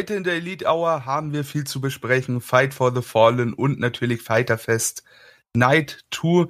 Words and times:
Heute 0.00 0.14
in 0.14 0.24
der 0.24 0.36
Elite 0.36 0.64
Hour 0.64 1.04
haben 1.04 1.34
wir 1.34 1.44
viel 1.44 1.64
zu 1.64 1.78
besprechen. 1.78 2.40
Fight 2.40 2.72
for 2.72 2.90
the 2.94 3.02
Fallen 3.02 3.52
und 3.52 3.78
natürlich 3.78 4.22
Fighterfest 4.22 5.04
Night 5.54 6.06
2. 6.10 6.46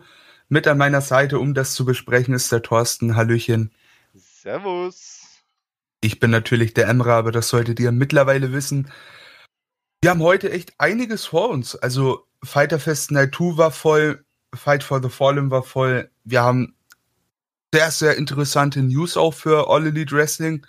Mit 0.49 0.69
an 0.69 0.79
meiner 0.79 1.01
Seite, 1.01 1.41
um 1.41 1.53
das 1.53 1.75
zu 1.75 1.85
besprechen, 1.85 2.33
ist 2.33 2.53
der 2.53 2.63
Thorsten. 2.63 3.17
Hallöchen. 3.17 3.73
Servus. 4.15 5.43
Ich 6.01 6.21
bin 6.21 6.31
natürlich 6.31 6.75
der 6.75 6.87
Emra, 6.87 7.19
aber 7.19 7.33
das 7.33 7.49
solltet 7.49 7.81
ihr 7.81 7.91
mittlerweile 7.91 8.53
wissen. 8.53 8.89
Wir 10.01 10.11
haben 10.11 10.23
heute 10.23 10.53
echt 10.53 10.73
einiges 10.79 11.25
vor 11.25 11.49
uns. 11.49 11.75
Also 11.75 12.29
Fighterfest 12.45 13.11
Night 13.11 13.35
2 13.35 13.57
war 13.57 13.73
voll, 13.73 14.25
Fight 14.55 14.85
for 14.85 15.03
the 15.03 15.09
Fallen 15.09 15.51
war 15.51 15.65
voll. 15.65 16.09
Wir 16.23 16.43
haben 16.43 16.77
sehr, 17.75 17.91
sehr 17.91 18.17
interessante 18.17 18.81
News 18.81 19.17
auch 19.17 19.35
für 19.35 19.69
All 19.69 19.89
Elite 19.89 20.15
Wrestling. 20.15 20.65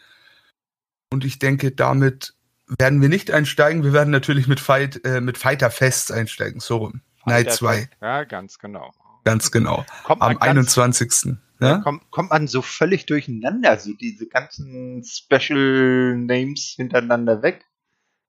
Und 1.11 1.23
ich 1.25 1.37
denke, 1.37 1.73
damit 1.73 2.33
werden 2.79 3.01
wir 3.01 3.09
nicht 3.09 3.31
einsteigen. 3.31 3.83
Wir 3.83 3.93
werden 3.93 4.11
natürlich 4.11 4.47
mit 4.47 4.59
Fight, 4.59 5.05
äh, 5.05 5.21
mit 5.21 5.37
Fighter 5.37 5.71
Fest 5.71 6.11
einsteigen. 6.11 6.59
So 6.59 6.77
rum. 6.77 7.01
Night 7.25 7.51
2. 7.51 7.89
Ja, 8.01 8.23
ganz 8.23 8.59
genau. 8.59 8.91
Ganz 9.23 9.51
genau. 9.51 9.85
Kommt 10.03 10.21
Am 10.21 10.37
21. 10.37 11.37
Ja? 11.59 11.77
Kommt, 11.79 12.09
kommt 12.09 12.31
man 12.31 12.47
so 12.47 12.61
völlig 12.61 13.05
durcheinander, 13.05 13.77
so 13.77 13.93
diese 13.93 14.27
ganzen 14.27 15.03
Special 15.03 16.15
Names 16.17 16.73
hintereinander 16.75 17.43
weg. 17.43 17.65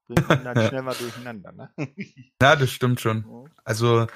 Bringt 0.07 0.29
man 0.29 0.45
dann 0.45 0.57
schnell 0.69 0.83
mal 0.83 0.95
durcheinander, 0.95 1.53
ne? 1.53 1.71
Ja, 2.43 2.57
das 2.57 2.71
stimmt 2.71 3.01
schon. 3.01 3.49
Also 3.65 4.07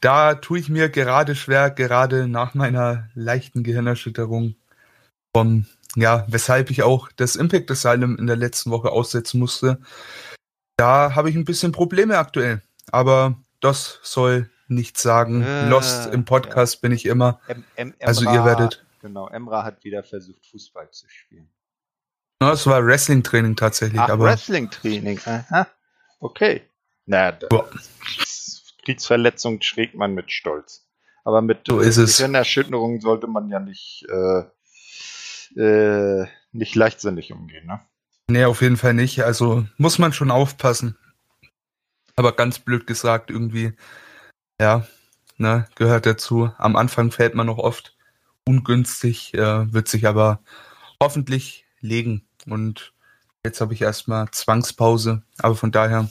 da 0.00 0.34
tue 0.34 0.58
ich 0.58 0.68
mir 0.68 0.90
gerade 0.90 1.34
schwer, 1.34 1.70
gerade 1.70 2.28
nach 2.28 2.54
meiner 2.54 3.08
leichten 3.14 3.62
Gehirnerschütterung 3.62 4.56
vom, 5.34 5.66
ja, 5.96 6.24
weshalb 6.28 6.70
ich 6.70 6.82
auch 6.82 7.10
das 7.16 7.36
Impact 7.36 7.70
Asylum 7.70 8.16
in 8.18 8.26
der 8.26 8.36
letzten 8.36 8.70
Woche 8.70 8.90
aussetzen 8.90 9.38
musste. 9.38 9.80
Da 10.76 11.14
habe 11.14 11.30
ich 11.30 11.36
ein 11.36 11.44
bisschen 11.44 11.72
Probleme 11.72 12.18
aktuell. 12.18 12.62
Aber 12.90 13.36
das 13.60 13.98
soll 14.02 14.50
nichts 14.68 15.02
sagen. 15.02 15.42
Äh, 15.42 15.68
Lost 15.68 16.12
im 16.12 16.24
Podcast 16.24 16.74
ja. 16.74 16.80
bin 16.82 16.92
ich 16.92 17.06
immer. 17.06 17.40
Em, 17.48 17.64
Em, 17.74 17.94
Emra, 17.98 18.06
also 18.06 18.24
ihr 18.30 18.44
werdet. 18.44 18.84
Genau, 19.00 19.28
Emra 19.28 19.64
hat 19.64 19.84
wieder 19.84 20.02
versucht, 20.02 20.46
Fußball 20.46 20.90
zu 20.90 21.08
spielen. 21.08 21.48
No, 22.40 22.52
es 22.52 22.66
war 22.66 22.84
Wrestling-Training 22.84 23.56
tatsächlich. 23.56 24.00
Ach, 24.00 24.18
Wrestling-Training, 24.18 25.20
aha. 25.24 25.66
Okay. 26.20 26.62
Na, 27.06 27.36
Kriegsverletzung 28.84 29.60
schrägt 29.62 29.94
man 29.94 30.14
mit 30.14 30.30
Stolz. 30.30 30.86
Aber 31.24 31.42
mit 31.42 31.66
so 31.66 31.80
ist 31.80 31.96
es. 31.96 32.16
Sollte 32.16 33.26
man 33.26 33.48
ja 33.48 33.60
nicht, 33.60 34.06
äh, 34.08 34.44
äh, 35.56 36.26
nicht 36.52 36.74
leichtsinnig 36.74 37.32
umgehen, 37.32 37.66
ne? 37.66 37.80
Nee, 38.30 38.44
auf 38.44 38.60
jeden 38.60 38.76
Fall 38.76 38.94
nicht. 38.94 39.22
Also 39.24 39.66
muss 39.78 39.98
man 39.98 40.12
schon 40.12 40.30
aufpassen. 40.30 40.96
Aber 42.16 42.32
ganz 42.32 42.58
blöd 42.58 42.86
gesagt, 42.86 43.30
irgendwie, 43.30 43.72
ja, 44.60 44.86
ne, 45.36 45.66
gehört 45.76 46.04
dazu. 46.04 46.50
Am 46.58 46.76
Anfang 46.76 47.10
fällt 47.10 47.34
man 47.34 47.46
noch 47.46 47.58
oft 47.58 47.96
ungünstig, 48.44 49.34
äh, 49.34 49.72
wird 49.72 49.88
sich 49.88 50.06
aber 50.06 50.40
hoffentlich 51.02 51.64
legen. 51.80 52.26
Und 52.46 52.92
jetzt 53.44 53.60
habe 53.60 53.72
ich 53.72 53.82
erstmal 53.82 54.30
Zwangspause. 54.30 55.22
Aber 55.38 55.54
von 55.54 55.70
daher 55.70 56.08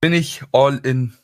bin 0.00 0.12
ich 0.12 0.42
all 0.52 0.78
in 0.78 1.16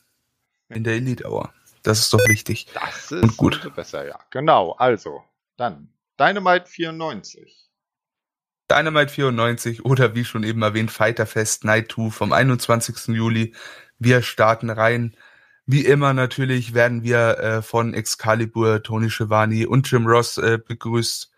in 0.74 0.84
der 0.84 0.94
Elite 0.94 1.28
Hour. 1.28 1.52
Das 1.82 1.98
ist 1.98 2.12
doch 2.12 2.20
wichtig. 2.28 2.66
Das 2.74 3.10
ist 3.10 3.22
Und 3.22 3.36
gut. 3.36 3.74
besser, 3.74 4.06
ja. 4.06 4.18
Genau, 4.30 4.72
also, 4.72 5.22
dann 5.56 5.88
Dynamite 6.22 6.68
94. 6.68 7.68
Dynamite 8.70 9.12
94 9.12 9.84
oder 9.84 10.14
wie 10.14 10.24
schon 10.24 10.44
eben 10.44 10.62
erwähnt, 10.62 10.92
Fighterfest 10.92 11.64
Night 11.64 11.90
2 11.90 12.10
vom 12.10 12.32
21. 12.32 13.08
Juli. 13.08 13.56
Wir 13.98 14.22
starten 14.22 14.70
rein. 14.70 15.16
Wie 15.66 15.84
immer 15.84 16.14
natürlich 16.14 16.74
werden 16.74 17.02
wir 17.02 17.38
äh, 17.38 17.62
von 17.62 17.92
Excalibur, 17.92 18.84
Tony 18.84 19.10
Schiavone 19.10 19.68
und 19.68 19.90
Jim 19.90 20.06
Ross 20.06 20.38
äh, 20.38 20.60
begrüßt. 20.64 21.32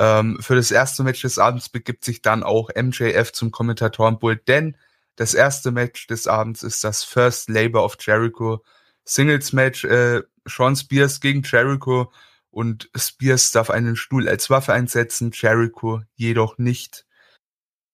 Ähm, 0.00 0.36
für 0.42 0.54
das 0.54 0.70
erste 0.70 1.02
Match 1.02 1.22
des 1.22 1.38
Abends 1.38 1.70
begibt 1.70 2.04
sich 2.04 2.20
dann 2.20 2.42
auch 2.42 2.68
MJF 2.76 3.32
zum 3.32 3.50
Kommentatorenpult, 3.50 4.46
denn 4.48 4.76
das 5.16 5.32
erste 5.32 5.70
Match 5.70 6.08
des 6.08 6.26
Abends 6.26 6.62
ist 6.62 6.84
das 6.84 7.04
First 7.04 7.48
Labor 7.48 7.86
of 7.86 7.96
Jericho 7.98 8.62
Singles 9.02 9.54
Match. 9.54 9.84
Äh, 9.84 10.24
Sean 10.44 10.76
Spears 10.76 11.20
gegen 11.20 11.42
Jericho 11.42 12.12
und 12.56 12.88
Spears 12.96 13.50
darf 13.50 13.68
einen 13.68 13.96
Stuhl 13.96 14.30
als 14.30 14.48
Waffe 14.48 14.72
einsetzen, 14.72 15.30
Jericho 15.34 16.00
jedoch 16.14 16.56
nicht. 16.56 17.04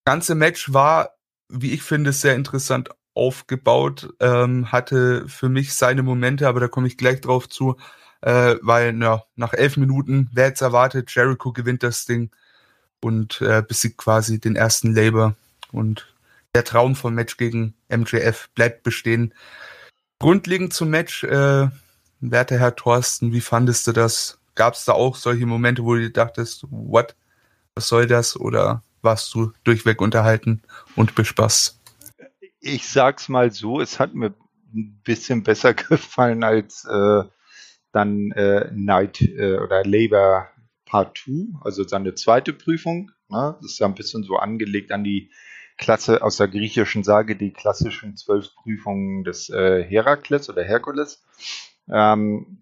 Das 0.05 0.13
ganze 0.15 0.37
Match 0.37 0.73
war, 0.73 1.17
wie 1.49 1.73
ich 1.73 1.83
finde, 1.83 2.13
sehr 2.13 2.37
interessant 2.37 2.91
aufgebaut, 3.13 4.15
ähm, 4.21 4.71
hatte 4.71 5.29
für 5.29 5.49
mich 5.49 5.75
seine 5.75 6.05
Momente, 6.05 6.47
aber 6.47 6.61
da 6.61 6.69
komme 6.69 6.87
ich 6.87 6.97
gleich 6.97 7.21
drauf 7.21 7.49
zu, 7.49 7.77
äh, 8.21 8.55
weil 8.63 8.93
na, 8.93 9.25
nach 9.35 9.53
elf 9.53 9.77
Minuten, 9.79 10.31
wer 10.33 10.47
jetzt 10.47 10.61
erwartet, 10.61 11.13
Jericho 11.13 11.53
gewinnt 11.53 11.83
das 11.83 12.05
Ding 12.05 12.31
und 13.01 13.41
äh, 13.41 13.65
besiegt 13.67 13.97
quasi 13.97 14.39
den 14.39 14.55
ersten 14.55 14.95
Labor 14.95 15.35
und 15.73 16.15
der 16.55 16.63
Traum 16.63 16.95
vom 16.95 17.15
Match 17.15 17.37
gegen 17.37 17.75
MJF 17.89 18.49
bleibt 18.55 18.85
bestehen. 18.85 19.35
Grundlegend 20.21 20.73
zum 20.73 20.91
Match, 20.91 21.25
äh, 21.25 21.69
werter 22.21 22.59
Herr 22.61 22.77
Thorsten, 22.77 23.33
wie 23.33 23.41
fandest 23.41 23.89
du 23.89 23.93
das? 23.93 24.39
Gab 24.55 24.75
es 24.75 24.85
da 24.85 24.93
auch 24.93 25.17
solche 25.17 25.47
Momente, 25.47 25.85
wo 25.85 25.95
du 25.95 26.11
dachtest, 26.11 26.67
what, 26.71 27.17
was 27.75 27.89
soll 27.89 28.07
das? 28.07 28.39
Oder 28.39 28.83
warst 29.01 29.35
du 29.35 29.53
durchweg 29.65 30.01
unterhalten 30.01 30.63
und 30.97 31.15
bespaßt? 31.15 31.81
Ich 32.61 32.89
sag's 32.89 33.29
mal 33.29 33.51
so, 33.51 33.81
es 33.81 33.99
hat 33.99 34.15
mir 34.15 34.35
ein 34.75 35.01
bisschen 35.05 35.43
besser 35.43 35.75
gefallen 35.75 36.45
als 36.45 36.85
äh, 36.85 37.25
dann 37.93 38.31
äh, 38.33 38.71
Night 38.73 39.21
äh, 39.21 39.59
oder 39.59 39.85
Labor 39.85 40.49
Part 40.87 41.19
2, 41.19 41.61
also 41.63 41.87
seine 41.87 42.15
zweite 42.15 42.53
Prüfung. 42.53 43.11
Ne? 43.29 43.57
Das 43.61 43.73
ist 43.73 43.79
ja 43.79 43.87
ein 43.87 43.95
bisschen 43.95 44.23
so 44.23 44.37
angelegt 44.37 44.93
an 44.93 45.05
die 45.05 45.31
Klasse 45.79 46.23
aus 46.23 46.37
der 46.37 46.49
griechischen 46.49 47.03
Sage, 47.03 47.37
die 47.37 47.53
klassischen 47.53 48.17
zwölf 48.17 48.55
Prüfungen 48.55 49.25
des 49.25 49.51
äh, 49.51 49.83
Herakles 49.83 50.49
oder 50.49 50.63
Herkules. 50.63 51.25
Ähm, 51.91 52.62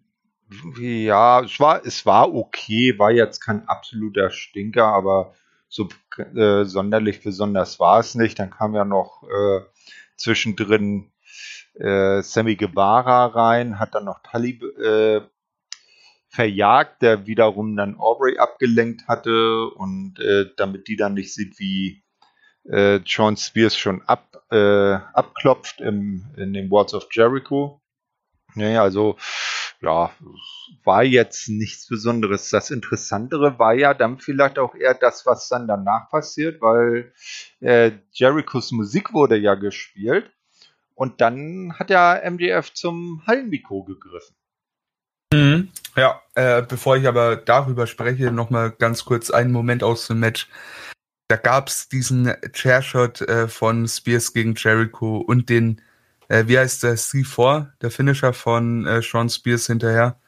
ja, 0.81 1.41
es 1.43 1.61
war, 1.61 1.85
es 1.85 2.05
war 2.07 2.35
okay, 2.35 2.99
war 2.99 3.11
jetzt 3.11 3.41
kein 3.41 3.69
absoluter 3.69 4.31
Stinker, 4.31 4.87
aber 4.87 5.35
so 5.69 5.89
äh, 6.35 6.65
sonderlich 6.65 7.23
besonders 7.23 7.79
war 7.79 8.01
es 8.01 8.15
nicht. 8.15 8.39
Dann 8.39 8.51
kam 8.51 8.75
ja 8.75 8.85
noch 8.85 9.23
äh, 9.23 9.61
zwischendrin 10.17 11.13
äh, 11.75 12.23
Sammy 12.23 12.57
Guevara 12.57 13.27
rein, 13.27 13.79
hat 13.79 13.95
dann 13.95 14.05
noch 14.05 14.21
Tully 14.23 14.61
äh, 14.83 15.21
verjagt, 16.29 17.03
der 17.03 17.27
wiederum 17.27 17.77
dann 17.77 17.99
Aubrey 17.99 18.39
abgelenkt 18.39 19.09
hatte 19.09 19.69
und 19.71 20.19
äh, 20.21 20.47
damit 20.57 20.89
die 20.89 20.97
dann 20.97 21.15
nicht 21.15 21.35
sieht, 21.35 21.59
wie 21.59 22.03
äh, 22.69 22.97
John 22.97 23.37
Spears 23.37 23.77
schon 23.77 24.03
ab, 24.03 24.45
äh, 24.51 24.93
abklopft 24.95 25.81
im, 25.81 26.27
in 26.37 26.53
den 26.53 26.71
Words 26.71 26.95
of 26.95 27.09
Jericho. 27.11 27.81
Naja, 28.55 28.83
also 28.83 29.17
ja, 29.81 30.11
war 30.85 31.05
jetzt 31.05 31.49
nichts 31.49 31.87
Besonderes. 31.87 32.51
Das 32.51 32.71
Interessantere 32.71 33.59
war 33.59 33.75
ja 33.75 33.95
dann 33.95 34.19
vielleicht 34.19 34.59
auch 34.59 34.75
eher 34.75 34.95
das, 34.95 35.27
was 35.27 35.49
dann 35.49 35.67
danach 35.67 36.11
passiert, 36.11 36.61
weil 36.61 37.13
äh, 37.61 37.93
Jerichos 38.13 38.73
Musik 38.73 39.13
wurde 39.13 39.37
ja 39.37 39.55
gespielt 39.55 40.31
und 40.95 41.21
dann 41.21 41.75
hat 41.79 41.91
ja 41.91 42.21
MDF 42.23 42.73
zum 42.75 43.23
Hallenmikro 43.27 43.85
gegriffen. 43.85 44.35
Mhm. 45.33 45.71
Ja, 45.97 46.21
äh, 46.35 46.63
bevor 46.63 46.97
ich 46.97 47.07
aber 47.07 47.37
darüber 47.37 47.87
spreche, 47.87 48.31
nochmal 48.31 48.71
ganz 48.71 49.05
kurz 49.05 49.31
einen 49.31 49.53
Moment 49.53 49.83
aus 49.83 50.07
dem 50.07 50.21
Match 50.21 50.49
da 51.31 51.37
gab's 51.37 51.89
diesen 51.89 52.35
Chairshot 52.53 53.21
äh, 53.21 53.47
von 53.47 53.87
Spears 53.87 54.33
gegen 54.33 54.57
Jericho 54.57 55.19
und 55.19 55.49
den, 55.49 55.81
äh, 56.31 56.47
wie 56.47 56.59
heißt 56.59 56.85
der, 56.85 56.97
C4, 56.97 57.73
der 57.83 57.91
Finisher 57.91 58.33
von 58.33 58.87
äh, 58.87 59.03
Sean 59.03 59.29
Spears 59.29 59.67
hinterher. 59.67 60.21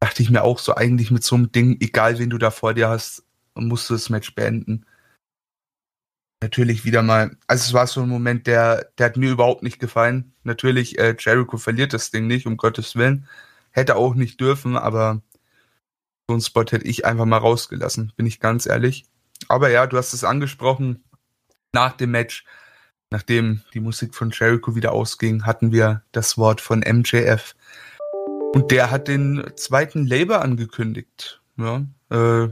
Dachte 0.00 0.22
ich 0.22 0.30
mir 0.30 0.44
auch 0.44 0.58
so, 0.58 0.74
eigentlich 0.74 1.10
mit 1.10 1.24
so 1.24 1.36
einem 1.36 1.52
Ding, 1.52 1.78
egal 1.80 2.18
wen 2.18 2.30
du 2.30 2.38
da 2.38 2.50
vor 2.50 2.74
dir 2.74 2.88
hast, 2.88 3.24
musst 3.54 3.90
du 3.90 3.94
das 3.94 4.08
Match 4.08 4.34
beenden. 4.34 4.86
Natürlich 6.42 6.84
wieder 6.84 7.02
mal, 7.02 7.36
also 7.48 7.62
es 7.66 7.72
war 7.72 7.86
so 7.86 8.02
ein 8.02 8.08
Moment, 8.08 8.46
der, 8.46 8.90
der 8.98 9.06
hat 9.06 9.16
mir 9.16 9.32
überhaupt 9.32 9.62
nicht 9.64 9.80
gefallen. 9.80 10.32
Natürlich, 10.44 10.98
äh, 10.98 11.16
Jericho 11.18 11.56
verliert 11.56 11.92
das 11.92 12.10
Ding 12.12 12.26
nicht, 12.28 12.46
um 12.46 12.56
Gottes 12.56 12.96
Willen. 12.96 13.28
Hätte 13.72 13.96
auch 13.96 14.14
nicht 14.14 14.40
dürfen, 14.40 14.76
aber 14.76 15.22
so 16.28 16.34
einen 16.34 16.42
Spot 16.42 16.62
hätte 16.62 16.86
ich 16.86 17.04
einfach 17.04 17.26
mal 17.26 17.38
rausgelassen, 17.38 18.12
bin 18.16 18.26
ich 18.26 18.38
ganz 18.40 18.66
ehrlich. 18.66 19.06
Aber 19.48 19.70
ja, 19.70 19.86
du 19.88 19.96
hast 19.96 20.12
es 20.14 20.24
angesprochen. 20.24 21.04
Nach 21.72 21.92
dem 21.92 22.12
Match, 22.12 22.44
nachdem 23.12 23.60
die 23.74 23.80
Musik 23.80 24.14
von 24.14 24.30
Jericho 24.30 24.74
wieder 24.74 24.92
ausging, 24.92 25.44
hatten 25.44 25.70
wir 25.70 26.02
das 26.10 26.36
Wort 26.38 26.60
von 26.60 26.80
MJF. 26.80 27.54
Und 28.54 28.70
der 28.70 28.90
hat 28.90 29.06
den 29.06 29.52
zweiten 29.54 30.06
Labor 30.06 30.40
angekündigt. 30.40 31.40
Ja, 31.56 31.86
äh, 32.10 32.48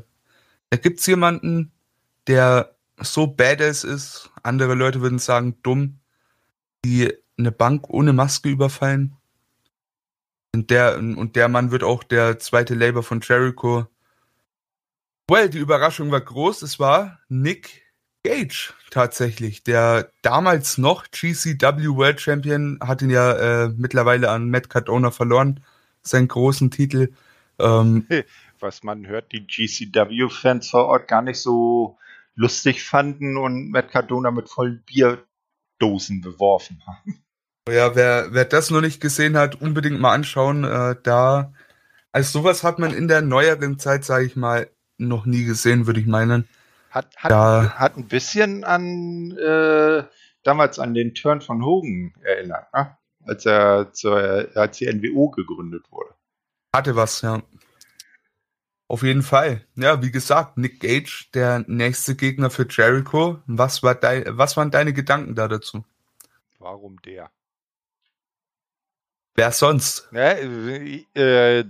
da 0.71 0.77
gibt's 0.81 1.07
jemanden, 1.07 1.73
der 2.27 2.77
so 2.99 3.27
badass 3.27 3.83
ist, 3.83 4.31
andere 4.43 4.75
Leute 4.75 5.01
würden 5.01 5.19
sagen 5.19 5.57
dumm, 5.63 5.99
die 6.85 7.13
eine 7.39 7.51
Bank 7.51 7.89
ohne 7.89 8.13
Maske 8.13 8.51
überfallen. 8.51 9.17
Und 10.55 10.71
der, 10.71 10.99
und 10.99 11.37
der 11.37 11.49
Mann 11.49 11.71
wird 11.71 11.85
auch 11.85 12.05
der 12.05 12.39
zweite 12.39 12.75
Labor 12.75 13.03
von 13.03 13.21
Jericho. 13.23 13.87
Well, 15.29 15.49
die 15.49 15.59
Überraschung 15.59 16.11
war 16.11 16.21
groß. 16.21 16.63
Es 16.63 16.79
war 16.79 17.21
Nick 17.29 17.90
Gage 18.23 18.75
tatsächlich, 18.91 19.63
der 19.63 20.11
damals 20.23 20.79
noch 20.79 21.11
GCW 21.11 21.97
World 21.97 22.21
Champion, 22.21 22.79
hat 22.83 23.03
ihn 23.03 23.11
ja 23.11 23.65
äh, 23.65 23.69
mittlerweile 23.69 24.31
an 24.31 24.51
Matt 24.51 24.69
Cardona 24.69 25.11
verloren, 25.11 25.61
seinen 26.03 26.29
großen 26.29 26.71
Titel. 26.71 27.15
Ähm, 27.59 28.07
Was 28.61 28.83
man 28.83 29.07
hört, 29.07 29.33
die 29.33 29.47
GCW-Fans 29.47 30.69
vor 30.69 30.87
Ort 30.87 31.09
gar 31.09 31.23
nicht 31.23 31.41
so 31.41 31.99
lustig 32.35 32.83
fanden 32.83 33.39
und 33.39 33.71
Matt 33.71 33.91
Cardona 33.91 34.31
mit 34.31 34.49
vollen 34.49 34.83
Bierdosen 34.85 36.21
beworfen 36.21 36.83
haben. 36.87 37.23
Ja, 37.69 37.95
wer, 37.95 38.29
wer 38.33 38.47
das 38.47 38.71
noch 38.71 38.81
nicht 38.81 39.01
gesehen 39.01 39.37
hat, 39.37 39.61
unbedingt 39.61 40.01
mal 40.01 40.15
anschauen. 40.15 40.65
Äh, 40.65 40.97
da, 41.05 41.53
also 42.11 42.41
sowas 42.41 42.65
hat 42.65 42.81
man 42.81 42.93
in 42.93 43.07
der 43.07 43.21
neueren 43.21 43.79
Zeit, 43.79 44.05
sage 44.05 44.25
ich 44.25 44.35
mal, 44.35 44.71
noch 44.97 45.25
nie 45.27 45.45
gesehen, 45.45 45.87
würde 45.87 46.01
ich 46.01 46.07
meinen. 46.07 46.49
Hat, 46.91 47.17
hat, 47.17 47.31
da, 47.31 47.75
hat 47.79 47.97
ein 47.97 48.09
bisschen 48.09 48.65
an 48.65 49.31
äh, 49.39 50.05
damals 50.43 50.79
an 50.79 50.93
den 50.95 51.15
Turn 51.15 51.41
von 51.41 51.65
Hogan 51.65 52.15
erinnert, 52.23 52.73
ne? 52.75 52.97
als 53.25 53.47
er 53.47 53.93
zur, 53.93 54.49
als 54.55 54.79
die 54.79 54.93
NWO 54.93 55.31
gegründet 55.31 55.91
wurde. 55.91 56.15
Hatte 56.75 56.97
was, 56.97 57.23
ja. 57.23 57.43
Auf 58.89 59.05
jeden 59.05 59.23
Fall. 59.23 59.65
Ja, 59.77 60.03
wie 60.03 60.11
gesagt, 60.11 60.57
Nick 60.57 60.81
Gage, 60.81 61.27
der 61.33 61.65
nächste 61.69 62.17
Gegner 62.17 62.51
für 62.51 62.67
Jericho. 62.69 63.41
Was, 63.47 63.85
war 63.85 63.95
dein, 63.95 64.25
was 64.27 64.57
waren 64.57 64.73
deine 64.73 64.93
Gedanken 64.93 65.37
da 65.37 65.47
dazu? 65.47 65.85
Warum 66.59 67.01
der? 67.03 67.31
Wer 69.37 69.53
sonst? 69.53 70.09
Ja, 70.11 70.33
äh, 70.33 71.65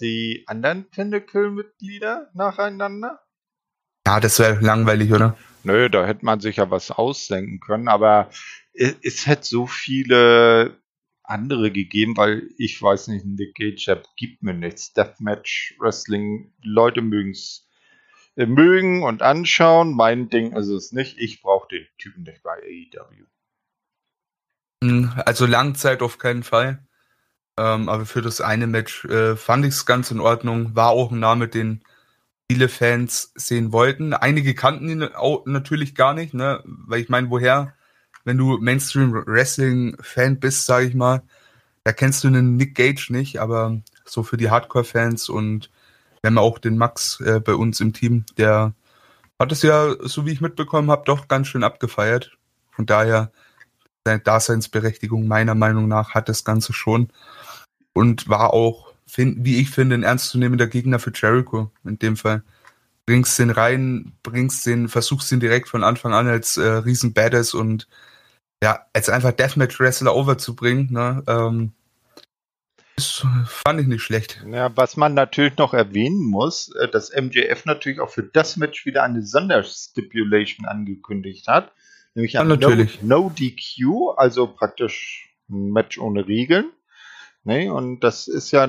die 0.00 0.44
anderen 0.48 0.90
Pinnacle-Mitglieder 0.90 2.30
nacheinander? 2.34 3.23
Ja, 4.06 4.20
das 4.20 4.38
wäre 4.38 4.60
langweilig, 4.60 5.12
oder? 5.12 5.36
Nö, 5.62 5.88
da 5.88 6.06
hätte 6.06 6.24
man 6.24 6.40
sich 6.40 6.56
ja 6.56 6.70
was 6.70 6.90
ausdenken 6.90 7.60
können, 7.60 7.88
aber 7.88 8.30
es, 8.74 8.96
es 9.02 9.26
hätte 9.26 9.44
so 9.44 9.66
viele 9.66 10.78
andere 11.22 11.72
gegeben, 11.72 12.16
weil 12.16 12.50
ich 12.58 12.80
weiß 12.80 13.08
nicht, 13.08 13.24
Nick 13.24 13.54
Gage 13.54 14.02
gibt 14.16 14.42
mir 14.42 14.52
nichts. 14.52 14.92
Deathmatch 14.92 15.74
Wrestling, 15.78 16.52
Leute 16.62 17.00
mögen 17.00 17.30
es 17.30 17.66
äh, 18.36 18.46
mögen 18.46 19.02
und 19.02 19.22
anschauen. 19.22 19.94
Mein 19.94 20.28
Ding 20.28 20.54
ist 20.54 20.68
es 20.68 20.92
nicht. 20.92 21.16
Ich 21.18 21.40
brauche 21.40 21.68
den 21.68 21.86
Typen 21.98 22.24
nicht 22.24 22.42
bei 22.42 22.52
AEW. 22.52 23.26
Hm, 24.82 25.12
also 25.24 25.46
Langzeit 25.46 26.02
auf 26.02 26.18
keinen 26.18 26.42
Fall. 26.42 26.86
Ähm, 27.56 27.88
aber 27.88 28.04
für 28.04 28.20
das 28.20 28.40
eine 28.40 28.66
Match 28.66 29.04
äh, 29.04 29.36
fand 29.36 29.64
ich 29.64 29.74
es 29.74 29.86
ganz 29.86 30.10
in 30.10 30.20
Ordnung. 30.20 30.74
War 30.74 30.90
auch 30.90 31.12
ein 31.12 31.20
Name, 31.20 31.48
den 31.48 31.84
viele 32.50 32.68
Fans 32.68 33.32
sehen 33.34 33.72
wollten. 33.72 34.12
Einige 34.12 34.54
kannten 34.54 34.88
ihn 34.88 35.02
auch 35.02 35.46
natürlich 35.46 35.94
gar 35.94 36.14
nicht, 36.14 36.34
ne? 36.34 36.62
Weil 36.64 37.00
ich 37.00 37.08
meine, 37.08 37.30
woher, 37.30 37.74
wenn 38.24 38.38
du 38.38 38.58
Mainstream 38.58 39.12
Wrestling 39.26 39.96
Fan 40.00 40.40
bist, 40.40 40.66
sage 40.66 40.86
ich 40.86 40.94
mal, 40.94 41.22
da 41.84 41.92
kennst 41.92 42.24
du 42.24 42.28
einen 42.28 42.56
Nick 42.56 42.74
Gage 42.74 43.06
nicht, 43.10 43.38
aber 43.38 43.80
so 44.04 44.22
für 44.22 44.36
die 44.36 44.50
Hardcore 44.50 44.84
Fans 44.84 45.28
und 45.28 45.70
wir 46.22 46.28
haben 46.28 46.38
auch 46.38 46.58
den 46.58 46.78
Max 46.78 47.20
äh, 47.20 47.40
bei 47.40 47.54
uns 47.54 47.80
im 47.80 47.92
Team, 47.92 48.24
der 48.38 48.74
hat 49.38 49.52
es 49.52 49.62
ja, 49.62 49.94
so 50.00 50.26
wie 50.26 50.32
ich 50.32 50.40
mitbekommen 50.40 50.90
habe, 50.90 51.02
doch 51.04 51.28
ganz 51.28 51.48
schön 51.48 51.64
abgefeiert. 51.64 52.36
Von 52.70 52.86
daher 52.86 53.30
seine 54.04 54.20
Daseinsberechtigung 54.20 55.26
meiner 55.26 55.54
Meinung 55.54 55.88
nach 55.88 56.14
hat 56.14 56.28
das 56.28 56.44
Ganze 56.44 56.72
schon 56.72 57.08
und 57.92 58.28
war 58.28 58.52
auch, 58.52 58.83
find, 59.06 59.44
wie 59.44 59.60
ich 59.60 59.70
finde, 59.70 59.96
ein 59.96 60.02
ernstzunehmender 60.02 60.66
Gegner 60.66 60.98
für 60.98 61.12
Jericho 61.14 61.70
in 61.84 61.98
dem 61.98 62.16
Fall. 62.16 62.42
Bringst 63.06 63.38
den 63.38 63.50
rein, 63.50 64.12
bringst 64.22 64.64
den, 64.66 64.88
versuchst 64.88 65.30
den 65.30 65.40
direkt 65.40 65.68
von 65.68 65.84
Anfang 65.84 66.14
an 66.14 66.26
als 66.26 66.56
äh, 66.56 66.66
riesen 66.66 67.12
Badass 67.12 67.52
und 67.54 67.86
ja, 68.62 68.86
als 68.94 69.10
einfach 69.10 69.32
Deathmatch-Wrestler 69.32 70.14
overzubringen, 70.14 70.90
ne, 70.90 71.22
ähm, 71.26 71.72
das 72.96 73.26
fand 73.46 73.80
ich 73.80 73.88
nicht 73.88 74.02
schlecht. 74.02 74.44
Ja, 74.48 74.74
was 74.76 74.96
man 74.96 75.14
natürlich 75.14 75.56
noch 75.58 75.74
erwähnen 75.74 76.24
muss, 76.24 76.72
äh, 76.76 76.88
dass 76.88 77.12
MJF 77.12 77.64
natürlich 77.64 78.00
auch 78.00 78.10
für 78.10 78.22
das 78.22 78.56
Match 78.56 78.86
wieder 78.86 79.02
eine 79.02 79.22
Sonderstipulation 79.22 80.66
angekündigt 80.66 81.48
hat. 81.48 81.72
Nämlich 82.14 82.38
ein 82.38 82.48
ja, 82.48 82.56
natürlich. 82.56 83.02
No, 83.02 83.22
no 83.24 83.30
DQ, 83.30 84.16
also 84.16 84.46
praktisch 84.46 85.34
ein 85.50 85.72
Match 85.72 85.98
ohne 85.98 86.28
Regeln. 86.28 86.70
Ne? 87.44 87.72
Und 87.72 88.00
das 88.00 88.28
ist 88.28 88.50
ja 88.50 88.66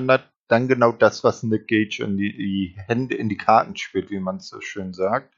dann 0.48 0.68
genau 0.68 0.92
das, 0.92 1.24
was 1.24 1.42
Nick 1.42 1.66
Gage 1.68 2.04
in 2.04 2.16
die, 2.16 2.36
die 2.36 2.76
Hände 2.86 3.16
in 3.16 3.28
die 3.28 3.36
Karten 3.36 3.76
spielt, 3.76 4.10
wie 4.10 4.20
man 4.20 4.40
so 4.40 4.60
schön 4.60 4.92
sagt. 4.92 5.34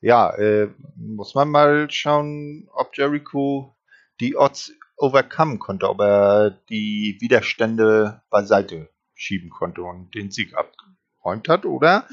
Ja, 0.00 0.34
äh, 0.34 0.68
muss 0.96 1.34
man 1.34 1.48
mal 1.48 1.90
schauen, 1.90 2.68
ob 2.72 2.96
Jericho 2.96 3.76
die 4.20 4.36
Odds 4.36 4.72
overcome 4.98 5.58
konnte, 5.58 5.88
ob 5.88 6.00
er 6.00 6.50
die 6.68 7.16
Widerstände 7.20 8.22
beiseite 8.30 8.90
schieben 9.14 9.50
konnte 9.50 9.82
und 9.82 10.14
den 10.14 10.30
Sieg 10.30 10.54
abgeräumt 10.54 11.48
hat 11.48 11.64
oder 11.64 12.06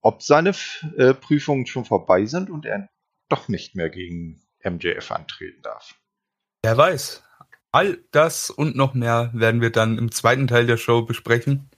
ob 0.00 0.22
seine 0.22 0.52
äh, 0.96 1.14
Prüfungen 1.14 1.66
schon 1.66 1.84
vorbei 1.84 2.26
sind 2.26 2.50
und 2.50 2.66
er 2.66 2.88
doch 3.28 3.48
nicht 3.48 3.74
mehr 3.74 3.88
gegen 3.88 4.42
MJF 4.62 5.10
antreten 5.10 5.62
darf. 5.62 5.94
Wer 6.62 6.76
weiß. 6.76 7.22
All 7.72 7.98
das 8.10 8.50
und 8.50 8.76
noch 8.76 8.92
mehr 8.92 9.30
werden 9.32 9.62
wir 9.62 9.70
dann 9.70 9.96
im 9.96 10.12
zweiten 10.12 10.46
Teil 10.46 10.66
der 10.66 10.76
Show 10.76 11.02
besprechen. 11.02 11.70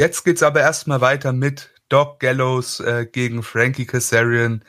Jetzt 0.00 0.24
geht's 0.24 0.42
aber 0.42 0.60
erstmal 0.60 1.00
weiter 1.00 1.32
mit 1.32 1.70
Doc 1.88 2.18
Gallows 2.18 2.80
äh, 2.80 3.06
gegen 3.06 3.44
Frankie 3.44 3.86
Kazarian. 3.86 4.64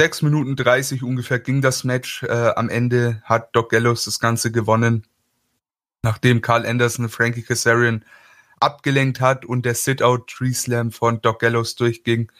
6 0.00 0.22
Minuten 0.22 0.54
30 0.54 1.02
ungefähr 1.02 1.40
ging 1.40 1.60
das 1.60 1.82
Match. 1.82 2.22
Äh, 2.22 2.52
am 2.54 2.68
Ende 2.68 3.20
hat 3.24 3.54
Doc 3.56 3.70
Gallows 3.70 4.04
das 4.04 4.20
Ganze 4.20 4.52
gewonnen, 4.52 5.06
nachdem 6.02 6.40
Carl 6.40 6.66
Anderson 6.66 7.08
Frankie 7.08 7.42
Kazarian 7.42 8.04
abgelenkt 8.60 9.20
hat 9.20 9.44
und 9.44 9.64
der 9.64 9.74
Sit-Out 9.74 10.28
Tree 10.28 10.52
Slam 10.52 10.92
von 10.92 11.20
Doc 11.20 11.40
Gallows 11.40 11.74
durchging. 11.74 12.30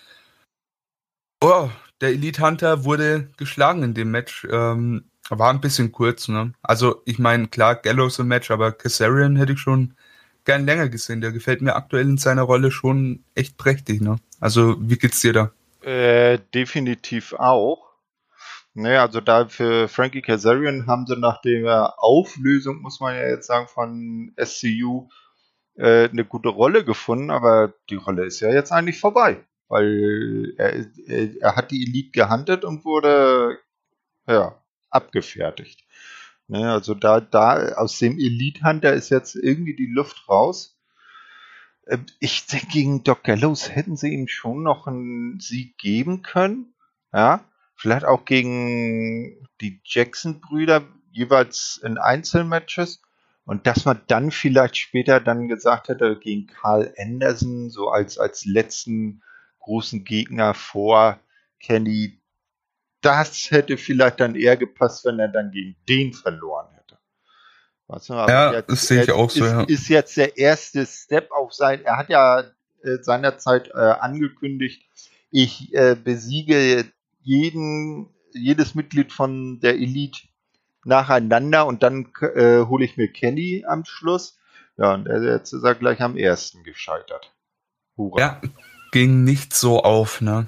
Oh, 1.41 1.69
der 2.00 2.11
Elite 2.11 2.43
Hunter 2.43 2.85
wurde 2.85 3.31
geschlagen 3.37 3.83
in 3.83 3.95
dem 3.95 4.11
Match. 4.11 4.47
Ähm, 4.50 5.11
war 5.31 5.50
ein 5.50 5.61
bisschen 5.61 5.93
kurz, 5.93 6.28
ne? 6.28 6.52
Also, 6.62 7.02
ich 7.04 7.19
meine, 7.19 7.49
klar, 7.49 7.76
Gallows 7.76 8.19
im 8.19 8.28
Match, 8.28 8.50
aber 8.50 8.73
Kazarian 8.73 9.37
hätte 9.37 9.52
ich 9.54 9.61
schon 9.61 9.95
gern 10.45 10.66
länger 10.66 10.88
gesehen. 10.88 11.21
Der 11.21 11.33
gefällt 11.33 11.62
mir 11.62 11.76
aktuell 11.76 12.09
in 12.09 12.19
seiner 12.19 12.43
Rolle 12.43 12.71
schon 12.71 13.25
echt 13.35 13.57
prächtig, 13.57 14.00
ne? 14.00 14.16
Also, 14.40 14.76
wie 14.81 14.99
geht's 14.99 15.21
dir 15.21 15.33
da? 15.33 15.50
Äh, 15.81 16.38
definitiv 16.54 17.33
auch. 17.35 17.85
Naja, 18.75 19.02
also 19.02 19.21
da 19.21 19.47
für 19.47 19.87
Frankie 19.88 20.21
Kazarian 20.21 20.87
haben 20.88 21.07
sie 21.07 21.16
nach 21.16 21.40
der 21.43 21.95
Auflösung, 21.99 22.83
muss 22.83 22.99
man 23.00 23.14
ja 23.14 23.28
jetzt 23.28 23.47
sagen, 23.47 23.69
von 23.69 24.35
SCU 24.43 25.09
äh, 25.76 26.09
eine 26.09 26.25
gute 26.25 26.49
Rolle 26.49 26.85
gefunden, 26.85 27.31
aber 27.31 27.73
die 27.88 27.95
Rolle 27.95 28.25
ist 28.25 28.40
ja 28.40 28.52
jetzt 28.52 28.73
eigentlich 28.73 28.99
vorbei, 28.99 29.45
weil 29.69 30.54
er, 30.59 30.75
er, 31.07 31.40
er 31.40 31.57
hat 31.57 31.71
die 31.71 31.85
Elite 31.85 32.11
gehandelt 32.11 32.64
und 32.64 32.85
wurde 32.85 33.59
ja 34.26 34.61
abgefertigt. 34.95 35.85
Ne, 36.47 36.71
also 36.71 36.95
da, 36.95 37.21
da 37.21 37.73
aus 37.75 37.99
dem 37.99 38.19
Elite 38.19 38.63
Hunter 38.65 38.93
ist 38.93 39.09
jetzt 39.09 39.35
irgendwie 39.35 39.75
die 39.75 39.87
Luft 39.87 40.29
raus. 40.29 40.79
Ähm, 41.87 42.05
ich 42.21 42.47
denke, 42.47 42.67
gegen 42.67 43.05
Doc 43.05 43.25
Gallows 43.25 43.71
hätten 43.75 43.97
sie 43.97 44.13
ihm 44.13 44.29
schon 44.29 44.63
noch 44.63 44.87
einen 44.87 45.41
Sieg 45.41 45.79
geben 45.79 46.23
können. 46.23 46.75
Ja, 47.13 47.45
vielleicht 47.77 48.05
auch 48.05 48.25
gegen 48.25 49.49
die 49.61 49.81
Jackson-Brüder 49.85 50.83
jeweils 51.13 51.81
in 51.83 51.99
Einzelmatches. 51.99 53.01
Und 53.47 53.67
dass 53.67 53.85
man 53.85 54.01
dann 54.07 54.31
vielleicht 54.31 54.77
später 54.77 55.21
dann 55.21 55.49
gesagt 55.49 55.89
hätte, 55.89 56.19
gegen 56.19 56.47
Carl 56.47 56.95
Anderson, 56.99 57.71
so 57.71 57.91
als, 57.91 58.19
als 58.19 58.47
letzten 58.47 59.23
großen 59.61 60.05
Gegner 60.05 60.55
vor 60.55 61.21
Kenny 61.61 62.21
das 63.04 63.50
hätte 63.50 63.76
vielleicht 63.76 64.20
dann 64.20 64.34
eher 64.34 64.56
gepasst, 64.56 65.04
wenn 65.04 65.18
er 65.18 65.28
dann 65.28 65.50
gegen 65.50 65.76
den 65.88 66.12
verloren 66.12 66.68
hätte. 66.75 66.99
Weißt 67.87 68.08
du, 68.08 68.14
ja, 68.14 68.52
jetzt, 68.52 68.70
das 68.70 68.87
sehe 68.87 69.02
ich 69.02 69.12
auch 69.12 69.30
so. 69.30 69.44
Ist, 69.44 69.50
ja. 69.50 69.62
ist 69.62 69.88
jetzt 69.88 70.16
der 70.16 70.38
erste 70.38 70.87
Step 70.87 71.30
auf 71.30 71.52
sein. 71.52 71.84
Er 71.84 71.96
hat 71.99 72.08
ja 72.08 72.44
äh, 72.82 72.99
seinerzeit 73.02 73.68
äh, 73.68 73.78
angekündigt, 73.78 74.82
ich 75.30 75.75
äh, 75.75 75.96
besiege 75.96 76.84
jeden, 77.23 78.08
jedes 78.32 78.75
Mitglied 78.75 79.12
von 79.12 79.58
der 79.61 79.75
Elite 79.75 80.20
nacheinander 80.84 81.66
und 81.66 81.82
dann 81.82 82.08
äh, 82.20 82.61
hole 82.61 82.84
ich 82.84 82.96
mir 82.96 83.08
Kenny 83.08 83.64
am 83.66 83.84
Schluss. 83.84 84.38
Ja, 84.76 84.94
und 84.94 85.06
er, 85.06 85.23
jetzt 85.23 85.52
ist 85.52 85.64
er 85.64 85.75
gleich 85.75 86.00
am 86.00 86.16
ersten 86.16 86.62
gescheitert. 86.62 87.32
Hurra. 87.96 88.20
Ja, 88.20 88.40
ging 88.92 89.25
nicht 89.25 89.54
so 89.54 89.82
auf, 89.82 90.20
ne? 90.20 90.46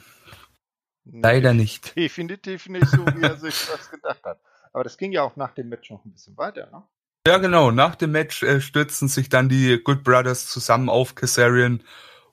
Leider 1.13 1.55
nicht. 1.55 1.97
Definitiv 1.97 2.69
nicht 2.69 2.87
so, 2.89 3.07
wie 3.07 3.23
er 3.23 3.37
sich 3.37 3.67
das 3.71 3.91
gedacht 3.91 4.25
hat. 4.25 4.41
Aber 4.73 4.85
das 4.85 4.99
ging 4.99 5.13
ja 5.13 5.23
auch 5.23 5.37
nach 5.37 5.53
dem 5.53 5.69
Match 5.69 5.91
noch 5.91 6.05
ein 6.05 6.13
bisschen 6.13 6.37
weiter, 6.37 6.69
ne? 6.71 6.83
Ja, 7.27 7.39
genau. 7.39 7.73
Nach 7.73 7.97
dem 7.97 8.13
Match 8.13 8.45
äh, 8.45 8.61
stürzen 8.61 9.09
sich 9.09 9.29
dann 9.29 9.49
die 9.49 9.81
Good 9.83 10.05
Brothers 10.05 10.47
zusammen 10.47 10.89
auf 10.89 11.17
Kazarian 11.17 11.83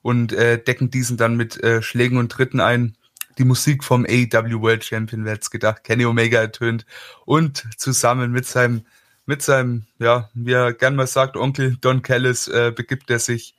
und 0.02 0.32
äh, 0.32 0.62
decken 0.62 0.90
diesen 0.90 1.16
dann 1.16 1.36
mit 1.36 1.60
äh, 1.64 1.82
Schlägen 1.82 2.16
und 2.16 2.30
Tritten 2.30 2.60
ein. 2.60 2.96
Die 3.38 3.44
Musik 3.44 3.82
vom 3.82 4.04
AEW 4.04 4.60
World 4.60 4.84
Champion, 4.84 5.24
wer 5.24 5.32
hätte 5.32 5.50
gedacht, 5.50 5.82
Kenny 5.82 6.04
Omega 6.04 6.38
ertönt 6.38 6.86
und 7.24 7.64
zusammen 7.76 8.30
mit 8.30 8.46
seinem, 8.46 8.86
mit 9.26 9.42
seinem, 9.42 9.86
ja, 9.98 10.30
wie 10.34 10.52
er 10.52 10.72
gern 10.72 10.94
mal 10.94 11.08
sagt, 11.08 11.36
Onkel 11.36 11.76
Don 11.80 12.02
Callis 12.02 12.46
äh, 12.46 12.70
begibt 12.70 13.10
er 13.10 13.18
sich 13.18 13.56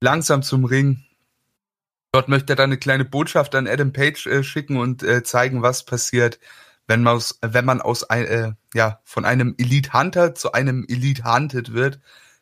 langsam 0.00 0.42
zum 0.42 0.64
Ring. 0.64 1.04
Dort 2.14 2.28
möchte 2.28 2.52
er 2.52 2.56
dann 2.56 2.70
eine 2.70 2.78
kleine 2.78 3.04
Botschaft 3.04 3.56
an 3.56 3.66
Adam 3.66 3.92
Page 3.92 4.28
äh, 4.28 4.44
schicken 4.44 4.76
und 4.76 5.02
äh, 5.02 5.24
zeigen, 5.24 5.62
was 5.62 5.84
passiert, 5.84 6.38
wenn 6.86 7.02
man 7.02 7.16
aus, 7.16 7.40
wenn 7.42 7.64
man 7.64 7.80
aus 7.80 8.04
äh, 8.04 8.52
ja, 8.72 9.00
von 9.02 9.24
einem 9.24 9.56
Elite 9.58 9.92
Hunter 9.92 10.32
zu 10.36 10.52
einem 10.52 10.86
Elite 10.88 11.24
Hunted 11.24 11.72
wird. 11.72 11.98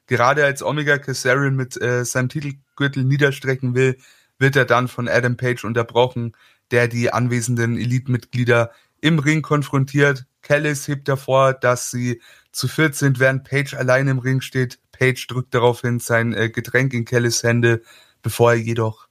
Gerade 0.06 0.44
als 0.44 0.62
Omega 0.62 0.98
Kazarian 0.98 1.56
mit 1.56 1.80
äh, 1.80 2.04
seinem 2.04 2.28
Titelgürtel 2.28 3.02
niederstrecken 3.04 3.74
will, 3.74 3.96
wird 4.38 4.56
er 4.56 4.66
dann 4.66 4.88
von 4.88 5.08
Adam 5.08 5.38
Page 5.38 5.64
unterbrochen, 5.64 6.36
der 6.70 6.86
die 6.86 7.10
anwesenden 7.10 7.78
Elite-Mitglieder 7.78 8.72
im 9.00 9.20
Ring 9.20 9.40
konfrontiert. 9.40 10.26
Callis 10.42 10.86
hebt 10.86 11.08
hervor, 11.08 11.54
dass 11.54 11.90
sie 11.90 12.20
zu 12.50 12.68
viert 12.68 12.94
sind, 12.94 13.20
während 13.20 13.44
Page 13.44 13.72
allein 13.72 14.06
im 14.08 14.18
Ring 14.18 14.42
steht. 14.42 14.80
Page 14.92 15.26
drückt 15.28 15.54
daraufhin 15.54 15.98
sein 15.98 16.34
äh, 16.34 16.50
Getränk 16.50 16.92
in 16.92 17.06
Callis 17.06 17.42
Hände, 17.42 17.80
bevor 18.20 18.52
er 18.52 18.58
jedoch 18.58 19.08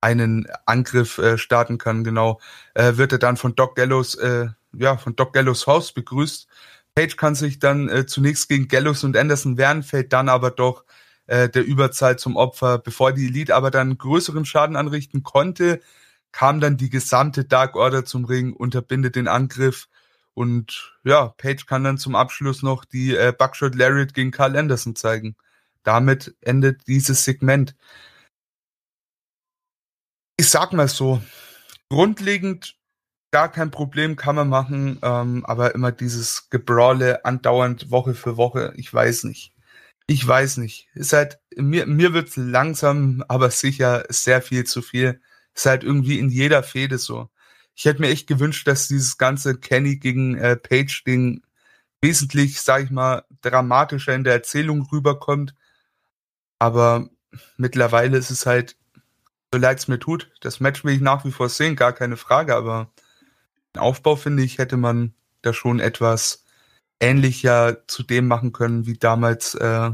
einen 0.00 0.46
Angriff 0.66 1.18
äh, 1.18 1.38
starten 1.38 1.78
kann. 1.78 2.04
Genau, 2.04 2.40
äh, 2.74 2.96
wird 2.96 3.12
er 3.12 3.18
dann 3.18 3.36
von 3.36 3.54
Doc 3.54 3.76
Gallows 3.76 4.14
äh, 4.16 4.48
ja, 4.72 4.96
von 4.96 5.16
Doc 5.16 5.32
Gallows 5.32 5.66
Haus 5.66 5.92
begrüßt. 5.92 6.46
Page 6.94 7.16
kann 7.16 7.34
sich 7.34 7.58
dann 7.58 7.88
äh, 7.88 8.06
zunächst 8.06 8.48
gegen 8.48 8.68
Gallows 8.68 9.04
und 9.04 9.16
Anderson 9.16 9.56
wehren, 9.56 9.82
fällt 9.82 10.12
dann 10.12 10.28
aber 10.28 10.50
doch 10.50 10.84
äh, 11.26 11.48
der 11.48 11.64
Überzahl 11.64 12.18
zum 12.18 12.36
Opfer. 12.36 12.78
Bevor 12.78 13.12
die 13.12 13.26
Elite 13.26 13.54
aber 13.54 13.70
dann 13.70 13.98
größeren 13.98 14.44
Schaden 14.44 14.76
anrichten 14.76 15.22
konnte, 15.22 15.80
kam 16.32 16.60
dann 16.60 16.76
die 16.76 16.90
gesamte 16.90 17.44
Dark 17.44 17.76
Order 17.76 18.04
zum 18.04 18.24
Ring, 18.24 18.52
unterbindet 18.52 19.16
den 19.16 19.28
Angriff 19.28 19.88
und 20.34 20.96
ja, 21.04 21.28
Page 21.28 21.66
kann 21.66 21.84
dann 21.84 21.98
zum 21.98 22.14
Abschluss 22.14 22.62
noch 22.62 22.84
die 22.84 23.14
äh, 23.16 23.32
Buckshot 23.36 23.74
Lariat 23.74 24.14
gegen 24.14 24.30
Carl 24.30 24.56
Anderson 24.56 24.96
zeigen. 24.96 25.36
Damit 25.82 26.34
endet 26.40 26.86
dieses 26.86 27.24
Segment. 27.24 27.74
Ich 30.40 30.48
sag 30.48 30.72
mal 30.72 30.88
so, 30.88 31.20
grundlegend 31.90 32.74
gar 33.30 33.52
kein 33.52 33.70
Problem, 33.70 34.16
kann 34.16 34.36
man 34.36 34.48
machen, 34.48 34.98
ähm, 35.02 35.44
aber 35.44 35.74
immer 35.74 35.92
dieses 35.92 36.48
Gebrawle 36.48 37.26
andauernd 37.26 37.90
Woche 37.90 38.14
für 38.14 38.38
Woche, 38.38 38.72
ich 38.76 38.90
weiß 38.90 39.24
nicht. 39.24 39.52
Ich 40.06 40.26
weiß 40.26 40.56
nicht. 40.56 40.88
Ist 40.94 41.12
halt, 41.12 41.38
mir, 41.56 41.84
mir 41.84 42.14
wird's 42.14 42.38
langsam, 42.38 43.22
aber 43.28 43.50
sicher 43.50 44.06
sehr 44.08 44.40
viel 44.40 44.64
zu 44.64 44.80
viel. 44.80 45.20
Ist 45.54 45.66
halt 45.66 45.84
irgendwie 45.84 46.18
in 46.18 46.30
jeder 46.30 46.62
Fehde 46.62 46.96
so. 46.96 47.28
Ich 47.74 47.84
hätte 47.84 48.00
mir 48.00 48.08
echt 48.08 48.26
gewünscht, 48.26 48.66
dass 48.66 48.88
dieses 48.88 49.18
ganze 49.18 49.58
Kenny 49.58 49.98
gegen 49.98 50.38
äh, 50.38 50.56
Page-Ding 50.56 51.42
wesentlich, 52.00 52.62
sag 52.62 52.84
ich 52.84 52.90
mal, 52.90 53.24
dramatischer 53.42 54.14
in 54.14 54.24
der 54.24 54.32
Erzählung 54.32 54.88
rüberkommt. 54.90 55.54
Aber 56.58 57.10
mittlerweile 57.58 58.16
ist 58.16 58.30
es 58.30 58.46
halt, 58.46 58.78
so 59.52 59.58
leid 59.58 59.78
es 59.78 59.88
mir 59.88 59.98
tut, 59.98 60.30
das 60.40 60.60
Match 60.60 60.84
will 60.84 60.94
ich 60.94 61.00
nach 61.00 61.24
wie 61.24 61.32
vor 61.32 61.48
sehen, 61.48 61.76
gar 61.76 61.92
keine 61.92 62.16
Frage, 62.16 62.54
aber 62.54 62.90
Aufbau, 63.76 64.16
finde 64.16 64.42
ich, 64.42 64.58
hätte 64.58 64.76
man 64.76 65.14
da 65.42 65.52
schon 65.52 65.80
etwas 65.80 66.44
ähnlicher 67.00 67.86
zu 67.86 68.02
dem 68.02 68.28
machen 68.28 68.52
können, 68.52 68.86
wie 68.86 68.98
damals 68.98 69.54
äh, 69.54 69.90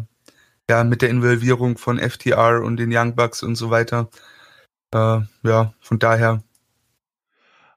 ja 0.68 0.84
mit 0.84 1.02
der 1.02 1.10
Involvierung 1.10 1.78
von 1.78 1.98
FTR 1.98 2.62
und 2.62 2.78
den 2.78 2.94
Young 2.94 3.14
Bucks 3.14 3.42
und 3.42 3.56
so 3.56 3.70
weiter. 3.70 4.08
Äh, 4.92 5.20
ja, 5.42 5.75
von 5.80 5.98
daher 5.98 6.42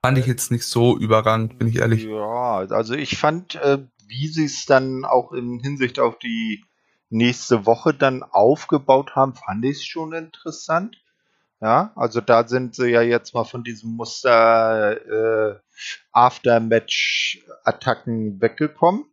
fand 0.04 0.18
ich 0.18 0.26
jetzt 0.26 0.52
nicht 0.52 0.64
so 0.64 0.98
überragend, 0.98 1.60
bin 1.60 1.68
ich 1.68 1.78
ehrlich. 1.78 2.04
Ja, 2.04 2.66
also 2.70 2.94
ich 2.94 3.18
fand, 3.18 3.56
äh, 3.56 3.80
wie 4.08 4.28
sie 4.28 4.46
es 4.46 4.66
dann 4.66 5.06
auch 5.06 5.32
in 5.34 5.60
Hinsicht 5.60 6.00
auf 6.00 6.18
die 6.18 6.66
nächste 7.10 7.66
Woche 7.66 7.94
dann 7.94 8.24
aufgebaut 8.24 9.16
haben, 9.16 9.36
fand 9.36 9.66
ich 9.66 9.78
es 9.78 9.86
schon 9.86 10.14
interessant. 10.14 10.98
Ja, 11.62 11.92
also 11.96 12.22
da 12.22 12.48
sind 12.48 12.74
sie 12.76 12.88
ja 12.88 13.02
jetzt 13.02 13.34
mal 13.34 13.44
von 13.44 13.66
diesem 13.66 13.92
Muster 13.92 15.56
äh, 15.56 15.60
After-Match-Attacken 16.14 18.42
weggekommen. 18.42 19.06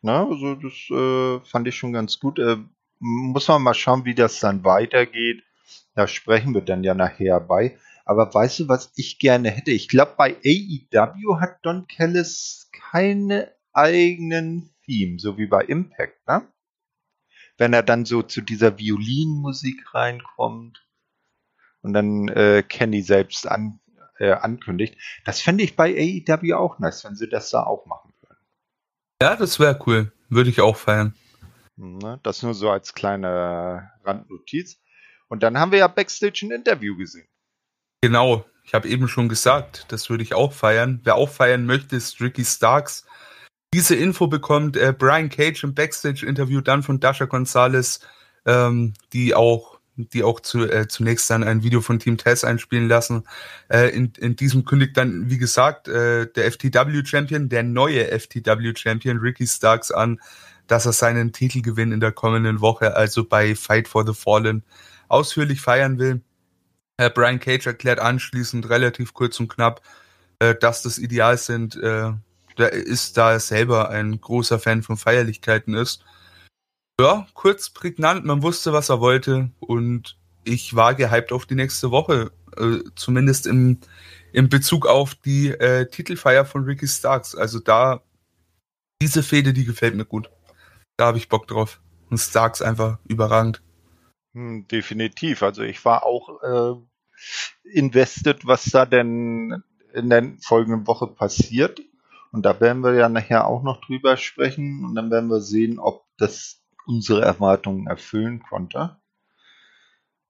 Na, 0.00 0.26
also 0.26 0.54
das 0.54 0.72
äh, 0.90 1.40
fand 1.44 1.68
ich 1.68 1.76
schon 1.76 1.92
ganz 1.92 2.18
gut. 2.18 2.38
Äh, 2.38 2.56
muss 2.98 3.48
man 3.48 3.60
mal 3.62 3.74
schauen, 3.74 4.06
wie 4.06 4.14
das 4.14 4.40
dann 4.40 4.64
weitergeht. 4.64 5.42
Da 5.94 6.06
sprechen 6.06 6.54
wir 6.54 6.62
dann 6.62 6.82
ja 6.82 6.94
nachher 6.94 7.40
bei. 7.40 7.78
Aber 8.06 8.32
weißt 8.32 8.60
du, 8.60 8.68
was 8.68 8.90
ich 8.96 9.18
gerne 9.18 9.50
hätte? 9.50 9.70
Ich 9.70 9.88
glaube, 9.88 10.14
bei 10.16 10.36
AEW 10.44 11.40
hat 11.40 11.58
Don 11.62 11.86
Callis 11.88 12.70
keine 12.90 13.52
eigenen 13.72 14.74
Theme, 14.84 15.18
so 15.18 15.38
wie 15.38 15.46
bei 15.46 15.64
Impact, 15.64 16.26
ne? 16.26 16.46
Wenn 17.56 17.72
er 17.72 17.82
dann 17.82 18.04
so 18.04 18.22
zu 18.22 18.40
dieser 18.40 18.78
Violinmusik 18.78 19.94
reinkommt 19.94 20.83
und 21.84 21.92
dann 21.92 22.28
äh, 22.28 22.64
Kenny 22.66 23.02
selbst 23.02 23.46
an, 23.46 23.78
äh, 24.18 24.32
ankündigt. 24.32 24.96
Das 25.24 25.40
fände 25.40 25.62
ich 25.62 25.76
bei 25.76 25.94
AEW 25.94 26.54
auch 26.54 26.78
nice, 26.78 27.04
wenn 27.04 27.14
sie 27.14 27.28
das 27.28 27.50
da 27.50 27.62
auch 27.62 27.86
machen 27.86 28.12
würden. 28.22 28.38
Ja, 29.22 29.36
das 29.36 29.60
wäre 29.60 29.78
cool. 29.86 30.12
Würde 30.30 30.50
ich 30.50 30.60
auch 30.60 30.76
feiern. 30.76 31.14
Ne, 31.76 32.18
das 32.22 32.42
nur 32.42 32.54
so 32.54 32.70
als 32.70 32.94
kleine 32.94 33.90
Randnotiz. 34.02 34.80
Und 35.28 35.42
dann 35.42 35.58
haben 35.58 35.72
wir 35.72 35.80
ja 35.80 35.88
Backstage 35.88 36.46
ein 36.46 36.52
Interview 36.52 36.96
gesehen. 36.96 37.28
Genau, 38.00 38.44
ich 38.64 38.74
habe 38.74 38.88
eben 38.88 39.08
schon 39.08 39.28
gesagt, 39.28 39.86
das 39.88 40.08
würde 40.08 40.22
ich 40.22 40.34
auch 40.34 40.52
feiern. 40.52 41.00
Wer 41.04 41.16
auch 41.16 41.28
feiern 41.28 41.66
möchte, 41.66 41.96
ist 41.96 42.20
Ricky 42.20 42.44
Starks. 42.44 43.06
Diese 43.74 43.94
Info 43.94 44.26
bekommt 44.26 44.76
äh, 44.76 44.94
Brian 44.96 45.28
Cage 45.28 45.64
im 45.64 45.74
Backstage-Interview 45.74 46.60
dann 46.60 46.82
von 46.82 47.00
Dasha 47.00 47.24
Gonzalez, 47.26 48.00
ähm, 48.46 48.94
die 49.12 49.34
auch 49.34 49.73
die 49.96 50.24
auch 50.24 50.40
zu, 50.40 50.64
äh, 50.64 50.88
zunächst 50.88 51.30
dann 51.30 51.44
ein 51.44 51.62
Video 51.62 51.80
von 51.80 51.98
Team 51.98 52.16
Tess 52.16 52.44
einspielen 52.44 52.88
lassen. 52.88 53.24
Äh, 53.68 53.90
in, 53.90 54.12
in 54.18 54.36
diesem 54.36 54.64
kündigt 54.64 54.96
dann, 54.96 55.30
wie 55.30 55.38
gesagt, 55.38 55.88
äh, 55.88 56.26
der 56.26 56.50
FTW-Champion, 56.50 57.48
der 57.48 57.62
neue 57.62 58.06
FTW-Champion 58.18 59.18
Ricky 59.18 59.46
Starks 59.46 59.90
an, 59.90 60.20
dass 60.66 60.86
er 60.86 60.92
seinen 60.92 61.32
Titelgewinn 61.32 61.92
in 61.92 62.00
der 62.00 62.12
kommenden 62.12 62.60
Woche, 62.60 62.96
also 62.96 63.24
bei 63.24 63.54
Fight 63.54 63.86
for 63.86 64.06
the 64.06 64.14
Fallen, 64.14 64.64
ausführlich 65.08 65.60
feiern 65.60 65.98
will. 65.98 66.22
Äh, 66.96 67.10
Brian 67.10 67.40
Cage 67.40 67.66
erklärt 67.66 68.00
anschließend 68.00 68.68
relativ 68.68 69.14
kurz 69.14 69.38
und 69.38 69.48
knapp, 69.48 69.82
äh, 70.40 70.54
dass 70.54 70.82
das 70.82 70.98
Ideal 70.98 71.38
sind. 71.38 71.76
Äh, 71.76 72.12
da 72.56 72.66
ist 72.66 73.16
da 73.16 73.32
er 73.32 73.40
selber 73.40 73.90
ein 73.90 74.20
großer 74.20 74.58
Fan 74.58 74.82
von 74.82 74.96
Feierlichkeiten 74.96 75.74
ist 75.74 76.04
ja, 77.00 77.26
kurz, 77.34 77.70
prägnant, 77.70 78.24
man 78.24 78.42
wusste, 78.42 78.72
was 78.72 78.88
er 78.88 79.00
wollte 79.00 79.50
und 79.60 80.16
ich 80.44 80.74
war 80.76 80.94
gehypt 80.94 81.32
auf 81.32 81.46
die 81.46 81.54
nächste 81.54 81.90
Woche, 81.90 82.30
äh, 82.56 82.78
zumindest 82.94 83.46
im, 83.46 83.78
im 84.32 84.48
Bezug 84.48 84.86
auf 84.86 85.14
die 85.14 85.48
äh, 85.48 85.88
Titelfeier 85.88 86.44
von 86.44 86.64
Ricky 86.64 86.86
Starks. 86.86 87.34
Also 87.34 87.58
da, 87.58 88.02
diese 89.02 89.22
Fehde, 89.22 89.52
die 89.52 89.64
gefällt 89.64 89.94
mir 89.94 90.04
gut. 90.04 90.30
Da 90.96 91.06
habe 91.06 91.18
ich 91.18 91.28
Bock 91.28 91.46
drauf. 91.46 91.80
Und 92.10 92.18
Starks 92.18 92.62
einfach 92.62 92.98
überragend. 93.08 93.62
Hm, 94.34 94.68
definitiv. 94.68 95.42
Also 95.42 95.62
ich 95.62 95.84
war 95.84 96.04
auch 96.04 96.42
äh, 96.42 96.74
invested, 97.72 98.46
was 98.46 98.64
da 98.66 98.86
denn 98.86 99.62
in 99.94 100.10
der 100.10 100.34
folgenden 100.42 100.86
Woche 100.86 101.06
passiert. 101.06 101.80
Und 102.30 102.44
da 102.44 102.60
werden 102.60 102.82
wir 102.82 102.94
ja 102.94 103.08
nachher 103.08 103.46
auch 103.46 103.62
noch 103.62 103.80
drüber 103.80 104.16
sprechen 104.16 104.84
und 104.84 104.96
dann 104.96 105.10
werden 105.10 105.30
wir 105.30 105.40
sehen, 105.40 105.78
ob 105.78 106.04
das 106.18 106.63
unsere 106.86 107.22
Erwartungen 107.22 107.86
erfüllen 107.86 108.42
konnte. 108.42 108.96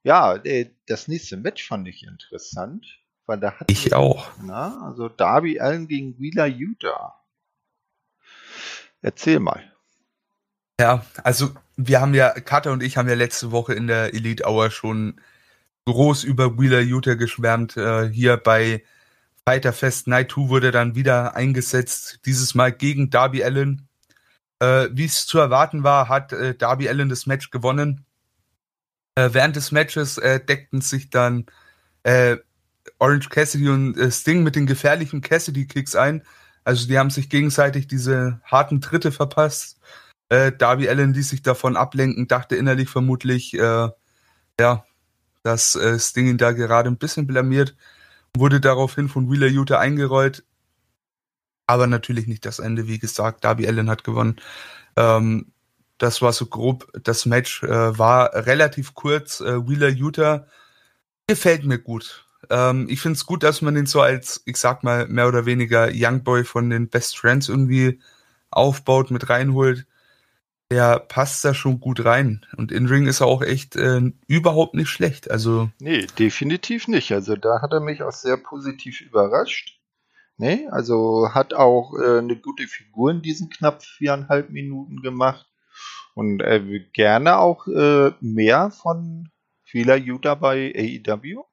Ja, 0.02 0.36
äh, 0.36 0.70
das 0.86 1.08
nächste 1.08 1.36
Match 1.36 1.66
fand 1.66 1.88
ich 1.88 2.02
interessant, 2.02 2.86
weil 3.26 3.40
da 3.40 3.52
hat 3.58 3.70
ich 3.70 3.94
auch. 3.94 4.30
Na, 4.42 4.86
also 4.86 5.08
Darby 5.08 5.60
Allen 5.60 5.88
gegen 5.88 6.18
Wheeler 6.18 6.46
Utah. 6.46 7.24
Erzähl 9.00 9.40
mal. 9.40 9.62
Ja, 10.80 11.04
also 11.22 11.54
wir 11.76 12.00
haben 12.00 12.14
ja, 12.14 12.30
Carter 12.30 12.72
und 12.72 12.82
ich 12.82 12.96
haben 12.96 13.08
ja 13.08 13.14
letzte 13.14 13.50
Woche 13.50 13.74
in 13.74 13.86
der 13.86 14.14
Elite 14.14 14.44
Hour 14.46 14.70
schon 14.70 15.20
groß 15.86 16.24
über 16.24 16.58
Wheeler 16.58 16.80
Utah 16.80 17.14
geschwärmt. 17.14 17.76
Äh, 17.76 18.08
hier 18.08 18.36
bei 18.36 18.82
Fighter 19.46 19.72
Fest 19.72 20.06
Night 20.06 20.32
2 20.32 20.48
wurde 20.48 20.70
dann 20.70 20.94
wieder 20.94 21.36
eingesetzt, 21.36 22.20
dieses 22.24 22.54
Mal 22.54 22.72
gegen 22.72 23.10
Darby 23.10 23.44
Allen. 23.44 23.88
Äh, 24.60 24.88
Wie 24.92 25.04
es 25.04 25.26
zu 25.26 25.38
erwarten 25.38 25.82
war, 25.82 26.08
hat 26.08 26.32
äh, 26.32 26.54
Darby 26.54 26.88
Allen 26.88 27.08
das 27.08 27.26
Match 27.26 27.50
gewonnen. 27.50 28.06
Äh, 29.16 29.30
während 29.32 29.56
des 29.56 29.72
Matches 29.72 30.18
äh, 30.18 30.44
deckten 30.44 30.80
sich 30.80 31.10
dann 31.10 31.46
äh, 32.02 32.36
Orange 32.98 33.28
Cassidy 33.28 33.68
und 33.68 33.96
äh, 33.96 34.10
Sting 34.10 34.42
mit 34.42 34.56
den 34.56 34.66
gefährlichen 34.66 35.20
Cassidy-Kicks 35.20 35.94
ein. 35.94 36.22
Also 36.64 36.88
die 36.88 36.98
haben 36.98 37.10
sich 37.10 37.28
gegenseitig 37.30 37.86
diese 37.86 38.40
harten 38.44 38.80
Tritte 38.80 39.12
verpasst. 39.12 39.78
Darby 40.30 40.88
Allen 40.88 41.12
ließ 41.12 41.28
sich 41.28 41.42
davon 41.42 41.76
ablenken, 41.76 42.26
dachte 42.26 42.56
innerlich 42.56 42.88
vermutlich, 42.88 43.52
ja, 43.52 43.94
dass 45.42 45.78
Sting 45.98 46.26
ihn 46.26 46.38
da 46.38 46.52
gerade 46.52 46.88
ein 46.88 46.96
bisschen 46.96 47.26
blamiert, 47.26 47.76
wurde 48.34 48.58
daraufhin 48.58 49.10
von 49.10 49.30
Wheeler 49.30 49.48
Utah 49.48 49.78
eingerollt. 49.78 50.42
Aber 51.66 51.86
natürlich 51.86 52.26
nicht 52.26 52.44
das 52.44 52.58
Ende, 52.58 52.88
wie 52.88 52.98
gesagt, 52.98 53.44
Darby 53.44 53.66
Allen 53.66 53.90
hat 53.90 54.04
gewonnen. 54.04 54.36
Ähm, 54.96 55.52
das 55.98 56.22
war 56.22 56.32
so 56.32 56.46
grob. 56.46 56.90
Das 57.02 57.26
Match 57.26 57.62
äh, 57.62 57.98
war 57.98 58.34
relativ 58.34 58.94
kurz. 58.94 59.40
Äh, 59.40 59.66
Wheeler 59.66 59.88
Utah 59.88 60.46
gefällt 61.26 61.64
mir 61.64 61.78
gut. 61.78 62.26
Ähm, 62.50 62.86
ich 62.88 63.00
finde 63.00 63.16
es 63.16 63.26
gut, 63.26 63.42
dass 63.42 63.62
man 63.62 63.76
ihn 63.76 63.86
so 63.86 64.00
als, 64.00 64.42
ich 64.44 64.56
sag 64.56 64.82
mal, 64.82 65.06
mehr 65.08 65.28
oder 65.28 65.46
weniger 65.46 65.90
Youngboy 65.92 66.44
von 66.44 66.70
den 66.70 66.88
Best 66.88 67.18
Friends 67.18 67.48
irgendwie 67.48 68.00
aufbaut, 68.50 69.10
mit 69.10 69.28
reinholt. 69.30 69.86
Der 70.70 70.98
passt 70.98 71.44
da 71.44 71.54
schon 71.54 71.78
gut 71.78 72.04
rein. 72.04 72.44
Und 72.56 72.72
In-Ring 72.72 73.06
ist 73.06 73.20
er 73.20 73.26
auch 73.26 73.42
echt 73.42 73.76
äh, 73.76 74.00
überhaupt 74.26 74.74
nicht 74.74 74.88
schlecht. 74.88 75.30
Also. 75.30 75.70
Nee, 75.78 76.06
definitiv 76.18 76.88
nicht. 76.88 77.12
Also 77.12 77.36
da 77.36 77.62
hat 77.62 77.72
er 77.72 77.80
mich 77.80 78.02
auch 78.02 78.12
sehr 78.12 78.36
positiv 78.36 79.00
überrascht. 79.00 79.78
Nee, 80.36 80.66
also 80.70 81.28
hat 81.32 81.54
auch 81.54 81.94
äh, 81.94 82.18
eine 82.18 82.36
gute 82.36 82.66
Figur 82.66 83.10
in 83.10 83.22
diesen 83.22 83.50
knapp 83.50 83.82
viereinhalb 83.82 84.50
Minuten 84.50 85.00
gemacht. 85.00 85.46
Und 86.14 86.40
äh, 86.42 86.80
gerne 86.92 87.38
auch 87.38 87.66
äh, 87.66 88.12
mehr 88.20 88.70
von 88.70 89.30
Fila 89.64 89.96
Utah 89.96 90.34
bei 90.34 90.72
AEW. 90.76 91.44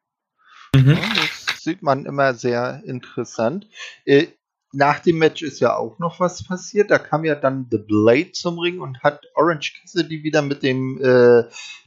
Mhm. 0.76 0.92
Ja, 0.92 0.96
das 1.16 1.64
sieht 1.64 1.82
man 1.82 2.06
immer 2.06 2.34
sehr 2.34 2.84
interessant. 2.86 3.68
Äh, 4.06 4.28
nach 4.74 5.00
dem 5.00 5.18
Match 5.18 5.42
ist 5.42 5.60
ja 5.60 5.76
auch 5.76 6.00
noch 6.00 6.20
was 6.20 6.44
passiert. 6.44 6.92
Da 6.92 7.00
kam 7.00 7.26
ja 7.26 7.36
dann 7.36 7.68
The 7.70 7.78
Blade 7.78 8.32
zum 8.32 8.58
Ring 8.58 8.80
und 8.80 9.02
hat 9.04 9.26
Orange 9.36 9.74
Cassidy 9.82 10.24
wieder 10.24 10.42
mit 10.42 10.64
dem 10.64 11.02
äh, 11.02 11.44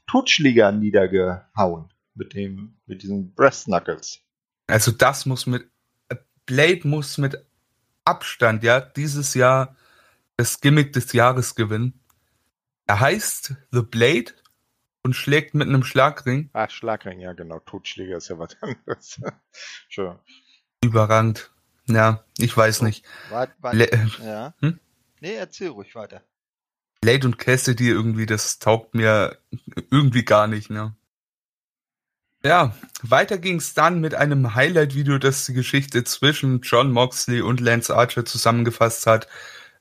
Totschläger 0.06 0.72
niedergehauen. 0.72 1.90
Mit 2.14 2.34
dem, 2.34 2.76
mit 2.86 3.02
diesen 3.02 3.34
Breast 3.34 3.64
Knuckles. 3.64 4.20
Also 4.66 4.92
das 4.92 5.26
muss 5.26 5.46
mit, 5.46 5.68
Blade 6.46 6.86
muss 6.86 7.18
mit 7.18 7.44
Abstand, 8.04 8.62
ja, 8.62 8.80
dieses 8.80 9.34
Jahr 9.34 9.76
das 10.36 10.60
Gimmick 10.60 10.92
des 10.92 11.12
Jahres 11.12 11.54
gewinnen. 11.54 12.00
Er 12.86 13.00
heißt 13.00 13.54
The 13.70 13.82
Blade 13.82 14.32
und 15.02 15.14
schlägt 15.14 15.54
mit 15.54 15.68
einem 15.68 15.84
Schlagring. 15.84 16.50
Ah, 16.52 16.68
Schlagring, 16.68 17.20
ja 17.20 17.32
genau. 17.32 17.60
Totschläger 17.60 18.16
ist 18.18 18.28
ja 18.28 18.38
was 18.38 18.56
anderes. 18.60 19.20
Schön. 19.88 20.18
Überragend. 20.82 21.50
Ja, 21.86 22.24
ich 22.38 22.56
weiß 22.56 22.82
nicht. 22.82 23.04
Warte, 23.30 23.54
warte. 23.60 24.10
ja. 24.22 24.54
Hm? 24.60 24.80
Nee, 25.20 25.34
erzähl 25.34 25.68
ruhig 25.68 25.94
weiter. 25.94 26.22
Blade 27.00 27.26
und 27.26 27.38
Cassidy 27.38 27.88
irgendwie, 27.88 28.26
das 28.26 28.58
taugt 28.58 28.94
mir 28.94 29.38
irgendwie 29.90 30.24
gar 30.24 30.46
nicht, 30.46 30.70
ne? 30.70 30.94
Ja, 32.44 32.74
weiter 33.02 33.38
ging's 33.38 33.72
dann 33.72 34.00
mit 34.02 34.14
einem 34.14 34.54
Highlight-Video, 34.54 35.16
das 35.16 35.46
die 35.46 35.54
Geschichte 35.54 36.04
zwischen 36.04 36.60
John 36.60 36.92
Moxley 36.92 37.40
und 37.40 37.58
Lance 37.60 37.94
Archer 37.94 38.26
zusammengefasst 38.26 39.06
hat. 39.06 39.28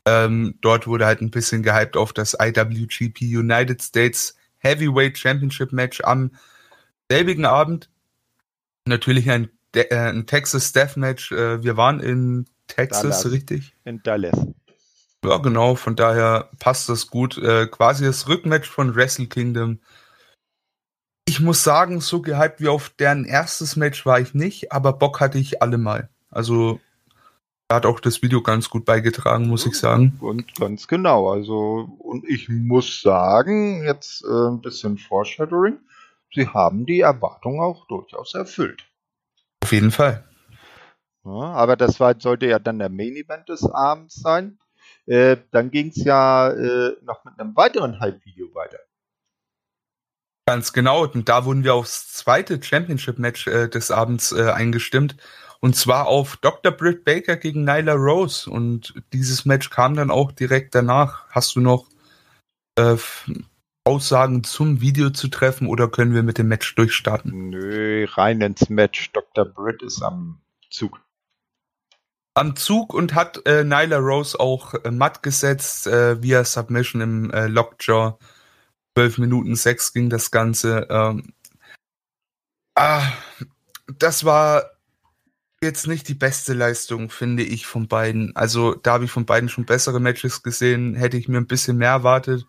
Ähm, 0.05 0.55
dort 0.61 0.87
wurde 0.87 1.05
halt 1.05 1.21
ein 1.21 1.29
bisschen 1.29 1.61
gehypt 1.61 1.97
auf 1.97 2.13
das 2.13 2.37
IWGP 2.39 3.21
United 3.21 3.81
States 3.81 4.37
Heavyweight 4.59 5.17
Championship 5.17 5.73
Match 5.73 5.99
am 6.01 6.31
selbigen 7.09 7.45
Abend. 7.45 7.89
Natürlich 8.85 9.29
ein, 9.29 9.49
De 9.75 9.89
äh, 9.89 10.09
ein 10.09 10.25
Texas 10.25 10.71
Death 10.71 10.95
Match. 10.95 11.33
Äh, 11.33 11.63
wir 11.63 11.75
waren 11.75 11.99
in 11.99 12.45
Texas, 12.67 13.01
Dallas. 13.01 13.31
richtig? 13.31 13.73
In 13.83 14.01
Dallas. 14.03 14.37
Ja, 15.25 15.37
genau. 15.37 15.75
Von 15.75 15.97
daher 15.97 16.49
passt 16.59 16.87
das 16.87 17.07
gut. 17.07 17.37
Äh, 17.37 17.67
quasi 17.67 18.05
das 18.05 18.27
Rückmatch 18.29 18.69
von 18.69 18.95
Wrestle 18.95 19.27
Kingdom. 19.27 19.79
Ich 21.25 21.39
muss 21.39 21.63
sagen, 21.63 22.01
so 22.01 22.21
gehypt 22.21 22.59
wie 22.59 22.67
auf 22.67 22.89
deren 22.89 23.25
erstes 23.25 23.75
Match 23.75 24.05
war 24.05 24.19
ich 24.19 24.33
nicht, 24.33 24.71
aber 24.71 24.93
Bock 24.93 25.19
hatte 25.19 25.37
ich 25.37 25.61
allemal. 25.61 26.09
Also 26.29 26.79
hat 27.71 27.85
auch 27.85 27.99
das 27.99 28.21
Video 28.21 28.41
ganz 28.41 28.69
gut 28.69 28.85
beigetragen, 28.85 29.47
muss 29.47 29.65
ich 29.65 29.73
sagen. 29.75 30.17
Und 30.21 30.55
ganz 30.55 30.87
genau. 30.87 31.29
Also, 31.29 31.89
und 31.99 32.27
ich 32.27 32.49
muss 32.49 33.01
sagen, 33.01 33.83
jetzt 33.83 34.23
äh, 34.23 34.49
ein 34.49 34.61
bisschen 34.61 34.97
Foreshadowing, 34.97 35.79
sie 36.33 36.47
haben 36.47 36.85
die 36.85 37.01
Erwartung 37.01 37.61
auch 37.61 37.87
durchaus 37.87 38.35
erfüllt. 38.35 38.85
Auf 39.63 39.71
jeden 39.71 39.91
Fall. 39.91 40.23
Ja, 41.25 41.31
aber 41.31 41.75
das 41.75 41.99
war, 41.99 42.19
sollte 42.19 42.47
ja 42.47 42.59
dann 42.59 42.79
der 42.79 42.89
Main 42.89 43.15
Event 43.15 43.47
des 43.49 43.65
Abends 43.65 44.15
sein. 44.15 44.59
Äh, 45.05 45.37
dann 45.51 45.71
ging 45.71 45.87
es 45.87 46.03
ja 46.03 46.49
äh, 46.51 46.97
noch 47.01 47.23
mit 47.25 47.39
einem 47.39 47.55
weiteren 47.55 47.99
Hype-Video 47.99 48.53
weiter. 48.53 48.79
Ganz 50.45 50.73
genau. 50.73 51.05
Und 51.05 51.29
da 51.29 51.45
wurden 51.45 51.63
wir 51.63 51.73
aufs 51.73 52.11
zweite 52.13 52.61
Championship-Match 52.61 53.47
äh, 53.47 53.69
des 53.69 53.91
Abends 53.91 54.31
äh, 54.31 54.49
eingestimmt. 54.49 55.15
Und 55.61 55.75
zwar 55.77 56.07
auf 56.07 56.35
Dr. 56.37 56.73
Britt 56.73 57.05
Baker 57.05 57.37
gegen 57.37 57.63
Nyla 57.63 57.93
Rose. 57.93 58.49
Und 58.49 58.93
dieses 59.13 59.45
Match 59.45 59.69
kam 59.69 59.95
dann 59.95 60.11
auch 60.11 60.33
direkt 60.33 60.75
danach. 60.75 61.29
Hast 61.29 61.55
du 61.55 61.61
noch 61.61 61.87
äh, 62.77 62.97
Aussagen 63.85 64.43
zum 64.43 64.81
Video 64.81 65.09
zu 65.09 65.29
treffen 65.29 65.67
oder 65.67 65.89
können 65.89 66.13
wir 66.13 66.23
mit 66.23 66.37
dem 66.37 66.47
Match 66.47 66.75
durchstarten? 66.75 67.49
Nö, 67.49 68.05
rein 68.11 68.41
ins 68.41 68.69
Match. 68.69 69.11
Dr. 69.11 69.45
Britt 69.45 69.81
ist 69.81 70.01
am 70.01 70.41
Zug. 70.69 70.99
Am 72.33 72.55
Zug 72.55 72.93
und 72.93 73.13
hat 73.13 73.45
äh, 73.45 73.63
Nyla 73.63 73.97
Rose 73.97 74.39
auch 74.39 74.73
äh, 74.73 74.91
matt 74.91 75.21
gesetzt 75.21 75.87
äh, 75.87 76.21
via 76.21 76.43
Submission 76.43 77.01
im 77.01 77.31
äh, 77.31 77.47
Lockjaw. 77.47 78.17
12 78.97 79.17
Minuten 79.17 79.55
6 79.55 79.93
ging 79.93 80.09
das 80.09 80.31
Ganze. 80.31 80.87
Ähm, 80.89 81.33
ah, 82.75 83.11
das 83.97 84.23
war 84.23 84.71
jetzt 85.61 85.87
nicht 85.87 86.07
die 86.07 86.13
beste 86.13 86.53
Leistung, 86.53 87.09
finde 87.09 87.43
ich, 87.43 87.65
von 87.65 87.87
beiden. 87.87 88.35
Also 88.35 88.75
da 88.75 88.93
habe 88.93 89.05
ich 89.05 89.11
von 89.11 89.25
beiden 89.25 89.49
schon 89.49 89.65
bessere 89.65 89.99
Matches 89.99 90.43
gesehen, 90.43 90.95
hätte 90.95 91.17
ich 91.17 91.27
mir 91.27 91.37
ein 91.37 91.47
bisschen 91.47 91.77
mehr 91.77 91.89
erwartet. 91.89 92.45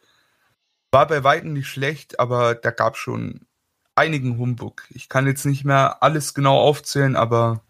War 0.91 1.07
bei 1.07 1.25
weitem 1.25 1.53
nicht 1.53 1.69
schlecht, 1.69 2.21
aber 2.21 2.55
da 2.55 2.71
gab 2.71 2.97
schon 2.97 3.47
einigen 3.95 4.39
Humbug. 4.39 4.85
Ich 4.91 5.09
kann 5.09 5.27
jetzt 5.27 5.47
nicht 5.47 5.65
mehr 5.65 6.03
alles 6.03 6.35
genau 6.35 6.59
aufzählen, 6.59 7.17
aber 7.17 7.63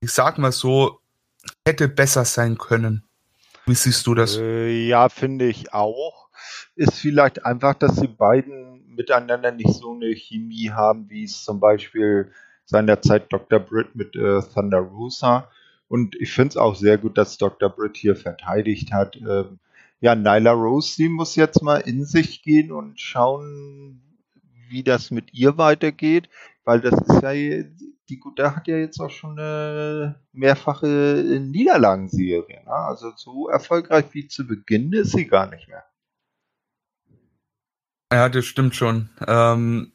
ich 0.00 0.12
sag 0.12 0.38
mal 0.38 0.52
so, 0.52 1.00
hätte 1.66 1.88
besser 1.88 2.24
sein 2.24 2.58
können. 2.58 3.04
Wie 3.66 3.74
siehst 3.74 4.06
du 4.06 4.14
das? 4.14 4.36
Äh, 4.36 4.86
ja, 4.86 5.08
finde 5.08 5.46
ich 5.46 5.72
auch. 5.72 6.27
Ist 6.78 7.00
vielleicht 7.00 7.44
einfach, 7.44 7.74
dass 7.74 7.96
die 7.96 8.06
beiden 8.06 8.94
miteinander 8.94 9.50
nicht 9.50 9.74
so 9.74 9.94
eine 9.94 10.14
Chemie 10.14 10.70
haben, 10.70 11.10
wie 11.10 11.24
es 11.24 11.42
zum 11.42 11.58
Beispiel 11.58 12.30
seinerzeit 12.66 13.32
Dr. 13.32 13.58
Britt 13.58 13.96
mit 13.96 14.14
äh, 14.14 14.40
Thunder 14.54 14.78
Rosa. 14.78 15.50
Und 15.88 16.14
ich 16.20 16.32
finde 16.32 16.50
es 16.50 16.56
auch 16.56 16.76
sehr 16.76 16.96
gut, 16.96 17.18
dass 17.18 17.36
Dr. 17.36 17.68
Britt 17.68 17.96
hier 17.96 18.14
verteidigt 18.14 18.92
hat. 18.92 19.16
Ähm, 19.16 19.58
ja, 20.00 20.14
Nyla 20.14 20.52
Rose, 20.52 20.94
die 20.96 21.08
muss 21.08 21.34
jetzt 21.34 21.62
mal 21.62 21.78
in 21.78 22.04
sich 22.04 22.42
gehen 22.42 22.70
und 22.70 23.00
schauen, 23.00 24.00
wie 24.68 24.84
das 24.84 25.10
mit 25.10 25.34
ihr 25.34 25.58
weitergeht, 25.58 26.28
weil 26.64 26.80
das 26.80 26.94
ist 26.94 27.22
ja, 27.22 27.32
die 27.32 28.20
Gute 28.20 28.54
hat 28.54 28.68
ja 28.68 28.76
jetzt 28.76 29.00
auch 29.00 29.10
schon 29.10 29.38
eine 29.38 30.20
mehrfache 30.32 30.86
Niederlagenserie. 31.40 32.62
Ne? 32.64 32.70
Also 32.70 33.10
so 33.16 33.48
erfolgreich 33.48 34.04
wie 34.12 34.28
zu 34.28 34.46
Beginn 34.46 34.92
ist 34.92 35.12
sie 35.12 35.26
gar 35.26 35.50
nicht 35.50 35.66
mehr. 35.66 35.84
Ja, 38.12 38.28
das 38.28 38.46
stimmt 38.46 38.74
schon. 38.74 39.10
Ähm, 39.26 39.92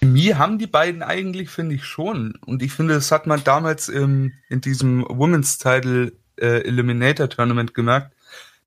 Chemie 0.00 0.34
haben 0.34 0.58
die 0.58 0.66
beiden 0.66 1.02
eigentlich, 1.02 1.50
finde 1.50 1.74
ich 1.74 1.84
schon. 1.84 2.38
Und 2.46 2.62
ich 2.62 2.72
finde, 2.72 2.94
das 2.94 3.10
hat 3.10 3.26
man 3.26 3.42
damals 3.42 3.88
im, 3.88 4.32
in 4.48 4.60
diesem 4.60 5.04
Women's 5.08 5.58
Title 5.58 6.12
äh, 6.36 6.62
Eliminator 6.62 7.28
Tournament 7.28 7.74
gemerkt. 7.74 8.14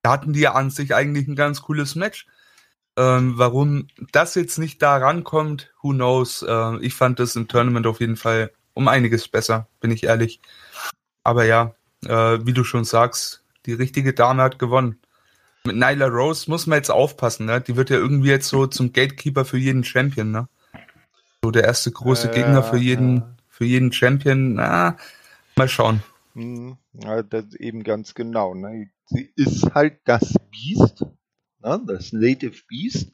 Da 0.02 0.12
hatten 0.12 0.34
die 0.34 0.42
ja 0.42 0.54
an 0.54 0.70
sich 0.70 0.94
eigentlich 0.94 1.28
ein 1.28 1.36
ganz 1.36 1.62
cooles 1.62 1.96
Match. 1.96 2.28
Ähm, 2.98 3.38
warum 3.38 3.88
das 4.12 4.36
jetzt 4.36 4.58
nicht 4.58 4.82
da 4.82 4.98
rankommt, 4.98 5.72
who 5.82 5.92
knows. 5.92 6.42
Äh, 6.42 6.78
ich 6.80 6.94
fand 6.94 7.20
das 7.20 7.36
im 7.36 7.48
Tournament 7.48 7.88
auf 7.88 8.02
jeden 8.02 8.18
Fall 8.18 8.52
um 8.74 8.88
einiges 8.88 9.28
besser, 9.28 9.68
bin 9.80 9.92
ich 9.92 10.04
ehrlich. 10.04 10.42
Aber 11.24 11.46
ja, 11.46 11.76
äh, 12.06 12.40
wie 12.44 12.54
du 12.54 12.64
schon 12.64 12.86
sagst, 12.86 13.44
die 13.66 13.74
richtige 13.74 14.14
Dame 14.14 14.42
hat 14.42 14.60
gewonnen. 14.60 15.00
Mit 15.66 15.76
Nyla 15.76 16.08
Rose 16.08 16.50
muss 16.50 16.68
man 16.68 16.78
jetzt 16.78 16.92
aufpassen, 16.92 17.46
ne? 17.46 17.62
Die 17.62 17.76
wird 17.76 17.90
ja 17.90 17.98
irgendwie 17.98 18.30
jetzt 18.30 18.48
so 18.48 18.68
zum 18.68 18.94
Gatekeeper 18.94 19.46
für 19.46 19.58
jeden 19.58 19.84
Champion, 19.84 20.32
ne? 20.32 20.48
So 21.44 21.52
der 21.52 21.64
erste 21.64 21.92
große 21.92 22.32
äh, 22.32 22.36
Gegner 22.36 22.64
für 22.64 22.78
jeden, 22.78 23.18
ja. 23.18 23.36
für 23.48 23.66
jeden 23.66 23.92
Champion. 23.92 24.56
Na, 24.56 24.98
mal 25.56 25.68
schauen. 25.68 26.04
Hm, 26.34 26.78
ja, 26.94 27.24
das 27.24 27.54
eben 27.56 27.84
ganz 27.84 28.14
genau. 28.14 28.54
Ne? 28.54 28.90
Sie 29.06 29.32
ist 29.36 29.74
halt 29.74 30.00
das 30.06 30.36
Biest, 30.52 31.06
ne? 31.60 31.82
das 31.88 32.14
Native 32.14 32.62
Beast. 32.68 33.12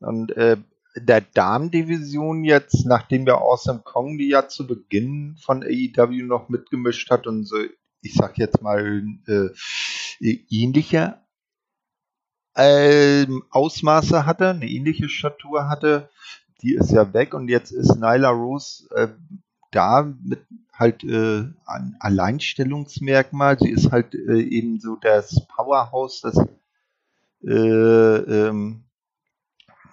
Und 0.00 0.36
äh, 0.36 0.56
der 0.96 1.20
Damendivision 1.20 2.44
jetzt, 2.44 2.86
nachdem 2.86 3.26
ja 3.26 3.36
Awesome 3.36 3.80
Kong 3.84 4.18
die 4.18 4.28
ja 4.28 4.48
zu 4.48 4.66
Beginn 4.66 5.36
von 5.40 5.62
AEW 5.62 6.24
noch 6.24 6.48
mitgemischt 6.48 7.10
hat 7.10 7.26
und 7.26 7.44
so, 7.44 7.56
ich 8.00 8.14
sag 8.14 8.38
jetzt 8.38 8.62
mal, 8.62 9.02
äh, 9.26 9.48
ähnliche 10.50 11.20
äh, 12.56 13.26
Ausmaße 13.50 14.26
hatte, 14.26 14.50
eine 14.50 14.66
ähnliche 14.66 15.08
Statur 15.08 15.68
hatte, 15.68 16.08
die 16.62 16.74
ist 16.74 16.90
ja 16.90 17.12
weg 17.12 17.34
und 17.34 17.48
jetzt 17.48 17.70
ist 17.70 17.96
Nyla 17.96 18.30
Rose 18.30 18.88
äh, 18.94 19.08
da 19.70 20.02
mit 20.22 20.40
halt 20.72 21.04
äh, 21.04 21.44
ein 21.66 21.96
Alleinstellungsmerkmal. 22.00 23.58
Sie 23.58 23.70
ist 23.70 23.92
halt 23.92 24.14
äh, 24.14 24.40
eben 24.40 24.80
so 24.80 24.96
das 24.96 25.46
Powerhouse, 25.48 26.20
das 26.20 26.38
äh, 27.44 27.50
ähm, 27.50 28.84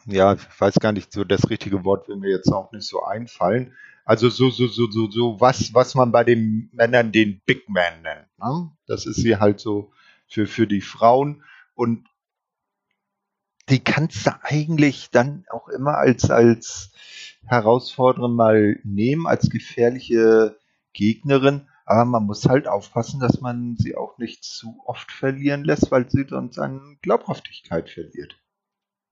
ja, 0.06 0.34
ich 0.34 0.42
weiß 0.60 0.76
gar 0.76 0.92
nicht, 0.92 1.12
so 1.14 1.24
das 1.24 1.50
richtige 1.50 1.86
Wort 1.86 2.08
will 2.08 2.18
mir 2.18 2.30
jetzt 2.30 2.52
auch 2.52 2.72
nicht 2.72 2.88
so 2.88 3.04
einfallen. 3.04 3.74
Also 4.06 4.30
so, 4.30 4.50
so, 4.50 4.68
so, 4.68 4.92
so, 4.92 5.10
so, 5.10 5.40
was, 5.40 5.74
was 5.74 5.96
man 5.96 6.12
bei 6.12 6.26
den 6.26 6.70
Männern 6.74 7.14
den 7.14 7.42
Big 7.46 7.70
Man 7.70 8.02
nennt. 8.02 8.28
Ne? 8.38 8.70
Das 8.86 9.06
ist 9.06 9.18
sie 9.18 9.38
halt 9.38 9.62
so 9.62 9.92
für, 10.28 10.46
für 10.46 10.68
die 10.68 10.82
Frauen. 10.82 11.44
Und 11.74 12.06
die 13.70 13.84
kannst 13.84 14.26
du 14.26 14.32
eigentlich 14.42 15.10
dann 15.12 15.46
auch 15.50 15.68
immer 15.70 15.98
als, 15.98 16.30
als 16.30 16.92
Herausforderin 17.46 18.34
mal 18.34 18.80
nehmen, 18.84 19.28
als 19.28 19.50
gefährliche 19.50 20.58
Gegnerin. 20.94 21.68
Aber 21.86 22.06
man 22.06 22.24
muss 22.24 22.46
halt 22.46 22.68
aufpassen, 22.68 23.20
dass 23.20 23.42
man 23.42 23.76
sie 23.78 23.96
auch 23.96 24.18
nicht 24.18 24.44
zu 24.44 24.82
oft 24.86 25.12
verlieren 25.12 25.64
lässt, 25.64 25.92
weil 25.92 26.10
sie 26.10 26.26
sonst 26.30 26.58
an 26.58 26.98
Glaubhaftigkeit 27.02 27.90
verliert. 27.90 28.38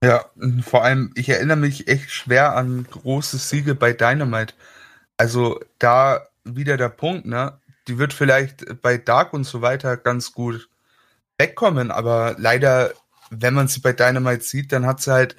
Ja, 0.04 0.26
vor 0.64 0.84
allem, 0.84 1.12
ich 1.16 1.30
erinnere 1.30 1.58
mich 1.58 1.88
echt 1.88 2.10
schwer 2.10 2.56
an 2.56 2.88
große 2.90 3.38
Siege 3.38 3.76
bei 3.76 3.94
Dynamite. 3.94 4.56
Also 5.18 5.60
da 5.78 6.28
wieder 6.44 6.78
der 6.78 6.90
Punkt, 6.90 7.26
ne? 7.26 7.60
Die 7.88 7.98
wird 7.98 8.14
vielleicht 8.14 8.82
bei 8.82 8.98
Dark 8.98 9.34
und 9.34 9.44
so 9.44 9.62
weiter 9.62 9.98
ganz 9.98 10.32
gut 10.32 10.70
wegkommen, 11.38 11.92
aber 11.92 12.36
leider, 12.38 12.92
wenn 13.32 13.54
man 13.54 13.68
sie 13.68 13.80
bei 13.80 13.94
Dynamite 13.94 14.44
sieht, 14.44 14.72
dann 14.72 14.86
hat 14.86 15.02
sie 15.02 15.12
halt 15.12 15.36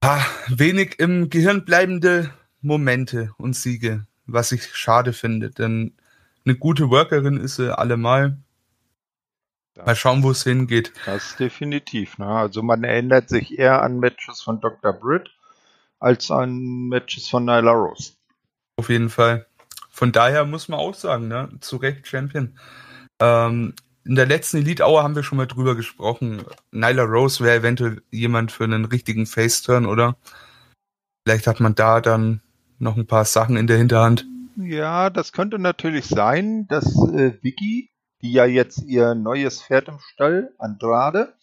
ah, 0.00 0.24
wenig 0.48 1.00
im 1.00 1.30
Gehirn 1.30 1.64
bleibende 1.64 2.32
Momente 2.60 3.32
und 3.38 3.56
Siege, 3.56 4.06
was 4.26 4.52
ich 4.52 4.76
schade 4.76 5.12
finde, 5.12 5.50
denn 5.50 5.96
eine 6.44 6.56
gute 6.56 6.90
Workerin 6.90 7.38
ist 7.38 7.56
sie 7.56 7.76
allemal. 7.76 8.38
Mal 9.76 9.94
schauen, 9.94 10.22
wo 10.22 10.30
es 10.30 10.42
hingeht. 10.42 10.92
Das 11.06 11.36
definitiv. 11.36 12.18
Ne? 12.18 12.26
Also 12.26 12.62
man 12.62 12.82
erinnert 12.82 13.28
sich 13.28 13.58
eher 13.58 13.82
an 13.82 14.00
Matches 14.00 14.42
von 14.42 14.60
Dr. 14.60 14.92
Britt 14.92 15.30
als 16.00 16.30
an 16.30 16.88
Matches 16.88 17.28
von 17.28 17.44
Nyla 17.44 17.72
Rose. 17.72 18.12
Auf 18.76 18.88
jeden 18.88 19.08
Fall. 19.08 19.46
Von 19.90 20.10
daher 20.10 20.44
muss 20.44 20.68
man 20.68 20.80
auch 20.80 20.94
sagen, 20.94 21.28
ne? 21.28 21.48
zu 21.60 21.76
Recht 21.76 22.06
Champion. 22.06 22.58
Ähm, 23.20 23.74
in 24.08 24.14
der 24.14 24.26
letzten 24.26 24.56
Elite 24.56 24.84
Hour 24.84 25.02
haben 25.02 25.14
wir 25.14 25.22
schon 25.22 25.36
mal 25.36 25.46
drüber 25.46 25.76
gesprochen. 25.76 26.42
Nyla 26.72 27.04
Rose 27.04 27.44
wäre 27.44 27.58
eventuell 27.58 28.02
jemand 28.10 28.50
für 28.50 28.64
einen 28.64 28.86
richtigen 28.86 29.26
Face-Turn, 29.26 29.84
oder? 29.84 30.16
Vielleicht 31.24 31.46
hat 31.46 31.60
man 31.60 31.74
da 31.74 32.00
dann 32.00 32.40
noch 32.78 32.96
ein 32.96 33.06
paar 33.06 33.26
Sachen 33.26 33.56
in 33.56 33.66
der 33.66 33.76
Hinterhand. 33.76 34.26
Ja, 34.56 35.10
das 35.10 35.32
könnte 35.32 35.58
natürlich 35.58 36.06
sein, 36.06 36.66
dass 36.68 36.86
äh, 37.12 37.34
Vicky 37.42 37.90
die 38.22 38.32
ja 38.32 38.46
jetzt 38.46 38.82
ihr 38.82 39.14
neues 39.14 39.62
Pferd 39.62 39.88
im 39.88 39.98
Stall, 40.00 40.52
Andrade, 40.58 41.34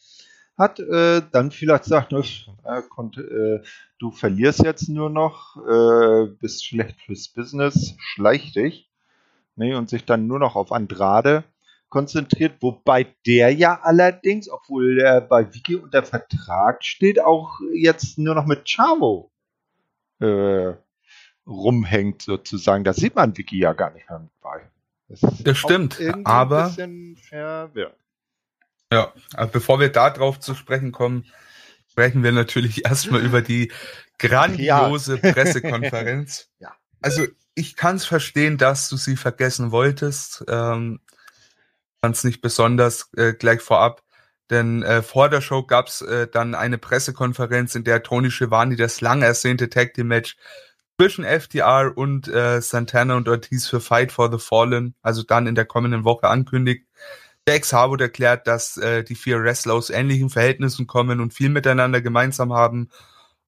hat, 0.57 0.79
äh, 0.79 1.21
dann 1.31 1.51
vielleicht 1.51 1.85
sagt, 1.85 2.13
äh, 2.13 2.81
konnte, 2.89 3.21
äh, 3.21 3.67
du 3.99 4.11
verlierst 4.11 4.63
jetzt 4.63 4.89
nur 4.89 5.09
noch, 5.09 5.57
äh, 5.65 6.27
bist 6.39 6.65
schlecht 6.65 7.01
fürs 7.01 7.29
Business, 7.29 7.95
schleich 7.97 8.53
dich. 8.53 8.89
Ne, 9.57 9.77
und 9.77 9.89
sich 9.89 10.03
dann 10.03 10.27
nur 10.27 10.39
noch 10.39 10.57
auf 10.57 10.73
Andrade 10.73 11.45
konzentriert, 11.89 12.61
wobei 12.61 13.15
der 13.25 13.53
ja 13.53 13.79
allerdings, 13.81 14.49
obwohl 14.49 14.99
er 14.99 15.21
bei 15.21 15.53
Vicky 15.53 15.75
unter 15.75 16.03
Vertrag 16.03 16.83
steht, 16.83 17.21
auch 17.21 17.59
jetzt 17.73 18.17
nur 18.17 18.35
noch 18.35 18.45
mit 18.45 18.65
Chavo 18.65 19.31
äh, 20.19 20.73
rumhängt 21.47 22.21
sozusagen. 22.21 22.83
Da 22.83 22.93
sieht 22.93 23.15
man 23.15 23.37
Vicky 23.37 23.59
ja 23.59 23.73
gar 23.73 23.91
nicht 23.91 24.09
mehr 24.09 24.19
mit 24.19 24.41
bei. 24.41 24.61
Das, 25.07 25.21
das 25.43 25.57
stimmt, 25.57 25.99
aber. 26.23 26.75
Ja, 28.91 29.13
aber 29.33 29.51
bevor 29.51 29.79
wir 29.79 29.89
da 29.89 30.09
drauf 30.09 30.39
zu 30.39 30.55
sprechen 30.55 30.91
kommen, 30.91 31.25
sprechen 31.89 32.23
wir 32.23 32.31
natürlich 32.31 32.85
erstmal 32.85 33.21
über 33.21 33.41
die 33.41 33.71
grandiose 34.19 35.19
ja. 35.21 35.31
Pressekonferenz. 35.33 36.49
ja. 36.59 36.73
Also 37.01 37.25
ich 37.53 37.75
kann 37.75 37.95
es 37.95 38.05
verstehen, 38.05 38.57
dass 38.57 38.89
du 38.89 38.97
sie 38.97 39.15
vergessen 39.15 39.71
wolltest. 39.71 40.43
Ähm, 40.47 40.99
fand 42.05 42.15
es 42.15 42.23
nicht 42.23 42.41
besonders 42.41 43.09
äh, 43.17 43.33
gleich 43.33 43.61
vorab, 43.61 44.03
denn 44.51 44.83
äh, 44.83 45.01
vor 45.01 45.27
der 45.27 45.41
Show 45.41 45.63
gab 45.63 45.87
es 45.87 46.01
äh, 46.01 46.27
dann 46.27 46.53
eine 46.53 46.77
Pressekonferenz, 46.77 47.73
in 47.73 47.83
der 47.83 48.03
Tony 48.03 48.29
Schiavone 48.29 48.75
das 48.75 49.01
lang 49.01 49.23
ersehnte 49.23 49.71
Tag 49.71 49.95
Team 49.95 50.09
Match 50.09 50.37
zwischen 50.99 51.25
FTR 51.25 51.93
und 51.95 52.27
äh, 52.27 52.61
Santana 52.61 53.15
und 53.15 53.27
Ortiz 53.27 53.67
für 53.67 53.81
Fight 53.81 54.11
for 54.11 54.31
the 54.31 54.37
Fallen, 54.37 54.93
also 55.01 55.23
dann 55.23 55.47
in 55.47 55.55
der 55.55 55.65
kommenden 55.65 56.03
Woche 56.03 56.27
ankündigt. 56.27 56.85
Dex 57.47 57.73
Harwood 57.73 58.01
erklärt, 58.01 58.45
dass 58.45 58.77
äh, 58.77 59.03
die 59.03 59.15
vier 59.15 59.41
Wrestler 59.41 59.73
aus 59.73 59.89
ähnlichen 59.89 60.29
Verhältnissen 60.29 60.85
kommen 60.85 61.19
und 61.19 61.33
viel 61.33 61.49
miteinander 61.49 62.01
gemeinsam 62.01 62.53
haben. 62.53 62.91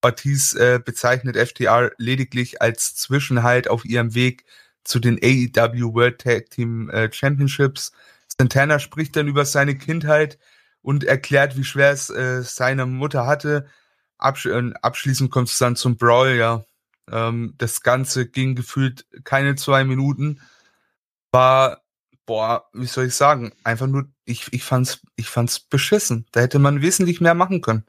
Ortiz 0.01 0.55
äh, 0.55 0.79
bezeichnet 0.83 1.37
FTR 1.37 1.91
lediglich 1.99 2.59
als 2.59 2.95
Zwischenhalt 2.95 3.69
auf 3.69 3.85
ihrem 3.85 4.15
Weg 4.15 4.45
zu 4.83 4.97
den 4.97 5.19
AEW 5.21 5.93
World 5.93 6.21
Tag 6.21 6.49
Team 6.49 6.89
äh, 6.89 7.13
Championships. 7.13 7.91
Santana 8.39 8.79
spricht 8.79 9.15
dann 9.15 9.27
über 9.27 9.45
seine 9.45 9.77
Kindheit 9.77 10.37
und 10.81 11.03
erklärt, 11.03 11.57
wie 11.57 11.63
schwer 11.63 11.91
es 11.91 12.09
äh, 12.09 12.43
seine 12.43 12.85
Mutter 12.85 13.25
hatte. 13.25 13.67
Absch 14.17 14.45
äh, 14.45 14.73
abschließend 14.81 15.31
kommt 15.31 15.49
es 15.49 15.57
dann 15.57 15.75
zum 15.75 15.97
Brawl, 15.97 16.35
ja. 16.35 16.63
Ähm, 17.09 17.55
das 17.57 17.81
Ganze 17.81 18.27
ging 18.27 18.55
gefühlt 18.55 19.05
keine 19.23 19.55
zwei 19.55 19.83
Minuten. 19.83 20.41
War, 21.31 21.81
boah, 22.25 22.69
wie 22.73 22.85
soll 22.85 23.05
ich 23.05 23.15
sagen, 23.15 23.53
einfach 23.63 23.87
nur, 23.87 24.05
ich, 24.25 24.51
ich 24.53 24.63
fand's, 24.63 25.01
ich 25.15 25.29
fand's 25.29 25.59
beschissen. 25.59 26.25
Da 26.31 26.41
hätte 26.41 26.59
man 26.59 26.81
wesentlich 26.81 27.21
mehr 27.21 27.33
machen 27.33 27.61
können. 27.61 27.85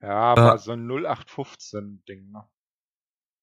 Ja, 0.00 0.36
war 0.36 0.54
äh, 0.54 0.58
so 0.58 0.72
ein 0.72 0.86
0815-Ding, 0.86 2.30
ne? 2.30 2.44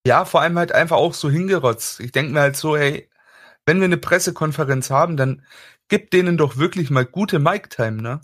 Ja, 0.06 0.24
vor 0.24 0.42
allem 0.42 0.58
halt 0.58 0.72
einfach 0.72 0.96
auch 0.96 1.14
so 1.14 1.30
hingerotzt. 1.30 2.00
Ich 2.00 2.14
denke 2.14 2.32
mir 2.32 2.40
halt 2.40 2.56
so, 2.56 2.78
hey, 2.78 3.10
wenn 3.66 3.80
wir 3.80 3.86
eine 3.86 3.98
Pressekonferenz 3.98 4.90
haben, 4.90 5.18
dann 5.18 5.46
gib 5.88 6.12
denen 6.12 6.38
doch 6.38 6.58
wirklich 6.58 6.90
mal 6.90 7.06
gute 7.06 7.40
Mic-Time, 7.40 8.02
ne? 8.02 8.22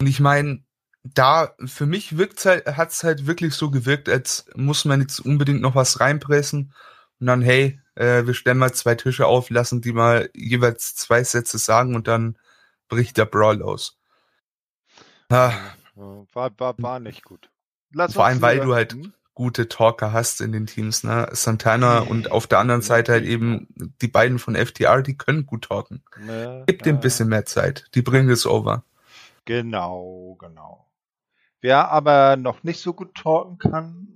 Und 0.00 0.06
ich 0.06 0.20
meine, 0.20 0.64
da 1.04 1.54
für 1.64 1.86
mich 1.86 2.16
wirkt 2.16 2.44
halt, 2.44 2.66
hat 2.66 2.90
es 2.90 3.02
halt 3.04 3.26
wirklich 3.26 3.54
so 3.54 3.70
gewirkt, 3.70 4.08
als 4.08 4.46
muss 4.54 4.84
man 4.84 5.00
jetzt 5.00 5.20
unbedingt 5.20 5.60
noch 5.60 5.74
was 5.74 6.00
reinpressen 6.00 6.72
und 7.20 7.26
dann, 7.26 7.42
hey, 7.42 7.80
äh, 7.94 8.26
wir 8.26 8.34
stellen 8.34 8.58
mal 8.58 8.72
zwei 8.72 8.94
Tische 8.94 9.26
auf, 9.26 9.50
lassen 9.50 9.80
die 9.80 9.92
mal 9.92 10.30
jeweils 10.34 10.94
zwei 10.94 11.22
Sätze 11.24 11.58
sagen 11.58 11.94
und 11.94 12.08
dann 12.08 12.38
bricht 12.88 13.16
der 13.16 13.26
Brawl 13.26 13.62
aus. 13.62 13.98
Ah. 15.28 15.52
War, 15.94 16.50
war, 16.58 16.74
war 16.78 17.00
nicht 17.00 17.24
gut. 17.24 17.50
Lass 17.92 18.14
Vor 18.14 18.24
allem, 18.24 18.40
weil 18.40 18.60
du 18.60 18.74
halt 18.74 18.92
hm? 18.92 19.12
Gute 19.42 19.68
Talker 19.68 20.12
hast 20.12 20.40
in 20.40 20.52
den 20.52 20.66
Teams, 20.68 21.02
ne? 21.02 21.28
Santana 21.32 21.98
und 21.98 22.30
auf 22.30 22.46
der 22.46 22.60
anderen 22.60 22.80
Seite 22.80 23.10
halt 23.10 23.24
eben 23.24 23.66
die 24.00 24.06
beiden 24.06 24.38
von 24.38 24.54
FTR, 24.54 25.02
die 25.02 25.16
können 25.16 25.46
gut 25.46 25.64
talken. 25.64 26.04
Gib 26.68 26.84
dem 26.84 26.98
ein 26.98 27.00
bisschen 27.00 27.28
mehr 27.28 27.44
Zeit. 27.44 27.86
Die 27.96 28.02
bringen 28.02 28.30
es 28.30 28.46
over. 28.46 28.84
Genau, 29.44 30.36
genau. 30.38 30.86
Wer 31.60 31.90
aber 31.90 32.36
noch 32.36 32.62
nicht 32.62 32.80
so 32.80 32.92
gut 32.92 33.16
talken 33.16 33.58
kann, 33.58 34.06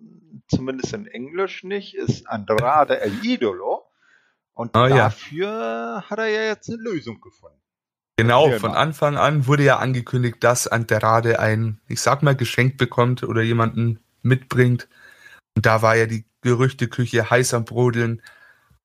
zumindest 0.47 0.93
in 0.93 1.09
Englisch 1.09 1.65
nicht, 1.65 1.97
ist 1.97 2.29
Andrade 2.29 3.01
El 3.01 3.25
Idolo. 3.25 3.83
Und 4.55 4.77
oh, 4.77 4.87
dafür 4.87 5.49
ja. 5.49 6.05
hat 6.09 6.21
er 6.21 6.29
ja 6.29 6.43
jetzt 6.43 6.69
eine 6.69 6.79
Lösung 6.79 7.21
gefunden. 7.21 7.61
Genau, 8.17 8.49
von 8.61 8.71
Anfang 8.71 9.17
an 9.17 9.49
wurde 9.49 9.65
ja 9.65 9.79
angekündigt, 9.79 10.37
dass 10.39 10.69
Andrade 10.69 11.41
ein, 11.41 11.81
ich 11.89 12.01
sag 12.01 12.23
mal, 12.23 12.37
Geschenk 12.37 12.77
bekommt 12.77 13.25
oder 13.25 13.43
jemanden 13.43 13.99
mitbringt. 14.23 14.89
Und 15.57 15.66
da 15.66 15.83
war 15.83 15.97
ja 15.97 16.07
die 16.07 16.25
Gerüchteküche 16.42 17.29
heiß 17.29 17.55
am 17.55 17.64
Brodeln. 17.64 18.23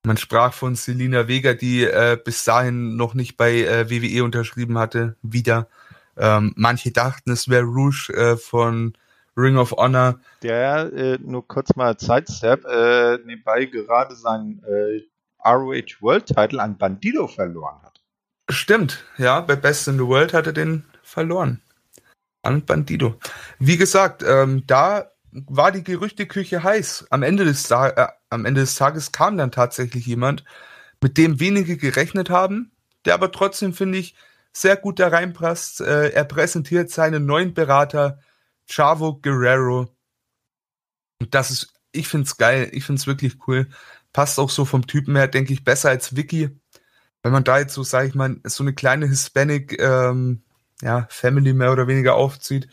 Man 0.04 0.16
sprach 0.16 0.52
von 0.52 0.74
Selina 0.74 1.28
Vega, 1.28 1.54
die 1.54 1.84
äh, 1.84 2.18
bis 2.22 2.42
dahin 2.42 2.96
noch 2.96 3.14
nicht 3.14 3.36
bei 3.36 3.60
äh, 3.60 3.88
WWE 3.88 4.24
unterschrieben 4.24 4.78
hatte, 4.78 5.16
wieder. 5.22 5.68
Ähm, 6.16 6.52
manche 6.56 6.90
dachten, 6.90 7.30
es 7.30 7.48
wäre 7.48 7.62
Rouge 7.62 8.12
äh, 8.12 8.36
von 8.36 8.94
Ring 9.36 9.56
of 9.56 9.72
Honor. 9.72 10.18
Der 10.42 10.92
äh, 10.92 11.18
nur 11.22 11.46
kurz 11.46 11.76
mal 11.76 11.96
Sidestep, 11.98 12.64
äh, 12.64 13.18
nebenbei 13.24 13.66
gerade 13.66 14.16
seinen 14.16 14.62
äh, 14.64 15.02
ROH 15.44 16.00
World 16.00 16.26
Title 16.26 16.60
an 16.60 16.76
Bandido 16.76 17.28
verloren 17.28 17.80
hat. 17.82 18.00
Stimmt, 18.50 19.04
ja, 19.18 19.40
bei 19.40 19.56
Best 19.56 19.88
in 19.88 19.94
the 19.94 20.06
World 20.06 20.34
hat 20.34 20.46
er 20.46 20.52
den 20.52 20.84
verloren. 21.02 21.62
An 22.42 22.64
Bandido. 22.64 23.14
Wie 23.60 23.76
gesagt, 23.76 24.24
ähm, 24.26 24.64
da 24.66 25.11
war 25.32 25.72
die 25.72 25.82
Gerüchteküche 25.82 26.62
heiß. 26.62 27.06
Am 27.10 27.22
Ende 27.22 27.44
des, 27.44 27.70
äh, 27.70 28.06
am 28.30 28.44
Ende 28.44 28.60
des 28.60 28.74
Tages 28.74 29.12
kam 29.12 29.36
dann 29.38 29.50
tatsächlich 29.50 30.06
jemand, 30.06 30.44
mit 31.00 31.18
dem 31.18 31.40
wenige 31.40 31.76
gerechnet 31.76 32.30
haben, 32.30 32.70
der 33.04 33.14
aber 33.14 33.32
trotzdem, 33.32 33.72
finde 33.74 33.98
ich, 33.98 34.14
sehr 34.52 34.76
gut 34.76 35.00
da 35.00 35.08
reinpasst. 35.08 35.80
Äh, 35.80 36.10
er 36.10 36.24
präsentiert 36.24 36.90
seinen 36.90 37.26
neuen 37.26 37.54
Berater, 37.54 38.20
Chavo 38.70 39.18
Guerrero. 39.20 39.88
Und 41.20 41.34
das 41.34 41.50
ist, 41.50 41.72
ich 41.92 42.08
finde 42.08 42.26
es 42.26 42.36
geil, 42.36 42.68
ich 42.72 42.84
finde 42.84 43.00
es 43.00 43.06
wirklich 43.06 43.36
cool. 43.46 43.68
Passt 44.12 44.38
auch 44.38 44.50
so 44.50 44.64
vom 44.64 44.86
Typen 44.86 45.16
her, 45.16 45.28
denke 45.28 45.52
ich, 45.52 45.64
besser 45.64 45.88
als 45.88 46.14
Vicky. 46.14 46.50
Wenn 47.22 47.32
man 47.32 47.44
da 47.44 47.58
jetzt 47.58 47.74
so, 47.74 47.82
sage 47.82 48.08
ich 48.08 48.14
mal, 48.14 48.36
so 48.44 48.62
eine 48.62 48.74
kleine 48.74 49.06
Hispanic 49.06 49.80
ähm, 49.80 50.42
ja, 50.82 51.06
Family 51.10 51.52
mehr 51.54 51.72
oder 51.72 51.86
weniger 51.86 52.14
aufzieht, 52.14 52.68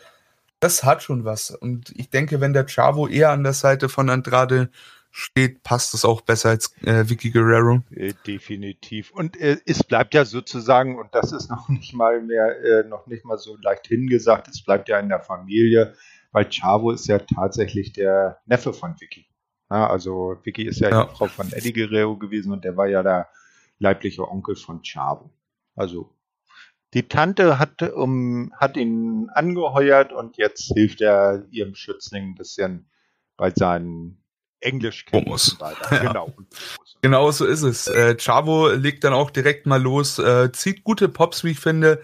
das 0.60 0.84
hat 0.84 1.02
schon 1.02 1.24
was. 1.24 1.50
Und 1.50 1.90
ich 1.96 2.10
denke, 2.10 2.40
wenn 2.40 2.52
der 2.52 2.66
Chavo 2.66 3.08
eher 3.08 3.30
an 3.30 3.42
der 3.42 3.54
Seite 3.54 3.88
von 3.88 4.10
Andrade 4.10 4.70
steht, 5.10 5.62
passt 5.62 5.94
es 5.94 6.04
auch 6.04 6.20
besser 6.20 6.50
als 6.50 6.76
äh, 6.82 7.08
Vicky 7.08 7.30
Guerrero. 7.30 7.82
Äh, 7.90 8.14
definitiv. 8.26 9.10
Und 9.10 9.36
äh, 9.40 9.58
es 9.66 9.82
bleibt 9.82 10.14
ja 10.14 10.24
sozusagen, 10.24 10.98
und 10.98 11.14
das 11.14 11.32
ist 11.32 11.50
noch 11.50 11.68
nicht 11.68 11.94
mal 11.94 12.22
mehr, 12.22 12.62
äh, 12.62 12.88
noch 12.88 13.06
nicht 13.06 13.24
mal 13.24 13.38
so 13.38 13.56
leicht 13.62 13.86
hingesagt, 13.88 14.48
es 14.48 14.62
bleibt 14.62 14.88
ja 14.88 15.00
in 15.00 15.08
der 15.08 15.20
Familie, 15.20 15.94
weil 16.32 16.48
Chavo 16.48 16.92
ist 16.92 17.08
ja 17.08 17.18
tatsächlich 17.18 17.92
der 17.92 18.40
Neffe 18.46 18.72
von 18.72 19.00
Vicky. 19.00 19.26
Ja, 19.70 19.88
also 19.88 20.36
Vicky 20.42 20.64
ist 20.64 20.80
ja, 20.80 20.90
ja. 20.90 21.04
die 21.04 21.16
Frau 21.16 21.26
von 21.26 21.52
Eddie 21.52 21.72
Guerrero 21.72 22.16
gewesen 22.16 22.52
und 22.52 22.64
der 22.64 22.76
war 22.76 22.86
ja 22.86 23.02
der 23.02 23.28
leibliche 23.78 24.28
Onkel 24.28 24.56
von 24.56 24.82
Chavo. 24.82 25.32
Also 25.74 26.12
die 26.94 27.08
Tante 27.08 27.58
hat, 27.58 27.82
um, 27.82 28.52
hat 28.56 28.76
ihn 28.76 29.28
angeheuert 29.32 30.12
und 30.12 30.36
jetzt 30.36 30.72
hilft 30.74 31.00
er 31.00 31.44
ihrem 31.50 31.74
Schützling 31.74 32.30
ein 32.30 32.34
bisschen 32.34 32.90
bei 33.36 33.52
seinen 33.54 34.20
Englisch 34.60 35.04
Promos. 35.04 35.56
Ja. 35.90 35.98
Genau. 35.98 36.32
genau 37.00 37.30
so 37.30 37.46
ist 37.46 37.62
es. 37.62 37.86
Äh, 37.86 38.16
Chavo 38.16 38.68
legt 38.68 39.04
dann 39.04 39.12
auch 39.12 39.30
direkt 39.30 39.66
mal 39.66 39.80
los, 39.80 40.18
äh, 40.18 40.50
zieht 40.52 40.84
gute 40.84 41.08
Pops, 41.08 41.44
wie 41.44 41.50
ich 41.50 41.60
finde. 41.60 42.02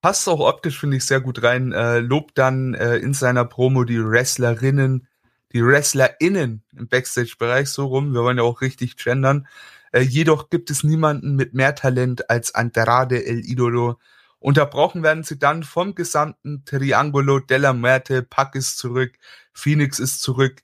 Passt 0.00 0.28
auch 0.28 0.40
optisch, 0.40 0.78
finde 0.78 0.96
ich, 0.96 1.04
sehr 1.04 1.20
gut 1.20 1.42
rein. 1.42 1.72
Äh, 1.72 1.98
lobt 2.00 2.38
dann 2.38 2.74
äh, 2.74 2.96
in 2.96 3.14
seiner 3.14 3.44
Promo 3.44 3.84
die 3.84 4.04
Wrestlerinnen, 4.04 5.08
die 5.52 5.64
WrestlerInnen 5.64 6.62
im 6.76 6.88
Backstage-Bereich 6.88 7.68
so 7.70 7.86
rum. 7.86 8.12
Wir 8.14 8.22
wollen 8.22 8.38
ja 8.38 8.44
auch 8.44 8.60
richtig 8.60 8.96
gendern. 8.96 9.48
Äh, 9.92 10.00
jedoch 10.02 10.50
gibt 10.50 10.70
es 10.70 10.84
niemanden 10.84 11.36
mit 11.36 11.54
mehr 11.54 11.74
Talent 11.74 12.30
als 12.30 12.54
Andrade 12.54 13.24
El 13.24 13.40
Idolo. 13.40 13.98
Unterbrochen 14.40 15.02
werden 15.02 15.24
sie 15.24 15.38
dann 15.38 15.64
vom 15.64 15.94
gesamten 15.94 16.64
Triangolo 16.64 17.40
della 17.40 17.72
Muerte. 17.72 18.22
Pack 18.22 18.54
ist 18.54 18.78
zurück, 18.78 19.14
Phoenix 19.52 19.98
ist 19.98 20.20
zurück. 20.20 20.62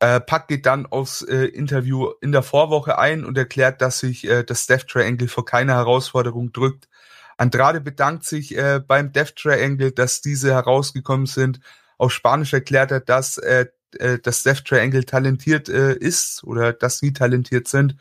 Äh, 0.00 0.20
Pack 0.20 0.48
geht 0.48 0.66
dann 0.66 0.86
aufs 0.86 1.22
äh, 1.22 1.46
Interview 1.46 2.10
in 2.20 2.32
der 2.32 2.42
Vorwoche 2.42 2.98
ein 2.98 3.24
und 3.24 3.36
erklärt, 3.38 3.80
dass 3.82 4.00
sich 4.00 4.28
äh, 4.28 4.44
das 4.44 4.66
Death 4.66 4.86
Triangle 4.88 5.28
vor 5.28 5.44
keine 5.44 5.72
Herausforderung 5.72 6.52
drückt. 6.52 6.88
Andrade 7.36 7.80
bedankt 7.80 8.24
sich 8.24 8.56
äh, 8.56 8.80
beim 8.86 9.12
Death 9.12 9.36
Triangle, 9.36 9.92
dass 9.92 10.20
diese 10.20 10.52
herausgekommen 10.52 11.26
sind. 11.26 11.60
Auf 11.96 12.12
Spanisch 12.12 12.52
erklärt 12.52 12.90
er, 12.90 13.00
dass 13.00 13.38
äh, 13.38 13.66
äh, 13.98 14.18
das 14.18 14.42
Death 14.42 14.64
Triangle 14.64 15.04
talentiert 15.04 15.68
äh, 15.68 15.94
ist 15.94 16.44
oder 16.44 16.72
dass 16.72 16.98
sie 16.98 17.12
talentiert 17.12 17.68
sind 17.68 17.96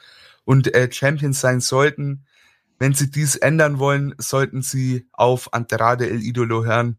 und 0.47 0.73
äh, 0.73 0.89
Champions 0.89 1.41
sein 1.41 1.60
sollten. 1.60 2.23
Wenn 2.79 2.93
sie 2.93 3.12
dies 3.12 3.36
ändern 3.36 3.79
wollen, 3.79 4.15
sollten 4.17 4.62
sie 4.62 5.05
auf 5.12 5.53
Andrade 5.53 6.10
El 6.10 6.21
Idolo 6.21 6.63
hören. 6.63 6.97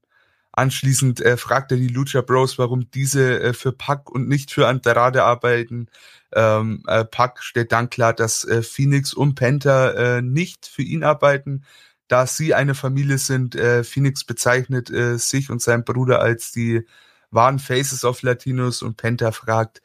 Anschließend 0.52 1.22
äh, 1.22 1.38
fragt 1.38 1.72
er 1.72 1.78
die 1.78 1.88
Lucha 1.88 2.20
Bros, 2.20 2.58
warum 2.58 2.90
diese 2.90 3.40
äh, 3.40 3.52
für 3.54 3.72
Pack 3.72 4.11
und 4.11 4.28
nicht 4.28 4.52
für 4.52 4.68
Andrade 4.68 5.24
arbeiten. 5.24 5.87
Ähm, 6.34 6.82
äh, 6.88 7.06
Pack 7.06 7.42
stellt 7.42 7.72
dann 7.72 7.88
klar, 7.88 8.12
dass 8.12 8.44
äh, 8.44 8.62
Phoenix 8.62 9.14
und 9.14 9.34
Penta 9.34 9.92
äh, 9.92 10.20
nicht 10.20 10.66
für 10.66 10.82
ihn 10.82 11.02
arbeiten, 11.02 11.64
da 12.06 12.26
sie 12.26 12.52
eine 12.52 12.74
Familie 12.74 13.16
sind. 13.16 13.54
Äh, 13.54 13.82
Phoenix 13.82 14.24
bezeichnet 14.24 14.90
äh, 14.90 15.16
sich 15.16 15.48
und 15.48 15.62
seinen 15.62 15.84
Bruder 15.84 16.20
als 16.20 16.52
die 16.52 16.84
wahren 17.30 17.61
Faces 17.61 18.04
of 18.04 18.20
Latinos 18.20 18.82
und 18.82 18.98
Penta 18.98 19.32
fragt, 19.32 19.80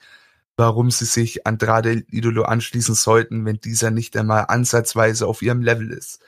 warum 0.57 0.91
sie 0.91 1.05
sich 1.05 1.47
Andrade 1.47 2.03
Idolo 2.09 2.43
anschließen 2.43 2.95
sollten, 2.95 3.45
wenn 3.45 3.59
dieser 3.59 3.91
nicht 3.91 4.15
einmal 4.15 4.45
ansatzweise 4.47 5.27
auf 5.27 5.41
ihrem 5.41 5.61
Level 5.61 5.91
ist. 5.91 6.21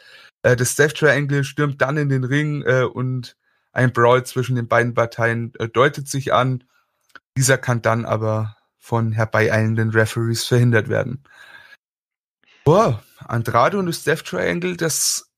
Äh, 0.43 0.55
das 0.55 0.75
Death 0.75 0.95
Triangle 0.95 1.43
stürmt 1.43 1.81
dann 1.81 1.97
in 1.97 2.09
den 2.09 2.23
Ring 2.23 2.63
äh, 2.63 2.83
und 2.83 3.35
ein 3.71 3.91
Brawl 3.91 4.25
zwischen 4.25 4.55
den 4.55 4.67
beiden 4.67 4.93
Parteien 4.93 5.53
äh, 5.59 5.67
deutet 5.67 6.07
sich 6.07 6.33
an. 6.33 6.63
Dieser 7.37 7.57
kann 7.57 7.81
dann 7.81 8.05
aber 8.05 8.55
von 8.77 9.11
herbeieilenden 9.11 9.89
Referees 9.89 10.45
verhindert 10.45 10.87
werden. 10.89 11.23
Boah, 12.63 13.03
Andrade 13.19 13.77
und 13.77 13.87
das 13.87 14.03
Death 14.03 14.25
Triangle, 14.25 14.77
das, 14.77 15.29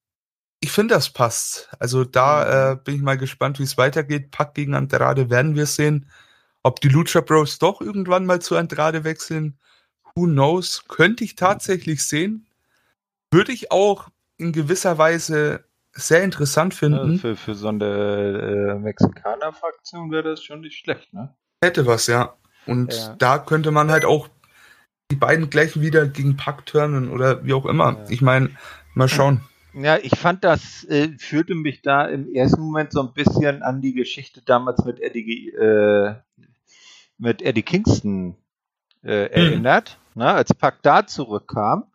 ich 0.62 0.72
finde, 0.72 0.96
das 0.96 1.10
passt. 1.10 1.70
Also 1.80 2.04
da 2.04 2.74
mhm. 2.74 2.80
äh, 2.80 2.84
bin 2.84 2.96
ich 2.96 3.02
mal 3.02 3.18
gespannt, 3.18 3.60
wie 3.60 3.64
es 3.64 3.78
weitergeht. 3.78 4.32
Pack 4.32 4.54
gegen 4.54 4.76
Andrade 4.76 5.30
werden 5.30 5.56
wir 5.56 5.66
sehen. 5.66 6.10
Ob 6.68 6.82
die 6.82 6.90
Lucha 6.90 7.22
Bros 7.22 7.60
doch 7.60 7.80
irgendwann 7.80 8.26
mal 8.26 8.42
zu 8.42 8.58
Andrade 8.58 9.06
wechseln, 9.06 9.58
who 10.16 10.26
knows, 10.26 10.84
könnte 10.90 11.24
ich 11.24 11.36
tatsächlich 11.36 12.04
sehen. 12.04 12.46
Würde 13.32 13.54
ich 13.54 13.72
auch 13.72 14.10
in 14.36 14.52
gewisser 14.52 14.98
Weise 14.98 15.64
sehr 15.94 16.24
interessant 16.24 16.74
finden. 16.74 17.14
Ja, 17.14 17.20
für, 17.20 17.36
für 17.38 17.56
so 17.56 17.70
eine 17.70 17.86
äh, 17.86 18.80
Mexikaner-Fraktion 18.80 20.12
wäre 20.12 20.24
das 20.24 20.44
schon 20.44 20.60
nicht 20.60 20.78
schlecht, 20.78 21.14
ne? 21.14 21.34
Hätte 21.64 21.86
was, 21.86 22.08
ja. 22.08 22.36
Und 22.66 22.94
ja. 22.94 23.16
da 23.18 23.40
könnte 23.40 23.72
man 23.72 23.90
halt 23.90 24.04
auch 24.04 24.28
die 25.10 25.16
beiden 25.16 25.50
gleich 25.50 25.80
wieder 25.80 26.06
gegen 26.06 26.36
Pack 26.36 26.66
turnen 26.66 27.10
oder 27.10 27.46
wie 27.46 27.54
auch 27.54 27.66
immer. 27.66 27.94
Ja. 27.94 28.06
Ich 28.10 28.22
meine, 28.22 28.50
mal 28.94 29.08
schauen. 29.08 29.40
Ja, 29.74 29.96
ich 29.96 30.20
fand 30.20 30.44
das, 30.44 30.84
äh, 30.90 31.18
führte 31.18 31.56
mich 31.56 31.82
da 31.82 32.08
im 32.08 32.28
ersten 32.28 32.60
Moment 32.60 32.92
so 32.92 33.00
ein 33.04 33.14
bisschen 33.14 33.64
an 33.64 33.80
die 33.80 33.94
Geschichte 33.94 34.42
damals 34.42 34.84
mit 34.84 35.00
Eddie, 35.00 35.52
äh, 35.52 36.16
mit 37.18 37.42
Eddie 37.42 37.64
Kingston 37.64 38.36
äh, 39.04 39.26
hm. 39.26 39.32
erinnert, 39.32 39.98
hm. 40.14 40.24
ne, 40.24 40.32
als 40.32 40.54
Pack 40.54 40.82
da 40.82 41.06
zurückkam. 41.06 41.86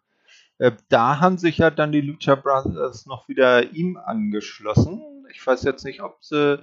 Äh, 0.58 0.72
da 0.88 1.20
haben 1.20 1.38
sich 1.38 1.58
ja 1.58 1.70
dann 1.70 1.92
die 1.92 2.00
Lucha 2.00 2.34
Brothers 2.34 3.06
noch 3.06 3.28
wieder 3.28 3.72
ihm 3.72 3.96
angeschlossen. 3.96 5.26
Ich 5.32 5.44
weiß 5.46 5.62
jetzt 5.64 5.84
nicht, 5.84 6.02
ob 6.02 6.22
sie 6.22 6.62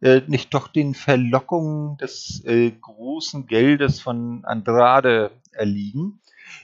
äh, 0.00 0.22
nicht 0.26 0.54
doch 0.54 0.68
den 0.68 0.94
Verlockungen 0.94 1.98
des 1.98 2.42
äh, 2.44 2.70
großen 2.70 3.46
Geldes 3.46 4.00
von 4.00 4.44
Andrade 4.44 5.30
erliegen. 5.52 6.20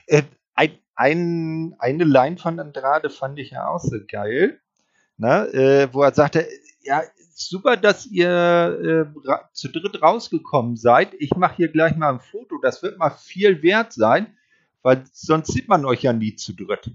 Äh, 0.07 0.23
ein, 0.55 0.71
ein, 0.95 1.75
eine 1.77 2.03
Line 2.03 2.37
von 2.37 2.59
Andrade 2.59 3.11
fand 3.11 3.37
ich 3.37 3.51
ja 3.51 3.67
auch 3.67 3.79
so 3.79 3.97
geil, 4.07 4.59
ne, 5.17 5.87
wo 5.91 6.01
er 6.01 6.13
sagte, 6.15 6.47
ja, 6.81 7.03
super, 7.37 7.77
dass 7.77 8.05
ihr 8.05 9.07
äh, 9.07 9.31
zu 9.53 9.69
dritt 9.69 10.01
rausgekommen 10.01 10.75
seid. 10.75 11.13
Ich 11.19 11.35
mache 11.35 11.57
hier 11.57 11.67
gleich 11.69 11.95
mal 11.95 12.13
ein 12.13 12.19
Foto. 12.19 12.57
Das 12.61 12.81
wird 12.83 12.97
mal 12.97 13.11
viel 13.11 13.61
wert 13.61 13.93
sein, 13.93 14.35
weil 14.81 15.03
sonst 15.11 15.53
sieht 15.53 15.67
man 15.67 15.85
euch 15.85 16.01
ja 16.01 16.13
nie 16.13 16.35
zu 16.35 16.53
dritt. 16.53 16.91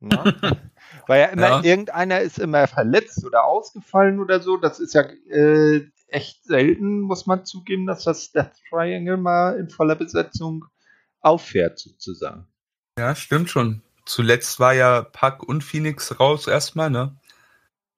Ja? 0.00 0.24
weil 1.06 1.20
ja 1.20 1.26
immer 1.26 1.48
ja. 1.48 1.64
irgendeiner 1.64 2.20
ist 2.20 2.38
immer 2.38 2.66
verletzt 2.66 3.24
oder 3.24 3.44
ausgefallen 3.44 4.20
oder 4.20 4.40
so. 4.40 4.56
Das 4.56 4.78
ist 4.78 4.94
ja 4.94 5.02
äh, 5.02 5.86
echt 6.08 6.44
selten, 6.44 7.00
muss 7.00 7.26
man 7.26 7.44
zugeben, 7.44 7.86
dass 7.86 8.04
das 8.04 8.32
Death 8.32 8.52
Triangle 8.68 9.16
mal 9.16 9.58
in 9.58 9.68
voller 9.68 9.96
Besetzung 9.96 10.64
auffährt, 11.20 11.78
sozusagen. 11.78 12.46
Ja, 12.98 13.14
stimmt 13.14 13.50
schon. 13.50 13.82
Zuletzt 14.04 14.60
war 14.60 14.72
ja 14.72 15.02
Pack 15.02 15.42
und 15.42 15.64
Phoenix 15.64 16.20
raus 16.20 16.46
erstmal, 16.46 16.90
ne? 16.90 17.16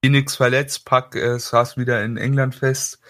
Phoenix 0.05 0.37
verletzt, 0.37 0.85
Pack 0.85 1.17
äh, 1.17 1.39
saß 1.39 1.77
wieder 1.77 2.05
in 2.05 2.17
England 2.17 2.55
fest. 2.55 3.01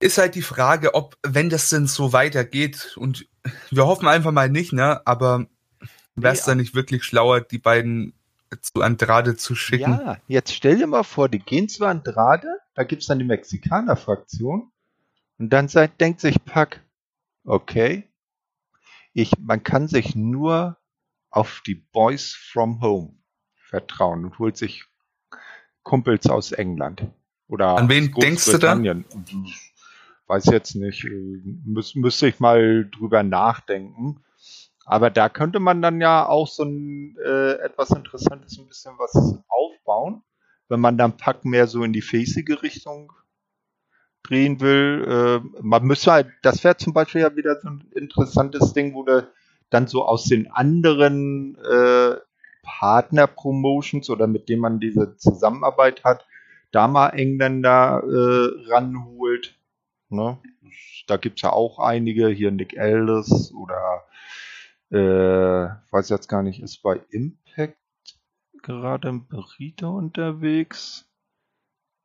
Ist 0.00 0.18
halt 0.18 0.34
die 0.34 0.42
Frage, 0.42 0.94
ob, 0.94 1.16
wenn 1.22 1.50
das 1.50 1.70
denn 1.70 1.86
so 1.86 2.12
weitergeht, 2.12 2.96
und 2.96 3.26
wir 3.70 3.86
hoffen 3.86 4.08
einfach 4.08 4.32
mal 4.32 4.48
nicht, 4.48 4.72
ne? 4.72 5.06
Aber 5.06 5.46
wäre 6.14 6.34
es 6.34 6.40
ja. 6.40 6.46
dann 6.46 6.58
nicht 6.58 6.74
wirklich 6.74 7.04
schlauer, 7.04 7.40
die 7.40 7.58
beiden 7.58 8.14
zu 8.60 8.80
Andrade 8.80 9.36
zu 9.36 9.54
schicken? 9.54 9.90
Ja, 9.90 10.18
jetzt 10.26 10.54
stell 10.54 10.78
dir 10.78 10.86
mal 10.86 11.02
vor, 11.02 11.28
die 11.28 11.40
gehen 11.40 11.68
zu 11.68 11.84
Andrade, 11.84 12.48
da 12.74 12.84
gibt 12.84 13.02
es 13.02 13.08
dann 13.08 13.18
die 13.18 13.24
Mexikaner-Fraktion, 13.24 14.70
und 15.38 15.50
dann 15.50 15.68
sagt, 15.68 16.00
denkt 16.00 16.20
sich 16.20 16.44
Pack, 16.44 16.84
okay, 17.44 18.08
ich, 19.12 19.32
man 19.38 19.62
kann 19.62 19.88
sich 19.88 20.14
nur 20.14 20.78
auf 21.30 21.62
die 21.66 21.74
Boys 21.74 22.34
from 22.34 22.80
Home 22.80 23.14
vertrauen 23.54 24.24
und 24.24 24.38
holt 24.38 24.56
sich 24.56 24.84
Kumpels 25.88 26.28
aus 26.28 26.52
England. 26.52 27.06
Oder 27.48 27.78
An 27.78 27.88
wen 27.88 28.12
denkst 28.12 28.44
du 28.44 28.58
da? 28.58 28.78
Weiß 30.26 30.44
jetzt 30.46 30.74
nicht. 30.74 31.08
Müs 31.64 31.94
müsste 31.94 32.28
ich 32.28 32.40
mal 32.40 32.88
drüber 32.90 33.22
nachdenken. 33.22 34.22
Aber 34.84 35.08
da 35.08 35.30
könnte 35.30 35.60
man 35.60 35.80
dann 35.80 36.00
ja 36.00 36.26
auch 36.26 36.46
so 36.46 36.64
ein 36.64 37.16
äh, 37.24 37.52
etwas 37.52 37.90
Interessantes, 37.90 38.58
ein 38.58 38.68
bisschen 38.68 38.92
was 38.98 39.14
aufbauen, 39.48 40.22
wenn 40.68 40.80
man 40.80 40.98
dann 40.98 41.16
Pack 41.16 41.46
mehr 41.46 41.66
so 41.66 41.82
in 41.82 41.94
die 41.94 42.02
facige 42.02 42.62
Richtung 42.62 43.12
drehen 44.22 44.60
will. 44.60 45.06
Äh, 45.08 45.60
man 45.62 45.84
müsste 45.84 46.12
halt, 46.12 46.28
das 46.42 46.64
wäre 46.64 46.76
zum 46.76 46.92
Beispiel 46.92 47.22
ja 47.22 47.34
wieder 47.34 47.58
so 47.60 47.68
ein 47.68 47.90
interessantes 47.94 48.74
Ding, 48.74 48.94
wo 48.94 49.04
du 49.04 49.26
dann 49.70 49.86
so 49.86 50.04
aus 50.04 50.24
den 50.24 50.50
anderen 50.50 51.56
äh, 51.56 52.16
Partner-Promotions 52.68 54.10
oder 54.10 54.26
mit 54.26 54.48
denen 54.48 54.60
man 54.60 54.80
diese 54.80 55.16
Zusammenarbeit 55.16 56.04
hat, 56.04 56.26
da 56.70 56.86
mal 56.86 57.10
Engländer 57.10 58.02
äh, 58.04 58.70
ranholt. 58.70 59.58
Ne? 60.10 60.38
Da 61.06 61.16
gibt 61.16 61.38
es 61.38 61.42
ja 61.42 61.52
auch 61.52 61.78
einige, 61.78 62.28
hier 62.28 62.50
Nick 62.50 62.76
Ellis 62.76 63.52
oder 63.54 64.04
äh, 64.90 65.70
weiß 65.90 66.10
jetzt 66.10 66.28
gar 66.28 66.42
nicht, 66.42 66.62
ist 66.62 66.82
bei 66.82 67.00
Impact 67.10 67.76
gerade 68.62 69.08
ein 69.08 69.26
Burrito 69.26 69.96
unterwegs? 69.96 71.06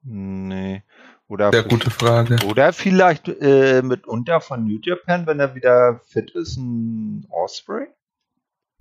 Nee. 0.03 0.83
Oder 1.27 1.51
Sehr 1.51 1.63
gute 1.63 1.89
Frage. 1.89 2.37
Oder 2.45 2.73
vielleicht 2.73 3.27
äh, 3.27 3.81
mitunter 3.81 4.41
von 4.41 4.65
New 4.65 4.79
Japan, 4.81 5.25
wenn 5.25 5.39
er 5.39 5.55
wieder 5.55 5.99
fit 6.05 6.31
ist, 6.31 6.57
ein 6.57 7.25
Osprey? 7.29 7.87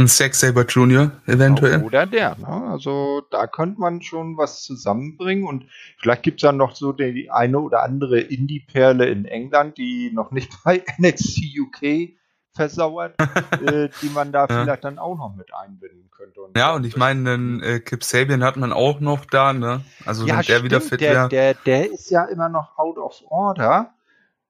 Ein 0.02 0.08
Zack 0.08 0.34
Saber 0.34 0.64
Jr. 0.66 1.12
eventuell. 1.28 1.80
Oder 1.84 2.06
der. 2.06 2.36
Ne? 2.36 2.48
Also 2.48 3.22
da 3.30 3.46
könnte 3.46 3.80
man 3.80 4.02
schon 4.02 4.36
was 4.36 4.64
zusammenbringen 4.64 5.44
und 5.44 5.66
vielleicht 5.96 6.24
gibt 6.24 6.40
es 6.40 6.42
dann 6.42 6.56
noch 6.56 6.74
so 6.74 6.92
die, 6.92 7.30
eine 7.30 7.60
oder 7.60 7.84
andere 7.84 8.18
Indie-Perle 8.18 9.06
in 9.06 9.26
England, 9.26 9.78
die 9.78 10.10
noch 10.12 10.32
nicht 10.32 10.50
bei 10.64 10.82
NXT 10.98 11.56
UK 11.56 12.16
versauert, 12.52 13.14
äh, 13.64 13.90
die 14.02 14.08
man 14.08 14.32
da 14.32 14.46
ja. 14.50 14.62
vielleicht 14.62 14.82
dann 14.82 14.98
auch 14.98 15.16
noch 15.16 15.36
mit 15.36 15.54
einbinden 15.54 16.10
könnte. 16.10 16.40
Und 16.40 16.58
ja, 16.58 16.74
und 16.74 16.84
ich 16.84 16.96
meine, 16.96 17.22
den 17.30 17.62
äh, 17.62 17.78
Kip 17.78 18.02
Sabian 18.02 18.42
hat 18.42 18.56
man 18.56 18.72
auch 18.72 18.98
noch 18.98 19.24
da, 19.24 19.52
ne? 19.52 19.84
Also 20.04 20.26
ja, 20.26 20.38
wenn 20.38 20.46
der 20.46 20.64
wieder 20.64 20.80
fit 20.80 21.00
wäre. 21.00 21.28
Der, 21.28 21.54
der 21.54 21.92
ist 21.92 22.10
ja 22.10 22.24
immer 22.24 22.48
noch 22.48 22.76
out 22.76 22.98
of 22.98 23.22
order. 23.28 23.94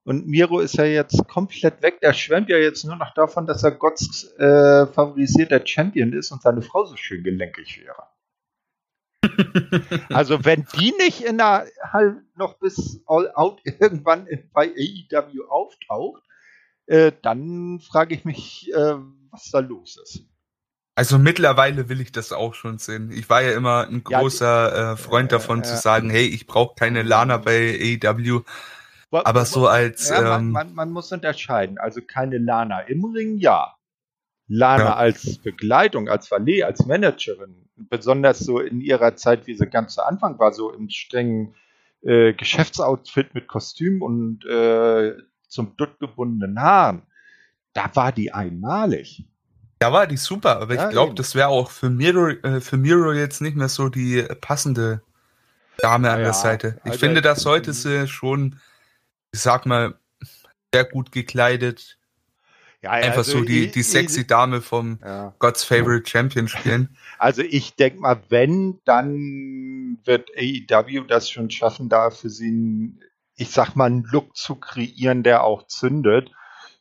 Und 0.05 0.27
Miro 0.27 0.59
ist 0.61 0.75
ja 0.75 0.85
jetzt 0.85 1.29
komplett 1.29 1.81
weg. 1.83 2.01
Der 2.01 2.13
schwärmt 2.13 2.49
ja 2.49 2.57
jetzt 2.57 2.85
nur 2.85 2.97
noch 2.97 3.15
davon, 3.15 3.47
dass 3.47 3.63
er 3.63 3.71
Gotts 3.71 4.33
äh, 4.37 4.87
favorisierter 4.87 5.65
Champion 5.65 6.13
ist 6.13 6.33
und 6.33 6.43
seine 6.43 6.63
Frau 6.63 6.85
so 6.85 6.97
schön 6.97 7.23
gelenkig 7.23 7.81
wäre. 7.85 8.09
also 10.09 10.45
wenn 10.45 10.67
die 10.77 10.93
nicht 10.99 11.21
in 11.21 11.39
der 11.39 11.67
halt 11.81 12.17
noch 12.37 12.59
bis 12.59 13.01
All 13.07 13.31
Out 13.35 13.61
irgendwann 13.65 14.27
bei 14.53 14.69
AEW 14.69 15.45
auftaucht, 15.49 16.23
äh, 16.87 17.13
dann 17.23 17.79
frage 17.81 18.15
ich 18.15 18.25
mich, 18.25 18.73
äh, 18.75 18.97
was 19.31 19.51
da 19.51 19.61
los 19.61 19.99
ist. 20.03 20.25
Also 20.95 21.19
mittlerweile 21.19 21.89
will 21.89 22.01
ich 22.01 22.13
das 22.13 22.33
auch 22.33 22.55
schon 22.55 22.79
sehen. 22.79 23.11
Ich 23.13 23.31
war 23.31 23.41
ja 23.41 23.53
immer 23.53 23.87
ein 23.89 24.05
großer 24.05 24.47
ja, 24.47 24.93
äh, 24.93 24.97
Freund 24.97 25.33
davon 25.33 25.61
äh, 25.61 25.63
zu 25.63 25.77
sagen, 25.77 26.11
hey, 26.11 26.27
ich 26.27 26.47
brauche 26.47 26.75
keine 26.75 27.03
Lana 27.03 27.39
bei 27.39 27.99
AEW. 28.03 28.43
Aber 29.13 29.45
so 29.45 29.67
als. 29.67 30.09
Ja, 30.09 30.23
man, 30.23 30.41
ähm, 30.41 30.51
man, 30.51 30.75
man, 30.75 30.91
muss 30.91 31.13
unterscheiden. 31.13 31.79
Also 31.79 32.01
keine 32.01 32.39
Lana 32.39 32.81
im 32.81 33.05
Ring, 33.05 33.39
ja. 33.39 33.75
Lana 34.49 34.85
ja. 34.85 34.97
als 34.97 35.39
Begleitung, 35.39 36.09
als 36.09 36.31
Valet, 36.31 36.65
als 36.65 36.85
Managerin, 36.85 37.69
besonders 37.77 38.41
so 38.41 38.61
in 38.61 38.81
ihrer 38.81 39.17
Zeit, 39.17 39.47
wie 39.47 39.55
sie 39.55 39.67
ganz 39.67 39.95
zu 39.95 40.05
Anfang 40.05 40.39
war, 40.39 40.53
so 40.53 40.73
im 40.73 40.91
strengen 40.91 41.55
äh, 42.03 42.35
Geschäftsoutfit 42.35 43.35
mit 43.35 43.49
Kostüm 43.49 44.03
und 44.03 44.45
äh, 44.45 45.15
zum 45.49 45.77
Dutt 45.77 45.99
gebundenen 46.01 46.61
Haaren, 46.61 47.03
da 47.73 47.91
war 47.95 48.13
die 48.13 48.33
einmalig. 48.33 49.25
Da 49.79 49.93
war 49.93 50.07
die 50.07 50.17
super, 50.17 50.61
aber 50.61 50.75
ja, 50.75 50.87
ich 50.87 50.91
glaube, 50.91 51.15
das 51.15 51.35
wäre 51.35 51.49
auch 51.49 51.71
für 51.71 51.91
Miro, 51.91 52.29
äh, 52.29 52.61
für 52.61 52.77
Miro 52.77 53.13
jetzt 53.13 53.41
nicht 53.41 53.57
mehr 53.57 53.69
so 53.69 53.89
die 53.89 54.23
passende 54.41 55.03
Dame 55.79 56.11
an 56.11 56.21
der 56.21 56.35
Seite. 56.35 56.77
Ich 56.85 56.93
also 56.93 56.99
finde, 56.99 57.21
da 57.21 57.35
sollte 57.35 57.73
sie 57.73 58.07
schon, 58.07 58.61
ich 59.33 59.41
sag 59.41 59.67
mal, 59.67 59.99
sehr 60.73 60.85
gut 60.85 61.13
gekleidet. 61.13 61.99
Ja, 62.83 62.91
Einfach 62.91 63.19
also 63.19 63.39
so 63.39 63.45
die, 63.45 63.71
die 63.71 63.83
sexy 63.83 64.23
ich, 64.23 64.27
Dame 64.27 64.61
vom 64.61 64.99
ja. 65.05 65.35
God's 65.39 65.63
Favorite 65.63 66.09
Champion 66.09 66.49
spielen. 66.49 66.97
Also 67.19 67.43
ich 67.43 67.77
denke 67.77 68.01
mal, 68.01 68.21
wenn, 68.29 68.81
dann 68.85 69.99
wird 70.05 70.31
AEW 70.37 71.05
das 71.07 71.31
schon 71.31 71.51
schaffen, 71.51 71.89
da 71.89 72.11
für 72.11 72.29
sie 72.29 72.51
ein 72.51 73.01
ich 73.37 73.51
sag 73.51 73.75
mal, 73.75 73.87
einen 73.87 74.05
Look 74.05 74.37
zu 74.37 74.57
kreieren, 74.57 75.23
der 75.23 75.45
auch 75.45 75.67
zündet. 75.67 76.31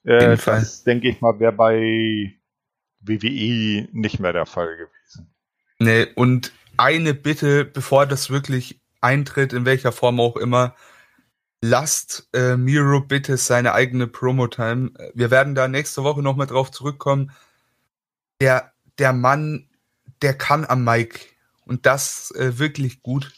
Äh, 0.03 0.37
das 0.37 0.83
denke 0.83 1.09
ich 1.09 1.21
mal, 1.21 1.39
wäre 1.39 1.53
bei 1.53 2.33
WWE 2.99 3.87
nicht 3.91 4.19
mehr 4.19 4.33
der 4.33 4.45
Fall 4.45 4.77
gewesen. 4.77 5.33
Nee, 5.79 6.07
und 6.15 6.51
eine 6.77 7.13
Bitte, 7.13 7.65
bevor 7.65 8.05
das 8.05 8.29
wirklich 8.29 8.79
eintritt, 9.01 9.53
in 9.53 9.65
welcher 9.65 9.91
Form 9.91 10.19
auch 10.19 10.37
immer, 10.37 10.75
lasst 11.61 12.27
äh, 12.33 12.57
Miro 12.57 13.01
bitte 13.01 13.37
seine 13.37 13.73
eigene 13.73 14.07
Promo-Time. 14.07 14.91
Wir 15.13 15.31
werden 15.31 15.55
da 15.55 15.67
nächste 15.67 16.03
Woche 16.03 16.21
nochmal 16.21 16.47
drauf 16.47 16.71
zurückkommen. 16.71 17.31
Der, 18.41 18.73
der 18.97 19.13
Mann, 19.13 19.69
der 20.21 20.33
kann 20.33 20.65
am 20.65 20.83
Mic 20.83 21.19
und 21.65 21.85
das 21.85 22.31
äh, 22.31 22.57
wirklich 22.57 23.03
gut. 23.03 23.31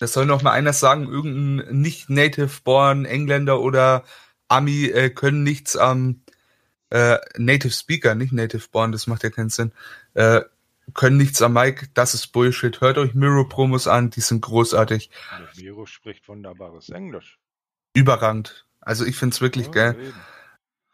Das 0.00 0.12
soll 0.12 0.26
noch 0.26 0.42
mal 0.42 0.52
einer 0.52 0.72
sagen, 0.72 1.08
irgendein 1.08 1.80
nicht 1.80 2.10
native-born 2.10 3.04
Engländer 3.04 3.60
oder 3.60 4.04
Ami 4.48 4.86
äh, 4.86 5.10
können 5.10 5.42
nichts 5.42 5.76
am 5.76 6.22
äh, 6.90 7.18
Native 7.38 7.72
Speaker, 7.72 8.14
nicht 8.14 8.32
native-born, 8.32 8.92
das 8.92 9.06
macht 9.06 9.22
ja 9.22 9.30
keinen 9.30 9.48
Sinn, 9.48 9.72
äh, 10.12 10.42
können 10.92 11.16
nichts 11.16 11.40
am 11.40 11.54
Mic, 11.54 11.88
das 11.94 12.12
ist 12.12 12.28
Bullshit. 12.28 12.80
Hört 12.80 12.98
euch 12.98 13.14
Miro-Promos 13.14 13.86
an, 13.86 14.10
die 14.10 14.20
sind 14.20 14.42
großartig. 14.42 15.10
Miro 15.56 15.86
spricht 15.86 16.28
wunderbares 16.28 16.90
Englisch. 16.90 17.38
Überragend. 17.94 18.66
Also 18.80 19.04
ich 19.04 19.16
finde 19.16 19.34
es 19.34 19.40
wirklich 19.40 19.66
ja, 19.66 19.72
geil. 19.72 19.96
Eben. 20.00 20.14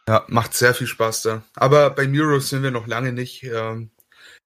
Ja, 0.08 0.24
macht 0.28 0.54
sehr 0.54 0.74
viel 0.74 0.86
Spaß 0.86 1.22
da. 1.22 1.42
Aber 1.54 1.90
bei 1.90 2.08
Miro 2.08 2.38
sind 2.40 2.62
wir 2.62 2.70
noch 2.70 2.86
lange 2.86 3.12
nicht. 3.12 3.44
Ähm, 3.44 3.90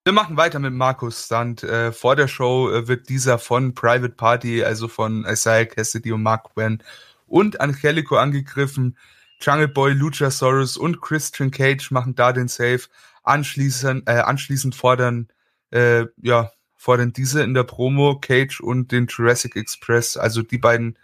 wir 0.04 0.12
machen 0.12 0.36
weiter 0.36 0.58
mit 0.58 0.72
Markus 0.72 1.28
Sand. 1.28 1.62
Äh, 1.62 1.92
vor 1.92 2.16
der 2.16 2.26
Show 2.26 2.70
äh, 2.70 2.88
wird 2.88 3.08
dieser 3.08 3.38
von 3.38 3.72
Private 3.74 4.14
Party, 4.14 4.64
also 4.64 4.88
von 4.88 5.24
Isaiah 5.24 5.64
Cassidy 5.64 6.12
und 6.12 6.22
Mark 6.22 6.52
Quinn 6.54 6.82
und 7.26 7.60
Angelico 7.60 8.16
angegriffen. 8.16 8.96
Jungle 9.40 9.68
Boy, 9.68 9.92
Luchasaurus 9.92 10.76
und 10.76 11.00
Christian 11.00 11.50
Cage 11.50 11.90
machen 11.92 12.14
da 12.14 12.32
den 12.32 12.48
Save. 12.48 12.82
Anschließend, 13.22 14.08
äh, 14.08 14.18
anschließend 14.18 14.74
fordern, 14.74 15.28
äh, 15.70 16.06
ja, 16.20 16.50
fordern 16.76 17.12
diese 17.12 17.42
in 17.44 17.54
der 17.54 17.62
Promo 17.62 18.18
Cage 18.18 18.60
und 18.60 18.90
den 18.90 19.06
Jurassic 19.06 19.54
Express, 19.54 20.16
also 20.16 20.42
die 20.42 20.58
beiden 20.58 20.98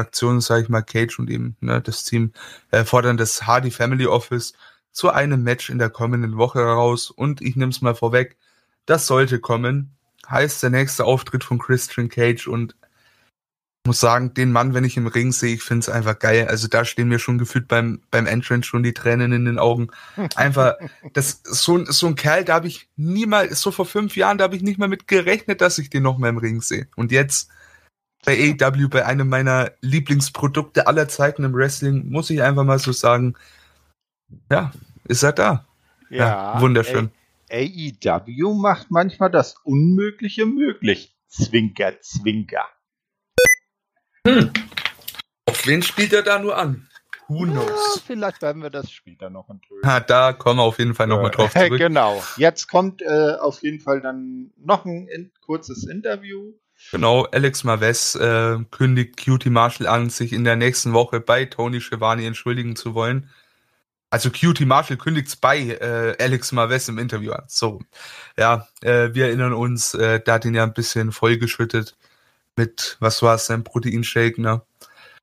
Fraktionen, 0.00 0.40
sage 0.40 0.62
ich 0.62 0.68
mal, 0.70 0.80
Cage 0.80 1.18
und 1.18 1.28
eben 1.28 1.56
ne, 1.60 1.82
das 1.82 2.04
Team, 2.04 2.32
äh, 2.70 2.84
fordern 2.84 3.18
das 3.18 3.46
Hardy 3.46 3.70
Family 3.70 4.06
Office 4.06 4.54
zu 4.92 5.10
einem 5.10 5.42
Match 5.42 5.68
in 5.68 5.78
der 5.78 5.90
kommenden 5.90 6.38
Woche 6.38 6.60
heraus 6.60 7.10
und 7.10 7.42
ich 7.42 7.54
nehme 7.54 7.70
es 7.70 7.82
mal 7.82 7.94
vorweg, 7.94 8.36
das 8.86 9.06
sollte 9.06 9.40
kommen. 9.40 9.94
Heißt 10.28 10.62
der 10.62 10.70
nächste 10.70 11.04
Auftritt 11.04 11.44
von 11.44 11.58
Christian 11.58 12.08
Cage 12.08 12.48
und 12.48 12.74
muss 13.86 14.00
sagen, 14.00 14.32
den 14.32 14.52
Mann, 14.52 14.72
wenn 14.72 14.84
ich 14.84 14.96
im 14.96 15.06
Ring 15.06 15.32
sehe, 15.32 15.54
ich 15.54 15.62
finde 15.62 15.80
es 15.80 15.88
einfach 15.90 16.18
geil. 16.18 16.46
Also 16.48 16.66
da 16.66 16.84
stehen 16.84 17.08
mir 17.08 17.18
schon 17.18 17.38
gefühlt 17.38 17.68
beim, 17.68 18.00
beim 18.10 18.26
Entrance 18.26 18.66
schon 18.66 18.82
die 18.82 18.94
Tränen 18.94 19.32
in 19.32 19.44
den 19.44 19.58
Augen. 19.58 19.88
Einfach, 20.34 20.74
das 21.12 21.42
so, 21.44 21.84
so 21.86 22.06
ein 22.06 22.14
Kerl, 22.14 22.44
da 22.44 22.54
habe 22.54 22.68
ich 22.68 22.88
niemals, 22.96 23.60
so 23.60 23.70
vor 23.70 23.86
fünf 23.86 24.16
Jahren, 24.16 24.38
da 24.38 24.44
habe 24.44 24.56
ich 24.56 24.62
nicht 24.62 24.78
mal 24.78 24.88
mit 24.88 25.08
gerechnet, 25.08 25.60
dass 25.60 25.78
ich 25.78 25.90
den 25.90 26.02
noch 26.02 26.18
mal 26.18 26.28
im 26.28 26.38
Ring 26.38 26.62
sehe. 26.62 26.88
Und 26.96 27.12
jetzt 27.12 27.50
bei 28.24 28.54
AEW, 28.60 28.88
bei 28.88 29.06
einem 29.06 29.28
meiner 29.28 29.72
Lieblingsprodukte 29.80 30.86
aller 30.86 31.08
Zeiten 31.08 31.44
im 31.44 31.54
Wrestling, 31.54 32.10
muss 32.10 32.30
ich 32.30 32.42
einfach 32.42 32.64
mal 32.64 32.78
so 32.78 32.92
sagen, 32.92 33.34
ja, 34.50 34.72
ist 35.04 35.22
er 35.22 35.32
da. 35.32 35.66
Ja, 36.10 36.54
ja 36.54 36.60
wunderschön. 36.60 37.10
AEW 37.50 38.54
macht 38.54 38.90
manchmal 38.90 39.30
das 39.30 39.56
Unmögliche 39.64 40.46
möglich. 40.46 41.16
Zwinker, 41.28 42.00
Zwinker. 42.00 42.66
Hm. 44.26 44.52
Auf 45.46 45.66
wen 45.66 45.82
spielt 45.82 46.12
er 46.12 46.22
da 46.22 46.38
nur 46.38 46.56
an? 46.56 46.88
Who 47.28 47.44
knows? 47.44 47.68
Ja, 47.68 48.02
vielleicht 48.06 48.42
werden 48.42 48.62
wir 48.62 48.70
das 48.70 48.90
später 48.90 49.30
noch 49.30 49.48
enthüllen. 49.48 49.82
Ja, 49.84 50.00
da 50.00 50.32
kommen 50.32 50.58
wir 50.58 50.64
auf 50.64 50.78
jeden 50.78 50.94
Fall 50.94 51.06
nochmal 51.06 51.30
drauf 51.30 51.52
zurück. 51.54 51.78
genau. 51.78 52.22
Jetzt 52.36 52.66
kommt 52.66 53.02
äh, 53.02 53.36
auf 53.38 53.62
jeden 53.62 53.80
Fall 53.80 54.00
dann 54.00 54.52
noch 54.56 54.84
ein 54.84 55.06
in 55.06 55.30
kurzes 55.40 55.86
Interview. 55.86 56.54
Genau, 56.92 57.24
Alex 57.24 57.64
Maves 57.64 58.14
äh, 58.16 58.58
kündigt 58.70 59.24
Cutie 59.24 59.50
Marshall 59.50 59.86
an, 59.86 60.10
sich 60.10 60.32
in 60.32 60.44
der 60.44 60.56
nächsten 60.56 60.92
Woche 60.92 61.20
bei 61.20 61.44
Tony 61.44 61.80
Schiavone 61.80 62.26
entschuldigen 62.26 62.74
zu 62.76 62.94
wollen. 62.94 63.30
Also 64.10 64.30
QT 64.30 64.60
Marshall 64.66 64.96
kündigt's 64.96 65.36
bei 65.36 65.60
äh, 65.60 66.16
Alex 66.18 66.50
Marves 66.50 66.88
im 66.88 66.98
Interview 66.98 67.30
an. 67.30 67.44
So, 67.46 67.80
ja, 68.36 68.66
äh, 68.82 69.14
wir 69.14 69.26
erinnern 69.26 69.52
uns, 69.52 69.94
äh, 69.94 70.20
da 70.20 70.34
hat 70.34 70.44
ihn 70.44 70.54
ja 70.54 70.64
ein 70.64 70.72
bisschen 70.74 71.12
vollgeschüttet 71.12 71.96
mit, 72.56 72.96
was 72.98 73.22
war 73.22 73.36
es, 73.36 73.46
sein 73.46 73.62
Proteinshake, 73.62 74.40
ne? 74.40 74.62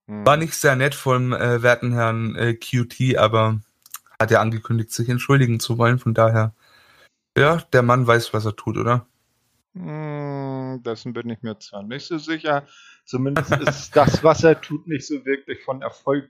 Hm. 0.08 0.26
War 0.26 0.38
nicht 0.38 0.54
sehr 0.54 0.78
nett 0.78 0.96
vom 0.96 1.34
äh, 1.34 1.62
werten 1.62 1.92
Herrn 1.94 2.36
äh, 2.36 2.54
QT, 2.54 3.18
aber 3.18 3.60
hat 4.20 4.32
er 4.32 4.40
angekündigt, 4.42 4.92
sich 4.92 5.10
entschuldigen 5.10 5.60
zu 5.60 5.78
wollen. 5.78 6.00
Von 6.00 6.14
daher, 6.14 6.54
ja, 7.38 7.58
der 7.74 7.84
Mann 7.84 8.08
weiß, 8.08 8.34
was 8.34 8.46
er 8.46 8.56
tut, 8.56 8.78
oder? 8.78 9.06
Hm, 9.80 10.84
dessen 10.84 11.14
bin 11.14 11.30
ich 11.30 11.42
mir 11.42 11.60
zwar 11.60 11.84
nicht 11.84 12.06
so 12.08 12.18
sicher. 12.18 12.66
Zumindest 13.06 13.52
ist 13.52 13.96
das, 13.96 14.24
was 14.24 14.44
er 14.44 14.60
tut, 14.60 14.88
nicht 14.88 15.08
so 15.08 15.26
wirklich 15.26 15.64
von 15.64 15.82
Erfolg 15.82 16.30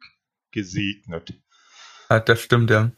gesegnet. 0.52 1.34
Ja, 2.10 2.20
das 2.20 2.42
stimmt, 2.42 2.70
ja. 2.70 2.92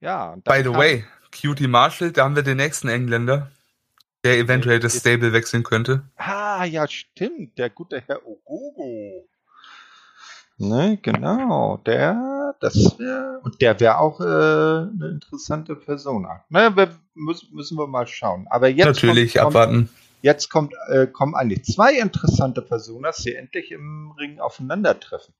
Ja. 0.00 0.36
By 0.44 0.62
the 0.62 0.70
way, 0.72 1.04
Cutie 1.30 1.68
Marshall, 1.68 2.12
da 2.12 2.24
haben 2.24 2.36
wir 2.36 2.42
den 2.42 2.58
nächsten 2.58 2.88
Engländer, 2.88 3.50
der 4.24 4.38
eventuell 4.38 4.80
das 4.80 4.98
Stable 4.98 5.32
wechseln 5.32 5.62
könnte. 5.62 6.08
Ah, 6.16 6.64
ja, 6.64 6.86
stimmt. 6.88 7.58
Der 7.58 7.70
gute 7.70 8.02
Herr 8.06 8.26
Ogogo. 8.26 9.28
Ne, 10.58 10.98
genau. 11.02 11.76
Der, 11.84 12.54
das 12.60 12.98
wäre, 12.98 13.40
und 13.42 13.60
der 13.60 13.78
wäre 13.78 13.98
auch 13.98 14.20
äh, 14.20 14.24
eine 14.24 15.10
interessante 15.12 15.76
Persona. 15.76 16.44
Ne, 16.48 16.74
wir, 16.74 16.90
müssen, 17.14 17.54
müssen 17.54 17.76
wir 17.76 17.86
mal 17.86 18.06
schauen. 18.06 18.46
Aber 18.48 18.68
jetzt 18.68 18.86
natürlich 18.86 19.34
kommt, 19.34 19.46
abwarten. 19.46 19.88
Jetzt 20.22 20.48
kommt, 20.48 20.72
äh, 20.88 21.06
kommen 21.06 21.34
eigentlich 21.34 21.64
zwei 21.64 21.98
interessante 21.98 22.62
Personas, 22.62 23.18
die 23.18 23.34
endlich 23.34 23.70
im 23.70 24.12
Ring 24.18 24.40
aufeinandertreffen. 24.40 25.34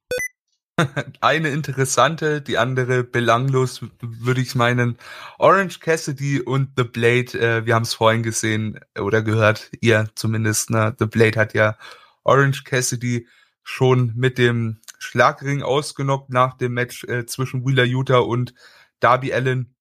Eine 1.22 1.48
interessante, 1.48 2.42
die 2.42 2.58
andere 2.58 3.02
belanglos, 3.02 3.80
würde 4.00 4.42
ich 4.42 4.54
meinen. 4.54 4.98
Orange 5.38 5.80
Cassidy 5.80 6.42
und 6.42 6.72
The 6.76 6.84
Blade, 6.84 7.32
äh, 7.38 7.64
wir 7.64 7.74
haben 7.74 7.84
es 7.84 7.94
vorhin 7.94 8.22
gesehen 8.22 8.78
oder 8.98 9.22
gehört, 9.22 9.70
ihr 9.80 10.10
zumindest. 10.14 10.68
Ne? 10.68 10.94
The 10.98 11.06
Blade 11.06 11.40
hat 11.40 11.54
ja 11.54 11.78
Orange 12.24 12.64
Cassidy 12.64 13.26
schon 13.62 14.12
mit 14.14 14.36
dem 14.36 14.78
Schlagring 14.99 15.62
ausgenockt 15.62 16.30
nach 16.30 16.55
dem 16.55 16.74
Match 16.74 17.05
äh, 17.05 17.26
zwischen 17.26 17.66
Wheeler 17.66 17.84
Utah 17.84 18.18
und 18.18 18.55
Darby 19.01 19.32
Allen. 19.32 19.74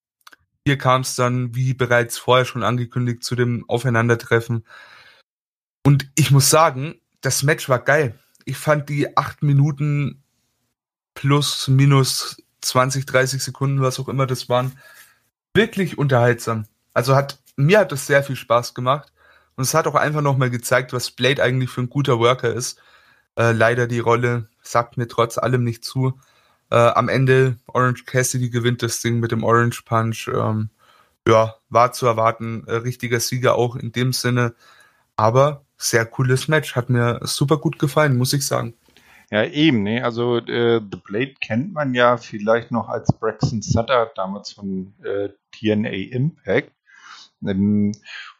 Hier 0.66 0.78
kam 0.78 1.02
es 1.02 1.16
dann, 1.16 1.54
wie 1.56 1.74
bereits 1.74 2.18
vorher 2.18 2.46
schon 2.46 2.64
angekündigt, 2.64 3.24
zu 3.24 3.36
dem 3.36 3.64
Aufeinandertreffen. 3.70 4.66
Und 5.86 6.10
ich 6.16 6.32
muss 6.32 6.50
sagen, 6.50 7.00
das 7.22 7.44
Match 7.44 7.70
war 7.70 7.80
geil. 7.80 8.18
Ich 8.46 8.58
fand 8.58 8.90
die 8.90 9.16
acht 9.16 9.44
Minuten 9.44 10.24
plus, 11.14 11.68
minus 11.68 12.42
20, 12.62 13.06
30 13.06 13.44
Sekunden, 13.44 13.82
was 13.82 14.00
auch 14.00 14.10
immer 14.10 14.26
das 14.26 14.50
waren, 14.50 14.74
wirklich 15.54 15.98
unterhaltsam. 15.98 16.66
Also 16.94 17.16
hat, 17.16 17.40
mir 17.56 17.80
hat 17.80 17.92
das 17.92 18.08
sehr 18.08 18.24
viel 18.24 18.36
Spaß 18.36 18.74
gemacht. 18.74 19.12
Und 19.56 19.64
es 19.64 19.74
hat 19.74 19.88
auch 19.88 19.96
einfach 19.96 20.22
nochmal 20.22 20.50
gezeigt, 20.50 20.92
was 20.92 21.12
Blade 21.12 21.42
eigentlich 21.42 21.70
für 21.70 21.82
ein 21.82 21.90
guter 21.90 22.20
Worker 22.20 22.54
ist. 22.54 22.80
Äh, 23.38 23.52
leider 23.52 23.88
die 23.88 24.00
Rolle 24.00 24.50
sagt 24.68 24.98
mir 24.98 25.08
trotz 25.08 25.38
allem 25.38 25.64
nicht 25.64 25.84
zu. 25.84 26.20
Äh, 26.72 26.76
am 26.76 27.10
Ende 27.10 27.58
Orange 27.68 28.06
Cassidy 28.06 28.50
gewinnt 28.50 28.82
das 28.82 29.02
Ding 29.02 29.20
mit 29.20 29.32
dem 29.32 29.44
Orange 29.44 29.84
Punch. 29.84 30.28
Ähm, 30.28 30.70
ja, 31.28 31.56
war 31.70 31.92
zu 31.92 32.06
erwarten. 32.06 32.64
Äh, 32.68 32.76
richtiger 32.76 33.20
Sieger 33.20 33.56
auch 33.56 33.76
in 33.76 33.92
dem 33.92 34.14
Sinne. 34.14 34.56
Aber 35.16 35.66
sehr 35.78 36.06
cooles 36.06 36.48
Match. 36.48 36.76
Hat 36.76 36.90
mir 36.90 37.20
super 37.24 37.58
gut 37.58 37.80
gefallen, 37.80 38.18
muss 38.18 38.34
ich 38.34 38.46
sagen. 38.46 38.74
Ja, 39.32 39.44
eben, 39.44 39.84
ne? 39.84 40.04
Also 40.04 40.38
äh, 40.38 40.80
The 40.80 41.00
Blade 41.04 41.34
kennt 41.42 41.74
man 41.74 41.94
ja 41.94 42.18
vielleicht 42.18 42.72
noch 42.72 42.90
als 42.90 43.12
Braxton 43.20 43.62
Sutter, 43.62 44.12
damals 44.16 44.52
von 44.52 44.94
äh, 45.04 45.30
TNA 45.52 46.14
Impact. 46.14 46.72
Ähm, 47.46 47.92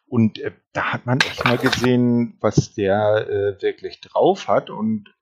und 0.08 0.40
äh, 0.40 0.52
da 0.74 0.94
hat 0.94 1.06
man 1.06 1.20
echt 1.22 1.44
mal 1.44 1.58
gesehen, 1.58 2.38
was 2.40 2.74
der 2.76 3.28
äh, 3.28 3.62
wirklich 3.62 4.00
drauf 4.02 4.48
hat. 4.48 4.70
Und 4.70 5.14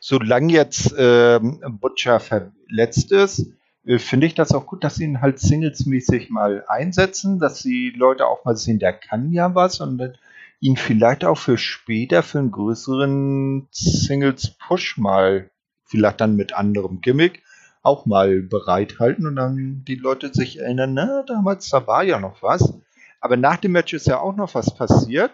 solange 0.00 0.52
jetzt 0.52 0.94
ähm, 0.96 1.60
Butcher 1.80 2.20
verletzt 2.20 3.12
ist, 3.12 3.46
äh, 3.84 3.98
finde 3.98 4.26
ich 4.26 4.34
das 4.34 4.52
auch 4.52 4.66
gut, 4.66 4.84
dass 4.84 4.96
sie 4.96 5.04
ihn 5.04 5.20
halt 5.20 5.38
singlesmäßig 5.38 6.30
mal 6.30 6.64
einsetzen, 6.68 7.38
dass 7.38 7.62
die 7.62 7.90
Leute 7.90 8.26
auch 8.26 8.44
mal 8.44 8.56
sehen, 8.56 8.78
der 8.78 8.92
kann 8.92 9.32
ja 9.32 9.54
was 9.54 9.80
und 9.80 10.18
ihn 10.60 10.76
vielleicht 10.76 11.24
auch 11.24 11.38
für 11.38 11.58
später, 11.58 12.22
für 12.22 12.38
einen 12.38 12.52
größeren 12.52 13.66
Singles-Push 13.72 14.98
mal, 14.98 15.50
vielleicht 15.84 16.20
dann 16.20 16.36
mit 16.36 16.54
anderem 16.54 17.00
Gimmick, 17.00 17.42
auch 17.82 18.06
mal 18.06 18.42
bereithalten 18.42 19.26
und 19.26 19.36
dann 19.36 19.82
die 19.86 19.96
Leute 19.96 20.32
sich 20.32 20.60
erinnern, 20.60 20.94
na, 20.94 21.24
damals, 21.26 21.68
da 21.68 21.84
war 21.88 22.04
ja 22.04 22.20
noch 22.20 22.42
was. 22.42 22.74
Aber 23.20 23.36
nach 23.36 23.56
dem 23.56 23.72
Match 23.72 23.92
ist 23.92 24.06
ja 24.06 24.20
auch 24.20 24.36
noch 24.36 24.54
was 24.54 24.74
passiert. 24.74 25.32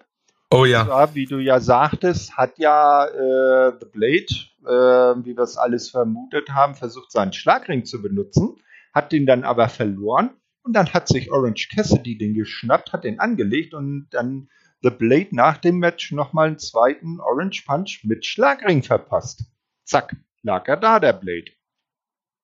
Oh 0.51 0.65
ja. 0.65 0.87
Zwar, 0.87 1.15
wie 1.15 1.27
du 1.27 1.39
ja 1.39 1.61
sagtest, 1.61 2.37
hat 2.37 2.59
ja 2.59 3.05
äh, 3.07 3.73
The 3.79 3.87
Blade, 3.87 4.27
äh, 4.65 5.25
wie 5.25 5.37
wir 5.37 5.43
es 5.43 5.59
alles 5.59 5.91
vermutet 5.91 6.51
haben, 6.51 6.75
versucht, 6.75 7.13
seinen 7.13 7.35
Schlagring 7.35 7.85
zu 7.85 8.01
benutzen, 8.01 8.57
hat 8.95 9.13
den 9.13 9.27
dann 9.27 9.45
aber 9.45 9.69
verloren 9.69 10.31
und 10.63 10.73
dann 10.73 10.93
hat 10.93 11.09
sich 11.09 11.31
Orange 11.31 11.69
Cassidy 11.75 12.17
den 12.17 12.35
geschnappt, 12.35 12.93
hat 12.93 13.05
den 13.05 13.21
angelegt 13.21 13.75
und 13.75 14.09
dann 14.11 14.49
The 14.83 14.91
Blade 14.91 15.29
nach 15.33 15.59
dem 15.59 15.79
Match 15.79 16.13
nochmal 16.13 16.49
einen 16.49 16.59
zweiten 16.59 17.21
Orange 17.21 17.65
Punch 17.67 18.01
mit 18.05 18.25
Schlagring 18.25 18.83
verpasst. 18.83 19.45
Zack, 19.85 20.17
lag 20.43 20.67
er 20.69 20.77
da, 20.77 21.01
der 21.01 21.13
Blade. 21.13 21.53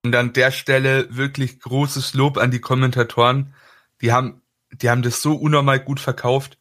Und 0.04 0.14
an 0.14 0.32
der 0.32 0.50
Stelle 0.50 1.06
wirklich 1.10 1.60
großes 1.60 2.14
Lob 2.14 2.36
an 2.36 2.50
die 2.50 2.60
Kommentatoren. 2.60 3.54
Die 4.02 4.12
haben, 4.12 4.42
die 4.72 4.90
haben 4.90 5.02
das 5.02 5.22
so 5.22 5.34
unnormal 5.34 5.80
gut 5.80 6.00
verkauft. 6.00 6.58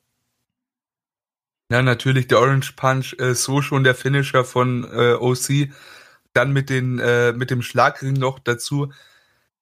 Ja, 1.74 1.82
natürlich 1.82 2.28
der 2.28 2.40
Orange 2.40 2.74
Punch, 2.76 3.16
äh, 3.18 3.34
so 3.34 3.64
schon 3.64 3.84
der 3.84 3.96
Finisher 3.96 4.46
von 4.46 4.84
äh, 4.94 5.14
OC. 5.14 5.70
Dann 6.32 6.54
mit, 6.54 6.70
den, 6.70 7.00
äh, 7.00 7.34
mit 7.34 7.50
dem 7.50 7.64
Schlagring 7.64 8.14
noch 8.14 8.38
dazu. 8.38 8.94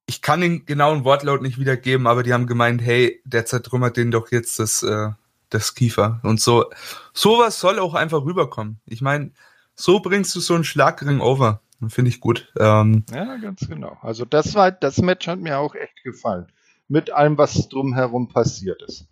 Ich 0.08 0.22
kann 0.22 0.42
den 0.42 0.66
genauen 0.66 1.06
Wortlaut 1.06 1.42
nicht 1.42 1.58
wiedergeben, 1.58 2.08
aber 2.08 2.24
die 2.24 2.34
haben 2.34 2.48
gemeint, 2.48 2.82
hey, 2.82 3.22
der 3.24 3.46
zertrümmert 3.46 3.96
den 3.96 4.12
doch 4.12 4.30
jetzt 4.30 4.60
das, 4.60 4.84
äh, 4.84 5.12
das 5.52 5.74
Kiefer. 5.74 6.20
Und 6.24 6.42
so, 6.42 6.70
sowas 7.14 7.62
soll 7.62 7.80
auch 7.80 7.94
einfach 7.94 8.26
rüberkommen. 8.26 8.82
Ich 8.88 9.00
meine, 9.00 9.32
so 9.76 10.02
bringst 10.02 10.36
du 10.36 10.42
so 10.42 10.54
einen 10.54 10.66
Schlagring 10.66 11.22
over. 11.22 11.62
Finde 11.88 12.10
ich 12.10 12.20
gut. 12.20 12.52
Ähm, 12.60 13.06
ja, 13.14 13.38
ganz 13.38 13.66
genau. 13.70 13.98
Also 14.02 14.26
das 14.26 14.54
war, 14.54 14.70
das 14.70 14.98
Match 14.98 15.28
hat 15.28 15.40
mir 15.40 15.60
auch 15.60 15.76
echt 15.76 16.04
gefallen. 16.04 16.52
Mit 16.90 17.10
allem, 17.10 17.38
was 17.38 17.70
drumherum 17.70 18.28
passiert 18.28 18.82
ist. 18.82 19.08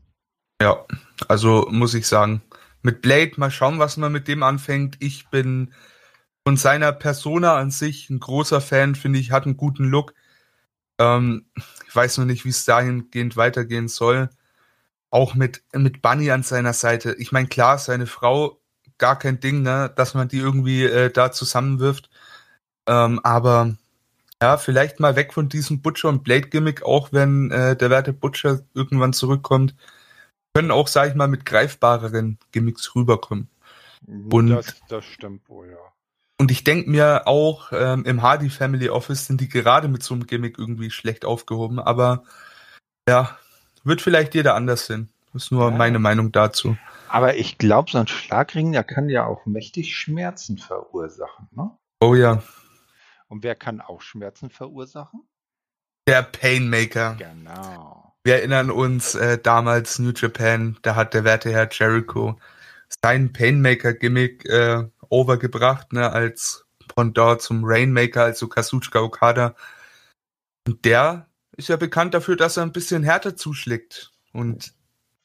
Ja, 0.62 0.86
also 1.30 1.66
muss 1.72 1.94
ich 1.94 2.06
sagen, 2.06 2.42
mit 2.82 3.02
Blade 3.02 3.34
mal 3.38 3.52
schauen, 3.52 3.80
was 3.80 3.98
man 3.98 4.12
mit 4.12 4.28
dem 4.28 4.44
anfängt. 4.44 4.98
Ich 5.00 5.30
bin 5.30 5.74
von 6.46 6.58
seiner 6.58 6.92
Persona 6.92 7.58
an 7.58 7.72
sich 7.72 8.10
ein 8.10 8.20
großer 8.20 8.62
Fan, 8.62 8.96
finde 8.96 9.20
ich, 9.20 9.32
hat 9.32 9.46
einen 9.46 9.58
guten 9.58 9.86
Look. 9.86 10.14
Ähm, 11.00 11.46
ich 11.88 11.96
weiß 11.96 12.18
noch 12.18 12.26
nicht, 12.26 12.46
wie 12.46 12.50
es 12.50 12.66
dahingehend 12.66 13.38
weitergehen 13.38 13.88
soll 13.88 14.30
auch 15.12 15.36
mit, 15.36 15.64
mit 15.74 16.02
Bunny 16.02 16.32
an 16.32 16.44
seiner 16.44 16.74
Seite. 16.74 17.16
Ich 17.18 17.32
meine, 17.32 17.48
klar, 17.48 17.78
seine 17.78 18.08
Frau, 18.08 18.62
gar 18.98 19.18
kein 19.18 19.40
Ding, 19.40 19.62
ne, 19.62 19.92
dass 19.96 20.14
man 20.14 20.28
die 20.28 20.38
irgendwie 20.38 20.84
äh, 20.86 21.12
da 21.12 21.32
zusammenwirft. 21.32 22.10
Ähm, 22.88 23.20
aber 23.24 23.76
ja, 24.42 24.58
vielleicht 24.58 25.00
mal 25.00 25.16
weg 25.16 25.34
von 25.34 25.50
diesem 25.50 25.82
Butcher 25.82 26.10
und 26.10 26.24
Blade 26.24 26.50
Gimmick, 26.50 26.84
auch 26.84 27.12
wenn 27.14 27.52
äh, 27.52 27.76
der 27.76 27.90
werte 27.90 28.14
Butcher 28.14 28.62
irgendwann 28.74 29.14
zurückkommt, 29.14 29.76
können 30.60 30.72
auch, 30.72 30.90
sag 30.90 31.08
ich 31.08 31.16
mal, 31.16 31.30
mit 31.30 31.46
greifbareren 31.46 32.38
Gimmicks 32.52 32.94
rüberkommen. 32.94 33.50
Mhm, 34.06 34.34
und 34.34 34.50
das, 34.50 34.76
das 34.90 35.06
stimmt 35.06 35.48
wohl, 35.48 35.70
ja. 35.70 35.78
Und 36.38 36.52
ich 36.52 36.66
denke 36.66 36.90
mir 36.90 37.28
auch, 37.28 37.72
ähm, 37.72 38.04
im 38.04 38.22
Hardy 38.22 38.50
Family 38.50 38.90
Office 38.90 39.26
sind 39.26 39.40
die 39.40 39.48
gerade 39.48 39.88
mit 39.88 40.04
so 40.04 40.14
einem 40.14 40.28
Gimmick 40.28 40.60
irgendwie 40.60 40.92
schlecht 40.92 41.24
aufgehoben, 41.24 41.80
aber 41.80 42.24
ja, 43.08 43.38
wird 43.86 44.02
vielleicht 44.02 44.36
jeder 44.36 44.56
anders 44.56 44.86
sehen. 44.86 45.14
Das 45.32 45.46
ist 45.46 45.52
nur 45.52 45.72
ja. 45.72 45.78
meine 45.78 46.00
Meinung 46.00 46.34
dazu. 46.34 46.76
Aber 47.08 47.38
ich 47.38 47.58
glaube, 47.58 47.90
so 47.90 47.98
ein 47.98 48.08
Schlagring, 48.08 48.74
der 48.74 48.84
kann 48.84 49.08
ja 49.08 49.26
auch 49.26 49.46
mächtig 49.46 49.96
Schmerzen 49.96 50.58
verursachen, 50.58 51.48
ne? 51.52 51.72
Oh 52.02 52.16
ja. 52.16 52.44
Und 53.30 53.44
wer 53.44 53.56
kann 53.56 53.80
auch 53.80 54.02
Schmerzen 54.02 54.50
verursachen? 54.50 55.22
Der 56.06 56.22
Painmaker. 56.22 57.16
Genau. 57.16 58.09
Wir 58.24 58.36
erinnern 58.36 58.70
uns 58.70 59.16
äh, 59.16 59.38
damals 59.38 60.00
New 60.00 60.12
Japan, 60.12 60.78
da 60.82 60.96
hat 60.96 61.14
der 61.14 61.24
werte 61.24 61.52
Herr 61.52 61.70
Jericho 61.72 62.38
sein 63.04 63.32
Painmaker-Gimmick 63.32 64.46
äh, 64.46 64.84
overgebracht, 65.10 65.94
ne, 65.94 66.12
als 66.12 66.66
Pendant 66.96 67.42
zum 67.42 67.64
Rainmaker, 67.64 68.24
also 68.24 68.48
Kazuchika 68.48 69.00
Okada. 69.00 69.56
Und 70.68 70.84
der 70.86 71.28
ist 71.56 71.70
ja 71.70 71.78
bekannt 71.78 72.14
dafür, 72.14 72.36
dass 72.36 72.58
er 72.58 72.64
ein 72.64 72.72
bisschen 72.72 73.04
härter 73.04 73.36
zuschlägt. 73.36 74.12
Und 74.34 74.74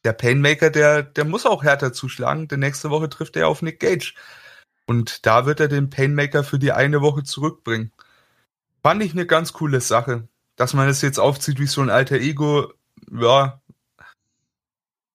der 0.05 0.13
Painmaker, 0.13 0.71
der, 0.71 1.03
der 1.03 1.25
muss 1.25 1.47
auch 1.47 1.65
härter 1.65 1.93
zuschlagen, 1.93 2.49
denn 2.49 2.61
nächste 2.61 2.91
Woche 2.91 3.09
trifft 3.09 3.37
er 3.37 3.49
auf 3.49 3.63
Nick 3.63 3.81
Gage. 3.81 4.15
Und 4.87 5.27
da 5.27 5.47
wird 5.47 5.61
er 5.61 5.69
den 5.69 5.91
Painmaker 5.91 6.45
für 6.45 6.59
die 6.59 6.73
eine 6.73 7.01
Woche 7.01 7.23
zurückbringen. 7.25 7.93
Fand 8.83 9.03
ich 9.03 9.13
eine 9.13 9.27
ganz 9.27 9.53
coole 9.55 9.81
Sache. 9.81 10.29
Dass 10.57 10.75
man 10.75 10.89
es 10.89 11.03
jetzt 11.03 11.19
aufzieht 11.19 11.59
wie 11.59 11.67
so 11.67 11.81
ein 11.81 11.91
alter 11.91 12.17
Ego, 12.17 12.73
ja, 13.11 13.61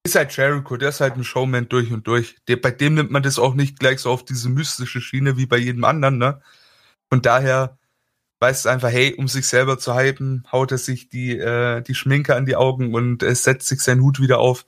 ist 0.04 0.16
halt 0.16 0.36
Jericho, 0.36 0.78
der 0.78 0.90
ist 0.90 1.02
halt 1.02 1.16
ein 1.16 1.24
Showman 1.24 1.70
durch 1.70 1.92
und 1.92 2.08
durch. 2.08 2.38
Der, 2.48 2.56
bei 2.56 2.72
dem 2.72 2.96
nimmt 2.96 3.12
man 3.12 3.24
das 3.24 3.38
auch 3.38 3.54
nicht 3.54 3.80
gleich 3.80 4.00
so 4.00 4.10
auf 4.10 4.24
diese 4.24 4.50
mystische 4.50 5.02
Schiene 5.02 5.38
wie 5.38 5.46
bei 5.46 5.58
jedem 5.58 5.84
anderen, 5.84 6.18
ne? 6.18 6.42
Von 7.10 7.22
daher 7.22 7.78
weiß 8.40 8.66
einfach, 8.68 8.90
hey, 8.90 9.16
um 9.16 9.28
sich 9.28 9.48
selber 9.48 9.78
zu 9.78 9.96
hypen, 9.96 10.46
haut 10.52 10.72
er 10.72 10.78
sich 10.78 11.10
die, 11.10 11.38
äh, 11.38 11.82
die 11.82 11.96
Schminke 11.96 12.36
an 12.36 12.46
die 12.46 12.56
Augen 12.56 12.94
und 12.96 13.24
äh, 13.24 13.36
setzt 13.36 13.68
sich 13.68 13.82
seinen 13.82 14.02
Hut 14.02 14.20
wieder 14.20 14.40
auf. 14.40 14.66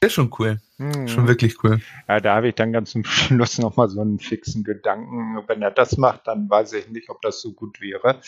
ist 0.00 0.14
schon 0.14 0.32
cool. 0.38 0.58
Mhm. 0.78 1.08
Schon 1.08 1.28
wirklich 1.28 1.62
cool. 1.62 1.80
Ja, 2.08 2.20
da 2.20 2.36
habe 2.36 2.48
ich 2.48 2.54
dann 2.54 2.72
ganz 2.72 2.92
zum 2.92 3.04
Schluss 3.04 3.58
nochmal 3.58 3.88
so 3.88 4.00
einen 4.00 4.18
fixen 4.18 4.64
Gedanken. 4.64 5.42
Wenn 5.46 5.60
er 5.62 5.70
das 5.70 5.98
macht, 5.98 6.26
dann 6.26 6.48
weiß 6.48 6.72
ich 6.72 6.88
nicht, 6.88 7.10
ob 7.10 7.20
das 7.20 7.42
so 7.42 7.52
gut 7.52 7.80
wäre. 7.80 8.20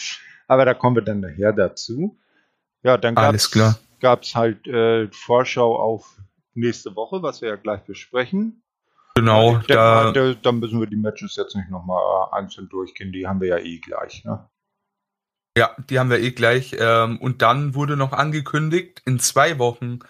Aber 0.46 0.66
da 0.66 0.74
kommen 0.74 0.96
wir 0.96 1.02
dann 1.02 1.20
nachher 1.20 1.52
dazu. 1.52 2.18
Ja, 2.82 2.98
dann 2.98 3.14
gab 3.14 3.34
es 3.34 3.50
halt 4.04 4.66
äh, 4.66 5.08
Vorschau 5.12 5.76
auf 5.76 6.18
nächste 6.54 6.94
Woche, 6.96 7.22
was 7.22 7.42
wir 7.42 7.48
ja 7.48 7.56
gleich 7.56 7.82
besprechen. 7.84 8.62
Genau, 9.16 9.58
da, 9.68 10.12
mal, 10.12 10.34
dann 10.34 10.58
müssen 10.58 10.80
wir 10.80 10.88
die 10.88 10.96
Matches 10.96 11.36
jetzt 11.36 11.54
nicht 11.54 11.70
nochmal 11.70 12.28
einzeln 12.32 12.68
durchgehen, 12.68 13.12
die 13.12 13.26
haben 13.26 13.40
wir 13.40 13.48
ja 13.48 13.58
eh 13.58 13.78
gleich, 13.78 14.24
ne? 14.24 14.48
Ja, 15.56 15.70
die 15.88 16.00
haben 16.00 16.10
wir 16.10 16.18
eh 16.18 16.32
gleich. 16.32 16.74
Ähm, 16.80 17.18
und 17.18 17.40
dann 17.40 17.76
wurde 17.76 17.96
noch 17.96 18.12
angekündigt, 18.12 19.02
in 19.06 19.20
zwei 19.20 19.60
Wochen 19.60 20.00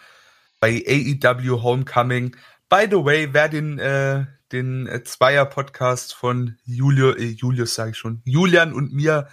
bei 0.59 0.83
AEW 0.87 1.63
Homecoming. 1.63 2.35
By 2.71 2.87
the 2.91 3.05
way, 3.05 3.29
wer 3.33 3.51
den, 3.51 3.79
äh, 3.79 4.25
den 4.53 4.87
äh, 4.87 5.05
Zweier-Podcast 5.05 6.15
von 6.15 6.57
Julio, 6.65 7.11
äh, 7.11 7.27
Julius 7.27 7.75
sage 7.75 7.91
ich 7.91 7.99
schon, 7.99 8.23
Julian 8.25 8.73
und 8.73 8.95
mir 8.95 9.29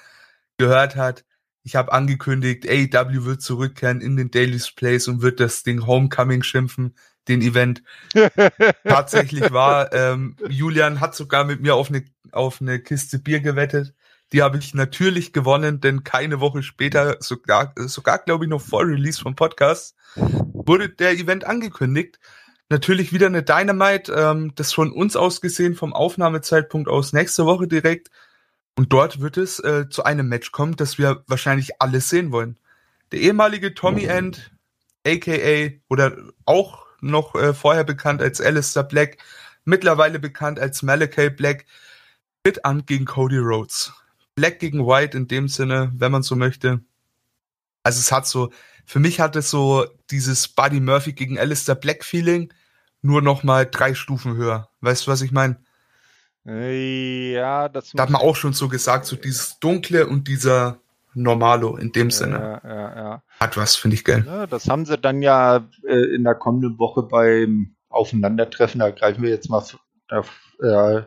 gehört 0.57 0.97
hat, 0.97 1.23
ich 1.63 1.75
habe 1.75 1.91
angekündigt, 1.91 2.67
AEW 2.67 3.25
wird 3.25 3.41
zurückkehren 3.41 4.01
in 4.01 4.17
den 4.17 4.31
Daily's 4.31 4.71
Place 4.71 5.07
und 5.07 5.21
wird 5.21 5.39
das 5.39 5.63
Ding 5.63 5.85
Homecoming 5.85 6.43
schimpfen, 6.43 6.95
den 7.27 7.41
Event. 7.41 7.83
Tatsächlich 8.83 9.51
war, 9.51 9.93
ähm, 9.93 10.35
Julian 10.49 10.99
hat 10.99 11.15
sogar 11.15 11.45
mit 11.45 11.61
mir 11.61 11.75
auf 11.75 11.89
eine, 11.89 12.03
auf 12.31 12.61
eine 12.61 12.79
Kiste 12.79 13.19
Bier 13.19 13.41
gewettet. 13.41 13.93
Die 14.33 14.41
habe 14.41 14.57
ich 14.57 14.73
natürlich 14.73 15.33
gewonnen, 15.33 15.81
denn 15.81 16.03
keine 16.03 16.39
Woche 16.39 16.63
später, 16.63 17.17
sogar, 17.19 17.73
sogar 17.75 18.19
glaube 18.19 18.45
ich 18.45 18.49
noch 18.49 18.61
vor 18.61 18.87
Release 18.87 19.21
vom 19.21 19.35
Podcast, 19.35 19.95
wurde 20.15 20.89
der 20.89 21.11
Event 21.11 21.45
angekündigt. 21.45 22.19
Natürlich 22.69 23.11
wieder 23.11 23.27
eine 23.27 23.43
Dynamite, 23.43 24.13
ähm, 24.13 24.53
das 24.55 24.71
von 24.71 24.93
uns 24.93 25.17
aus 25.17 25.41
gesehen, 25.41 25.75
vom 25.75 25.93
Aufnahmezeitpunkt 25.93 26.87
aus 26.87 27.11
nächste 27.11 27.45
Woche 27.45 27.67
direkt. 27.67 28.09
Und 28.75 28.93
dort 28.93 29.19
wird 29.19 29.37
es 29.37 29.59
äh, 29.59 29.89
zu 29.89 30.03
einem 30.03 30.27
Match 30.27 30.51
kommen, 30.51 30.75
das 30.75 30.97
wir 30.97 31.23
wahrscheinlich 31.27 31.81
alles 31.81 32.09
sehen 32.09 32.31
wollen. 32.31 32.57
Der 33.11 33.19
ehemalige 33.19 33.73
Tommy 33.73 34.05
End, 34.05 34.51
aka 35.05 35.75
oder 35.89 36.15
auch 36.45 36.85
noch 37.01 37.35
äh, 37.35 37.53
vorher 37.53 37.83
bekannt 37.83 38.21
als 38.21 38.39
Alistair 38.39 38.83
Black, 38.83 39.17
mittlerweile 39.65 40.19
bekannt 40.19 40.59
als 40.59 40.83
Malachi 40.83 41.29
Black, 41.29 41.65
tritt 42.43 42.63
an 42.65 42.85
gegen 42.85 43.05
Cody 43.05 43.37
Rhodes. 43.37 43.93
Black 44.35 44.59
gegen 44.59 44.85
White 44.87 45.17
in 45.17 45.27
dem 45.27 45.47
Sinne, 45.47 45.91
wenn 45.95 46.11
man 46.11 46.23
so 46.23 46.35
möchte. 46.35 46.81
Also 47.83 47.99
es 47.99 48.11
hat 48.11 48.27
so, 48.27 48.51
für 48.85 48.99
mich 48.99 49.19
hat 49.19 49.35
es 49.35 49.49
so 49.49 49.85
dieses 50.09 50.47
Buddy 50.47 50.79
Murphy 50.79 51.13
gegen 51.13 51.37
Alistair 51.37 51.75
Black 51.75 52.03
Feeling, 52.03 52.53
nur 53.01 53.21
noch 53.21 53.43
mal 53.43 53.65
drei 53.65 53.93
Stufen 53.93 54.35
höher. 54.35 54.69
Weißt 54.81 55.05
du, 55.07 55.11
was 55.11 55.21
ich 55.21 55.31
meine? 55.31 55.61
Ja, 56.43 57.69
das. 57.69 57.91
Da 57.91 58.03
hat 58.03 58.09
man 58.09 58.21
auch 58.21 58.35
schon 58.35 58.53
so 58.53 58.67
gesagt, 58.67 59.05
so 59.05 59.15
dieses 59.15 59.59
Dunkle 59.59 60.07
und 60.07 60.27
dieser 60.27 60.79
Normalo 61.13 61.77
in 61.77 61.91
dem 61.91 62.09
Sinne. 62.09 62.59
Ja, 62.63 62.69
ja, 62.69 62.95
ja. 62.95 63.23
Hat 63.39 63.57
was, 63.57 63.75
finde 63.75 63.95
ich 63.95 64.03
geil. 64.03 64.23
Ja, 64.25 64.47
das 64.47 64.67
haben 64.67 64.85
sie 64.85 64.97
dann 64.97 65.21
ja 65.21 65.67
äh, 65.87 66.15
in 66.15 66.23
der 66.23 66.35
kommenden 66.35 66.79
Woche 66.79 67.03
beim 67.03 67.75
Aufeinandertreffen, 67.89 68.79
da 68.79 68.89
greifen 68.89 69.21
wir 69.21 69.29
jetzt 69.29 69.49
mal 69.49 69.63
äh, 70.09 71.01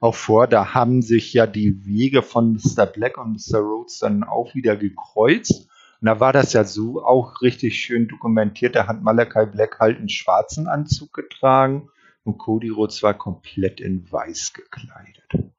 auch 0.00 0.14
vor, 0.14 0.46
da 0.46 0.74
haben 0.74 1.02
sich 1.02 1.32
ja 1.32 1.46
die 1.46 1.84
Wege 1.86 2.22
von 2.22 2.52
Mr. 2.52 2.86
Black 2.86 3.16
und 3.16 3.32
Mr. 3.32 3.60
Rhodes 3.60 3.98
dann 3.98 4.24
auch 4.24 4.54
wieder 4.54 4.76
gekreuzt. 4.76 5.68
Und 6.00 6.06
da 6.06 6.20
war 6.20 6.34
das 6.34 6.52
ja 6.52 6.64
so 6.64 7.02
auch 7.02 7.40
richtig 7.40 7.80
schön 7.80 8.06
dokumentiert. 8.06 8.76
Da 8.76 8.86
hat 8.86 9.02
Malachi 9.02 9.46
Black 9.46 9.78
halt 9.80 9.96
einen 9.96 10.10
schwarzen 10.10 10.68
Anzug 10.68 11.14
getragen 11.14 11.88
und 12.26 12.38
Cody 12.38 12.68
Rhodes 12.68 13.02
war 13.02 13.14
komplett 13.14 13.80
in 13.80 14.10
weiß 14.10 14.52
gekleidet. 14.52 15.52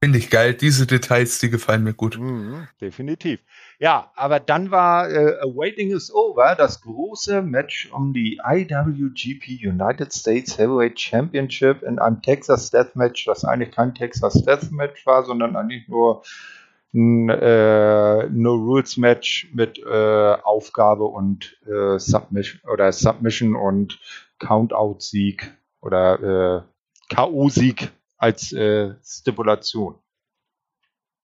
Finde 0.00 0.20
ich 0.20 0.30
geil. 0.30 0.54
Diese 0.54 0.86
Details, 0.86 1.40
die 1.40 1.50
gefallen 1.50 1.82
mir 1.82 1.92
gut. 1.92 2.18
Mhm, 2.20 2.68
definitiv. 2.80 3.40
Ja, 3.80 4.12
aber 4.14 4.38
dann 4.38 4.70
war 4.70 5.10
äh, 5.10 5.40
Waiting 5.42 5.90
is 5.90 6.14
Over, 6.14 6.54
das 6.54 6.82
große 6.82 7.42
Match 7.42 7.90
um 7.92 8.12
die 8.12 8.40
IWGP 8.44 9.66
United 9.66 10.12
States 10.12 10.56
Heavyweight 10.56 11.00
Championship 11.00 11.82
in 11.82 11.98
einem 11.98 12.22
Texas 12.22 12.70
Deathmatch, 12.70 13.24
das 13.24 13.44
eigentlich 13.44 13.72
kein 13.72 13.92
Texas 13.92 14.34
Deathmatch 14.44 15.04
war, 15.04 15.24
sondern 15.24 15.56
eigentlich 15.56 15.88
nur 15.88 16.22
ein 16.94 17.28
äh, 17.28 18.28
No 18.28 18.54
Rules 18.54 18.98
Match 18.98 19.50
mit 19.52 19.78
äh, 19.78 20.36
Aufgabe 20.44 21.04
und 21.04 21.58
äh, 21.66 21.98
Submission 21.98 22.60
oder 22.70 22.92
Submission 22.92 23.56
und 23.56 23.98
Countout 24.38 25.00
Sieg 25.00 25.52
oder 25.80 26.64
äh, 27.10 27.14
KO 27.14 27.48
Sieg 27.48 27.90
als 28.16 28.52
äh, 28.52 28.94
Stipulation. 29.04 29.98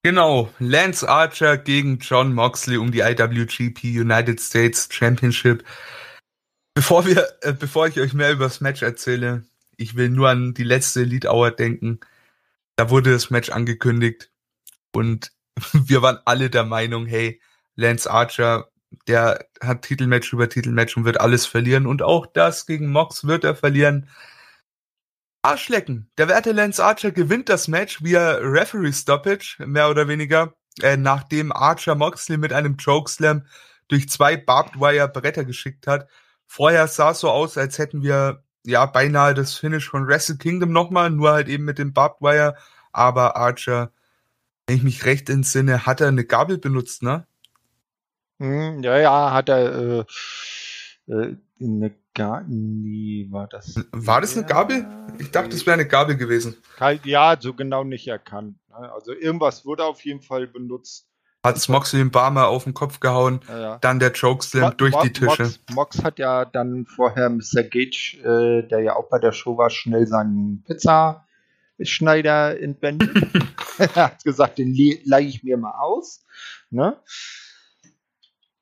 Genau, 0.03 0.49
Lance 0.59 1.09
Archer 1.09 1.57
gegen 1.57 1.97
John 1.97 2.33
Moxley 2.33 2.77
um 2.77 2.91
die 2.91 2.99
IWGP 2.99 3.99
United 3.99 4.39
States 4.39 4.87
Championship. 4.91 5.65
Bevor 6.75 7.05
wir, 7.05 7.27
äh, 7.41 7.53
bevor 7.53 7.87
ich 7.87 7.99
euch 7.99 8.13
mehr 8.13 8.31
über 8.31 8.43
das 8.43 8.61
Match 8.61 8.83
erzähle, 8.83 9.45
ich 9.77 9.95
will 9.95 10.09
nur 10.09 10.29
an 10.29 10.53
die 10.53 10.63
letzte 10.63 11.01
Elite 11.01 11.29
Hour 11.29 11.51
denken. 11.51 12.01
Da 12.75 12.89
wurde 12.89 13.11
das 13.13 13.29
Match 13.29 13.49
angekündigt 13.49 14.31
und 14.93 15.31
wir 15.73 16.01
waren 16.01 16.19
alle 16.25 16.49
der 16.49 16.65
Meinung, 16.65 17.05
hey, 17.05 17.41
Lance 17.75 18.09
Archer, 18.09 18.69
der 19.07 19.45
hat 19.61 19.83
Titelmatch 19.83 20.33
über 20.33 20.49
Titelmatch 20.49 20.97
und 20.97 21.05
wird 21.05 21.19
alles 21.21 21.45
verlieren 21.45 21.85
und 21.85 22.01
auch 22.01 22.25
das 22.25 22.65
gegen 22.65 22.91
Mox 22.91 23.25
wird 23.25 23.43
er 23.43 23.55
verlieren. 23.55 24.09
Arschlecken. 25.45 26.09
Der 26.17 26.27
werte 26.27 26.51
Lance 26.51 26.83
Archer 26.83 27.11
gewinnt 27.11 27.49
das 27.49 27.67
Match 27.67 28.03
via 28.03 28.37
Referee 28.41 28.91
Stoppage, 28.91 29.57
mehr 29.65 29.89
oder 29.89 30.07
weniger, 30.07 30.55
äh, 30.81 30.97
nachdem 30.97 31.51
Archer 31.51 31.95
Moxley 31.95 32.37
mit 32.37 32.51
einem 32.51 32.77
Chokeslam 32.77 33.45
durch 33.87 34.09
zwei 34.09 34.37
Barbed 34.37 34.79
Wire 34.79 35.07
Bretter 35.07 35.45
geschickt 35.45 35.87
hat. 35.87 36.09
Vorher 36.47 36.87
sah 36.87 37.11
es 37.11 37.19
so 37.19 37.29
aus, 37.29 37.57
als 37.57 37.77
hätten 37.77 38.01
wir 38.01 38.43
ja 38.65 38.85
beinahe 38.87 39.33
das 39.35 39.55
Finish 39.55 39.89
von 39.89 40.07
Wrestle 40.07 40.37
Kingdom 40.37 40.71
nochmal, 40.71 41.11
nur 41.11 41.31
halt 41.31 41.47
eben 41.47 41.65
mit 41.65 41.77
dem 41.77 41.93
Barbed 41.93 42.21
Wire. 42.21 42.55
Aber 42.91 43.35
Archer, 43.35 43.91
wenn 44.67 44.77
ich 44.77 44.83
mich 44.83 45.05
recht 45.05 45.29
entsinne, 45.29 45.85
hat 45.85 46.01
er 46.01 46.07
eine 46.07 46.25
Gabel 46.25 46.57
benutzt, 46.57 47.03
ne? 47.03 47.27
Hm, 48.39 48.83
ja, 48.83 48.97
ja, 48.97 49.31
hat 49.31 49.49
er 49.49 49.75
äh, 49.75 50.05
äh, 51.07 51.37
eine 51.59 51.95
Gabel, 52.13 52.45
nee, 52.47 53.27
war 53.29 53.47
das. 53.47 53.75
War 53.91 54.21
das 54.21 54.37
eine 54.37 54.45
Gabel? 54.45 54.85
Ich 55.19 55.31
dachte, 55.31 55.55
es 55.55 55.65
wäre 55.65 55.75
eine 55.75 55.87
Gabel 55.87 56.15
gewesen. 56.17 56.55
Ja, 57.03 57.37
so 57.39 57.53
genau 57.53 57.83
nicht 57.83 58.07
erkannt. 58.07 58.57
Ne? 58.69 58.91
Also 58.91 59.13
irgendwas 59.13 59.65
wurde 59.65 59.83
auf 59.83 60.03
jeden 60.03 60.21
Fall 60.21 60.47
benutzt. 60.47 61.07
Hat 61.43 61.69
Moxley 61.69 61.99
den 61.99 62.09
Barmer 62.09 62.47
auf 62.47 62.63
den 62.63 62.73
Kopf 62.73 62.99
gehauen, 62.99 63.39
ja, 63.47 63.59
ja. 63.59 63.77
dann 63.77 63.99
der 63.99 64.11
Chokeslam 64.11 64.69
Mo 64.69 64.69
durch 64.71 64.93
Mo 64.93 65.03
die 65.03 65.13
Tische. 65.13 65.43
Mox, 65.43 65.59
Mox, 65.75 66.03
hat 66.03 66.17
ja 66.17 66.43
dann 66.43 66.87
vorher 66.87 67.29
Mr. 67.29 67.61
Gage, 67.61 68.17
äh, 68.23 68.67
der 68.67 68.79
ja 68.79 68.95
auch 68.95 69.09
bei 69.09 69.19
der 69.19 69.31
Show 69.31 69.55
war, 69.55 69.69
schnell 69.69 70.07
seinen 70.07 70.63
Pizzaschneider 70.63 72.59
entwendet. 72.59 73.11
er 73.77 73.95
hat 73.95 74.23
gesagt, 74.23 74.57
den 74.57 74.75
leihe 75.03 75.27
ich 75.27 75.43
mir 75.43 75.57
mal 75.57 75.75
aus. 75.77 76.25
Ne? 76.71 76.97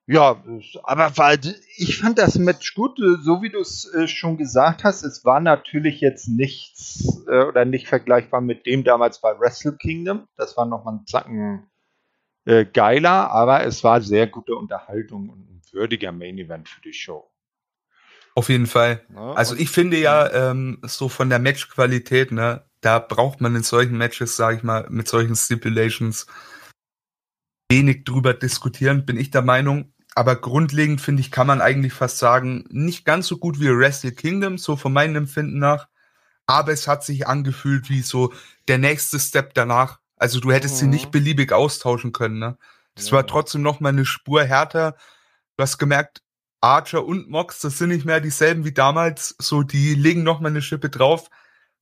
Ja, 0.05 0.43
aber 0.83 1.17
weil 1.17 1.39
ich 1.77 1.97
fand 1.97 2.19
das 2.19 2.37
Match 2.37 2.75
gut, 2.75 2.97
so 2.97 3.41
wie 3.41 3.49
du 3.49 3.59
es 3.59 3.85
äh, 3.93 4.07
schon 4.07 4.37
gesagt 4.37 4.83
hast. 4.83 5.03
Es 5.03 5.23
war 5.23 5.39
natürlich 5.39 6.01
jetzt 6.01 6.27
nichts 6.27 7.23
äh, 7.27 7.43
oder 7.43 7.63
nicht 7.63 7.87
vergleichbar 7.87 8.41
mit 8.41 8.65
dem 8.65 8.83
damals 8.83 9.21
bei 9.21 9.39
Wrestle 9.39 9.77
Kingdom. 9.77 10.27
Das 10.35 10.57
war 10.57 10.65
nochmal 10.65 10.95
ein 10.95 11.05
Zacken 11.05 11.69
äh, 12.45 12.65
geiler, 12.65 13.31
aber 13.31 13.63
es 13.63 13.83
war 13.85 14.01
sehr 14.01 14.27
gute 14.27 14.55
Unterhaltung 14.55 15.29
und 15.29 15.39
ein 15.39 15.61
würdiger 15.71 16.11
Main 16.11 16.37
Event 16.37 16.67
für 16.67 16.81
die 16.81 16.93
Show. 16.93 17.29
Auf 18.35 18.49
jeden 18.49 18.67
Fall. 18.67 19.05
Ja, 19.13 19.33
also 19.33 19.55
ich 19.55 19.69
finde 19.69 19.97
ja 19.97 20.51
ähm, 20.51 20.79
so 20.81 21.07
von 21.07 21.29
der 21.29 21.39
Matchqualität, 21.39 22.31
ne, 22.31 22.65
da 22.81 22.99
braucht 22.99 23.39
man 23.39 23.55
in 23.55 23.63
solchen 23.63 23.97
Matches, 23.97 24.35
sage 24.35 24.57
ich 24.57 24.63
mal, 24.63 24.87
mit 24.89 25.07
solchen 25.07 25.35
Stipulations 25.35 26.27
wenig 27.73 28.03
drüber 28.05 28.33
diskutieren, 28.33 29.05
bin 29.05 29.17
ich 29.17 29.31
der 29.31 29.41
Meinung 29.41 29.93
aber 30.15 30.35
grundlegend 30.35 31.01
finde 31.01 31.21
ich, 31.21 31.31
kann 31.31 31.47
man 31.47 31.61
eigentlich 31.61 31.93
fast 31.93 32.19
sagen, 32.19 32.65
nicht 32.69 33.05
ganz 33.05 33.27
so 33.27 33.37
gut 33.37 33.59
wie 33.59 33.75
Wrestle 33.75 34.11
Kingdom, 34.11 34.57
so 34.57 34.75
von 34.75 34.93
meinem 34.93 35.15
Empfinden 35.15 35.59
nach. 35.59 35.87
Aber 36.45 36.71
es 36.71 36.87
hat 36.87 37.03
sich 37.03 37.27
angefühlt 37.27 37.89
wie 37.89 38.01
so 38.01 38.33
der 38.67 38.77
nächste 38.77 39.19
Step 39.19 39.53
danach. 39.53 39.99
Also 40.17 40.39
du 40.39 40.51
hättest 40.51 40.75
mhm. 40.75 40.79
sie 40.79 40.87
nicht 40.87 41.11
beliebig 41.11 41.51
austauschen 41.51 42.11
können, 42.11 42.39
ne? 42.39 42.57
Das 42.95 43.07
ja. 43.07 43.13
war 43.13 43.25
trotzdem 43.25 43.63
noch 43.63 43.79
mal 43.79 43.89
eine 43.89 44.05
Spur 44.05 44.43
härter. 44.43 44.95
Du 45.57 45.63
hast 45.63 45.79
gemerkt, 45.79 46.21
Archer 46.61 47.03
und 47.03 47.27
Mox, 47.27 47.59
das 47.59 47.79
sind 47.79 47.89
nicht 47.89 48.05
mehr 48.05 48.21
dieselben 48.21 48.65
wie 48.65 48.71
damals. 48.71 49.35
So, 49.39 49.63
die 49.63 49.95
legen 49.95 50.21
noch 50.21 50.39
mal 50.39 50.49
eine 50.49 50.61
Schippe 50.61 50.89
drauf. 50.89 51.29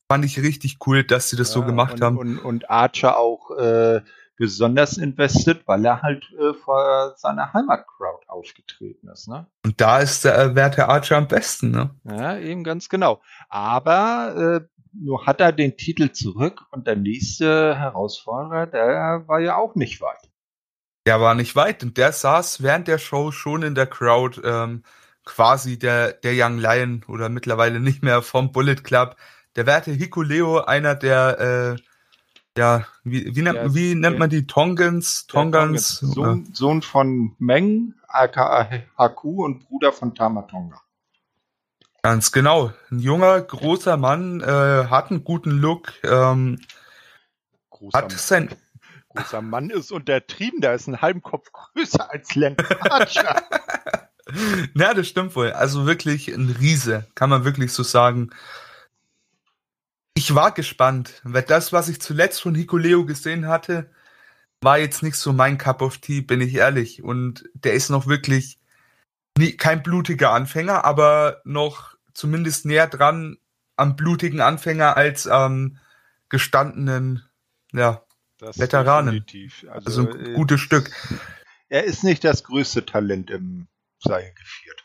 Fand 0.10 0.24
ich 0.24 0.40
richtig 0.40 0.78
cool, 0.88 1.04
dass 1.04 1.30
sie 1.30 1.36
das 1.36 1.50
ja, 1.50 1.56
so 1.56 1.66
gemacht 1.66 1.96
und, 1.96 2.02
haben. 2.02 2.18
Und, 2.18 2.40
und 2.40 2.70
Archer 2.70 3.18
auch 3.18 3.52
äh, 3.58 4.02
besonders 4.42 4.98
invested, 4.98 5.62
weil 5.68 5.86
er 5.86 6.02
halt 6.02 6.26
äh, 6.40 6.56
vor 6.56 7.14
seiner 7.16 7.54
Heimatcrowd 7.54 8.28
aufgetreten 8.28 9.08
ist. 9.10 9.28
Ne? 9.28 9.46
Und 9.64 9.80
da 9.80 10.00
ist 10.00 10.26
der 10.26 10.36
äh, 10.36 10.56
Werte 10.56 10.90
Archer 10.90 11.18
am 11.18 11.28
besten. 11.28 11.70
Ne? 11.70 11.92
Ja, 12.06 12.40
eben 12.40 12.64
ganz 12.64 12.90
genau. 12.90 13.22
Aber 13.50 14.64
äh, 14.64 14.82
nur 15.00 15.28
hat 15.28 15.42
er 15.42 15.52
den 15.52 15.78
Titel 15.78 16.12
zurück 16.12 16.64
und 16.72 16.88
der 16.88 16.96
nächste 16.96 17.76
Herausforderer, 17.76 18.66
der 18.66 19.26
war 19.28 19.40
ja 19.40 19.58
auch 19.58 19.76
nicht 19.76 20.02
weit. 20.02 20.32
Der 21.06 21.22
war 21.22 21.36
nicht 21.36 21.56
weit 21.56 21.84
und 21.84 21.98
der 21.98 22.12
saß 22.12 22.64
während 22.64 22.88
der 22.88 22.98
Show 22.98 23.32
schon 23.32 23.62
in 23.62 23.76
der 23.76 23.86
Crowd, 23.86 24.42
ähm, 24.44 24.82
quasi 25.24 25.78
der, 25.78 26.14
der 26.14 26.34
Young 26.36 26.58
Lion 26.58 27.06
oder 27.08 27.30
mittlerweile 27.30 27.80
nicht 27.80 28.02
mehr 28.02 28.24
vom 28.24 28.52
Bullet 28.52 28.78
Club. 28.78 29.18
Der 29.56 29.68
Werte 29.68 29.92
Hikuleo, 29.92 30.62
einer 30.62 30.96
der 30.96 31.78
äh, 31.78 31.91
ja, 32.58 32.86
wie, 33.04 33.36
wie, 33.36 33.42
nennt, 33.42 33.56
ja, 33.56 33.74
wie 33.74 33.96
nennt 33.96 34.20
man 34.20 34.30
die? 34.30 34.46
Tongans? 34.46 35.26
Tongans? 35.28 36.00
Sohn, 36.00 36.50
Sohn, 36.54 36.82
von 36.82 37.36
Meng, 37.40 37.94
aka 38.08 38.70
Haku 38.98 39.46
und 39.46 39.68
Bruder 39.68 39.94
von 39.94 40.16
Tamatonga. 40.16 40.82
Ganz 42.04 42.32
genau. 42.32 42.74
Ein 42.90 43.00
junger, 43.00 43.40
großer 43.40 43.96
Mann, 43.96 44.42
äh, 44.42 44.46
hat 44.46 45.12
einen 45.12 45.24
guten 45.24 45.52
Look. 45.52 45.94
Ähm, 46.04 46.60
großer 47.70 47.98
hat 47.98 48.10
Mann. 48.10 48.18
sein 48.18 48.50
großer 49.10 49.42
Mann 49.42 49.70
ist 49.70 49.92
untertrieben, 49.92 50.62
der 50.62 50.74
ist 50.74 50.88
einen 50.88 51.02
halben 51.02 51.22
Kopf 51.22 51.52
größer 51.52 52.12
als 52.12 52.36
Lance 52.36 52.66
Archer. 52.92 53.44
ja, 54.76 54.94
das 54.94 55.08
stimmt 55.08 55.36
wohl. 55.36 55.52
Also 55.52 55.86
wirklich 55.86 56.28
ein 56.28 56.50
Riese, 56.60 57.08
kann 57.16 57.30
man 57.30 57.46
wirklich 57.46 57.72
so 57.72 57.84
sagen. 57.84 58.32
Ich 60.22 60.36
war 60.36 60.52
gespannt, 60.52 61.20
weil 61.24 61.42
das, 61.42 61.74
was 61.74 61.90
ich 61.90 62.00
zuletzt 62.00 62.44
von 62.44 62.54
Hikuleo 62.54 63.08
gesehen 63.08 63.48
hatte, 63.48 63.90
war 64.62 64.78
jetzt 64.78 65.02
nicht 65.02 65.16
so 65.16 65.34
mein 65.34 65.58
Cup 65.58 65.82
of 65.82 65.98
Tea, 65.98 66.22
bin 66.22 66.42
ich 66.42 66.54
ehrlich. 66.54 67.02
Und 67.02 67.50
der 67.56 67.74
ist 67.74 67.90
noch 67.90 68.06
wirklich 68.06 68.60
nie, 69.36 69.54
kein 69.54 69.82
blutiger 69.82 70.32
Anfänger, 70.32 70.86
aber 70.86 71.42
noch 71.44 71.96
zumindest 72.14 72.68
näher 72.68 72.86
dran 72.86 73.40
am 73.78 73.96
blutigen 73.96 74.42
Anfänger 74.42 74.96
als 74.96 75.26
am 75.26 75.80
gestandenen 76.30 77.28
ja, 77.74 78.04
das 78.38 78.60
Veteranen. 78.60 79.26
Also, 79.72 79.72
also 79.72 80.08
ein 80.08 80.34
äh, 80.34 80.34
gutes 80.34 80.62
Stück. 80.62 80.92
Er 81.68 81.86
ist 81.86 82.04
nicht 82.04 82.24
das 82.24 82.44
größte 82.44 82.86
Talent 82.86 83.32
im 83.32 83.66
Seil 83.98 84.32
geführt. 84.36 84.81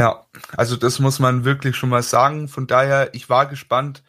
Ja, 0.00 0.26
also 0.56 0.76
das 0.76 1.00
muss 1.00 1.18
man 1.18 1.44
wirklich 1.44 1.76
schon 1.76 1.90
mal 1.90 2.02
sagen. 2.02 2.48
Von 2.48 2.66
daher, 2.66 3.14
ich 3.14 3.28
war 3.28 3.46
gespannt. 3.46 4.04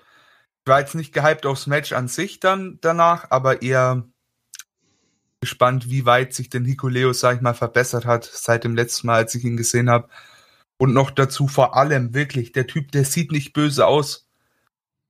Ich 0.63 0.69
war 0.69 0.79
jetzt 0.81 0.95
nicht 0.95 1.13
gehypt 1.13 1.45
aufs 1.45 1.67
Match 1.67 1.93
an 1.93 2.07
sich 2.07 2.39
dann 2.39 2.77
danach, 2.81 3.31
aber 3.31 3.61
eher 3.63 4.03
gespannt, 5.41 5.89
wie 5.89 6.05
weit 6.05 6.33
sich 6.33 6.49
denn 6.49 6.65
Hikuleo, 6.65 7.13
sag 7.13 7.37
ich 7.37 7.41
mal, 7.41 7.53
verbessert 7.53 8.05
hat 8.05 8.25
seit 8.25 8.63
dem 8.63 8.75
letzten 8.75 9.07
Mal, 9.07 9.15
als 9.17 9.35
ich 9.35 9.43
ihn 9.45 9.57
gesehen 9.57 9.89
habe. 9.89 10.09
Und 10.77 10.93
noch 10.93 11.11
dazu 11.11 11.47
vor 11.47 11.75
allem 11.75 12.13
wirklich, 12.13 12.51
der 12.53 12.67
Typ, 12.67 12.91
der 12.91 13.05
sieht 13.05 13.31
nicht 13.31 13.53
böse 13.53 13.87
aus. 13.87 14.27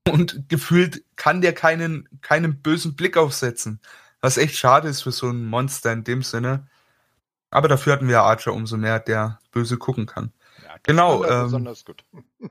Und 0.07 0.49
gefühlt 0.49 1.03
kann 1.15 1.41
der 1.41 1.53
keinen, 1.53 2.09
keinen 2.21 2.61
bösen 2.61 2.95
Blick 2.95 3.17
aufsetzen. 3.17 3.82
Was 4.21 4.38
echt 4.38 4.55
schade 4.57 4.88
ist 4.89 5.03
für 5.03 5.11
so 5.11 5.30
ein 5.30 5.45
Monster 5.45 5.91
in 5.93 6.03
dem 6.03 6.23
Sinne. 6.23 6.67
Aber 7.51 7.67
dafür 7.67 7.93
hatten 7.93 8.07
wir 8.07 8.21
Archer 8.23 8.53
umso 8.53 8.77
mehr, 8.77 8.99
der 8.99 9.39
böse 9.51 9.77
gucken 9.77 10.05
kann. 10.05 10.34
Genau. 10.84 11.23
Ähm, 11.23 11.43
besonders 11.43 11.86
gut. 11.86 12.03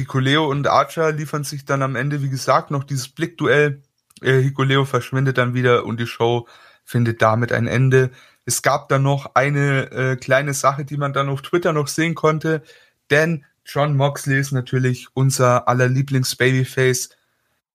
Hikuleo 0.00 0.48
und 0.48 0.66
Archer 0.66 1.12
liefern 1.12 1.44
sich 1.44 1.64
dann 1.64 1.82
am 1.82 1.96
Ende, 1.96 2.22
wie 2.22 2.28
gesagt, 2.28 2.70
noch 2.70 2.84
dieses 2.84 3.08
Blickduell. 3.08 3.82
Äh, 4.20 4.40
Hikuleo 4.40 4.84
verschwindet 4.84 5.38
dann 5.38 5.54
wieder 5.54 5.84
und 5.84 6.00
die 6.00 6.06
Show 6.06 6.48
findet 6.84 7.22
damit 7.22 7.52
ein 7.52 7.66
Ende. 7.66 8.10
Es 8.44 8.62
gab 8.62 8.88
dann 8.88 9.02
noch 9.02 9.34
eine 9.34 9.90
äh, 9.92 10.16
kleine 10.16 10.54
Sache, 10.54 10.84
die 10.84 10.96
man 10.96 11.12
dann 11.12 11.28
auf 11.28 11.42
Twitter 11.42 11.72
noch 11.72 11.86
sehen 11.86 12.14
konnte, 12.14 12.62
denn 13.10 13.44
John 13.64 13.96
Moxley 13.96 14.38
ist 14.38 14.50
natürlich 14.50 15.06
unser 15.14 15.68
aller 15.68 15.88
Lieblings-Babyface. 15.88 17.10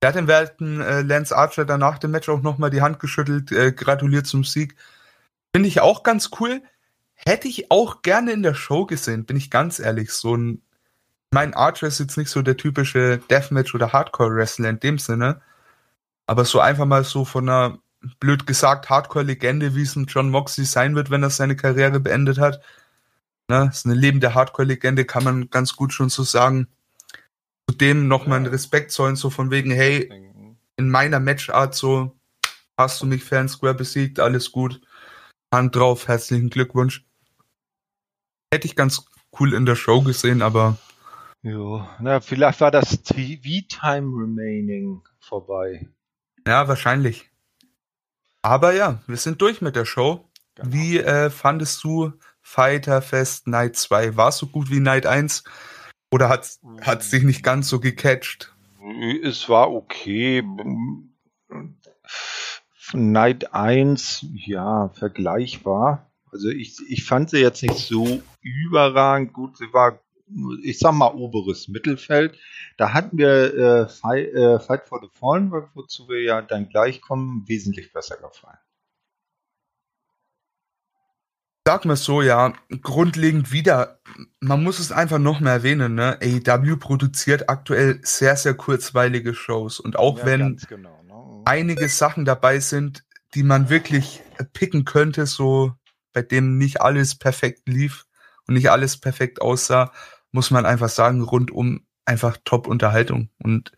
Der 0.02 0.10
hat 0.10 0.16
den 0.16 0.28
werten 0.28 0.82
äh, 0.82 1.02
Lance 1.02 1.36
Archer 1.36 1.66
danach 1.66 1.98
dem 1.98 2.12
Match 2.12 2.28
auch 2.28 2.42
nochmal 2.42 2.70
die 2.70 2.82
Hand 2.82 3.00
geschüttelt, 3.00 3.52
äh, 3.52 3.72
gratuliert 3.72 4.28
zum 4.28 4.44
Sieg. 4.44 4.76
Finde 5.56 5.70
ich 5.70 5.80
auch 5.80 6.04
ganz 6.04 6.30
cool. 6.40 6.62
Hätte 7.26 7.48
ich 7.48 7.72
auch 7.72 8.04
gerne 8.04 8.32
in 8.32 8.44
der 8.44 8.54
Show 8.54 8.86
gesehen, 8.86 9.26
bin 9.26 9.38
ich 9.38 9.50
ganz 9.50 9.80
ehrlich. 9.80 10.12
So 10.12 10.36
ein, 10.36 10.62
mein 11.32 11.54
Archer 11.54 11.88
ist 11.88 12.00
jetzt 12.00 12.18
nicht 12.18 12.30
so 12.30 12.42
der 12.42 12.58
typische 12.58 13.20
Deathmatch- 13.30 13.74
oder 13.76 13.92
Hardcore-Wrestler 13.92 14.70
in 14.70 14.80
dem 14.80 15.00
Sinne. 15.00 15.42
Aber 16.28 16.46
so 16.46 16.60
einfach 16.60 16.86
mal 16.86 17.04
so 17.04 17.26
von 17.26 17.50
einer, 17.50 17.80
blöd 18.20 18.46
gesagt, 18.46 18.90
Hardcore-Legende, 18.90 19.76
wie 19.76 19.82
es 19.82 19.96
ein 19.96 20.06
John 20.06 20.30
Moxley 20.30 20.66
sein 20.66 20.96
wird, 20.96 21.10
wenn 21.10 21.24
er 21.24 21.30
seine 21.30 21.56
Karriere 21.56 22.00
beendet 22.00 22.38
hat. 22.38 22.62
Ne, 23.50 23.70
ist 23.72 23.86
eine 23.86 23.96
lebende 23.96 24.34
Hardcore-Legende, 24.34 25.06
kann 25.06 25.24
man 25.24 25.50
ganz 25.50 25.76
gut 25.76 25.94
schon 25.94 26.10
so 26.10 26.24
sagen. 26.24 26.68
Zudem 27.70 28.08
nochmal 28.08 28.38
einen 28.38 28.48
Respekt 28.48 28.92
zollen, 28.92 29.16
so 29.16 29.30
von 29.30 29.52
wegen, 29.52 29.72
hey, 29.72 30.10
in 30.78 30.90
meiner 30.90 31.20
Matchart 31.20 31.76
so, 31.76 32.16
hast 32.78 33.02
du 33.02 33.06
mich 33.06 33.24
Fan 33.24 33.50
Square 33.50 33.76
besiegt, 33.76 34.20
alles 34.20 34.52
gut. 34.52 34.82
Hand 35.54 35.76
drauf, 35.76 36.08
herzlichen 36.08 36.50
Glückwunsch 36.50 37.07
hätte 38.54 38.68
ich 38.68 38.76
ganz 38.76 39.06
cool 39.40 39.54
in 39.54 39.66
der 39.66 39.76
Show 39.76 40.02
gesehen, 40.02 40.42
aber. 40.42 40.78
Jo, 41.42 41.88
na, 42.00 42.20
vielleicht 42.20 42.62
war 42.62 42.72
das 42.72 43.02
TV-Time 43.04 44.22
Remaining 44.22 45.02
vorbei. 45.20 45.88
Ja, 46.48 46.68
wahrscheinlich. 46.68 47.30
Aber 48.42 48.74
ja, 48.74 49.02
wir 49.08 49.18
sind 49.18 49.42
durch 49.42 49.62
mit 49.62 49.76
der 49.76 49.86
Show. 49.86 50.30
Genau. 50.56 50.74
Wie 50.74 50.98
äh, 50.98 51.30
fandest 51.30 51.84
du 51.84 52.14
Fighter 52.42 53.02
Fest 53.02 53.48
Night 53.48 53.76
2? 53.76 54.16
War 54.16 54.30
es 54.30 54.38
so 54.38 54.48
gut 54.48 54.72
wie 54.72 54.80
Night 54.80 55.06
1? 55.06 55.44
Oder 56.12 56.30
hat 56.30 56.48
es 57.02 57.10
dich 57.10 57.24
nicht 57.24 57.44
ganz 57.44 57.68
so 57.68 57.80
gecatcht? 57.80 58.56
Es 59.22 59.50
war 59.50 59.72
okay. 59.72 60.44
Night 62.94 63.54
1, 63.54 64.26
ja, 64.34 64.90
vergleichbar. 64.90 66.10
Also 66.32 66.50
ich, 66.50 66.78
ich 66.88 67.06
fand 67.06 67.30
sie 67.30 67.40
jetzt 67.40 67.64
nicht 67.64 67.78
so 67.78 68.22
überragend 68.42 69.34
gut. 69.34 69.58
Sie 69.58 69.72
war, 69.72 70.00
ich 70.62 70.80
sag 70.80 70.94
mal, 70.94 71.14
oberes 71.14 71.68
Mittelfeld. 71.68 72.38
Da 72.78 72.94
hatten 72.94 73.18
wir 73.18 73.54
äh, 73.54 73.88
Fight, 73.88 74.34
äh, 74.34 74.60
Fight 74.60 74.88
for 74.88 75.00
the 75.02 75.10
Fallen, 75.14 75.52
wozu 75.74 76.08
wir 76.10 76.22
ja 76.22 76.42
dann 76.42 76.70
gleich 76.70 77.02
kommen, 77.02 77.44
wesentlich 77.48 77.94
besser 77.94 78.18
gefallen. 78.18 78.58
Sag 81.68 81.84
mal 81.84 81.98
so, 81.98 82.22
ja, 82.22 82.54
grundlegend 82.82 83.52
wieder, 83.52 84.00
man 84.40 84.64
muss 84.64 84.80
es 84.80 84.94
einfach 84.94 85.20
noch 85.20 85.42
mehr 85.42 85.52
erwähnen, 85.52 85.96
ne? 85.96 86.18
AEW 86.22 86.78
produziert 86.78 87.50
aktuell 87.50 88.00
sehr, 88.04 88.38
sehr 88.38 88.54
kurzweilige 88.54 89.34
Shows. 89.34 89.82
Und 89.82 90.00
auch 90.00 90.20
ja, 90.20 90.26
wenn 90.26 90.62
genau, 90.70 91.04
ne? 91.04 91.44
einige 91.44 91.90
Sachen 91.90 92.24
dabei 92.24 92.62
sind, 92.62 93.04
die 93.36 93.44
man 93.44 93.70
wirklich 93.70 94.22
picken 94.54 94.86
könnte, 94.86 95.26
so 95.26 95.74
bei 96.18 96.24
dem 96.24 96.58
nicht 96.58 96.82
alles 96.82 97.14
perfekt 97.14 97.68
lief 97.68 98.08
und 98.48 98.56
nicht 98.56 98.72
alles 98.72 98.98
perfekt 98.98 99.40
aussah, 99.40 99.92
muss 100.32 100.50
man 100.50 100.66
einfach 100.66 100.90
sagen, 100.90 101.22
rundum 101.22 101.86
einfach 102.06 102.38
Top-Unterhaltung. 102.44 103.30
Und 103.38 103.72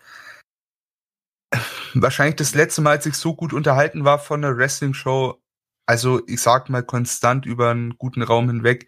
wahrscheinlich 1.94 2.38
das 2.38 2.56
letzte 2.56 2.82
Mal, 2.82 2.92
als 2.92 3.06
ich 3.06 3.16
so 3.16 3.36
gut 3.36 3.52
unterhalten 3.52 4.06
war 4.06 4.20
von 4.20 4.42
einer 4.42 4.56
Wrestling-Show, 4.56 5.38
also 5.86 6.22
ich 6.28 6.40
sag 6.40 6.70
mal 6.70 6.82
konstant 6.82 7.46
über 7.46 7.72
einen 7.72 7.98
guten 7.98 8.22
Raum 8.22 8.48
hinweg, 8.48 8.88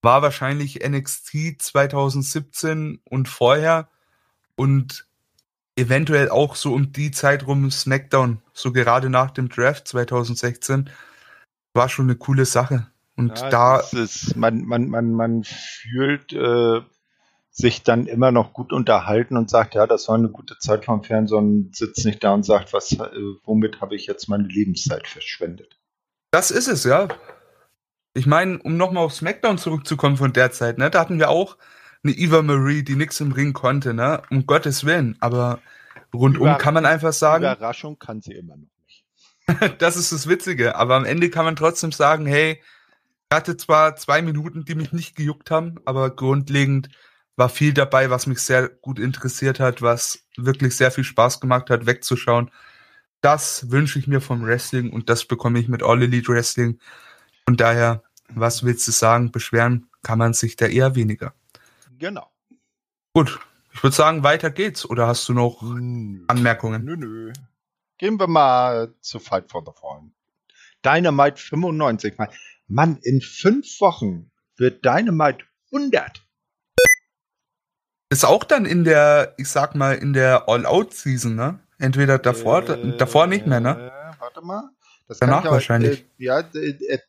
war 0.00 0.22
wahrscheinlich 0.22 0.86
NXT 0.88 1.60
2017 1.60 3.00
und 3.02 3.28
vorher 3.28 3.88
und 4.54 5.08
eventuell 5.74 6.28
auch 6.28 6.54
so 6.54 6.72
um 6.72 6.92
die 6.92 7.10
Zeit 7.10 7.48
rum 7.48 7.68
SmackDown, 7.68 8.42
so 8.52 8.70
gerade 8.70 9.10
nach 9.10 9.32
dem 9.32 9.48
Draft 9.48 9.88
2016 9.88 10.88
war 11.76 11.88
schon 11.88 12.06
eine 12.06 12.16
coole 12.16 12.44
Sache. 12.44 12.88
Und 13.16 13.38
ja, 13.38 13.50
da. 13.50 13.80
Ist, 13.80 14.36
man, 14.36 14.64
man, 14.64 14.88
man, 14.88 15.12
man 15.12 15.44
fühlt 15.44 16.32
äh, 16.32 16.80
sich 17.50 17.82
dann 17.82 18.06
immer 18.06 18.32
noch 18.32 18.52
gut 18.52 18.72
unterhalten 18.72 19.36
und 19.36 19.48
sagt, 19.48 19.74
ja, 19.74 19.86
das 19.86 20.08
war 20.08 20.16
eine 20.16 20.28
gute 20.28 20.58
Zeit 20.58 20.84
vom 20.84 21.02
Fernsehen 21.02 21.38
und 21.38 21.76
sitzt 21.76 22.04
nicht 22.04 22.22
da 22.22 22.34
und 22.34 22.44
sagt, 22.44 22.72
was, 22.72 22.92
äh, 22.92 23.08
womit 23.44 23.80
habe 23.80 23.94
ich 23.94 24.06
jetzt 24.06 24.28
meine 24.28 24.46
Lebenszeit 24.46 25.06
verschwendet. 25.06 25.78
Das 26.30 26.50
ist 26.50 26.68
es, 26.68 26.84
ja. 26.84 27.08
Ich 28.12 28.26
meine, 28.26 28.58
um 28.58 28.76
nochmal 28.76 29.04
auf 29.04 29.14
SmackDown 29.14 29.58
zurückzukommen 29.58 30.16
von 30.16 30.32
der 30.32 30.50
Zeit, 30.50 30.76
ne, 30.78 30.90
da 30.90 31.00
hatten 31.00 31.18
wir 31.18 31.30
auch 31.30 31.56
eine 32.02 32.12
Eva 32.12 32.42
Marie, 32.42 32.82
die 32.82 32.94
nichts 32.94 33.20
im 33.20 33.32
Ring 33.32 33.52
konnte, 33.52 33.94
ne? 33.94 34.22
Um 34.30 34.46
Gottes 34.46 34.84
Willen. 34.84 35.16
Aber 35.20 35.60
rundum 36.14 36.42
Über 36.42 36.58
kann 36.58 36.74
man 36.74 36.86
einfach 36.86 37.12
sagen. 37.12 37.44
Überraschung 37.44 37.98
kann 37.98 38.20
sie 38.20 38.32
immer 38.32 38.56
noch 38.56 38.75
das 39.78 39.96
ist 39.96 40.12
das 40.12 40.28
Witzige. 40.28 40.76
Aber 40.76 40.94
am 40.96 41.04
Ende 41.04 41.30
kann 41.30 41.44
man 41.44 41.56
trotzdem 41.56 41.92
sagen, 41.92 42.26
hey, 42.26 42.60
ich 43.30 43.36
hatte 43.36 43.56
zwar 43.56 43.96
zwei 43.96 44.22
Minuten, 44.22 44.64
die 44.64 44.74
mich 44.74 44.92
nicht 44.92 45.16
gejuckt 45.16 45.50
haben, 45.50 45.76
aber 45.84 46.14
grundlegend 46.14 46.88
war 47.36 47.48
viel 47.48 47.74
dabei, 47.74 48.08
was 48.08 48.26
mich 48.26 48.38
sehr 48.38 48.68
gut 48.68 48.98
interessiert 48.98 49.60
hat, 49.60 49.82
was 49.82 50.24
wirklich 50.36 50.76
sehr 50.76 50.90
viel 50.90 51.04
Spaß 51.04 51.40
gemacht 51.40 51.70
hat, 51.70 51.86
wegzuschauen. 51.86 52.50
Das 53.20 53.70
wünsche 53.70 53.98
ich 53.98 54.06
mir 54.06 54.20
vom 54.20 54.44
Wrestling 54.44 54.90
und 54.90 55.10
das 55.10 55.24
bekomme 55.24 55.58
ich 55.58 55.68
mit 55.68 55.82
All 55.82 56.02
Elite 56.02 56.32
Wrestling. 56.32 56.78
Und 57.46 57.60
daher, 57.60 58.02
was 58.28 58.64
willst 58.64 58.86
du 58.88 58.92
sagen? 58.92 59.32
Beschweren 59.32 59.88
kann 60.02 60.18
man 60.18 60.32
sich 60.32 60.56
da 60.56 60.66
eher 60.66 60.94
weniger. 60.94 61.34
Genau. 61.98 62.30
Gut, 63.12 63.38
ich 63.72 63.82
würde 63.82 63.96
sagen, 63.96 64.22
weiter 64.22 64.50
geht's. 64.50 64.88
Oder 64.88 65.06
hast 65.06 65.28
du 65.28 65.34
noch. 65.34 65.62
Anmerkungen? 65.62 66.84
Nö, 66.84 66.96
nö. 66.96 67.32
Gehen 67.98 68.18
wir 68.20 68.26
mal 68.26 68.94
zu 69.00 69.18
Fight 69.18 69.50
for 69.50 69.62
the 69.64 69.72
Fallen. 69.78 70.14
Dynamite 70.84 71.40
95. 71.40 72.14
Mann, 72.68 72.98
in 73.02 73.20
fünf 73.20 73.80
Wochen 73.80 74.30
wird 74.56 74.84
Dynamite 74.84 75.44
100. 75.72 76.22
Ist 78.10 78.24
auch 78.24 78.44
dann 78.44 78.66
in 78.66 78.84
der, 78.84 79.34
ich 79.38 79.48
sag 79.48 79.74
mal, 79.74 79.94
in 79.96 80.12
der 80.12 80.48
All-Out-Season, 80.48 81.34
ne? 81.34 81.58
Entweder 81.78 82.18
davor, 82.18 82.68
Äh, 82.68 82.96
davor 82.96 83.26
nicht 83.26 83.46
mehr, 83.46 83.60
ne? 83.60 83.92
Warte 84.18 84.40
mal. 84.42 84.70
Das 85.08 85.18
Danach 85.18 85.40
aber- 85.40 85.52
wahrscheinlich. 85.52 86.00
Äh, 86.18 86.24
ja, 86.24 86.40
äh, 86.40 86.74
er, 86.88 87.02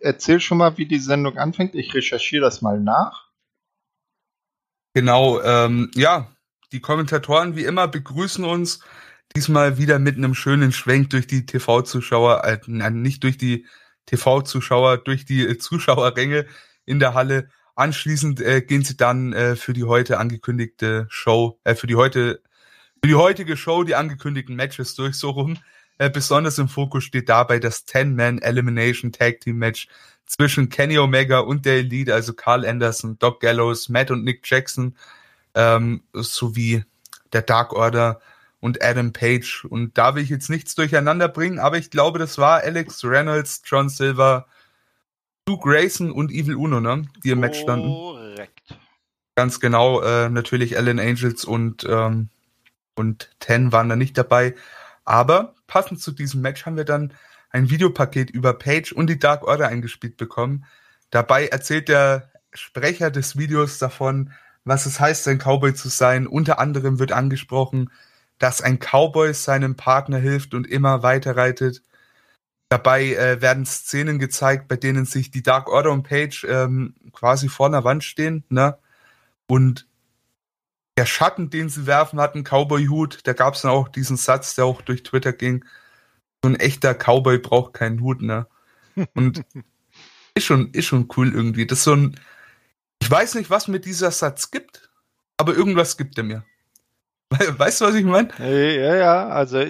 erzähl 0.00 0.40
schon 0.40 0.58
mal, 0.58 0.76
wie 0.76 0.86
die 0.86 0.98
Sendung 0.98 1.38
anfängt. 1.38 1.74
Ich 1.74 1.92
recherchiere 1.94 2.42
das 2.44 2.62
mal 2.62 2.78
nach. 2.80 3.30
Genau, 4.94 5.40
ähm, 5.42 5.90
ja, 5.94 6.30
die 6.72 6.80
Kommentatoren 6.80 7.56
wie 7.56 7.64
immer 7.64 7.88
begrüßen 7.88 8.44
uns 8.44 8.80
diesmal 9.36 9.78
wieder 9.78 9.98
mit 9.98 10.16
einem 10.16 10.34
schönen 10.34 10.72
Schwenk 10.72 11.10
durch 11.10 11.26
die 11.26 11.44
TV-Zuschauer, 11.44 12.44
äh, 12.44 12.58
nein, 12.66 13.02
nicht 13.02 13.24
durch 13.24 13.36
die 13.36 13.66
TV-Zuschauer, 14.06 14.98
durch 14.98 15.24
die 15.24 15.44
äh, 15.44 15.58
Zuschauerränge 15.58 16.46
in 16.84 17.00
der 17.00 17.14
Halle. 17.14 17.48
Anschließend 17.74 18.40
äh, 18.40 18.62
gehen 18.62 18.84
sie 18.84 18.96
dann 18.96 19.32
äh, 19.32 19.56
für 19.56 19.72
die 19.72 19.84
heute 19.84 20.18
angekündigte 20.18 21.06
Show, 21.10 21.58
äh, 21.64 21.74
für 21.74 21.88
die 21.88 21.96
heute, 21.96 22.42
für 23.02 23.08
die 23.08 23.16
heutige 23.16 23.56
Show 23.56 23.82
die 23.82 23.96
angekündigten 23.96 24.54
Matches 24.54 24.94
durch 24.94 25.16
so 25.16 25.30
rum. 25.30 25.58
Äh, 25.98 26.10
besonders 26.10 26.58
im 26.58 26.68
Fokus 26.68 27.02
steht 27.02 27.28
dabei 27.28 27.58
das 27.58 27.88
10-Man 27.88 28.38
Elimination 28.38 29.10
Tag 29.10 29.40
Team 29.40 29.58
Match 29.58 29.88
zwischen 30.26 30.68
Kenny 30.68 30.98
Omega 30.98 31.40
und 31.40 31.66
der 31.66 31.78
Elite, 31.78 32.14
also 32.14 32.34
Carl 32.34 32.64
Anderson, 32.64 33.18
Doc 33.18 33.40
Gallows, 33.40 33.88
Matt 33.88 34.12
und 34.12 34.22
Nick 34.22 34.48
Jackson, 34.48 34.96
ähm, 35.54 36.04
sowie 36.12 36.84
der 37.32 37.42
Dark 37.42 37.72
Order 37.72 38.20
und 38.64 38.82
Adam 38.82 39.12
Page. 39.12 39.66
Und 39.66 39.98
da 39.98 40.14
will 40.14 40.22
ich 40.22 40.30
jetzt 40.30 40.48
nichts 40.48 40.74
durcheinander 40.74 41.28
bringen, 41.28 41.58
aber 41.58 41.76
ich 41.76 41.90
glaube, 41.90 42.18
das 42.18 42.38
war 42.38 42.62
Alex 42.62 43.04
Reynolds, 43.04 43.60
John 43.66 43.90
Silver, 43.90 44.46
Stu 45.42 45.58
Grayson 45.58 46.10
und 46.10 46.32
Evil 46.32 46.54
Uno, 46.54 46.80
ne? 46.80 47.06
Die 47.22 47.28
im 47.28 47.40
Match 47.40 47.60
standen. 47.60 47.88
Korrekt. 47.88 48.78
Ganz 49.34 49.60
genau, 49.60 50.00
äh, 50.00 50.30
natürlich 50.30 50.78
Allen 50.78 50.98
Angels 50.98 51.44
und, 51.44 51.84
ähm, 51.86 52.30
und 52.94 53.30
Ten 53.38 53.70
waren 53.70 53.90
da 53.90 53.96
nicht 53.96 54.16
dabei. 54.16 54.54
Aber 55.04 55.54
passend 55.66 56.00
zu 56.00 56.12
diesem 56.12 56.40
Match 56.40 56.64
haben 56.64 56.78
wir 56.78 56.86
dann 56.86 57.12
ein 57.50 57.68
Videopaket 57.68 58.30
über 58.30 58.54
Page 58.54 58.92
und 58.92 59.08
die 59.08 59.18
Dark 59.18 59.46
Order 59.46 59.68
eingespielt 59.68 60.16
bekommen. 60.16 60.64
Dabei 61.10 61.48
erzählt 61.48 61.90
der 61.90 62.30
Sprecher 62.54 63.10
des 63.10 63.36
Videos 63.36 63.76
davon, 63.76 64.32
was 64.64 64.86
es 64.86 65.00
heißt, 65.00 65.28
ein 65.28 65.38
Cowboy 65.38 65.74
zu 65.74 65.90
sein. 65.90 66.26
Unter 66.26 66.58
anderem 66.58 66.98
wird 66.98 67.12
angesprochen, 67.12 67.90
dass 68.38 68.60
ein 68.60 68.78
Cowboy 68.78 69.32
seinem 69.34 69.76
Partner 69.76 70.18
hilft 70.18 70.54
und 70.54 70.66
immer 70.66 71.02
weiter 71.02 71.36
reitet. 71.36 71.82
Dabei 72.68 73.14
äh, 73.14 73.40
werden 73.40 73.66
Szenen 73.66 74.18
gezeigt, 74.18 74.68
bei 74.68 74.76
denen 74.76 75.04
sich 75.04 75.30
die 75.30 75.42
Dark 75.42 75.68
Order 75.68 75.92
und 75.92 76.02
Page 76.02 76.44
ähm, 76.48 76.94
quasi 77.12 77.48
vor 77.48 77.66
einer 77.66 77.84
Wand 77.84 78.04
stehen, 78.04 78.44
ne? 78.48 78.78
Und 79.46 79.86
der 80.96 81.06
Schatten, 81.06 81.50
den 81.50 81.68
sie 81.68 81.86
werfen, 81.86 82.20
hat 82.20 82.34
einen 82.34 82.44
Cowboy-Hut. 82.44 83.20
Da 83.24 83.32
gab 83.32 83.54
es 83.54 83.62
dann 83.62 83.72
auch 83.72 83.88
diesen 83.88 84.16
Satz, 84.16 84.54
der 84.54 84.64
auch 84.64 84.80
durch 84.80 85.02
Twitter 85.02 85.32
ging. 85.32 85.64
So 86.42 86.48
ein 86.50 86.56
echter 86.56 86.94
Cowboy 86.94 87.38
braucht 87.38 87.74
keinen 87.74 88.00
Hut, 88.00 88.22
ne? 88.22 88.46
Und 89.14 89.44
ist 90.34 90.44
schon, 90.44 90.70
ist 90.72 90.86
schon 90.86 91.08
cool 91.16 91.32
irgendwie. 91.32 91.66
Das 91.66 91.78
ist 91.78 91.84
so 91.84 91.94
ein, 91.94 92.20
ich 93.00 93.10
weiß 93.10 93.34
nicht, 93.34 93.50
was 93.50 93.68
mir 93.68 93.80
dieser 93.80 94.10
Satz 94.10 94.50
gibt, 94.50 94.90
aber 95.36 95.54
irgendwas 95.54 95.96
gibt 95.96 96.16
er 96.18 96.24
mir. 96.24 96.44
We- 97.38 97.58
Weißt 97.58 97.80
du, 97.80 97.84
was 97.86 97.94
ich 97.94 98.04
meine? 98.04 98.28
Ja, 98.38 98.94
ja, 98.96 99.28
also 99.28 99.64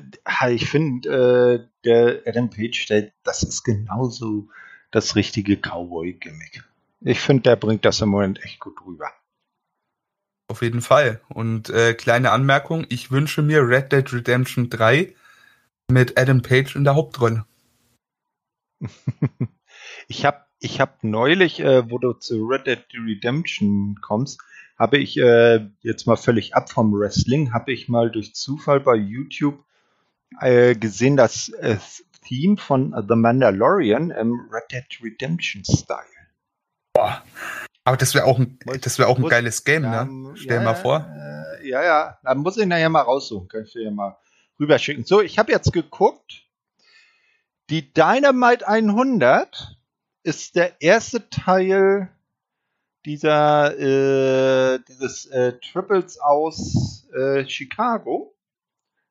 ich 0.48 0.68
finde, 0.68 1.08
äh, 1.08 1.68
der 1.84 2.22
Adam 2.26 2.50
Page, 2.50 2.86
der, 2.86 3.12
das 3.22 3.42
ist 3.42 3.64
genauso 3.64 4.48
das 4.90 5.16
richtige 5.16 5.56
Cowboy-Gimmick. 5.56 6.64
Ich 7.00 7.20
finde, 7.20 7.42
der 7.42 7.56
bringt 7.56 7.84
das 7.84 8.00
im 8.00 8.08
Moment 8.10 8.42
echt 8.44 8.60
gut 8.60 8.80
rüber. 8.86 9.10
Auf 10.48 10.62
jeden 10.62 10.82
Fall. 10.82 11.20
Und 11.28 11.70
äh, 11.70 11.94
kleine 11.94 12.30
Anmerkung, 12.30 12.86
ich 12.88 13.10
wünsche 13.10 13.42
mir 13.42 13.66
Red 13.66 13.92
Dead 13.92 14.12
Redemption 14.12 14.70
3 14.70 15.14
mit 15.90 16.18
Adam 16.18 16.42
Page 16.42 16.76
in 16.76 16.84
der 16.84 16.94
Hauptrolle. 16.94 17.46
Ich 20.08 20.24
habe 20.24 20.44
ich 20.60 20.80
hab 20.80 21.02
neulich, 21.04 21.60
äh, 21.60 21.90
wo 21.90 21.98
du 21.98 22.12
zu 22.14 22.46
Red 22.46 22.66
Dead 22.66 22.84
Redemption 22.94 23.98
kommst, 24.00 24.40
habe 24.76 24.98
ich 24.98 25.16
äh, 25.16 25.66
jetzt 25.80 26.06
mal 26.06 26.16
völlig 26.16 26.54
ab 26.54 26.70
vom 26.70 26.92
Wrestling, 26.92 27.52
habe 27.52 27.72
ich 27.72 27.88
mal 27.88 28.10
durch 28.10 28.34
Zufall 28.34 28.80
bei 28.80 28.94
YouTube 28.96 29.64
äh, 30.40 30.74
gesehen, 30.74 31.16
das 31.16 31.48
äh, 31.50 31.76
Theme 32.26 32.56
von 32.56 32.94
The 33.08 33.14
Mandalorian 33.14 34.10
im 34.10 34.48
Red 34.50 34.72
Dead 34.72 35.02
Redemption 35.02 35.64
Style. 35.64 36.04
Aber 37.84 37.96
das 37.96 38.14
wäre 38.14 38.24
auch 38.24 38.38
ein, 38.38 38.58
das 38.80 38.98
wäre 38.98 39.08
auch 39.08 39.18
ein 39.18 39.28
geiles 39.28 39.64
Game, 39.64 39.82
ne? 39.82 40.34
Stell 40.36 40.56
ja, 40.56 40.62
mal 40.62 40.74
vor. 40.74 41.06
Äh, 41.06 41.68
ja, 41.68 41.82
ja, 41.84 42.18
dann 42.22 42.38
muss 42.38 42.56
ich 42.56 42.66
nachher 42.66 42.88
mal 42.88 43.02
raussuchen, 43.02 43.48
kann 43.48 43.64
ich 43.64 43.72
dir 43.72 43.84
ja 43.84 43.90
mal 43.90 44.16
rüberschicken. 44.58 45.04
So, 45.04 45.20
ich 45.20 45.38
habe 45.38 45.52
jetzt 45.52 45.72
geguckt, 45.72 46.44
die 47.70 47.92
Dynamite 47.92 48.66
100 48.66 49.76
ist 50.22 50.56
der 50.56 50.80
erste 50.80 51.28
Teil 51.28 52.13
dieser 53.04 53.78
äh, 53.78 54.80
dieses 54.88 55.26
äh, 55.26 55.54
Triples 55.60 56.18
aus 56.18 57.06
äh, 57.14 57.46
Chicago. 57.46 58.34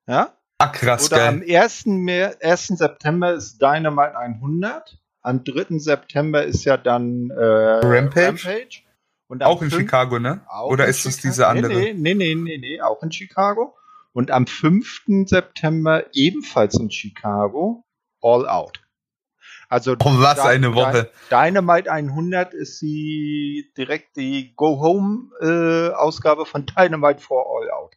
Ja? 0.07 0.37
Ah, 0.57 0.67
krass, 0.67 1.11
Oder 1.11 1.27
am 1.27 1.41
geil. 1.41 1.57
1. 1.57 1.85
Mer 1.87 2.37
1. 2.41 2.67
September 2.67 3.33
ist 3.33 3.61
Dynamite 3.61 4.17
100. 4.17 4.97
Am 5.21 5.43
3. 5.43 5.77
September 5.79 6.43
ist 6.43 6.65
ja 6.65 6.77
dann 6.77 7.29
äh, 7.29 7.35
Rampage? 7.43 8.81
Und 9.27 9.41
am 9.41 9.49
Auch 9.49 9.61
in 9.61 9.69
5. 9.69 9.81
Chicago, 9.81 10.19
ne? 10.19 10.41
Oder 10.67 10.85
ist 10.85 11.05
es 11.05 11.15
Chicago? 11.15 11.27
diese 11.27 11.47
andere? 11.47 11.73
Nee, 11.73 11.93
nee, 11.93 12.13
nee, 12.13 12.35
nee, 12.35 12.57
nee, 12.57 12.81
auch 12.81 13.01
in 13.03 13.11
Chicago. 13.11 13.75
Und 14.11 14.31
am 14.31 14.47
5. 14.47 15.25
September 15.25 16.05
ebenfalls 16.13 16.75
in 16.75 16.91
Chicago, 16.91 17.83
All 18.21 18.47
Out. 18.47 18.82
Also 19.73 19.93
Oh, 19.93 20.19
was 20.19 20.35
Dy- 20.35 20.47
eine 20.47 20.75
Woche. 20.75 21.09
Dy- 21.29 21.35
Dynamite 21.35 21.91
100 21.91 22.53
ist 22.53 22.79
die 22.81 23.71
direkt 23.75 24.15
die 24.17 24.53
Go-Home-Ausgabe 24.55 26.45
von 26.45 26.65
Dynamite 26.65 27.19
for 27.19 27.45
All 27.47 27.71
Out. 27.71 27.95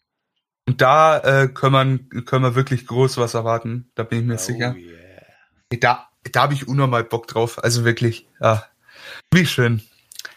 Und 0.68 0.80
da 0.80 1.18
äh, 1.18 1.48
können, 1.48 2.08
wir, 2.10 2.24
können 2.24 2.44
wir 2.44 2.54
wirklich 2.54 2.86
groß 2.86 3.18
was 3.18 3.34
erwarten. 3.34 3.90
Da 3.94 4.02
bin 4.02 4.20
ich 4.20 4.24
mir 4.24 4.38
sicher. 4.38 4.74
Oh, 4.76 4.78
yeah. 4.80 5.22
Da, 5.80 6.08
da 6.32 6.42
habe 6.42 6.54
ich 6.54 6.66
unnormal 6.66 7.04
Bock 7.04 7.26
drauf. 7.28 7.62
Also 7.62 7.84
wirklich. 7.84 8.26
Ja. 8.40 8.64
Wie 9.32 9.46
schön. 9.46 9.82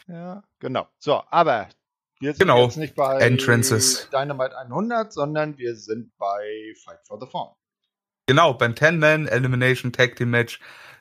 Ja, 0.08 0.44
genau. 0.60 0.88
So, 1.00 1.24
aber 1.30 1.70
wir 2.20 2.34
sind 2.34 2.42
Genau. 2.42 2.64
jetzt 2.66 2.78
nicht 2.78 2.96
bei 2.96 3.18
Entrances. 3.20 4.10
Dynamite 4.12 4.58
100, 4.58 5.14
sondern 5.14 5.58
wir 5.58 5.76
sind 5.76 6.12
bei 6.18 6.74
Fight 6.84 7.00
for 7.08 7.20
the 7.20 7.28
Fallen. 7.28 7.54
Genau, 8.28 8.54
beim 8.54 8.74
10-Man 8.74 9.28
Elimination 9.28 9.92
Tag 9.92 10.16
Team 10.16 10.30
Match, 10.30 10.60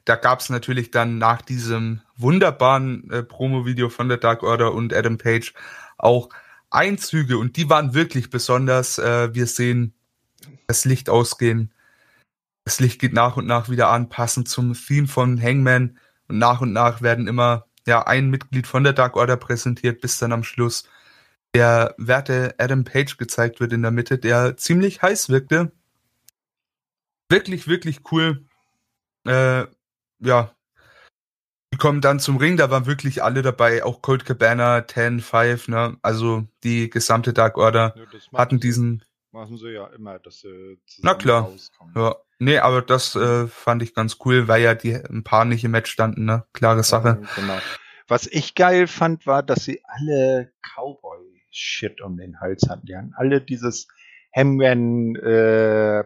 da 0.08 0.16
gab 0.16 0.40
es 0.40 0.48
natürlich 0.48 0.90
dann 0.90 1.18
nach 1.18 1.42
diesem 1.42 2.00
wunderbaren 2.16 3.10
äh, 3.10 3.22
Promo-Video 3.22 3.88
von 3.88 4.08
der 4.08 4.18
Dark 4.18 4.42
Order 4.42 4.72
und 4.72 4.94
Adam 4.94 5.18
Page 5.18 5.52
auch 5.96 6.28
Einzüge 6.70 7.38
und 7.38 7.56
die 7.56 7.68
waren 7.68 7.94
wirklich 7.94 8.30
besonders. 8.30 8.98
Äh, 8.98 9.34
wir 9.34 9.46
sehen 9.46 9.94
das 10.66 10.84
Licht 10.84 11.10
ausgehen. 11.10 11.72
Das 12.64 12.80
Licht 12.80 13.00
geht 13.00 13.12
nach 13.12 13.36
und 13.36 13.46
nach 13.46 13.68
wieder 13.68 13.88
an, 13.88 14.08
passend 14.08 14.48
zum 14.48 14.74
Theme 14.74 15.08
von 15.08 15.40
Hangman. 15.40 15.98
Und 16.28 16.38
nach 16.38 16.60
und 16.60 16.72
nach 16.72 17.00
werden 17.00 17.26
immer 17.26 17.66
ja 17.86 18.06
ein 18.06 18.28
Mitglied 18.28 18.66
von 18.66 18.84
der 18.84 18.92
Dark 18.92 19.16
Order 19.16 19.36
präsentiert, 19.36 20.00
bis 20.00 20.18
dann 20.18 20.32
am 20.32 20.44
Schluss 20.44 20.84
der 21.54 21.94
werte 21.96 22.54
Adam 22.58 22.84
Page 22.84 23.16
gezeigt 23.16 23.60
wird 23.60 23.72
in 23.72 23.80
der 23.82 23.90
Mitte, 23.90 24.18
der 24.18 24.58
ziemlich 24.58 25.00
heiß 25.00 25.30
wirkte 25.30 25.72
wirklich, 27.28 27.68
wirklich 27.68 28.00
cool. 28.12 28.44
Äh, 29.24 29.66
ja. 30.20 30.54
Die 31.72 31.76
kommen 31.78 32.00
dann 32.00 32.18
zum 32.18 32.38
Ring, 32.38 32.56
da 32.56 32.70
waren 32.70 32.86
wirklich 32.86 33.22
alle 33.22 33.42
dabei, 33.42 33.84
auch 33.84 34.00
Colt 34.00 34.24
Cabana, 34.24 34.86
10, 34.86 35.20
5, 35.20 35.68
ne? 35.68 35.98
Also 36.02 36.44
die 36.64 36.88
gesamte 36.88 37.32
Dark 37.34 37.58
Order 37.58 37.94
Ja, 37.96 38.38
hatten 38.38 38.56
sie- 38.56 38.60
diesen, 38.60 39.04
Machen 39.30 39.58
sie 39.58 39.68
ja 39.72 39.86
immer, 39.88 40.18
dass 40.18 40.40
sie 40.40 40.80
Na 41.02 41.12
klar. 41.14 41.42
rauskommen. 41.42 41.92
ja. 41.94 42.16
Nee, 42.38 42.58
aber 42.58 42.80
das 42.82 43.14
äh, 43.16 43.46
fand 43.48 43.82
ich 43.82 43.92
ganz 43.94 44.16
cool, 44.24 44.48
weil 44.48 44.62
ja 44.62 44.74
die 44.74 44.94
ein 44.94 45.22
paar 45.24 45.44
nicht 45.44 45.64
im 45.64 45.72
Match 45.72 45.90
standen, 45.90 46.24
ne? 46.24 46.44
Klare 46.54 46.82
Sache. 46.82 47.18
Ja, 47.20 47.28
Genau. 47.36 47.58
Was 48.06 48.26
ich 48.26 48.54
geil 48.54 48.86
fand, 48.86 49.26
war, 49.26 49.42
dass 49.42 49.64
sie 49.64 49.82
alle 49.84 50.50
Cowboy-Shit 50.62 52.00
um 52.00 52.16
den 52.16 52.40
Hals 52.40 52.66
hatten. 52.70 52.86
Die 52.86 52.96
hatten 52.96 53.12
alle 53.16 53.42
dieses 53.42 53.88
Hemden, 54.30 55.14
äh, 55.16 56.04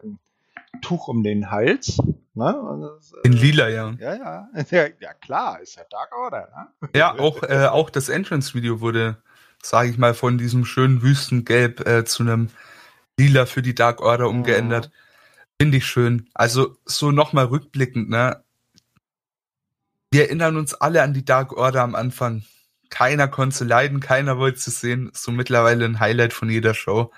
Tuch 0.80 1.08
um 1.08 1.22
den 1.22 1.50
Hals. 1.50 1.98
Ne? 2.34 2.96
Das, 2.96 3.12
In 3.24 3.32
lila, 3.32 3.68
ja. 3.68 3.94
Ja, 3.98 4.14
ja. 4.14 4.48
Ja, 4.70 4.86
ja 5.00 5.14
klar, 5.14 5.60
ist 5.60 5.76
ja 5.76 5.82
Dark 5.90 6.16
Order. 6.16 6.48
Ne? 6.80 6.88
Ja, 6.94 7.18
auch, 7.18 7.42
äh, 7.42 7.66
auch 7.66 7.90
das 7.90 8.08
Entrance-Video 8.08 8.80
wurde, 8.80 9.22
sage 9.62 9.90
ich 9.90 9.98
mal, 9.98 10.14
von 10.14 10.38
diesem 10.38 10.64
schönen 10.64 11.02
Wüstengelb 11.02 11.86
äh, 11.86 12.04
zu 12.04 12.22
einem 12.22 12.48
lila 13.18 13.46
für 13.46 13.62
die 13.62 13.74
Dark 13.74 14.00
Order 14.00 14.28
umgeändert. 14.28 14.88
Mhm. 14.88 14.92
Finde 15.62 15.78
ich 15.78 15.86
schön. 15.86 16.28
Also 16.34 16.76
so 16.84 17.10
nochmal 17.10 17.46
rückblickend, 17.46 18.08
ne? 18.08 18.42
Wir 20.10 20.24
erinnern 20.24 20.56
uns 20.56 20.74
alle 20.74 21.02
an 21.02 21.14
die 21.14 21.24
Dark 21.24 21.52
Order 21.52 21.82
am 21.82 21.94
Anfang. 21.94 22.44
Keiner 22.90 23.28
konnte 23.28 23.64
leiden, 23.64 24.00
keiner 24.00 24.38
wollte 24.38 24.58
sie 24.58 24.70
sehen. 24.70 25.10
So 25.14 25.32
mittlerweile 25.32 25.84
ein 25.84 26.00
Highlight 26.00 26.32
von 26.32 26.50
jeder 26.50 26.74
Show. 26.74 27.12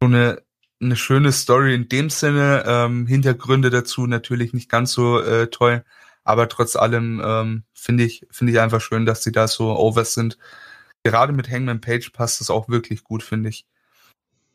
So 0.00 0.06
eine, 0.06 0.40
eine 0.80 0.96
schöne 0.96 1.32
Story 1.32 1.74
in 1.74 1.88
dem 1.88 2.10
Sinne. 2.10 2.64
Ähm, 2.66 3.06
Hintergründe 3.06 3.70
dazu 3.70 4.06
natürlich 4.06 4.52
nicht 4.52 4.68
ganz 4.70 4.92
so 4.92 5.20
äh, 5.20 5.48
toll. 5.48 5.84
Aber 6.24 6.48
trotz 6.48 6.76
allem 6.76 7.22
ähm, 7.24 7.64
finde 7.72 8.04
ich, 8.04 8.26
finde 8.30 8.52
ich 8.52 8.60
einfach 8.60 8.80
schön, 8.80 9.06
dass 9.06 9.22
sie 9.22 9.32
da 9.32 9.48
so 9.48 9.76
over 9.76 10.04
sind. 10.04 10.38
Gerade 11.02 11.32
mit 11.32 11.50
Hangman 11.50 11.80
Page 11.80 12.10
passt 12.12 12.40
es 12.40 12.50
auch 12.50 12.68
wirklich 12.68 13.02
gut, 13.02 13.22
finde 13.22 13.48
ich. 13.48 13.66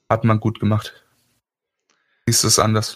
Hat 0.10 0.24
man 0.24 0.40
gut 0.40 0.60
gemacht. 0.60 1.04
Ist 2.26 2.44
es 2.44 2.60
anders? 2.60 2.96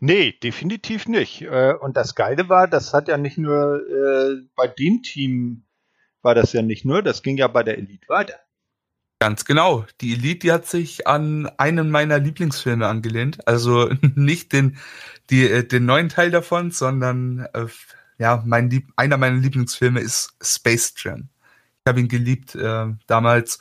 Nee, 0.00 0.32
definitiv 0.32 1.08
nicht. 1.08 1.42
Äh, 1.42 1.74
und 1.80 1.96
das 1.96 2.14
Geile 2.14 2.48
war, 2.48 2.68
das 2.68 2.92
hat 2.92 3.08
ja 3.08 3.16
nicht 3.16 3.38
nur 3.38 3.80
äh, 3.88 4.46
bei 4.54 4.68
dem 4.68 5.02
Team 5.02 5.64
war 6.22 6.34
das 6.34 6.52
ja 6.52 6.62
nicht 6.62 6.84
nur, 6.84 7.02
das 7.02 7.22
ging 7.22 7.36
ja 7.36 7.48
bei 7.48 7.62
der 7.62 7.78
Elite 7.78 8.08
weiter. 8.08 8.40
Ganz 9.24 9.46
genau. 9.46 9.86
Die 10.02 10.12
Elite, 10.12 10.40
die 10.40 10.52
hat 10.52 10.66
sich 10.66 11.06
an 11.06 11.46
einen 11.56 11.90
meiner 11.90 12.18
Lieblingsfilme 12.18 12.86
angelehnt. 12.86 13.48
Also 13.48 13.88
nicht 14.14 14.52
den, 14.52 14.76
die, 15.30 15.48
äh, 15.48 15.66
den 15.66 15.86
neuen 15.86 16.10
Teil 16.10 16.30
davon, 16.30 16.72
sondern 16.72 17.48
äh, 17.54 17.64
ja, 18.18 18.42
mein 18.44 18.68
Lieb 18.68 18.92
einer 18.96 19.16
meiner 19.16 19.38
Lieblingsfilme 19.38 20.00
ist 20.00 20.34
Space 20.42 20.92
Jam. 20.98 21.30
Ich 21.78 21.88
habe 21.88 22.00
ihn 22.00 22.08
geliebt 22.08 22.54
äh, 22.54 22.88
damals. 23.06 23.60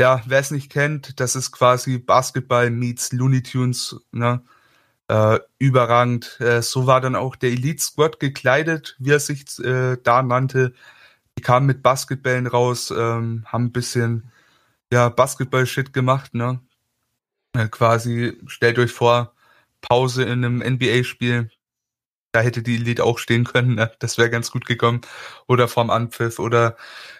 Ja, 0.00 0.20
wer 0.26 0.40
es 0.40 0.50
nicht 0.50 0.68
kennt, 0.72 1.20
das 1.20 1.36
ist 1.36 1.52
quasi 1.52 1.98
Basketball 1.98 2.68
meets 2.68 3.12
Looney 3.12 3.44
Tunes. 3.44 3.94
Ne? 4.10 4.42
Äh, 5.06 5.38
überragend. 5.60 6.40
Äh, 6.40 6.60
so 6.60 6.88
war 6.88 7.00
dann 7.00 7.14
auch 7.14 7.36
der 7.36 7.50
Elite 7.50 7.84
Squad 7.84 8.18
gekleidet, 8.18 8.96
wie 8.98 9.12
er 9.12 9.20
sich 9.20 9.60
äh, 9.60 9.96
da 10.02 10.24
nannte. 10.24 10.74
Die 11.38 11.42
kamen 11.42 11.66
mit 11.66 11.84
Basketballen 11.84 12.48
raus, 12.48 12.90
ähm, 12.90 13.44
haben 13.46 13.66
ein 13.66 13.72
bisschen 13.72 14.32
ja, 14.92 15.08
Basketball-Shit 15.08 15.92
gemacht, 15.92 16.34
ne? 16.34 16.60
Äh, 17.54 17.68
quasi, 17.68 18.38
stellt 18.46 18.78
euch 18.78 18.92
vor, 18.92 19.34
Pause 19.80 20.24
in 20.24 20.44
einem 20.44 20.58
NBA-Spiel. 20.58 21.50
Da 22.32 22.40
hätte 22.40 22.62
die 22.62 22.76
Elite 22.76 23.04
auch 23.04 23.18
stehen 23.18 23.44
können, 23.44 23.76
ne? 23.76 23.90
das 24.00 24.18
wäre 24.18 24.30
ganz 24.30 24.50
gut 24.50 24.66
gekommen. 24.66 25.00
Oder 25.46 25.66
vorm 25.68 25.90
Anpfiff 25.90 26.38
oder 26.38 26.76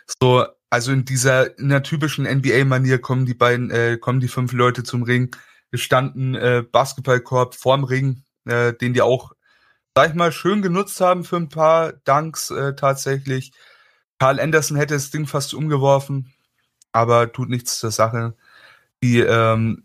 so. 0.07 0.47
Also 0.71 0.93
in 0.93 1.07
dieser, 1.07 1.59
in 1.59 1.71
der 1.71 1.83
typischen 1.83 2.27
NBA-Manier 2.27 2.99
kommen 3.01 3.25
die 3.25 3.35
beiden, 3.35 3.71
äh, 3.71 3.97
kommen 3.99 4.21
die 4.21 4.29
fünf 4.29 4.53
Leute 4.53 4.85
zum 4.85 5.03
Ring, 5.03 5.35
gestanden 5.71 6.35
äh, 6.35 6.63
Basketballkorb 6.71 7.55
vorm 7.55 7.85
Ring, 7.85 8.23
äh, 8.45 8.75
den 8.75 8.93
die 8.93 9.01
auch, 9.01 9.33
sag 9.97 10.11
ich 10.11 10.15
mal, 10.15 10.31
schön 10.31 10.61
genutzt 10.61 11.01
haben 11.01 11.25
für 11.25 11.37
ein 11.37 11.49
paar 11.49 11.93
Dunks 11.93 12.51
äh, 12.51 12.75
tatsächlich. 12.77 13.53
Carl 14.19 14.41
Anderson 14.41 14.77
hätte 14.77 14.95
das 14.95 15.11
Ding 15.11 15.27
fast 15.27 15.55
umgeworfen, 15.55 16.35
aber 16.99 17.33
tut 17.33 17.49
nichts 17.49 17.79
zur 17.79 17.91
Sache. 17.91 18.35
Die, 19.03 19.21
ähm, 19.21 19.85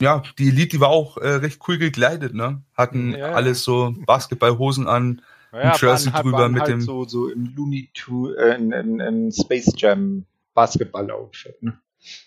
ja, 0.00 0.22
die 0.38 0.48
Elite, 0.48 0.76
die 0.76 0.80
war 0.80 0.90
auch 0.90 1.16
äh, 1.18 1.28
recht 1.28 1.60
cool 1.66 1.78
gekleidet, 1.78 2.34
ne? 2.34 2.62
Hatten 2.76 3.12
ja, 3.12 3.18
ja. 3.18 3.32
alles 3.32 3.64
so 3.64 3.94
Basketballhosen 4.06 4.86
an, 4.86 5.22
ja, 5.52 5.58
ein 5.58 5.72
Jersey 5.80 6.12
waren, 6.12 6.22
drüber 6.22 6.48
mit 6.48 6.62
halt 6.62 6.70
dem. 6.70 6.80
So, 6.80 7.04
so 7.04 7.28
im 7.28 7.54
Looney 7.56 7.90
Tunes, 7.94 8.36
äh, 8.36 8.54
in, 8.54 8.72
in, 8.72 9.00
in 9.00 9.32
Space 9.32 9.72
Jam 9.76 10.24
Basketball-Outfit, 10.54 11.62
ne? 11.62 11.78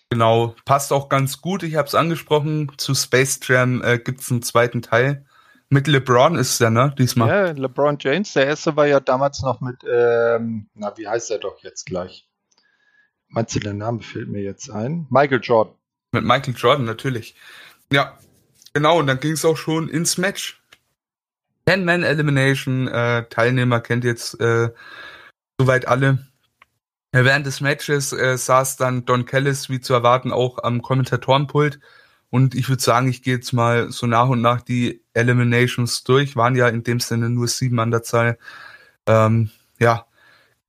Genau, 0.10 0.56
passt 0.66 0.92
auch 0.92 1.08
ganz 1.08 1.40
gut. 1.40 1.64
Ich 1.64 1.76
habe 1.76 1.88
es 1.88 1.96
angesprochen. 1.96 2.72
Zu 2.78 2.96
Space 2.96 3.40
Jam 3.44 3.82
äh, 3.84 4.00
gibt 4.00 4.22
es 4.22 4.32
einen 4.32 4.42
zweiten 4.42 4.82
Teil. 4.82 5.26
Mit 5.70 5.88
LeBron 5.88 6.36
ist 6.36 6.60
der, 6.60 6.72
ne? 6.72 6.94
Diesmal. 6.98 7.30
Ja, 7.30 7.52
LeBron 7.52 7.98
James. 8.00 8.34
Der 8.34 8.48
erste 8.48 8.76
war 8.76 8.88
ja 8.88 9.00
damals 9.00 9.42
noch 9.42 9.62
mit, 9.62 9.78
ähm, 9.90 10.68
na, 10.74 10.98
wie 10.98 11.08
heißt 11.08 11.30
er 11.32 11.38
doch 11.38 11.60
jetzt 11.62 11.86
gleich? 11.86 12.29
Meinst 13.30 13.56
du, 13.56 13.60
der 13.60 13.74
Name 13.74 14.02
fällt 14.02 14.30
mir 14.30 14.42
jetzt 14.42 14.70
ein? 14.70 15.08
Michael 15.10 15.40
Jordan. 15.42 15.76
Mit 16.12 16.24
Michael 16.24 16.56
Jordan, 16.58 16.86
natürlich. 16.86 17.36
Ja, 17.92 18.18
genau. 18.74 19.00
Und 19.00 19.08
dann 19.08 19.20
ging 19.20 19.34
es 19.34 19.46
auch 19.46 19.58
schon 19.58 19.90
ins 19.90 20.18
Match. 20.18 20.62
Ten-Man-Elimination. 21.66 22.88
Äh, 22.88 23.26
Teilnehmer 23.30 23.80
kennt 23.82 24.04
jetzt 24.04 24.40
äh, 24.40 24.70
soweit 25.60 25.88
alle. 25.88 26.28
Während 27.12 27.46
des 27.46 27.62
Matches 27.62 28.14
äh, 28.14 28.38
saß 28.38 28.78
dann 28.78 29.06
Don 29.06 29.26
Callis, 29.26 29.70
wie 29.70 29.80
zu 29.80 29.94
erwarten, 29.94 30.32
auch 30.32 30.64
am 30.64 30.82
Kommentatorenpult 30.82 31.80
und 32.30 32.54
ich 32.56 32.70
würde 32.70 32.82
sagen, 32.82 33.08
ich 33.08 33.24
gehe 33.24 33.36
jetzt 33.36 33.54
mal 33.54 33.92
so 33.92 34.06
nach 34.06 34.30
und 34.30 34.42
nach 34.42 34.62
die 34.62 35.04
Eliminations 35.14 36.04
durch. 36.04 36.36
Waren 36.36 36.56
ja 36.56 36.68
in 36.68 36.84
dem 36.84 37.00
Sinne 37.00 37.30
nur 37.30 37.48
sieben 37.48 37.80
an 37.80 37.92
der 37.92 38.04
Zahl. 38.04 38.38
Ähm, 39.08 39.50
ja, 39.80 40.06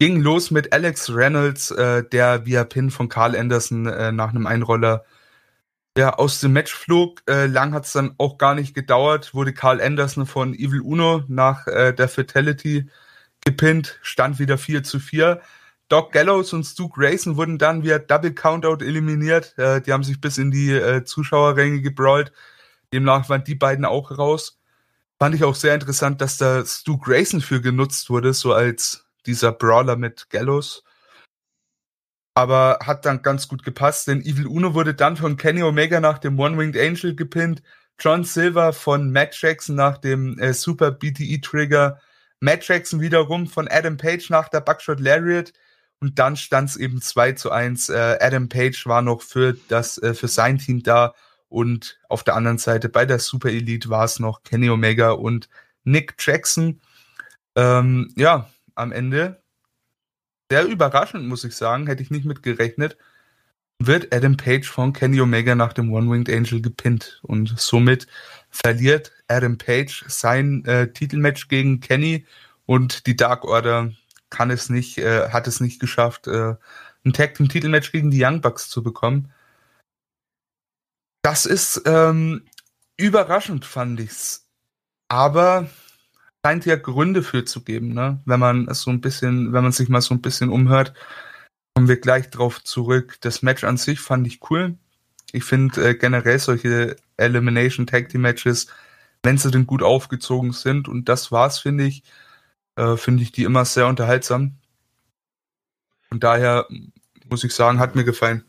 ging 0.01 0.23
los 0.23 0.51
mit 0.51 0.73
Alex 0.73 1.15
Reynolds, 1.15 1.71
äh, 1.73 2.03
der 2.03 2.47
via 2.47 2.65
Pin 2.65 2.91
von 2.91 3.11
Carl 3.11 3.37
Anderson 3.37 3.87
äh, 3.87 4.13
nach 4.13 4.31
einem 4.31 4.47
Einroller 4.47 5.05
ja, 5.97 6.15
aus 6.15 6.41
dem 6.41 6.55
Match 6.55 6.73
flog. 6.73 7.23
Äh, 7.29 7.47
lang 7.47 7.75
hat 7.75 7.85
es 7.85 7.93
dann 7.93 8.15
auch 8.17 8.39
gar 8.39 8.55
nicht 8.55 8.75
gedauert, 8.75 9.35
wurde 9.35 9.53
Carl 9.53 9.81
Anderson 9.81 10.25
von 10.25 10.55
Evil 10.55 10.81
Uno 10.81 11.25
nach 11.29 11.67
äh, 11.67 11.93
der 11.93 12.09
Fatality 12.09 12.89
gepinnt, 13.45 13.99
stand 14.01 14.39
wieder 14.39 14.57
4 14.57 14.83
zu 14.85 15.01
4. 15.01 15.43
Doc 15.91 16.13
Gallows 16.13 16.55
und 16.55 16.65
Stu 16.65 16.89
Grayson 16.89 17.37
wurden 17.37 17.59
dann 17.59 17.83
via 17.83 17.99
Double 17.99 18.33
Countout 18.33 18.83
eliminiert. 18.83 19.53
Äh, 19.59 19.83
die 19.83 19.93
haben 19.93 20.05
sich 20.05 20.19
bis 20.19 20.39
in 20.39 20.51
die 20.51 20.71
äh, 20.73 21.05
Zuschauerränge 21.05 21.83
gebrawlt. 21.83 22.33
Demnach 22.93 23.29
waren 23.29 23.45
die 23.45 23.55
beiden 23.55 23.85
auch 23.85 24.17
raus. 24.17 24.61
Fand 25.19 25.35
ich 25.35 25.45
auch 25.45 25.55
sehr 25.55 25.75
interessant, 25.75 26.23
dass 26.23 26.39
da 26.39 26.65
Stu 26.65 26.97
Grayson 26.97 27.43
für 27.43 27.61
genutzt 27.61 28.09
wurde, 28.09 28.33
so 28.33 28.55
als 28.55 29.10
dieser 29.31 29.53
Brawler 29.53 29.97
mit 29.97 30.28
Gallows. 30.31 30.83
Aber 32.35 32.78
hat 32.83 33.05
dann 33.05 33.22
ganz 33.22 33.49
gut 33.49 33.62
gepasst, 33.62 34.09
denn 34.09 34.22
Evil 34.22 34.47
Uno 34.47 34.74
wurde 34.74 34.95
dann 34.95 35.16
von 35.16 35.37
Kenny 35.37 35.62
Omega 35.62 36.01
nach 36.01 36.18
dem 36.18 36.39
One-Winged 36.39 36.81
Angel 36.81 37.14
gepinnt. 37.14 37.62
John 37.99 38.24
Silver 38.24 38.72
von 38.72 39.12
Matt 39.12 39.41
Jackson 39.41 39.76
nach 39.76 39.99
dem 39.99 40.39
äh, 40.39 40.53
Super 40.53 40.91
BTE 40.91 41.41
Trigger. 41.41 42.01
Matt 42.41 42.66
Jackson 42.66 43.01
wiederum 43.01 43.47
von 43.47 43.68
Adam 43.68 43.97
Page 43.97 44.31
nach 44.31 44.49
der 44.49 44.62
Buckshot 44.62 45.01
Lariat. 45.01 45.53
Und 46.01 46.18
dann 46.18 46.37
stand 46.37 46.70
es 46.70 46.76
eben 46.76 47.01
2 47.03 47.33
zu 47.33 47.51
1. 47.51 47.91
Äh, 47.91 48.18
Adam 48.20 48.49
Page 48.49 48.87
war 48.87 49.03
noch 49.03 49.22
für, 49.22 49.55
das, 49.68 49.99
äh, 49.99 50.14
für 50.14 50.28
sein 50.28 50.59
Team 50.59 50.83
da. 50.83 51.14
Und 51.49 52.01
auf 52.09 52.24
der 52.24 52.37
anderen 52.37 52.59
Seite 52.59 52.89
bei 52.89 53.05
der 53.05 53.18
Super 53.18 53.51
Elite 53.51 53.91
war 53.91 54.05
es 54.05 54.18
noch 54.18 54.43
Kenny 54.43 54.70
Omega 54.70 55.11
und 55.11 55.49
Nick 55.85 56.14
Jackson. 56.18 56.81
Ähm, 57.57 58.12
ja, 58.16 58.49
am 58.81 58.93
Ende 58.93 59.43
sehr 60.51 60.66
überraschend, 60.66 61.26
muss 61.28 61.45
ich 61.45 61.55
sagen, 61.55 61.87
hätte 61.87 62.03
ich 62.03 62.11
nicht 62.11 62.24
mit 62.24 62.43
gerechnet, 62.43 62.97
wird 63.78 64.14
Adam 64.14 64.37
Page 64.37 64.68
von 64.68 64.93
Kenny 64.93 65.20
Omega 65.20 65.55
nach 65.55 65.72
dem 65.72 65.93
One-Winged 65.93 66.28
Angel 66.28 66.61
gepinnt. 66.61 67.20
Und 67.22 67.59
somit 67.59 68.07
verliert 68.51 69.12
Adam 69.28 69.57
Page 69.59 70.05
sein 70.09 70.64
äh, 70.66 70.93
Titelmatch 70.93 71.49
gegen 71.49 71.81
Kenny 71.81 72.26
und 72.66 73.07
die 73.07 73.16
Dark 73.16 73.45
Order 73.45 73.93
kann 74.28 74.51
es 74.51 74.68
nicht, 74.68 74.99
äh, 74.99 75.31
hat 75.31 75.47
es 75.47 75.61
nicht 75.61 75.81
geschafft, 75.81 76.26
äh, 76.26 76.55
ein 77.05 77.12
Tag 77.12 77.35
Team 77.35 77.49
Titelmatch 77.49 77.93
gegen 77.93 78.11
die 78.11 78.22
Young 78.22 78.41
Bucks 78.41 78.68
zu 78.68 78.83
bekommen. 78.83 79.33
Das 81.22 81.47
ist 81.47 81.83
ähm, 81.87 82.45
überraschend, 82.97 83.64
fand 83.64 84.01
ich's. 84.01 84.49
Aber 85.09 85.68
scheint 86.45 86.66
ja 86.66 86.76
Gründe 86.76 87.22
für 87.22 87.45
zu 87.45 87.62
geben, 87.62 87.93
ne? 87.95 88.20
Wenn 88.24 88.41
man 88.41 88.68
es 88.68 88.82
so 88.82 88.91
ein 88.91 89.01
bisschen, 89.01 89.53
wenn 89.53 89.62
man 89.62 89.72
sich 89.72 89.88
mal 89.88 90.01
so 90.01 90.14
ein 90.14 90.22
bisschen 90.22 90.51
umhört, 90.51 90.95
kommen 91.74 91.88
wir 91.88 92.01
gleich 92.01 92.30
drauf 92.30 92.62
zurück. 92.64 93.18
Das 93.20 93.43
Match 93.43 93.64
an 93.64 93.76
sich 93.76 94.01
fand 94.01 94.26
ich 94.26 94.41
cool. 94.51 94.76
Ich 95.32 95.45
finde 95.45 95.91
äh, 95.91 95.95
generell 95.95 96.38
solche 96.38 96.97
Elimination 97.16 97.86
Tag 97.86 98.09
Team 98.09 98.22
Matches, 98.22 98.68
wenn 99.22 99.38
sie 99.38 99.51
denn 99.51 99.66
gut 99.66 99.82
aufgezogen 99.82 100.53
sind, 100.53 100.88
und 100.88 101.09
das 101.09 101.30
war's, 101.30 101.59
finde 101.59 101.84
ich, 101.84 102.03
äh, 102.76 102.97
finde 102.97 103.22
ich 103.22 103.32
die 103.32 103.45
immer 103.45 103.64
sehr 103.64 103.86
unterhaltsam. 103.86 104.57
Und 106.11 106.24
daher 106.24 106.66
muss 107.28 107.45
ich 107.45 107.55
sagen, 107.55 107.78
hat 107.78 107.95
mir 107.95 108.05
gefallen. 108.05 108.45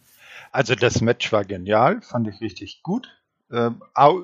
Also 0.51 0.75
das 0.75 1.01
Match 1.01 1.31
war 1.31 1.45
genial, 1.45 2.01
fand 2.01 2.27
ich 2.27 2.41
richtig 2.41 2.81
gut. 2.83 3.20
Äh, 3.51 3.71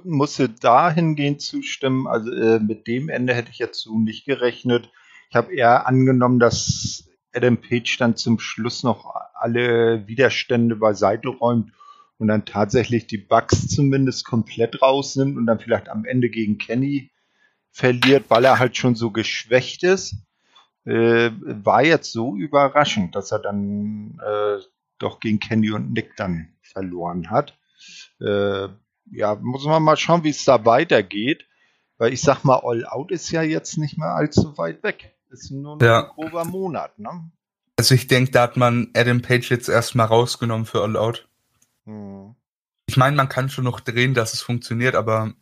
musste 0.05 0.49
dahingehend 0.49 1.41
zustimmen, 1.41 2.07
also 2.07 2.31
äh, 2.31 2.59
mit 2.59 2.87
dem 2.87 3.09
Ende 3.09 3.33
hätte 3.33 3.51
ich 3.51 3.59
jetzt 3.59 3.81
so 3.81 3.99
nicht 3.99 4.25
gerechnet. 4.25 4.89
Ich 5.29 5.35
habe 5.35 5.53
eher 5.53 5.85
angenommen, 5.85 6.39
dass 6.39 7.09
Adam 7.33 7.57
Page 7.57 7.97
dann 7.97 8.15
zum 8.15 8.39
Schluss 8.39 8.83
noch 8.83 9.13
alle 9.33 10.07
Widerstände 10.07 10.77
beiseite 10.77 11.27
räumt 11.29 11.71
und 12.17 12.29
dann 12.29 12.45
tatsächlich 12.45 13.07
die 13.07 13.17
Bugs 13.17 13.67
zumindest 13.67 14.25
komplett 14.25 14.81
rausnimmt 14.81 15.37
und 15.37 15.45
dann 15.45 15.59
vielleicht 15.59 15.89
am 15.89 16.05
Ende 16.05 16.29
gegen 16.29 16.57
Kenny 16.57 17.11
verliert, 17.71 18.25
weil 18.29 18.45
er 18.45 18.59
halt 18.59 18.77
schon 18.77 18.95
so 18.95 19.11
geschwächt 19.11 19.83
ist, 19.83 20.15
äh, 20.85 21.31
war 21.41 21.83
jetzt 21.83 22.11
so 22.11 22.35
überraschend, 22.35 23.15
dass 23.15 23.31
er 23.31 23.39
dann 23.39 24.19
äh, 24.25 24.63
doch 24.99 25.19
gegen 25.19 25.39
Kenny 25.39 25.71
und 25.71 25.93
Nick 25.93 26.15
dann 26.15 26.53
verloren 26.61 27.29
hat. 27.29 27.57
Äh, 28.19 28.69
ja, 29.11 29.35
muss 29.35 29.65
man 29.65 29.83
mal 29.83 29.97
schauen, 29.97 30.23
wie 30.23 30.29
es 30.29 30.45
da 30.45 30.65
weitergeht. 30.65 31.45
Weil 31.97 32.13
ich 32.13 32.21
sag 32.21 32.43
mal, 32.43 32.61
All 32.63 32.85
Out 32.85 33.11
ist 33.11 33.31
ja 33.31 33.41
jetzt 33.41 33.77
nicht 33.77 33.97
mehr 33.97 34.09
allzu 34.13 34.57
weit 34.57 34.83
weg. 34.83 35.15
Ist 35.29 35.49
nur 35.51 35.77
noch 35.77 35.81
Ja. 35.85 36.03
ein 36.03 36.09
grober 36.09 36.45
Monat, 36.45 36.97
ne? 36.99 37.31
Also 37.75 37.95
ich 37.95 38.07
denke, 38.07 38.31
da 38.31 38.43
hat 38.43 38.57
man 38.57 38.91
Adam 38.95 39.21
Page 39.21 39.49
jetzt 39.49 39.67
erstmal 39.67 40.07
rausgenommen 40.07 40.65
für 40.65 40.83
All 40.83 40.95
Out. 40.95 41.27
Hm. 41.85 42.35
Ich 42.87 42.97
meine, 42.97 43.15
man 43.15 43.29
kann 43.29 43.49
schon 43.49 43.63
noch 43.65 43.79
drehen, 43.79 44.13
dass 44.13 44.33
es 44.33 44.41
funktioniert, 44.41 44.95
aber 44.95 45.33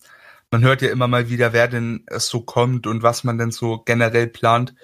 man 0.51 0.63
hört 0.63 0.81
ja 0.81 0.89
immer 0.89 1.07
mal 1.07 1.29
wieder, 1.29 1.53
wer 1.53 1.67
denn 1.67 2.03
es 2.07 2.27
so 2.27 2.41
kommt 2.41 2.87
und 2.87 3.03
was 3.03 3.23
man 3.23 3.37
denn 3.37 3.51
so 3.51 3.79
generell 3.79 4.27
plant. 4.27 4.75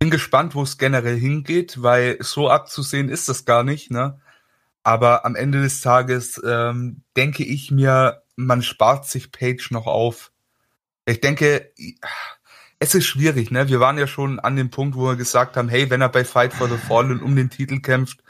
Bin 0.00 0.10
gespannt, 0.10 0.54
wo 0.54 0.62
es 0.62 0.78
generell 0.78 1.16
hingeht, 1.16 1.80
weil 1.82 2.18
so 2.20 2.50
abzusehen 2.50 3.08
ist 3.08 3.28
das 3.28 3.44
gar 3.44 3.62
nicht, 3.62 3.90
ne? 3.90 4.20
Aber 4.84 5.24
am 5.24 5.36
Ende 5.36 5.62
des 5.62 5.80
Tages 5.80 6.40
ähm, 6.44 7.02
denke 7.16 7.44
ich 7.44 7.70
mir, 7.70 8.22
man 8.36 8.62
spart 8.62 9.06
sich 9.06 9.30
Page 9.30 9.70
noch 9.70 9.86
auf. 9.86 10.32
Ich 11.06 11.20
denke, 11.20 11.72
es 12.78 12.94
ist 12.94 13.06
schwierig, 13.06 13.50
ne? 13.50 13.68
Wir 13.68 13.78
waren 13.80 13.98
ja 13.98 14.06
schon 14.06 14.40
an 14.40 14.56
dem 14.56 14.70
Punkt, 14.70 14.96
wo 14.96 15.06
wir 15.06 15.16
gesagt 15.16 15.56
haben, 15.56 15.68
hey, 15.68 15.88
wenn 15.90 16.00
er 16.00 16.08
bei 16.08 16.24
Fight 16.24 16.52
for 16.52 16.68
the 16.68 16.76
Fallen 16.76 17.22
um 17.22 17.36
den 17.36 17.50
Titel 17.50 17.80
kämpft, 17.80 18.22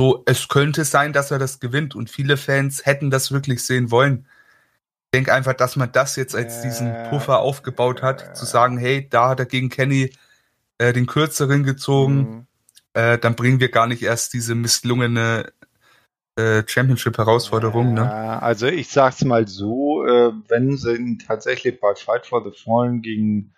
so, 0.00 0.22
es 0.26 0.48
könnte 0.48 0.84
sein, 0.84 1.12
dass 1.12 1.30
er 1.30 1.38
das 1.38 1.58
gewinnt 1.60 1.94
und 1.96 2.08
viele 2.10 2.36
Fans 2.36 2.86
hätten 2.86 3.10
das 3.10 3.32
wirklich 3.32 3.62
sehen 3.64 3.90
wollen. 3.90 4.26
Ich 5.06 5.18
denke 5.18 5.32
einfach, 5.32 5.54
dass 5.54 5.76
man 5.76 5.90
das 5.90 6.16
jetzt 6.16 6.34
als 6.36 6.62
diesen 6.62 6.92
Puffer 7.10 7.38
aufgebaut 7.40 8.02
hat, 8.02 8.36
zu 8.36 8.44
sagen, 8.44 8.78
hey, 8.78 9.08
da 9.08 9.30
hat 9.30 9.40
er 9.40 9.46
gegen 9.46 9.70
Kenny 9.70 10.12
äh, 10.78 10.92
den 10.92 11.06
kürzeren 11.06 11.64
gezogen, 11.64 12.46
Hm. 12.94 13.02
äh, 13.02 13.18
dann 13.18 13.34
bringen 13.34 13.60
wir 13.60 13.70
gar 13.70 13.86
nicht 13.86 14.02
erst 14.02 14.34
diese 14.34 14.54
misslungene 14.54 15.52
äh, 16.38 16.62
Championship-Herausforderung, 16.66 17.94
ne? 17.94 18.02
Ja, 18.02 18.38
also 18.38 18.66
ich 18.66 18.88
sag's 18.88 19.24
mal 19.24 19.48
so, 19.48 20.06
äh, 20.06 20.32
wenn 20.48 20.76
sie 20.76 21.18
tatsächlich 21.18 21.80
bei 21.80 21.94
Fight 21.96 22.26
for 22.26 22.44
the 22.44 22.56
Fallen 22.56 23.02
gegen 23.02 23.54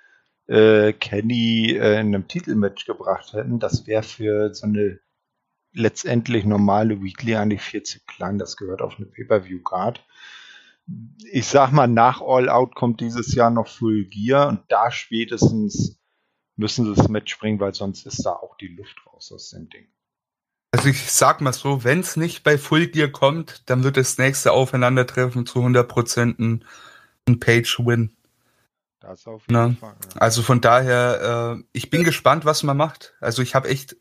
äh, 0.47 0.95
Kenny 0.95 1.72
äh, 1.72 2.01
in 2.01 2.14
einem 2.14 2.26
Titelmatch 2.26 2.87
gebracht 2.87 3.35
hätten, 3.35 3.59
das 3.59 3.87
wäre 3.87 4.03
für 4.03 4.55
so 4.55 4.66
eine 4.66 4.99
letztendlich 5.72 6.45
normale 6.45 7.03
Weekly 7.03 7.37
eigentlich 7.37 7.62
viel 7.62 7.83
zu 7.83 7.99
klein. 8.07 8.39
Das 8.39 8.57
gehört 8.57 8.81
auf 8.81 8.97
eine 8.97 9.07
Pay-Per-View-Card. 9.07 10.05
Ich 11.31 11.47
sag 11.47 11.70
mal, 11.72 11.87
nach 11.87 12.20
All 12.22 12.49
Out 12.49 12.74
kommt 12.74 13.01
dieses 13.01 13.35
Jahr 13.35 13.51
noch 13.51 13.68
Full 13.68 14.07
Gear 14.07 14.49
und 14.49 14.62
da 14.68 14.91
spätestens 14.91 16.01
müssen 16.57 16.87
sie 16.87 16.95
das 16.95 17.09
Match 17.09 17.39
bringen, 17.39 17.61
weil 17.61 17.74
sonst 17.74 18.07
ist 18.07 18.24
da 18.24 18.33
auch 18.33 18.57
die 18.57 18.74
Luft 18.74 18.97
raus 19.07 19.31
aus 19.33 19.51
dem 19.51 19.68
Ding. 19.68 19.87
Also 20.73 20.89
ich 20.89 21.11
sag 21.11 21.41
mal 21.41 21.53
so, 21.53 21.83
wenn 21.83 22.01
es 22.01 22.16
nicht 22.16 22.45
bei 22.45 22.57
Full 22.57 22.89
Gear 22.89 23.09
kommt, 23.09 23.68
dann 23.68 23.83
wird 23.83 23.97
das 23.97 24.18
nächste 24.18 24.53
Aufeinandertreffen 24.53 25.45
zu 25.45 25.61
100% 25.61 26.39
ein, 26.39 26.64
ein 27.27 27.41
Page-Win. 27.41 28.12
Das 29.01 29.27
auf 29.27 29.43
jeden 29.49 29.53
Na, 29.53 29.75
Fall. 29.75 29.97
ja. 30.14 30.21
Also 30.21 30.43
von 30.43 30.61
daher, 30.61 31.57
äh, 31.59 31.64
ich 31.73 31.91
bin 31.91 32.05
gespannt, 32.05 32.45
was 32.45 32.62
man 32.62 32.77
macht. 32.77 33.14
Also 33.21 33.43
ich 33.43 33.55
habe 33.55 33.68
echt 33.68 33.97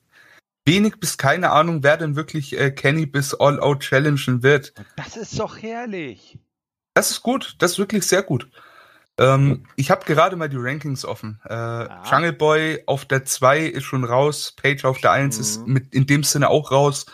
wenig 0.66 1.00
bis 1.00 1.18
keine 1.18 1.52
Ahnung, 1.52 1.82
wer 1.82 1.98
denn 1.98 2.16
wirklich 2.16 2.58
äh, 2.60 2.70
Kenny 2.70 3.08
bis 3.08 3.34
All 3.34 3.60
Out 3.60 3.80
challengen 3.82 4.44
wird. 4.44 4.74
Das 4.96 5.18
ist 5.18 5.40
doch 5.40 5.58
herrlich. 5.58 6.38
Das 6.94 7.12
ist 7.12 7.24
gut, 7.24 7.56
das 7.60 7.72
ist 7.72 7.80
wirklich 7.80 8.06
sehr 8.06 8.22
gut. 8.22 8.50
Ähm, 9.20 9.66
ich 9.76 9.92
habe 9.92 10.06
gerade 10.06 10.36
mal 10.38 10.50
die 10.50 10.58
Rankings 10.58 11.04
offen. 11.06 11.40
Äh, 11.46 11.88
Jungle 12.10 12.34
Boy 12.34 12.84
auf 12.86 13.06
der 13.06 13.26
2 13.26 13.60
ist 13.66 13.84
schon 13.84 14.04
raus, 14.06 14.54
Page 14.56 14.86
auf 14.86 15.00
der 15.02 15.12
1 15.12 15.38
ist 15.38 15.68
Mhm. 15.68 15.74
mit 15.74 15.94
in 15.94 16.08
dem 16.08 16.24
Sinne 16.24 16.50
auch 16.50 16.72
raus. 16.72 17.06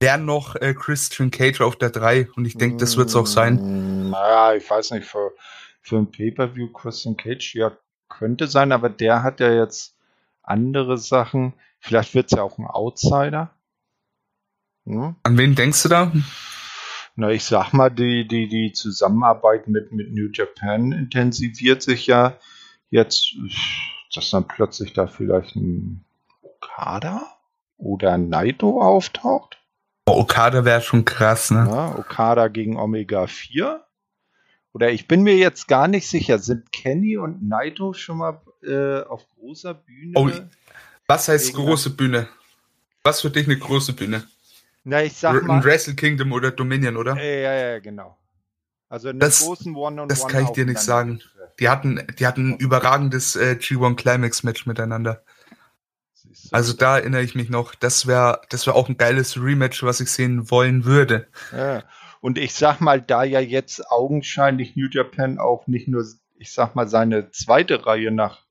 Wären 0.00 0.24
noch 0.24 0.54
äh, 0.56 0.74
Christian 0.74 1.30
Cage 1.30 1.60
auf 1.60 1.76
der 1.76 1.90
3 1.90 2.28
und 2.36 2.44
ich 2.44 2.56
denke, 2.56 2.76
das 2.76 2.96
wird's 2.96 3.16
auch 3.16 3.26
sein. 3.26 3.54
Mm, 4.06 4.10
Naja, 4.10 4.54
ich 4.54 4.68
weiß 4.68 4.90
nicht, 4.92 5.06
für, 5.06 5.32
für 5.82 5.96
ein 5.96 6.10
Pay-Per-View 6.10 6.72
Christian 6.72 7.16
Cage, 7.16 7.54
ja, 7.54 7.72
könnte 8.08 8.46
sein, 8.46 8.70
aber 8.72 8.88
der 8.90 9.22
hat 9.22 9.40
ja 9.40 9.50
jetzt 9.52 9.96
andere 10.42 10.98
Sachen. 10.98 11.54
Vielleicht 11.80 12.14
wird 12.14 12.26
es 12.30 12.36
ja 12.36 12.42
auch 12.42 12.58
ein 12.58 12.66
Outsider. 12.66 13.50
Hm? 14.86 15.16
An 15.22 15.38
wen 15.38 15.54
denkst 15.54 15.82
du 15.84 15.88
da? 15.88 16.12
Na, 17.16 17.30
ich 17.30 17.44
sag 17.44 17.72
mal, 17.72 17.90
die, 17.90 18.26
die, 18.26 18.48
die 18.48 18.72
Zusammenarbeit 18.72 19.68
mit, 19.68 19.92
mit 19.92 20.12
New 20.12 20.30
Japan 20.32 20.90
intensiviert 20.92 21.82
sich 21.82 22.06
ja 22.06 22.38
jetzt, 22.90 23.36
dass 24.12 24.30
dann 24.30 24.48
plötzlich 24.48 24.94
da 24.94 25.06
vielleicht 25.06 25.54
ein 25.54 26.04
Okada 26.42 27.24
oder 27.76 28.12
ein 28.12 28.28
Naito 28.28 28.80
auftaucht. 28.82 29.58
Oh, 30.06 30.20
Okada 30.20 30.64
wäre 30.64 30.82
schon 30.82 31.04
krass, 31.04 31.50
ne? 31.50 31.66
Ja, 31.70 31.98
Okada 31.98 32.48
gegen 32.48 32.76
Omega 32.76 33.26
4. 33.26 33.84
Oder 34.72 34.90
ich 34.90 35.06
bin 35.06 35.22
mir 35.22 35.36
jetzt 35.36 35.68
gar 35.68 35.86
nicht 35.86 36.08
sicher, 36.08 36.40
sind 36.40 36.72
Kenny 36.72 37.16
und 37.16 37.48
Naito 37.48 37.92
schon 37.92 38.18
mal 38.18 38.40
äh, 38.62 39.02
auf 39.02 39.24
großer 39.38 39.72
Bühne? 39.74 40.12
Oh, 40.16 40.28
Was 41.06 41.28
heißt 41.28 41.54
große 41.54 41.90
Bühne? 41.90 42.28
Was 43.04 43.20
für 43.20 43.30
dich 43.30 43.46
eine 43.46 43.56
große 43.56 43.92
Bühne? 43.92 44.24
Na, 44.84 45.02
ich 45.02 45.14
sag 45.14 45.42
mal. 45.44 45.64
Wrestle 45.64 45.94
Kingdom 45.94 46.32
oder 46.32 46.50
Dominion, 46.50 46.96
oder? 46.96 47.16
Äh, 47.16 47.42
ja, 47.42 47.54
ja, 47.54 47.78
genau. 47.80 48.18
Also 48.88 49.08
einen 49.08 49.18
Das- 49.18 49.40
großen 49.44 49.74
One-on-One. 49.74 50.08
das 50.08 50.26
kann 50.28 50.44
ich 50.44 50.50
dir 50.50 50.66
nicht 50.66 50.78
sagen. 50.78 51.20
aufeinander 51.22 51.54
Die 51.60 51.68
hatten, 51.68 52.06
die 52.18 52.26
hatten 52.26 52.50
ein 52.52 52.56
überragendes 52.58 53.36
äh, 53.36 53.56
G1 53.58 53.96
Climax 53.96 54.42
Match 54.42 54.66
miteinander. 54.66 55.22
Also 56.50 56.72
da 56.74 56.98
erinnere 56.98 57.22
ich 57.22 57.34
mich 57.34 57.48
noch. 57.48 57.74
Das 57.74 58.06
wäre, 58.06 58.40
das 58.50 58.66
wäre 58.66 58.76
auch 58.76 58.88
ein 58.88 58.96
geiles 58.98 59.36
Rematch, 59.40 59.82
was 59.82 60.00
ich 60.00 60.10
sehen 60.10 60.50
wollen 60.50 60.84
würde. 60.84 61.26
Ja. 61.52 61.82
Und 62.20 62.38
ich 62.38 62.54
sag 62.54 62.80
mal, 62.80 63.00
da 63.00 63.22
ja 63.24 63.40
jetzt 63.40 63.90
augenscheinlich 63.90 64.76
New 64.76 64.88
Japan 64.90 65.38
auch 65.38 65.66
nicht 65.66 65.88
nur, 65.88 66.04
ich 66.36 66.52
sag 66.52 66.74
mal, 66.74 66.88
seine 66.88 67.30
zweite 67.30 67.86
Reihe 67.86 68.10
nach 68.10 68.44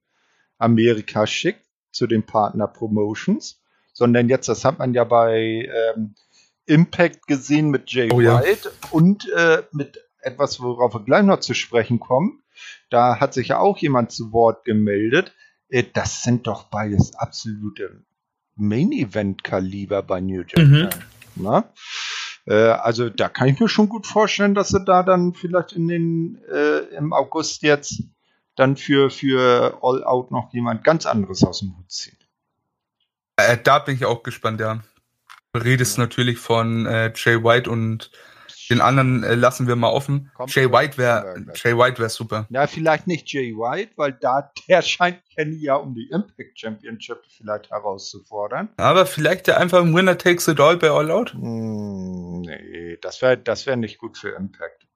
Amerika 0.58 1.28
schickt 1.28 1.66
zu 1.92 2.08
den 2.08 2.24
Partner 2.24 2.68
Promotions, 2.68 3.62
sondern 3.94 4.30
jetzt, 4.30 4.48
das 4.48 4.64
hat 4.66 4.80
man 4.80 4.94
ja 4.94 5.04
bei 5.04 5.70
ähm, 5.96 6.16
Impact 6.66 7.28
gesehen 7.28 7.70
mit 7.70 7.92
Jay 7.92 8.10
Oh 8.12 8.22
ja. 8.22 8.42
White 8.42 8.72
und 8.92 9.30
äh, 9.30 9.64
mit 9.72 10.00
etwas, 10.20 10.62
worauf 10.62 10.94
wir 10.94 11.04
gleich 11.04 11.24
noch 11.24 11.40
zu 11.40 11.54
sprechen 11.54 12.00
kommen. 12.00 12.42
Da 12.90 13.20
hat 13.20 13.34
sich 13.34 13.50
ja 13.50 13.60
auch 13.60 13.78
jemand 13.78 14.12
zu 14.12 14.32
Wort 14.32 14.64
gemeldet. 14.64 15.34
Äh, 15.70 15.84
das 15.94 16.24
sind 16.24 16.48
doch 16.48 16.66
beides 16.66 17.16
absolute 17.16 18.04
Main-Event-Kaliber 18.56 20.04
bei 20.04 20.22
New 20.22 20.44
Japan. 20.48 20.90
Na? 21.36 21.74
Äh, 22.46 22.54
also 22.54 23.10
da 23.10 23.30
kann 23.30 23.48
ich 23.48 23.60
mir 23.60 23.70
schon 23.70 23.90
gut 23.90 24.08
vorstellen, 24.08 24.56
dass 24.56 24.70
sie 24.70 24.84
da 24.84 25.04
dann 25.04 25.34
vielleicht 25.34 25.74
in 25.74 25.88
den 25.88 26.42
äh, 26.52 26.80
im 26.96 27.14
August 27.14 27.64
jetzt 27.64 28.04
dann 28.56 28.78
für, 28.78 29.10
für 29.10 29.80
All 29.82 30.04
Out 30.04 30.32
noch 30.32 30.54
jemand 30.54 30.84
ganz 30.84 31.06
anderes 31.06 31.44
aus 31.44 31.60
dem 31.60 31.76
Hut 31.78 31.92
zieht. 31.92 32.18
Äh, 33.38 33.58
da 33.64 33.80
bin 33.80 33.96
ich 33.96 34.06
auch 34.06 34.22
gespannt, 34.22 34.60
ja. 34.60 34.84
Redest 35.56 35.98
natürlich 35.98 36.40
von 36.40 36.86
äh, 36.86 37.12
Jay 37.16 37.44
White 37.44 37.70
und 37.70 38.12
den 38.70 38.82
anderen 38.82 39.24
äh, 39.24 39.36
lassen 39.36 39.68
wir 39.68 39.76
mal 39.76 39.92
offen. 39.92 40.32
Kommt 40.34 40.56
Jay 40.56 40.72
White 40.72 40.98
wäre. 40.98 41.46
Jay 41.54 41.78
White 41.78 42.00
wäre 42.00 42.10
super. 42.10 42.48
Ja, 42.50 42.66
vielleicht 42.66 43.06
nicht 43.08 43.32
Jay 43.32 43.54
White, 43.54 43.92
weil 43.98 44.14
da 44.14 44.52
der 44.68 44.82
scheint 44.82 45.22
Kenny 45.36 45.58
ja 45.58 45.76
um 45.76 45.94
die 45.94 46.10
Impact 46.10 46.60
Championship 46.60 47.22
vielleicht 47.28 47.70
herauszufordern. 47.70 48.70
Aber 48.78 49.06
vielleicht 49.06 49.48
ja 49.48 49.58
einfach 49.58 49.82
ein 49.82 49.94
Winner 49.94 50.18
takes 50.18 50.48
it 50.48 50.60
all 50.60 50.78
bei 50.78 50.90
All 50.90 51.12
Out. 51.12 51.34
Hm, 51.34 52.42
nee, 52.42 52.98
das 53.02 53.22
wäre 53.22 53.38
das 53.38 53.68
wär 53.68 53.76
nicht 53.76 54.00
gut 54.00 54.18
für 54.18 54.30
Impact. 54.30 54.88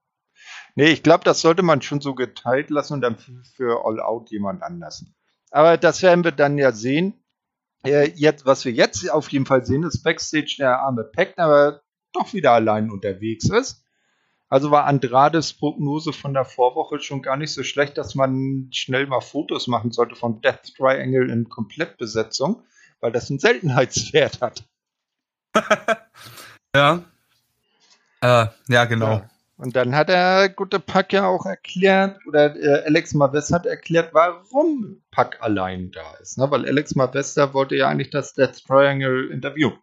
Nee, 0.75 0.89
ich 0.89 1.03
glaube, 1.03 1.23
das 1.23 1.41
sollte 1.41 1.61
man 1.61 1.81
schon 1.81 2.01
so 2.01 2.15
geteilt 2.15 2.69
lassen 2.69 2.93
und 2.93 3.01
dann 3.01 3.17
für, 3.17 3.43
für 3.55 3.85
All 3.85 3.99
Out 3.99 4.31
jemand 4.31 4.63
anders. 4.63 5.05
Aber 5.51 5.77
das 5.77 6.01
werden 6.01 6.23
wir 6.23 6.31
dann 6.31 6.57
ja 6.57 6.71
sehen. 6.71 7.13
Äh, 7.86 8.11
jetzt, 8.15 8.45
was 8.45 8.65
wir 8.65 8.71
jetzt 8.71 9.09
auf 9.09 9.30
jeden 9.30 9.45
Fall 9.45 9.65
sehen, 9.65 9.84
ist 9.84 10.03
Backstage 10.03 10.55
der 10.59 10.80
arme 10.80 11.03
Pack, 11.03 11.34
aber 11.38 11.82
doch 12.13 12.34
wieder 12.34 12.51
allein 12.51 12.89
unterwegs 12.89 13.49
ist. 13.49 13.84
Also 14.49 14.71
war 14.71 14.86
Andrades 14.86 15.53
Prognose 15.53 16.13
von 16.13 16.34
der 16.34 16.45
Vorwoche 16.45 16.99
schon 16.99 17.21
gar 17.21 17.36
nicht 17.36 17.51
so 17.51 17.63
schlecht, 17.63 17.97
dass 17.97 18.15
man 18.15 18.69
schnell 18.71 19.05
mal 19.05 19.19
Fotos 19.19 19.67
machen 19.67 19.91
sollte 19.91 20.15
von 20.15 20.41
Death 20.41 20.73
Triangle 20.75 21.30
in 21.30 21.49
Komplettbesetzung, 21.49 22.63
weil 23.01 23.11
das 23.11 23.30
einen 23.30 23.39
Seltenheitswert 23.39 24.41
hat. 24.41 24.63
Ja. 26.75 27.03
Äh, 28.21 28.47
ja, 28.67 28.86
genau. 28.86 29.13
Ja. 29.13 29.30
Und 29.57 29.75
dann 29.75 29.95
hat 29.95 30.09
der 30.09 30.49
gute 30.49 30.79
Pack 30.79 31.13
ja 31.13 31.25
auch 31.25 31.45
erklärt, 31.45 32.19
oder 32.27 32.55
äh, 32.55 32.85
Alex 32.85 33.15
Maves 33.15 33.51
hat 33.51 33.65
erklärt, 33.65 34.13
warum 34.13 35.01
Pack 35.09 35.37
allein 35.41 35.91
da 35.91 36.13
ist. 36.21 36.37
Ne? 36.37 36.49
Weil 36.49 36.65
Alex 36.67 36.93
Mavesta 36.93 37.53
wollte 37.53 37.75
ja 37.75 37.89
eigentlich 37.89 38.11
das 38.11 38.35
Death 38.35 38.63
Triangle 38.67 39.29
interviewen. 39.31 39.79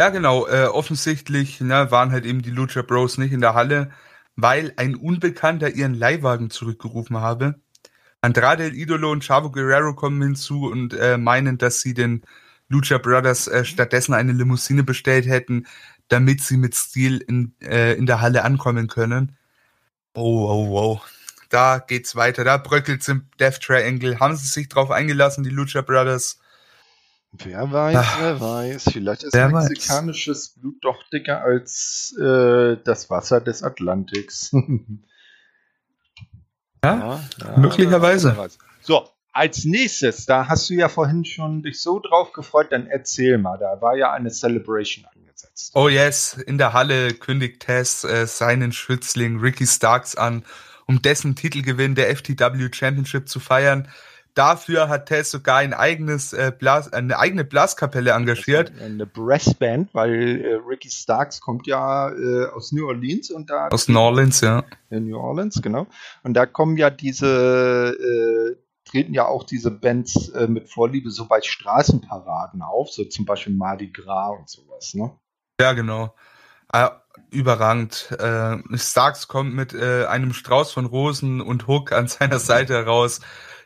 Ja, 0.00 0.10
genau. 0.10 0.46
Äh, 0.48 0.66
offensichtlich 0.66 1.60
ne, 1.60 1.90
waren 1.90 2.10
halt 2.10 2.26
eben 2.26 2.42
die 2.42 2.50
Lucha 2.50 2.82
Bros 2.82 3.18
nicht 3.18 3.32
in 3.32 3.40
der 3.40 3.54
Halle, 3.54 3.90
weil 4.34 4.72
ein 4.76 4.96
Unbekannter 4.96 5.70
ihren 5.70 5.94
Leihwagen 5.94 6.50
zurückgerufen 6.50 7.18
habe. 7.18 7.60
Andrade 8.20 8.64
El 8.64 8.74
Idolo 8.74 9.12
und 9.12 9.24
Chavo 9.24 9.50
Guerrero 9.50 9.94
kommen 9.94 10.20
hinzu 10.22 10.66
und 10.66 10.92
äh, 10.94 11.18
meinen, 11.18 11.56
dass 11.56 11.80
sie 11.80 11.94
den 11.94 12.22
Lucha 12.68 12.98
Brothers 12.98 13.46
äh, 13.48 13.64
stattdessen 13.64 14.14
eine 14.14 14.32
Limousine 14.32 14.82
bestellt 14.82 15.26
hätten, 15.26 15.66
damit 16.08 16.42
sie 16.42 16.56
mit 16.56 16.74
Stil 16.74 17.18
in, 17.18 17.54
äh, 17.60 17.94
in 17.94 18.06
der 18.06 18.20
Halle 18.20 18.44
ankommen 18.44 18.88
können. 18.88 19.36
Oh, 20.14 20.48
oh, 20.48 20.78
oh. 20.78 21.00
Da 21.50 21.78
geht's 21.78 22.16
weiter. 22.16 22.44
Da 22.44 22.58
bröckelt's 22.58 23.08
im 23.08 23.26
Death 23.40 23.60
Triangle. 23.60 24.20
Haben 24.20 24.36
sie 24.36 24.46
sich 24.46 24.68
drauf 24.68 24.90
eingelassen, 24.90 25.44
die 25.44 25.50
Lucha 25.50 25.80
Brothers? 25.80 26.40
Wer 27.32 27.70
weiß, 27.70 27.96
Ach, 27.96 28.20
wer 28.20 28.40
weiß. 28.40 28.84
Vielleicht 28.92 29.22
ist 29.22 29.34
mexikanisches 29.34 30.56
weiß. 30.56 30.60
Blut 30.60 30.76
doch 30.82 31.02
dicker 31.12 31.42
als 31.42 32.16
äh, 32.18 32.76
das 32.82 33.10
Wasser 33.10 33.40
des 33.40 33.62
Atlantiks. 33.62 34.50
ja, 36.84 37.22
ja, 37.38 37.56
möglicherweise. 37.56 38.50
So, 38.80 39.08
als 39.32 39.64
nächstes, 39.64 40.26
da 40.26 40.48
hast 40.48 40.68
du 40.70 40.74
ja 40.74 40.88
vorhin 40.88 41.24
schon 41.24 41.62
dich 41.62 41.80
so 41.80 42.00
drauf 42.00 42.32
gefreut, 42.32 42.68
dann 42.70 42.86
erzähl 42.86 43.38
mal. 43.38 43.58
Da 43.58 43.80
war 43.80 43.96
ja 43.96 44.12
eine 44.12 44.30
Celebration 44.30 45.06
angesetzt. 45.38 45.72
Oh 45.74 45.88
yes, 45.88 46.34
in 46.34 46.58
der 46.58 46.72
Halle 46.72 47.14
kündigt 47.14 47.60
Tess 47.60 48.04
äh, 48.04 48.26
seinen 48.26 48.72
Schützling 48.72 49.40
Ricky 49.40 49.66
Starks 49.66 50.16
an, 50.16 50.44
um 50.86 51.02
dessen 51.02 51.36
Titelgewinn 51.36 51.94
der 51.94 52.14
FTW 52.14 52.68
Championship 52.72 53.28
zu 53.28 53.40
feiern. 53.40 53.88
Dafür 54.34 54.88
hat 54.88 55.06
Tess 55.06 55.32
sogar 55.32 55.56
ein 55.56 55.74
eigenes 55.74 56.32
äh, 56.32 56.52
Blas, 56.56 56.92
eine 56.92 57.18
eigene 57.18 57.44
Blaskapelle 57.44 58.12
engagiert. 58.12 58.72
Eine 58.80 59.04
Brassband, 59.04 59.92
weil 59.94 60.40
äh, 60.40 60.54
Ricky 60.64 60.90
Starks 60.90 61.40
kommt 61.40 61.66
ja 61.66 62.10
äh, 62.10 62.46
aus 62.46 62.70
New 62.70 62.86
Orleans 62.86 63.30
und 63.30 63.50
da 63.50 63.66
aus 63.68 63.88
New 63.88 63.98
Orleans, 63.98 64.40
ja. 64.40 64.64
In 64.90 65.08
New 65.08 65.18
Orleans, 65.18 65.60
genau. 65.60 65.88
Und 66.22 66.34
da 66.34 66.46
kommen 66.46 66.76
ja 66.76 66.88
diese 66.88 67.96
äh, 67.98 68.56
treten 68.88 69.12
ja 69.12 69.26
auch 69.26 69.42
diese 69.42 69.72
Bands 69.72 70.28
äh, 70.28 70.46
mit 70.46 70.68
Vorliebe 70.68 71.10
so 71.10 71.26
bei 71.26 71.40
Straßenparaden 71.42 72.62
auf, 72.62 72.90
so 72.90 73.04
zum 73.04 73.24
Beispiel 73.24 73.54
Mardi 73.54 73.88
Gras 73.88 74.38
und 74.38 74.48
sowas, 74.48 74.94
ne? 74.94 75.10
Ja, 75.60 75.72
genau. 75.72 76.14
Äh, 76.72 76.88
überragend. 77.30 78.10
Äh, 78.18 78.58
Starks 78.78 79.26
kommt 79.28 79.54
mit 79.54 79.74
äh, 79.74 80.06
einem 80.06 80.32
Strauß 80.32 80.72
von 80.72 80.86
Rosen 80.86 81.40
und 81.40 81.66
Hook 81.66 81.92
an 81.92 82.08
seiner 82.08 82.38
Seite 82.38 82.74
heraus. 82.74 83.20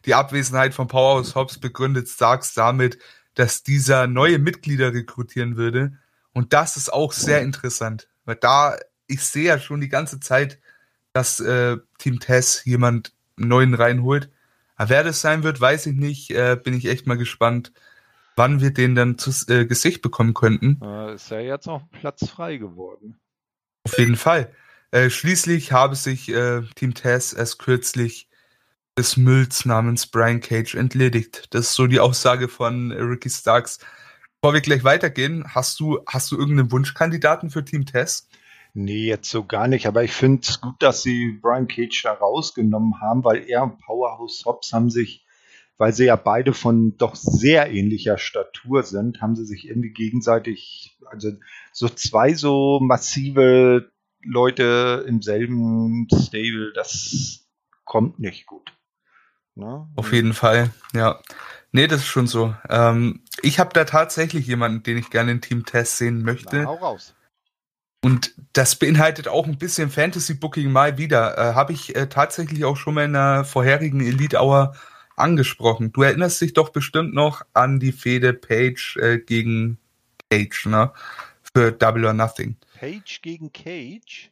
Die 0.07 0.15
Abwesenheit 0.15 0.75
von 0.75 0.89
Powerhouse 0.89 1.35
Hobbs 1.35 1.59
begründet 1.59 2.09
Starks 2.09 2.55
damit, 2.55 2.99
dass 3.35 3.63
dieser 3.63 4.07
neue 4.07 4.39
Mitglieder 4.39 4.93
rekrutieren 4.93 5.57
würde. 5.57 5.93
Und 6.33 6.53
das 6.55 6.77
ist 6.77 6.93
auch 6.93 7.13
sehr 7.13 7.43
interessant, 7.43 8.09
weil 8.25 8.37
da, 8.37 8.77
ich 9.07 9.23
sehe 9.23 9.45
ja 9.45 9.59
schon 9.59 9.81
die 9.81 9.89
ganze 9.89 10.19
Zeit, 10.19 10.59
dass 11.13 11.41
äh, 11.41 11.77
Team 11.99 12.21
Tess 12.21 12.65
jemand 12.65 13.13
neuen 13.37 13.75
reinholt. 13.75 14.31
Aber 14.77 14.89
wer 14.91 15.05
das 15.05 15.21
sein 15.21 15.43
wird, 15.43 15.61
weiß 15.61 15.87
ich 15.87 15.95
nicht. 15.95 16.31
Äh, 16.31 16.57
bin 16.57 16.75
ich 16.75 16.87
echt 16.87 17.07
mal 17.07 17.19
gespannt, 17.19 17.73
wann 18.37 18.61
wir 18.61 18.73
den 18.73 18.95
dann 18.95 19.19
zu 19.19 19.31
äh, 19.53 19.67
Gesicht 19.67 20.03
bekommen 20.03 20.35
könnten. 20.35 20.81
Äh, 20.83 21.15
ist 21.15 21.31
ja 21.31 21.41
jetzt 21.41 21.69
auch 21.69 21.83
Platz 21.91 22.29
frei 22.29 22.57
geworden. 22.57 23.21
Auf 23.85 23.99
jeden 23.99 24.17
Fall. 24.17 24.53
Äh, 24.91 25.11
schließlich 25.11 25.73
habe 25.73 25.97
sich 25.97 26.29
äh, 26.29 26.63
Team 26.75 26.95
Tess 26.95 27.33
erst 27.33 27.59
kürzlich 27.59 28.29
des 28.99 29.17
Mülls 29.17 29.65
namens 29.65 30.07
Brian 30.07 30.41
Cage 30.41 30.75
entledigt. 30.75 31.47
Das 31.51 31.69
ist 31.69 31.75
so 31.75 31.87
die 31.87 32.01
Aussage 32.01 32.49
von 32.49 32.93
Ricky 32.93 33.31
Starks. 33.31 33.79
Bevor 34.41 34.55
wir 34.55 34.61
gleich 34.61 34.85
weitergehen, 34.85 35.45
hast 35.55 35.81
du, 35.81 36.01
hast 36.07 36.31
du 36.31 36.37
irgendeinen 36.37 36.73
Wunschkandidaten 36.73 37.49
für 37.49 37.65
Team 37.65 37.87
Tess? 37.87 38.29
Nee, 38.75 39.07
jetzt 39.07 39.31
so 39.31 39.45
gar 39.45 39.69
nicht. 39.69 39.87
Aber 39.87 40.03
ich 40.03 40.13
finde 40.13 40.43
es 40.49 40.61
gut, 40.61 40.75
dass 40.81 41.03
sie 41.03 41.39
Brian 41.41 41.69
Cage 41.69 42.03
da 42.03 42.13
rausgenommen 42.13 43.01
haben, 43.01 43.25
weil 43.25 43.49
er 43.49 43.63
und 43.63 43.79
Powerhouse 43.79 44.45
Hobbs 44.45 44.73
haben 44.73 44.91
sich, 44.91 45.25
weil 45.79 45.93
sie 45.93 46.05
ja 46.05 46.17
beide 46.17 46.55
von 46.55 46.97
doch 46.97 47.15
sehr 47.15 47.71
ähnlicher 47.71 48.19
Statur 48.19 48.83
sind, 48.83 49.21
haben 49.21 49.35
sie 49.37 49.45
sich 49.45 49.67
irgendwie 49.67 49.93
gegenseitig, 49.93 50.99
also 51.07 51.33
so 51.73 51.89
zwei 51.89 52.35
so 52.35 52.81
massive 52.81 53.91
Leute 54.25 55.05
im 55.07 55.23
selben 55.23 56.07
Stable, 56.13 56.73
das 56.75 57.49
kommt 57.85 58.19
nicht 58.19 58.47
gut. 58.47 58.73
Ne? 59.55 59.89
Auf 59.97 60.13
jeden 60.13 60.33
Fall, 60.35 60.71
ja. 60.95 61.21
Nee, 61.73 61.87
das 61.87 62.01
ist 62.01 62.07
schon 62.07 62.27
so. 62.27 62.55
Ähm, 62.69 63.23
ich 63.41 63.59
habe 63.59 63.71
da 63.73 63.85
tatsächlich 63.85 64.47
jemanden, 64.47 64.83
den 64.83 64.99
ich 64.99 65.11
gerne 65.11 65.33
in 65.33 65.41
Team 65.41 65.65
Test 65.65 65.97
sehen 65.97 66.23
möchte. 66.23 66.59
Na, 66.59 66.67
hau 66.67 66.75
raus. 66.75 67.15
Und 68.05 68.35
das 68.53 68.77
beinhaltet 68.77 69.29
auch 69.29 69.47
ein 69.47 69.59
bisschen 69.59 69.91
Fantasy 69.91 70.35
Booking 70.35 70.71
mal 70.71 70.99
wieder. 70.99 71.39
Äh, 71.39 71.55
habe 71.55 71.73
ich 71.73 71.95
äh, 71.97 72.09
tatsächlich 72.09 72.65
auch 72.65 72.77
schon 72.77 72.95
mal 72.95 73.05
in 73.05 73.17
einer 73.17 73.45
vorherigen 73.45 74.01
Elite 74.01 74.41
Hour 74.41 74.75
angesprochen. 75.23 75.93
Du 75.93 76.03
erinnerst 76.03 76.41
dich 76.41 76.53
doch 76.53 76.71
bestimmt 76.71 77.15
noch 77.15 77.43
an 77.55 77.81
die 77.81 77.93
Fehde 77.93 78.35
Page 78.35 78.97
äh, 78.99 79.19
gegen 79.19 79.79
Cage, 80.31 80.67
ne? 80.67 80.93
Für 81.55 81.73
Double 81.73 82.05
or 82.05 82.13
Nothing. 82.13 82.57
Page 82.79 83.21
gegen 83.23 83.53
Cage? 83.53 84.31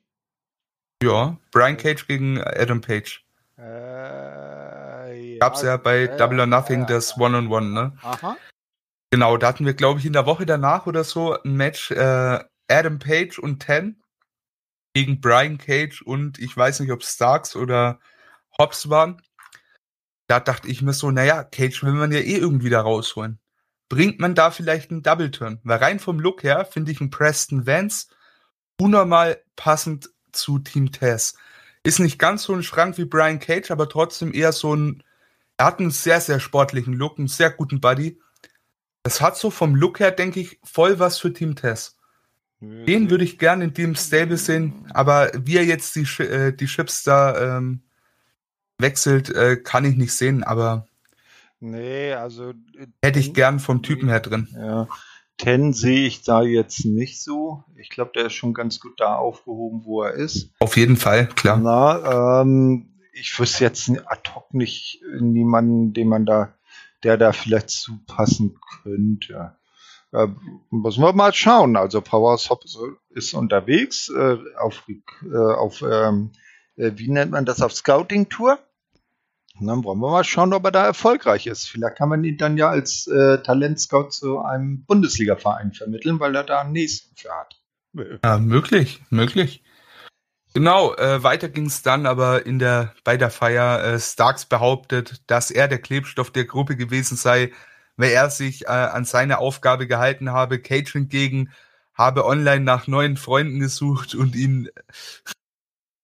Ja, 1.03 1.39
Brian 1.51 1.77
Cage 1.77 2.07
gegen 2.07 2.41
Adam 2.41 2.81
Page. 2.81 3.25
Äh, 3.59 5.35
ja, 5.35 5.39
Gab's 5.39 5.63
ja 5.63 5.77
bei 5.77 6.03
äh, 6.03 6.17
Double 6.17 6.41
or 6.41 6.47
Nothing 6.47 6.83
äh, 6.83 6.87
das 6.87 7.17
One-on-One, 7.17 7.67
-on 7.67 7.71
-One, 7.71 7.73
ne? 7.73 7.93
Aha. 8.03 8.37
Genau, 9.11 9.37
da 9.37 9.49
hatten 9.49 9.67
wir, 9.67 9.75
glaube 9.75 10.01
ich, 10.01 10.07
in 10.07 10.13
der 10.13 10.27
Woche 10.27 10.47
danach 10.47 10.87
oder 10.87 11.05
so 11.05 11.41
ein 11.43 11.57
Match 11.57 11.91
äh, 11.91 12.39
Adam 12.69 12.99
Page 12.99 13.39
und 13.39 13.61
Ten 13.61 14.01
gegen 14.95 15.21
Brian 15.21 15.59
Cage 15.59 16.03
und 16.03 16.39
ich 16.39 16.57
weiß 16.57 16.81
nicht, 16.81 16.93
ob 16.93 17.03
Starks 17.03 17.57
oder 17.57 17.99
Hobbs 18.59 18.89
waren. 18.89 19.21
Da 20.31 20.39
dachte 20.39 20.69
ich 20.69 20.81
mir 20.81 20.93
so, 20.93 21.11
naja, 21.11 21.43
Cage 21.43 21.83
will 21.83 21.91
man 21.91 22.13
ja 22.13 22.21
eh 22.21 22.37
irgendwie 22.37 22.71
da 22.71 22.81
rausholen. 22.81 23.41
Bringt 23.89 24.21
man 24.21 24.37
da 24.37 24.53
vielleicht 24.53 24.93
einen 24.93 25.03
Double 25.03 25.33
Turn? 25.33 25.59
Weil 25.65 25.79
rein 25.79 25.99
vom 25.99 26.21
Look 26.21 26.45
her 26.45 26.65
finde 26.65 26.93
ich 26.93 27.01
einen 27.01 27.11
Preston 27.11 27.67
Vance 27.67 28.07
unnormal 28.77 29.43
passend 29.57 30.09
zu 30.31 30.61
Team 30.61 30.93
Tess. 30.93 31.35
Ist 31.83 31.99
nicht 31.99 32.21
ganz 32.21 32.45
so 32.45 32.55
ein 32.55 32.63
Schrank 32.63 32.97
wie 32.97 33.07
Brian 33.07 33.41
Cage, 33.41 33.73
aber 33.73 33.89
trotzdem 33.89 34.33
eher 34.33 34.53
so 34.53 34.73
ein. 34.73 35.03
Er 35.57 35.67
hat 35.67 35.81
einen 35.81 35.91
sehr, 35.91 36.21
sehr 36.21 36.39
sportlichen 36.39 36.95
Look, 36.95 37.19
einen 37.19 37.27
sehr 37.27 37.51
guten 37.51 37.81
Buddy. 37.81 38.21
Das 39.03 39.21
hat 39.21 39.37
so 39.37 39.51
vom 39.51 39.75
Look 39.75 39.99
her, 39.99 40.13
denke 40.13 40.39
ich, 40.39 40.61
voll 40.63 41.01
was 41.01 41.19
für 41.19 41.33
Team 41.33 41.57
Tess. 41.57 41.99
Den 42.61 43.11
würde 43.11 43.25
ich 43.25 43.37
gerne 43.41 43.65
in 43.65 43.75
dem 43.75 43.97
Stable 43.97 44.37
sehen, 44.37 44.87
aber 44.95 45.33
wie 45.35 45.57
er 45.57 45.65
jetzt 45.65 45.97
die, 45.97 46.23
äh, 46.23 46.53
die 46.53 46.67
Chips 46.67 47.03
da 47.03 47.57
ähm, 47.59 47.83
wechselt, 48.81 49.31
äh, 49.31 49.57
kann 49.57 49.85
ich 49.85 49.97
nicht 49.97 50.13
sehen, 50.13 50.43
aber 50.43 50.87
nee, 51.61 52.13
also 52.13 52.51
äh, 52.51 52.87
hätte 53.03 53.19
ich 53.19 53.35
gern 53.35 53.61
vom 53.61 53.83
Typen 53.83 54.09
her 54.09 54.21
drin. 54.21 54.49
Ja. 54.55 54.89
Ten 55.37 55.73
sehe 55.73 56.07
ich 56.07 56.23
da 56.23 56.43
jetzt 56.43 56.85
nicht 56.85 57.23
so. 57.23 57.65
Ich 57.77 57.89
glaube, 57.89 58.13
der 58.15 58.27
ist 58.27 58.35
schon 58.35 58.53
ganz 58.53 58.79
gut 58.79 59.01
da 59.01 59.17
aufgehoben, 59.17 59.85
wo 59.85 60.03
er 60.03 60.13
ist. 60.13 60.51
Auf 60.59 60.77
jeden 60.77 60.99
Fall, 60.99 61.29
klar. 61.29 61.57
Na, 61.57 62.43
ähm, 62.43 62.91
ich 63.15 63.39
wüsste 63.39 63.65
jetzt 63.65 63.89
ad 63.89 64.31
hoc 64.35 64.53
nicht 64.53 65.01
niemanden, 65.19 65.95
den 65.95 66.09
man 66.09 66.27
da, 66.27 66.53
der 67.05 67.17
da 67.17 67.33
vielleicht 67.33 67.71
zupassen 67.71 68.59
könnte. 68.83 69.57
Äh, 70.13 70.29
müssen 70.71 71.03
wir 71.03 71.13
mal 71.15 71.33
schauen. 71.33 71.77
Also 71.77 72.01
Powerhouse 72.03 72.51
Hop 72.51 72.65
ist 73.11 73.33
unterwegs 73.33 74.11
äh, 74.11 74.37
auf, 74.59 74.85
äh, 74.89 75.37
auf 75.37 75.83
ähm, 75.83 76.33
äh, 76.77 76.93
wie 76.97 77.11
nennt 77.11 77.31
man 77.31 77.45
das, 77.45 77.63
auf 77.63 77.73
Scouting-Tour. 77.73 78.59
Und 79.61 79.67
dann 79.67 79.85
wollen 79.85 80.01
wir 80.01 80.11
mal 80.11 80.25
schauen, 80.25 80.55
ob 80.55 80.65
er 80.65 80.71
da 80.71 80.87
erfolgreich 80.87 81.47
ist. 81.47 81.69
Vielleicht 81.69 81.97
kann 81.97 82.09
man 82.09 82.25
ihn 82.25 82.39
dann 82.39 82.57
ja 82.57 82.71
als 82.71 83.07
äh, 83.07 83.43
Talentscout 83.43 84.09
zu 84.11 84.41
einem 84.41 84.85
Bundesliga-Verein 84.87 85.73
vermitteln, 85.73 86.19
weil 86.19 86.35
er 86.35 86.45
da 86.45 86.63
einen 86.63 86.73
nächsten 86.73 87.15
für 87.15 87.31
hat. 87.31 87.61
Ja, 88.25 88.39
möglich, 88.39 89.03
möglich. 89.11 89.63
Genau, 90.55 90.95
äh, 90.97 91.23
weiter 91.23 91.49
ging 91.49 91.67
es 91.67 91.83
dann 91.83 92.07
aber 92.07 92.47
in 92.47 92.59
der, 92.59 92.95
bei 93.05 93.17
der 93.17 93.31
Feier. 93.31 93.85
Äh, 93.85 94.01
Starks 94.01 94.47
behauptet, 94.47 95.23
dass 95.27 95.51
er 95.51 95.69
der 95.69 95.79
Klebstoff 95.79 96.31
der 96.31 96.45
Gruppe 96.45 96.77
gewesen 96.77 97.17
sei, 97.17 97.53
weil 97.97 98.11
er 98.11 98.31
sich 98.31 98.65
äh, 98.65 98.69
an 98.69 99.05
seine 99.05 99.39
Aufgabe 99.39 99.87
gehalten 99.87 100.31
habe. 100.31 100.59
Cage 100.59 100.93
hingegen 100.93 101.51
habe 101.95 102.25
online 102.25 102.65
nach 102.65 102.87
neuen 102.87 103.17
Freunden 103.19 103.61
gesucht 103.61 104.15
und 104.15 104.35
ihn 104.35 104.71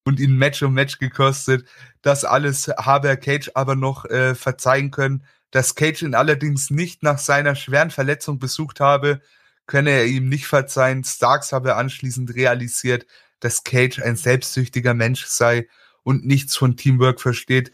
und 0.07 0.21
ihn 0.21 0.37
Match 0.37 0.63
um 0.63 0.73
Match 0.73 0.99
gekostet. 0.99 1.67
Das 2.01 2.23
alles 2.23 2.69
habe 2.69 3.17
Cage 3.17 3.51
aber 3.55 3.75
noch 3.75 4.05
äh, 4.05 4.35
verzeihen 4.35 4.89
können. 4.89 5.25
Dass 5.51 5.75
Cage 5.75 6.03
ihn 6.03 6.15
allerdings 6.15 6.71
nicht 6.71 7.03
nach 7.03 7.17
seiner 7.17 7.55
schweren 7.55 7.91
Verletzung 7.91 8.39
besucht 8.39 8.79
habe, 8.79 9.19
könne 9.65 9.89
er 9.89 10.05
ihm 10.05 10.29
nicht 10.29 10.47
verzeihen. 10.47 11.03
Starks 11.03 11.51
habe 11.51 11.75
anschließend 11.75 12.33
realisiert, 12.35 13.05
dass 13.41 13.65
Cage 13.65 13.99
ein 13.99 14.15
selbstsüchtiger 14.15 14.93
Mensch 14.93 15.25
sei 15.25 15.67
und 16.03 16.25
nichts 16.25 16.55
von 16.55 16.77
Teamwork 16.77 17.19
versteht. 17.19 17.73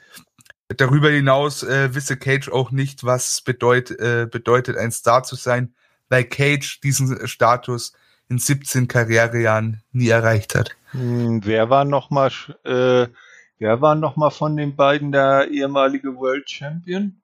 Darüber 0.69 1.11
hinaus 1.11 1.61
äh, 1.61 1.93
wisse 1.93 2.17
Cage 2.17 2.49
auch 2.49 2.71
nicht, 2.71 3.03
was 3.03 3.41
bedeut, 3.41 3.91
äh, 3.91 4.27
bedeutet, 4.29 4.75
ein 4.75 4.91
Star 4.91 5.21
zu 5.21 5.35
sein, 5.35 5.75
weil 6.09 6.23
Cage 6.23 6.79
diesen 6.81 7.27
Status 7.27 7.93
in 8.27 8.39
17 8.39 8.87
Karrierejahren 8.87 9.83
nie 9.91 10.09
erreicht 10.09 10.55
hat. 10.55 10.75
Hm, 10.93 11.41
wer 11.43 11.69
war 11.69 11.85
nochmal, 11.85 12.31
äh, 12.63 13.07
wer 13.59 13.81
war 13.81 13.95
noch 13.95 14.15
mal 14.15 14.29
von 14.29 14.55
den 14.55 14.75
beiden 14.75 15.11
der 15.11 15.49
ehemalige 15.49 16.15
World 16.15 16.49
Champion? 16.49 17.21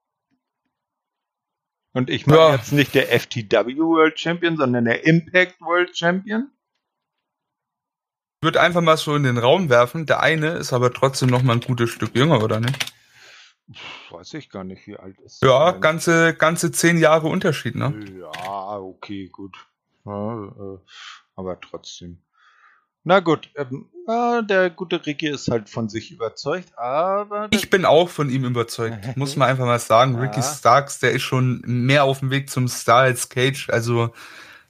Und 1.94 2.10
ich 2.10 2.28
meine 2.28 2.40
ja. 2.40 2.56
jetzt 2.56 2.72
nicht 2.72 2.94
der 2.94 3.12
FTW 3.12 3.78
World 3.78 4.20
Champion, 4.20 4.58
sondern 4.58 4.86
der 4.86 5.06
Impact 5.06 5.60
World 5.62 5.98
Champion. 5.98 6.52
Ich 8.42 8.46
würde 8.46 8.62
einfach 8.62 8.82
mal 8.82 8.98
so 8.98 9.16
in 9.16 9.24
den 9.24 9.38
Raum 9.38 9.70
werfen. 9.70 10.06
Der 10.06 10.22
eine 10.22 10.52
ist 10.52 10.72
aber 10.72 10.94
trotzdem 10.94 11.30
noch 11.30 11.44
mal 11.44 11.54
ein 11.54 11.62
gutes 11.62 11.90
Stück 11.90 12.16
jünger, 12.16 12.44
oder 12.44 12.60
nicht? 12.60 12.94
Weiß 14.10 14.34
ich 14.34 14.50
gar 14.50 14.64
nicht, 14.64 14.88
wie 14.88 14.98
alt 14.98 15.20
ist. 15.20 15.44
Ja, 15.44 15.72
ganze, 15.72 16.34
ganze 16.34 16.72
zehn 16.72 16.98
Jahre 16.98 17.28
Unterschied, 17.28 17.76
ne? 17.76 17.94
Ja, 18.18 18.78
okay, 18.78 19.28
gut. 19.28 19.58
Ja, 20.06 20.46
äh, 20.46 20.78
aber 21.36 21.60
trotzdem. 21.60 22.22
Na 23.04 23.20
gut, 23.22 23.50
ähm, 23.56 23.90
äh, 24.08 24.44
der 24.44 24.70
gute 24.70 25.06
Ricky 25.06 25.30
ist 25.30 25.50
halt 25.50 25.70
von 25.70 25.90
sich 25.90 26.12
überzeugt, 26.12 26.78
aber. 26.78 27.48
Ich 27.52 27.70
bin 27.70 27.86
auch 27.86 28.10
von 28.10 28.30
ihm 28.30 28.44
überzeugt, 28.44 28.98
muss 29.16 29.36
man 29.36 29.50
einfach 29.50 29.66
mal 29.66 29.80
sagen. 29.80 30.16
Ja. 30.16 30.22
Ricky 30.22 30.42
Starks, 30.42 31.00
der 31.00 31.12
ist 31.12 31.22
schon 31.22 31.62
mehr 31.66 32.04
auf 32.04 32.20
dem 32.20 32.30
Weg 32.30 32.50
zum 32.50 32.68
Star 32.68 33.04
als 33.04 33.30
Cage, 33.30 33.70
also 33.70 34.12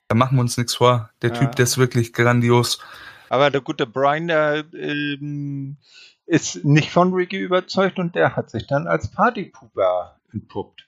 da 0.08 0.16
machen 0.16 0.38
wir 0.38 0.42
uns 0.42 0.58
nichts 0.58 0.76
vor. 0.76 1.10
Der 1.22 1.32
ja. 1.32 1.40
Typ, 1.40 1.56
der 1.56 1.64
ist 1.64 1.78
wirklich 1.78 2.14
grandios. 2.14 2.80
Aber 3.30 3.52
der 3.52 3.62
gute 3.62 3.86
Brian, 3.86 4.28
der 4.28 4.66
ähm, 4.74 5.78
ist 6.26 6.64
nicht 6.66 6.92
von 6.92 7.14
Ricky 7.14 7.38
überzeugt 7.38 8.00
und 8.00 8.16
der 8.16 8.36
hat 8.36 8.50
sich 8.50 8.68
dann 8.68 8.88
als 8.88 9.10
Partypuber 9.12 10.20
entpuppt. 10.34 10.88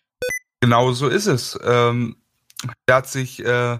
Genau 0.59 0.91
so 0.91 1.07
ist 1.07 1.27
es. 1.27 1.59
Ähm, 1.63 2.18
der 2.88 2.97
hat 2.97 3.07
sich 3.07 3.43
äh, 3.43 3.80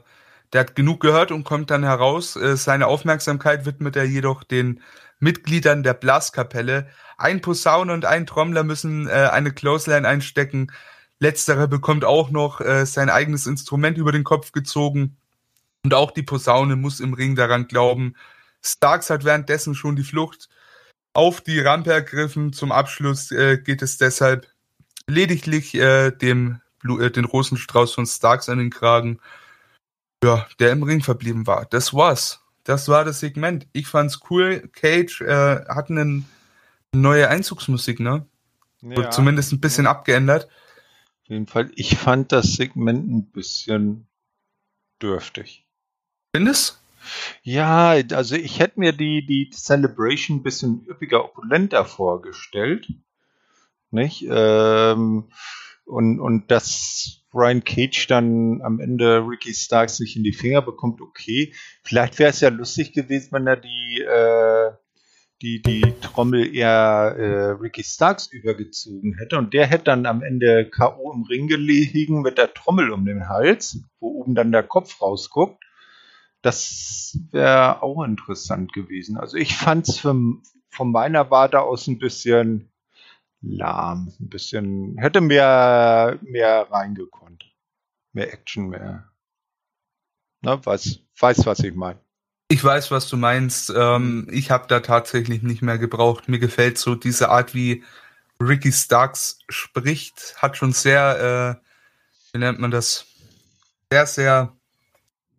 der 0.53 0.61
hat 0.61 0.76
genug 0.76 0.99
gehört 0.99 1.32
und 1.32 1.44
kommt 1.44 1.72
dann 1.72 1.84
heraus. 1.84 2.36
Äh, 2.36 2.57
seine 2.57 2.88
Aufmerksamkeit 2.88 3.65
widmet 3.65 3.95
er 3.95 4.03
jedoch 4.03 4.44
den 4.44 4.82
Mitgliedern 5.19 5.84
der 5.84 5.94
Blaskapelle. 5.94 6.88
Ein 7.18 7.41
Posaune 7.41 7.94
und 7.94 8.06
ein 8.06 8.26
Trommler 8.26 8.64
müssen 8.64 9.07
äh, 9.07 9.30
eine 9.32 9.53
Clothesline 9.53 10.07
einstecken. 10.07 10.72
Letzterer 11.19 11.68
bekommt 11.68 12.03
auch 12.03 12.32
noch 12.32 12.61
äh, 12.61 12.86
sein 12.86 13.10
eigenes 13.10 13.45
Instrument 13.45 13.98
über 13.98 14.11
den 14.11 14.23
Kopf 14.23 14.52
gezogen. 14.52 15.18
Und 15.84 15.94
auch 15.94 16.11
die 16.11 16.23
Posaune 16.23 16.76
muss 16.76 16.99
im 16.99 17.14
Ring 17.14 17.36
daran 17.36 17.68
glauben. 17.68 18.15
Starks 18.64 19.10
hat 19.10 19.23
währenddessen 19.23 19.73
schon 19.73 19.95
die 19.95 20.03
Flucht 20.03 20.49
auf 21.14 21.41
die 21.41 21.60
Rampe 21.60 21.91
ergriffen. 21.91 22.53
Zum 22.53 22.72
Abschluss 22.72 23.30
geht 23.30 23.82
es 23.82 23.98
deshalb 23.98 24.48
lediglich 25.07 25.72
dem 25.72 26.61
äh, 26.84 27.11
den 27.11 27.26
Rosenstrauß 27.26 27.94
von 27.95 28.06
Starks 28.06 28.49
an 28.49 28.60
den 28.60 28.69
Kragen 28.69 29.19
ja, 30.23 30.48
der 30.60 30.72
im 30.72 30.84
Ring 30.84 31.02
verblieben 31.02 31.48
war. 31.48 31.65
Das 31.65 31.93
war's. 31.93 32.41
Das 32.64 32.88
war 32.88 33.06
das 33.06 33.19
Segment. 33.19 33.68
Ich 33.73 33.88
fand's 33.88 34.19
cool. 34.30 34.69
Cage 34.73 35.22
äh, 35.22 35.65
hat 35.68 35.89
eine 35.89 36.23
neue 36.93 37.27
Einzugsmusik, 37.27 37.99
ne? 37.99 38.26
Ja. 38.81 39.10
Zumindest 39.10 39.52
ein 39.52 39.61
bisschen 39.61 39.88
abgeändert. 39.88 40.45
Auf 41.23 41.30
jeden 41.30 41.48
Fall. 41.48 41.72
Ich 41.76 41.98
fand 41.98 42.31
das 42.31 42.53
Segment 42.53 43.10
ein 43.10 43.31
bisschen 43.31 44.07
dürftig. 45.02 45.65
Findest? 46.35 46.81
Ja, 47.41 47.91
also 48.11 48.35
ich 48.35 48.60
hätte 48.60 48.80
mir 48.80 48.93
die, 48.93 49.26
die 49.26 49.49
Celebration 49.52 50.38
ein 50.38 50.43
bisschen 50.43 50.85
üppiger, 50.88 51.26
opulenter 51.26 51.85
vorgestellt. 51.85 52.93
Nicht? 53.89 54.26
Ähm, 54.30 55.30
und, 55.85 56.19
und 56.19 56.52
das 56.52 57.20
Brian 57.32 57.64
Cage 57.64 58.08
dann 58.08 58.62
am 58.62 58.80
Ende 58.80 59.26
Ricky 59.26 59.53
Starks 59.53 59.99
nicht 59.99 60.18
in 60.18 60.24
die 60.24 60.34
Finger 60.34 60.62
bekommt, 60.62 61.02
okay. 61.02 61.53
Vielleicht 61.84 62.20
wäre 62.20 62.30
es 62.30 62.41
ja 62.41 62.49
lustig 62.49 62.91
gewesen, 62.91 63.30
wenn 63.32 63.48
er 63.48 63.56
die, 63.56 64.02
äh, 64.02 64.72
die, 65.41 65.62
die 65.62 65.94
Trommel 66.02 66.53
eher 66.53 67.16
äh, 67.18 67.52
Ricky 67.52 67.84
Starks 67.84 68.28
übergezogen 68.28 69.18
hätte 69.18 69.38
und 69.38 69.53
der 69.53 69.66
hätte 69.66 69.86
dann 69.86 70.06
am 70.06 70.22
Ende 70.22 70.70
K.O. 70.70 71.14
im 71.14 71.24
Ring 71.24 71.48
gelegen 71.48 72.22
mit 72.22 72.38
der 72.38 72.53
Trommel 72.53 72.91
um 72.91 73.06
den 73.06 73.30
Hals, 73.30 73.82
wo 73.99 74.10
oben 74.10 74.36
dann 74.36 74.52
der 74.52 74.64
Kopf 74.64 75.02
rausguckt. 75.02 75.64
Das 76.41 77.18
wäre 77.32 77.82
auch 77.82 78.03
interessant 78.03 78.74
gewesen. 78.74 79.18
Also 79.18 79.38
ich 79.38 79.56
fand 79.56 79.88
es 79.88 79.99
von 79.99 80.41
meiner 80.80 81.30
Warte 81.30 81.62
aus 81.62 81.88
ein 81.88 81.99
bisschen 81.99 82.70
lahm. 83.42 84.14
Ein 84.20 84.30
bisschen, 84.30 84.98
hätte 84.98 85.22
mehr, 85.22 86.20
mehr 86.22 86.68
reingekonnt. 86.72 87.46
Mehr 88.14 88.32
Action, 88.34 88.68
mehr. 88.70 89.10
Na, 90.42 90.64
weiß, 90.66 91.00
weiß, 91.20 91.46
was 91.46 91.60
ich 91.60 91.76
meine. 91.76 92.00
Ich 92.48 92.64
weiß, 92.64 92.92
was 92.92 93.08
du 93.08 93.16
meinst. 93.16 93.72
Ähm, 93.76 94.28
ich 94.30 94.52
habe 94.52 94.68
da 94.68 94.82
tatsächlich 94.82 95.42
nicht 95.42 95.62
mehr 95.62 95.78
gebraucht. 95.78 96.28
Mir 96.28 96.40
gefällt 96.40 96.78
so 96.78 96.96
diese 96.96 97.30
Art, 97.30 97.54
wie 97.54 97.84
Ricky 98.42 98.72
Starks 98.72 99.40
spricht, 99.48 100.36
hat 100.38 100.58
schon 100.58 100.74
sehr, 100.74 101.60
äh, 101.62 102.34
wie 102.34 102.40
nennt 102.40 102.60
man 102.60 102.72
das? 102.72 103.06
Sehr, 103.92 104.06
sehr 104.06 104.58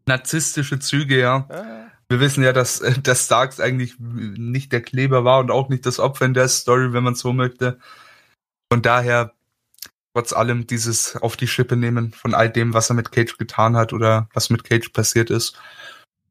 narzisstische 0.07 0.79
Züge, 0.79 1.19
ja. 1.19 1.47
Ah. 1.51 1.92
Wir 2.13 2.21
wissen 2.21 2.45
ja, 2.45 2.53
dass, 2.53 2.81
äh, 2.81 2.93
dass 3.01 3.25
Starks 3.25 3.59
eigentlich 3.59 3.99
nicht 3.99 4.71
der 4.71 4.83
Kleber 4.83 5.25
war 5.25 5.41
und 5.41 5.51
auch 5.51 5.71
nicht 5.71 5.87
das 5.87 5.99
Opfer 5.99 6.27
in 6.27 6.35
der 6.35 6.47
Story, 6.49 6.93
wenn 6.93 7.03
man 7.03 7.15
so 7.15 7.33
möchte. 7.33 7.79
Von 8.71 8.83
daher, 8.83 9.33
trotz 10.13 10.35
allem, 10.35 10.67
dieses 10.67 11.17
auf 11.17 11.39
die 11.39 11.47
Schippe 11.47 11.75
nehmen 11.75 12.13
von 12.13 12.35
all 12.35 12.51
dem, 12.51 12.75
was 12.75 12.91
er 12.91 12.97
mit 12.97 13.13
Cage 13.13 13.39
getan 13.39 13.79
hat 13.79 13.95
oder 13.95 14.29
was 14.35 14.51
mit 14.51 14.63
Cage 14.63 14.91
passiert 14.91 15.31
ist, 15.31 15.59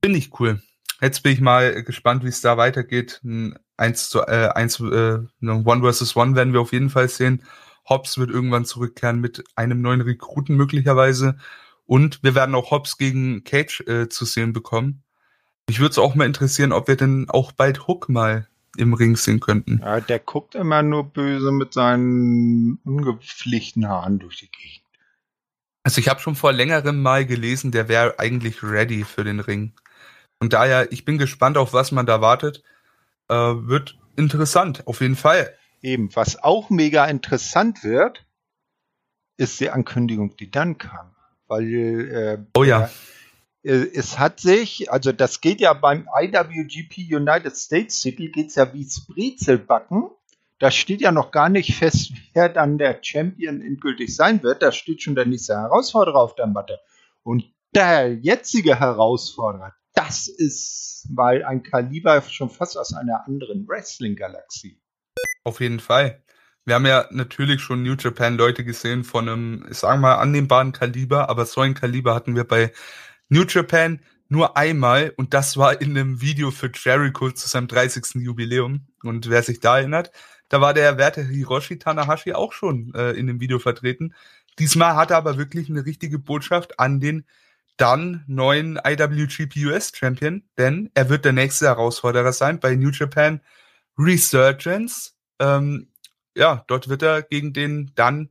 finde 0.04 0.20
ich 0.20 0.40
cool. 0.40 0.62
Jetzt 1.02 1.24
bin 1.24 1.34
ich 1.34 1.42
mal 1.42 1.84
gespannt, 1.84 2.24
wie 2.24 2.30
es 2.30 2.42
da 2.42 2.58
weitergeht. 2.58 3.20
Ein 3.24 3.58
1 3.78 4.10
zu 4.12 4.22
äh, 4.22 4.50
1, 4.54 4.82
äh, 4.82 5.18
One 5.42 5.92
vs. 5.94 6.16
One 6.16 6.36
werden 6.36 6.54
wir 6.54 6.62
auf 6.62 6.74
jeden 6.74 6.92
Fall 6.92 7.10
sehen. 7.10 7.42
Hobbs 7.90 8.20
wird 8.20 8.30
irgendwann 8.30 8.66
zurückkehren 8.66 9.20
mit 9.20 9.44
einem 9.56 9.82
neuen 9.82 10.02
Rekruten 10.02 10.56
möglicherweise. 10.58 11.38
Und 11.88 12.22
wir 12.22 12.36
werden 12.36 12.54
auch 12.54 12.70
Hobbs 12.70 12.98
gegen 12.98 13.44
Cage 13.44 13.82
äh, 13.88 14.10
zu 14.10 14.26
sehen 14.26 14.54
bekommen. 14.54 15.04
Mich 15.68 15.80
würde 15.80 15.92
es 15.92 15.98
auch 15.98 16.16
mal 16.16 16.26
interessieren, 16.26 16.72
ob 16.72 16.88
wir 16.88 16.98
denn 16.98 17.30
auch 17.30 17.52
bald 17.52 17.88
Hook 17.88 18.10
mal 18.10 18.48
im 18.78 18.94
Ring 18.94 19.16
sehen 19.16 19.40
könnten. 19.40 19.80
Ja, 19.80 20.00
der 20.00 20.20
guckt 20.20 20.56
immer 20.56 20.82
nur 20.82 21.06
böse 21.06 21.52
mit 21.52 21.74
seinen 21.74 22.80
ungepflichten 22.84 23.88
Haaren 23.88 24.20
durch 24.20 24.38
die 24.38 24.50
Gegend. 24.50 24.82
Also 25.84 26.00
ich 26.00 26.10
habe 26.10 26.20
schon 26.20 26.36
vor 26.36 26.54
längerem 26.54 27.02
mal 27.02 27.26
gelesen, 27.26 27.72
der 27.72 27.88
wäre 27.88 28.20
eigentlich 28.20 28.64
ready 28.64 29.04
für 29.04 29.24
den 29.24 29.40
Ring. 29.40 29.74
Und 30.40 30.54
daher, 30.54 30.92
ich 30.92 31.06
bin 31.06 31.18
gespannt, 31.18 31.58
auf 31.58 31.74
was 31.74 31.92
man 31.92 32.06
da 32.06 32.22
wartet. 32.22 32.64
Äh, 33.30 33.36
wird 33.36 33.98
interessant, 34.16 34.86
auf 34.88 35.02
jeden 35.02 35.16
Fall. 35.16 35.56
Eben, 35.82 36.16
was 36.16 36.42
auch 36.42 36.70
mega 36.70 37.06
interessant 37.06 37.84
wird, 37.84 38.26
ist 39.38 39.60
die 39.60 39.70
Ankündigung, 39.70 40.36
die 40.38 40.52
dann 40.52 40.78
kam. 40.78 41.16
Weil 41.48 41.74
äh, 41.74 42.38
oh 42.56 42.64
ja. 42.64 42.90
Äh, 43.64 43.88
es 43.94 44.20
hat 44.20 44.40
sich, 44.40 44.92
also 44.92 45.12
das 45.12 45.42
geht 45.42 45.62
ja 45.62 45.74
beim 45.74 46.08
IWGP 46.14 47.16
United 47.16 47.56
States 47.56 48.02
Titel, 48.02 48.30
geht 48.30 48.50
es 48.50 48.56
ja 48.56 48.74
wie 48.74 48.88
Brezelbacken. 49.08 50.10
Da 50.60 50.70
steht 50.70 51.02
ja 51.02 51.12
noch 51.12 51.32
gar 51.32 51.50
nicht 51.50 51.76
fest, 51.76 52.14
wer 52.34 52.50
dann 52.50 52.78
der 52.78 53.00
Champion 53.02 53.62
endgültig 53.62 54.16
sein 54.16 54.44
wird. 54.44 54.62
Da 54.62 54.72
steht 54.72 55.02
schon 55.02 55.16
der 55.16 55.26
nächste 55.26 55.56
Herausforderer 55.56 56.20
auf 56.20 56.36
der 56.36 56.48
Matte. 56.48 56.80
Und 57.24 57.46
der 57.74 58.14
jetzige 58.14 58.80
Herausforderer, 58.80 59.74
das 59.94 60.28
ist 60.28 61.08
mal 61.10 61.44
ein 61.44 61.64
Kaliber 61.64 62.22
schon 62.22 62.50
fast 62.50 62.78
aus 62.78 62.94
einer 62.94 63.26
anderen 63.26 63.68
Wrestling-Galaxie. 63.68 64.80
Auf 65.44 65.60
jeden 65.62 65.80
Fall. 65.80 66.22
Wir 66.66 66.76
haben 66.76 66.86
ja 66.86 67.08
natürlich 67.10 67.62
schon 67.62 67.82
New 67.82 67.96
Japan 67.98 68.38
Leute 68.38 68.64
gesehen 68.64 69.04
von 69.04 69.28
einem, 69.28 69.66
ich 69.70 69.78
sag 69.78 70.00
mal, 70.00 70.16
annehmbaren 70.16 70.74
Kaliber, 70.74 71.28
aber 71.30 71.46
so 71.46 71.62
ein 71.62 71.74
Kaliber 71.74 72.14
hatten 72.14 72.36
wir 72.36 72.44
bei 72.44 72.72
New 73.32 73.46
Japan 73.46 74.02
nur 74.28 74.58
einmal 74.58 75.14
und 75.16 75.34
das 75.34 75.56
war 75.56 75.80
in 75.80 75.98
einem 75.98 76.20
Video 76.20 76.52
für 76.52 76.70
Jericho 76.74 77.32
zu 77.32 77.48
seinem 77.48 77.70
30. 77.70 78.16
Jubiläum. 78.16 78.88
Und 79.04 79.30
wer 79.30 79.42
sich 79.42 79.62
da 79.62 79.80
erinnert, 79.80 80.12
da 80.50 80.60
war 80.60 80.74
der 80.74 80.98
Werte 80.98 81.24
Hiroshi 81.24 81.80
Tanahashi 81.80 82.34
auch 82.34 82.52
schon 82.52 82.94
äh, 82.94 83.12
in 83.12 83.28
dem 83.28 83.40
Video 83.40 83.58
vertreten. 83.58 84.14
Diesmal 84.60 84.98
hat 84.98 85.12
er 85.12 85.18
aber 85.18 85.38
wirklich 85.38 85.70
eine 85.70 85.86
richtige 85.86 86.20
Botschaft 86.20 86.78
an 86.78 87.00
den 87.00 87.26
dann 87.78 88.26
neuen 88.28 88.78
IWGP 88.86 89.66
US 89.66 89.94
Champion, 89.96 90.44
denn 90.58 90.92
er 90.94 91.08
wird 91.08 91.24
der 91.24 91.32
nächste 91.32 91.68
Herausforderer 91.68 92.34
sein 92.34 92.60
bei 92.60 92.76
New 92.76 92.90
Japan 92.90 93.40
Resurgence. 93.98 95.16
Ähm, 95.40 95.88
ja, 96.36 96.66
dort 96.68 96.90
wird 96.90 97.02
er 97.02 97.22
gegen 97.22 97.54
den 97.54 97.92
dann 97.96 98.30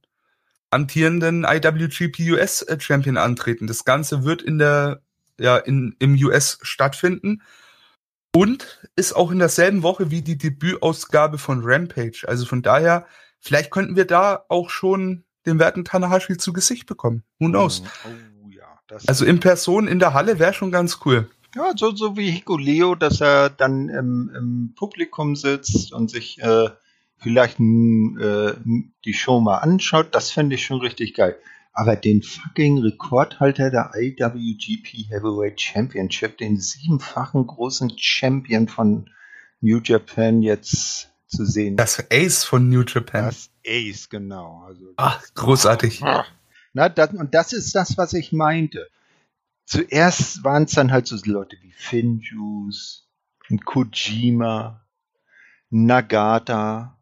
amtierenden 0.70 1.44
IWGP 1.44 2.32
US 2.32 2.62
äh, 2.62 2.78
Champion 2.80 3.16
antreten. 3.16 3.66
Das 3.66 3.84
Ganze 3.84 4.24
wird 4.24 4.42
in 4.42 4.58
der, 4.58 5.02
ja, 5.38 5.56
in, 5.56 5.96
im 5.98 6.14
US 6.24 6.58
stattfinden 6.62 7.42
und 8.34 8.80
ist 8.96 9.14
auch 9.14 9.30
in 9.30 9.38
derselben 9.40 9.82
Woche 9.82 10.10
wie 10.10 10.22
die 10.22 10.38
Debütausgabe 10.38 11.38
von 11.38 11.60
Rampage. 11.64 12.24
Also 12.26 12.46
von 12.46 12.62
daher, 12.62 13.06
vielleicht 13.40 13.70
könnten 13.70 13.96
wir 13.96 14.06
da 14.06 14.44
auch 14.48 14.70
schon 14.70 15.24
den 15.46 15.58
werten 15.58 15.84
Tanahashi 15.84 16.36
zu 16.36 16.52
Gesicht 16.52 16.86
bekommen. 16.86 17.24
Who 17.38 17.48
knows? 17.48 17.82
Oh, 18.04 18.08
oh, 18.44 18.50
ja, 18.50 18.98
also 19.06 19.24
in 19.24 19.40
Person 19.40 19.88
in 19.88 19.98
der 19.98 20.14
Halle 20.14 20.38
wäre 20.38 20.54
schon 20.54 20.70
ganz 20.70 21.00
cool. 21.04 21.28
Ja, 21.56 21.72
so, 21.74 21.94
so 21.96 22.16
wie 22.16 22.30
Hikuleo, 22.30 22.94
dass 22.94 23.20
er 23.20 23.50
dann 23.50 23.88
im, 23.88 24.30
im 24.36 24.74
Publikum 24.76 25.34
sitzt 25.34 25.92
und 25.92 26.08
sich 26.08 26.38
äh, 26.40 26.70
vielleicht 27.20 27.60
äh, 27.60 28.54
die 29.04 29.14
Show 29.14 29.40
mal 29.40 29.58
anschaut, 29.58 30.14
das 30.14 30.30
fände 30.30 30.54
ich 30.54 30.64
schon 30.64 30.80
richtig 30.80 31.14
geil. 31.14 31.36
Aber 31.72 31.94
den 31.96 32.22
fucking 32.22 32.78
Rekordhalter 32.78 33.70
der 33.70 33.92
IWGP 33.94 35.08
Heavyweight 35.08 35.60
Championship, 35.60 36.38
den 36.38 36.58
siebenfachen 36.58 37.46
großen 37.46 37.92
Champion 37.96 38.68
von 38.68 39.08
New 39.60 39.80
Japan 39.82 40.42
jetzt 40.42 41.10
zu 41.28 41.44
sehen. 41.44 41.76
Das 41.76 42.04
Ace 42.10 42.44
von 42.44 42.68
New 42.68 42.82
Japan. 42.82 43.26
Das 43.26 43.50
Ace, 43.64 44.08
genau. 44.08 44.64
Also, 44.66 44.86
Ach, 44.96 45.22
großartig. 45.34 46.02
Na, 46.72 46.88
das, 46.88 47.12
und 47.12 47.34
das 47.34 47.52
ist 47.52 47.74
das, 47.74 47.96
was 47.96 48.14
ich 48.14 48.32
meinte. 48.32 48.88
Zuerst 49.64 50.42
waren 50.42 50.64
es 50.64 50.72
dann 50.72 50.90
halt 50.90 51.06
so 51.06 51.16
Leute 51.24 51.56
wie 51.62 51.72
Finjuice, 51.72 53.06
Kojima, 53.64 54.84
Nagata, 55.70 56.99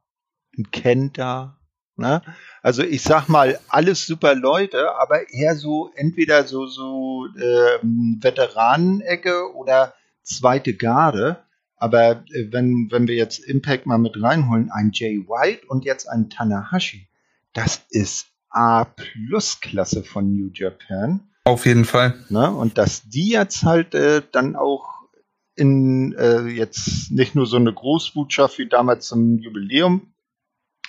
und 0.59 0.73
Kenta. 0.73 1.59
Ne? 1.97 2.23
Also 2.63 2.83
ich 2.83 3.03
sag 3.03 3.29
mal, 3.29 3.59
alles 3.69 4.07
super 4.07 4.35
Leute, 4.35 4.95
aber 4.97 5.31
eher 5.31 5.57
so 5.57 5.91
entweder 5.97 6.45
so 6.45 6.67
so 6.67 7.27
äh, 7.37 7.79
Veteranenecke 7.83 9.55
oder 9.55 9.95
zweite 10.23 10.75
Garde. 10.75 11.39
Aber 11.77 12.25
äh, 12.33 12.53
wenn, 12.53 12.89
wenn 12.91 13.09
wir 13.09 13.15
jetzt 13.15 13.39
Impact 13.41 13.87
mal 13.87 13.99
mit 13.99 14.21
reinholen, 14.21 14.71
ein 14.71 14.91
Jay 14.93 15.27
White 15.27 15.67
und 15.67 15.85
jetzt 15.85 16.07
ein 16.09 16.31
Tanahashi, 16.31 17.09
das 17.53 17.83
ist 17.91 18.29
A-Plus-Klasse 18.51 20.05
von 20.05 20.33
New 20.33 20.51
Japan. 20.53 21.29
Auf 21.45 21.67
jeden 21.67 21.85
Fall. 21.85 22.15
Ne? 22.29 22.51
Und 22.51 22.79
dass 22.79 23.09
die 23.09 23.31
jetzt 23.31 23.65
halt 23.65 23.95
äh, 23.95 24.23
dann 24.33 24.55
auch 24.55 24.99
in 25.57 26.15
äh, 26.17 26.47
jetzt 26.47 27.11
nicht 27.11 27.35
nur 27.35 27.47
so 27.47 27.57
eine 27.57 27.73
Großbotschaft 27.73 28.59
wie 28.59 28.69
damals 28.69 29.09
zum 29.09 29.39
Jubiläum 29.39 30.13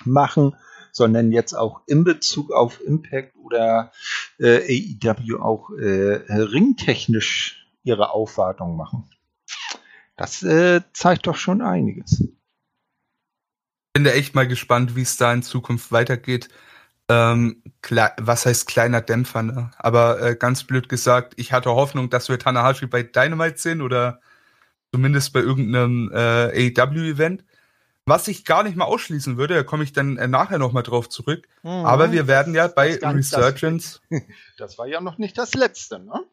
machen, 0.06 0.56
sondern 0.92 1.32
jetzt 1.32 1.54
auch 1.54 1.82
in 1.88 2.04
Bezug 2.04 2.52
auf 2.52 2.82
Impact 2.82 3.36
oder 3.36 3.92
äh, 4.40 4.96
AEW 5.04 5.40
auch 5.40 5.70
äh, 5.72 6.24
ringtechnisch 6.32 7.68
ihre 7.84 8.12
Aufwartung 8.12 8.76
machen. 8.76 9.10
Das 10.18 10.44
äh, 10.44 10.82
zeigt 10.94 11.28
doch 11.28 11.38
schon 11.38 11.62
einiges. 11.62 12.20
Ich 12.20 13.94
bin 13.94 14.04
da 14.04 14.12
echt 14.12 14.36
mal 14.36 14.48
gespannt, 14.48 14.96
wie 14.96 15.02
es 15.02 15.18
da 15.18 15.32
in 15.34 15.44
Zukunft 15.44 15.92
weitergeht. 15.92 16.50
Ähm, 17.08 17.64
was 18.18 18.46
heißt 18.46 18.68
kleiner 18.68 19.02
Dämpfer, 19.02 19.42
ne? 19.42 19.72
Aber 19.78 20.22
äh, 20.22 20.36
ganz 20.36 20.64
blöd 20.64 20.90
gesagt, 20.90 21.34
ich 21.38 21.52
hatte 21.54 21.72
Hoffnung, 21.72 22.10
dass 22.10 22.30
wir 22.30 22.38
Tanahashi 22.38 22.86
bei 22.86 23.02
Dynamite 23.02 23.58
sehen 23.58 23.82
oder 23.82 24.22
zumindest 24.94 25.34
bei 25.34 25.40
irgendeinem 25.40 26.12
äh, 26.14 26.72
AEW-Event. 26.78 27.44
Was 28.10 28.27
ich 28.27 28.44
gar 28.44 28.64
nicht 28.64 28.76
mal 28.76 28.86
ausschließen 28.86 29.38
würde, 29.38 29.53
da 29.53 29.64
komme 29.64 29.84
ich 29.84 29.94
dann 29.94 30.18
äh, 30.18 30.27
nachher 30.27 30.57
nochmal 30.57 30.84
drauf 30.84 31.10
zurück. 31.10 31.48
Mhm. 31.61 31.69
Aber 31.69 32.11
wir 32.11 32.27
werden 32.27 32.56
ja 32.56 32.68
bei 32.68 32.95
Resurgence. 32.95 34.02
Das, 34.10 34.22
das, 34.57 34.77
war 34.80 34.88
ja 34.88 34.99
noch 34.99 35.19
nicht 35.19 35.38
das 35.38 35.53
letzte, 35.53 35.99
ne? 35.99 36.23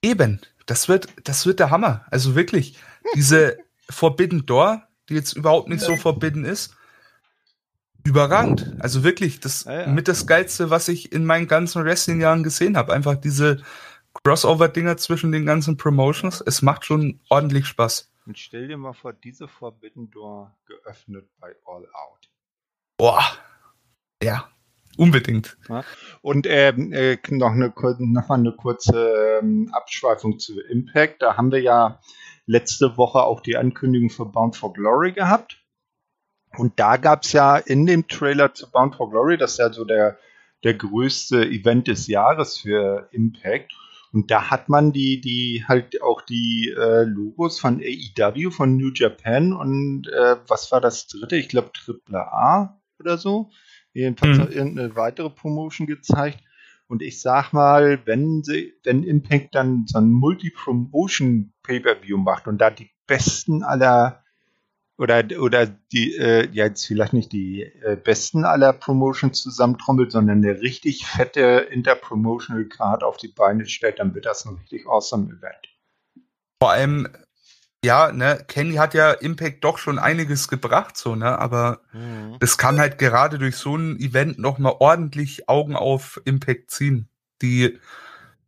Eben. 0.00 0.40
Das 0.66 0.88
wird, 0.88 1.08
das 1.24 1.44
wird 1.44 1.58
der 1.58 1.70
Hammer. 1.70 2.06
Also 2.10 2.34
wirklich, 2.36 2.78
diese 3.16 3.58
Forbidden 3.90 4.46
Door, 4.46 4.86
die 5.08 5.14
jetzt 5.14 5.34
überhaupt 5.34 5.68
nicht 5.68 5.82
so 5.82 5.96
forbidden 5.96 6.44
ist, 6.44 6.74
überragend. 8.04 8.76
Also 8.78 9.02
wirklich, 9.02 9.40
das 9.40 9.64
ja, 9.64 9.82
ja. 9.82 9.86
mit 9.88 10.08
das 10.08 10.26
Geilste, 10.26 10.70
was 10.70 10.88
ich 10.88 11.12
in 11.12 11.24
meinen 11.24 11.48
ganzen 11.48 11.84
Wrestling-Jahren 11.84 12.44
gesehen 12.44 12.76
habe. 12.76 12.92
Einfach 12.92 13.16
diese 13.16 13.62
Crossover-Dinger 14.22 14.96
zwischen 14.98 15.32
den 15.32 15.44
ganzen 15.44 15.76
Promotions. 15.76 16.42
Es 16.46 16.62
macht 16.62 16.84
schon 16.84 17.20
ordentlich 17.28 17.66
Spaß. 17.66 18.13
Und 18.26 18.38
stell 18.38 18.68
dir 18.68 18.78
mal 18.78 18.94
vor, 18.94 19.12
diese 19.12 19.48
Forbidden 19.48 20.10
Door 20.10 20.56
geöffnet 20.66 21.28
bei 21.40 21.54
All 21.66 21.86
Out. 21.92 22.30
Boah. 22.96 23.22
Ja, 24.22 24.48
unbedingt. 24.96 25.58
Ja. 25.68 25.84
Und 26.22 26.46
ähm, 26.48 26.92
äh, 26.92 27.18
noch, 27.28 27.50
eine, 27.52 27.74
noch 27.98 28.28
mal 28.28 28.38
eine 28.38 28.52
kurze 28.52 29.40
ähm, 29.42 29.68
Abschweifung 29.72 30.38
zu 30.38 30.58
Impact. 30.60 31.20
Da 31.20 31.36
haben 31.36 31.52
wir 31.52 31.60
ja 31.60 32.00
letzte 32.46 32.96
Woche 32.96 33.22
auch 33.22 33.40
die 33.40 33.58
Ankündigung 33.58 34.08
für 34.08 34.24
Bound 34.24 34.56
for 34.56 34.72
Glory 34.72 35.12
gehabt. 35.12 35.62
Und 36.56 36.78
da 36.78 36.96
gab 36.96 37.24
es 37.24 37.32
ja 37.32 37.56
in 37.58 37.84
dem 37.84 38.06
Trailer 38.08 38.54
zu 38.54 38.70
Bound 38.70 38.94
for 38.94 39.10
Glory, 39.10 39.36
das 39.36 39.52
ist 39.52 39.58
ja 39.58 39.72
so 39.72 39.84
der, 39.84 40.18
der 40.62 40.74
größte 40.74 41.44
Event 41.44 41.88
des 41.88 42.06
Jahres 42.06 42.58
für 42.58 43.08
Impact. 43.10 43.72
Und 44.14 44.30
da 44.30 44.48
hat 44.48 44.68
man 44.68 44.92
die, 44.92 45.20
die 45.20 45.64
halt 45.66 46.00
auch 46.00 46.22
die 46.22 46.72
äh, 46.74 47.02
Logos 47.02 47.58
von 47.58 47.82
AEW, 47.82 48.52
von 48.52 48.76
New 48.76 48.92
Japan 48.94 49.52
und 49.52 50.06
äh, 50.06 50.36
was 50.46 50.70
war 50.70 50.80
das 50.80 51.08
dritte? 51.08 51.36
Ich 51.36 51.48
glaube 51.48 51.72
Triple 51.72 52.32
A 52.32 52.80
oder 53.00 53.18
so. 53.18 53.50
Jedenfalls 53.92 54.38
mhm. 54.38 54.52
irgendeine 54.52 54.96
weitere 54.96 55.30
Promotion 55.30 55.86
gezeigt. 55.86 56.40
Und 56.86 57.02
ich 57.02 57.20
sag 57.20 57.52
mal, 57.52 58.00
wenn 58.04 58.42
sie, 58.44 58.74
wenn 58.84 59.02
Impact 59.02 59.54
dann 59.54 59.86
so 59.86 59.98
ein 59.98 60.10
Multi-Promotion 60.10 61.52
Pay-Per-View 61.62 62.18
macht 62.18 62.46
und 62.46 62.58
da 62.58 62.70
die 62.70 62.90
besten 63.06 63.62
aller 63.62 64.23
oder 64.96 65.24
oder 65.40 65.66
die 65.66 66.16
äh, 66.16 66.48
ja 66.52 66.66
jetzt 66.66 66.86
vielleicht 66.86 67.12
nicht 67.12 67.32
die 67.32 67.62
äh, 67.62 67.96
besten 67.96 68.44
aller 68.44 68.72
Promotions 68.72 69.42
zusammentrommelt, 69.42 70.12
sondern 70.12 70.38
eine 70.38 70.60
richtig 70.60 71.06
fette 71.06 71.68
Interpromotional 71.70 72.66
Card 72.66 73.02
auf 73.02 73.16
die 73.16 73.28
Beine 73.28 73.66
stellt, 73.66 73.98
dann 73.98 74.14
wird 74.14 74.26
das 74.26 74.44
ein 74.44 74.56
richtig 74.56 74.86
awesome 74.86 75.26
Event. 75.26 75.68
Vor 76.60 76.70
allem 76.70 77.08
ja, 77.84 78.12
ne, 78.12 78.42
Kenny 78.48 78.76
hat 78.76 78.94
ja 78.94 79.10
Impact 79.12 79.62
doch 79.62 79.76
schon 79.76 79.98
einiges 79.98 80.48
gebracht, 80.48 80.96
so, 80.96 81.16
ne, 81.16 81.38
aber 81.38 81.82
mhm. 81.92 82.36
das 82.40 82.56
kann 82.56 82.78
halt 82.78 82.96
gerade 82.96 83.38
durch 83.38 83.56
so 83.56 83.76
ein 83.76 83.98
Event 84.00 84.38
nochmal 84.38 84.76
ordentlich 84.78 85.50
Augen 85.50 85.76
auf 85.76 86.18
Impact 86.24 86.70
ziehen, 86.70 87.10
die 87.42 87.78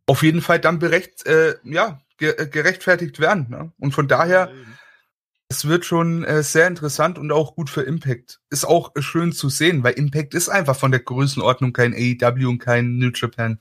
auf 0.07 0.23
jeden 0.23 0.41
Fall 0.41 0.59
dann 0.59 0.79
berecht, 0.79 1.27
äh, 1.27 1.55
ja, 1.63 2.01
gerechtfertigt 2.17 3.19
werden, 3.19 3.45
ne? 3.49 3.71
Und 3.77 3.91
von 3.91 4.07
daher, 4.07 4.47
mhm 4.47 4.76
es 5.49 5.65
wird 5.65 5.85
schon 5.85 6.23
äh, 6.25 6.43
sehr 6.43 6.67
interessant 6.67 7.17
und 7.17 7.31
auch 7.31 7.55
gut 7.55 7.69
für 7.69 7.81
Impact. 7.83 8.41
Ist 8.49 8.65
auch 8.65 8.95
äh, 8.95 9.01
schön 9.01 9.31
zu 9.31 9.49
sehen, 9.49 9.83
weil 9.83 9.93
Impact 9.93 10.33
ist 10.33 10.49
einfach 10.49 10.75
von 10.75 10.91
der 10.91 10.99
Größenordnung 10.99 11.73
kein 11.73 11.93
AEW 11.93 12.49
und 12.49 12.59
kein 12.59 12.97
New 12.97 13.11
Japan. 13.13 13.59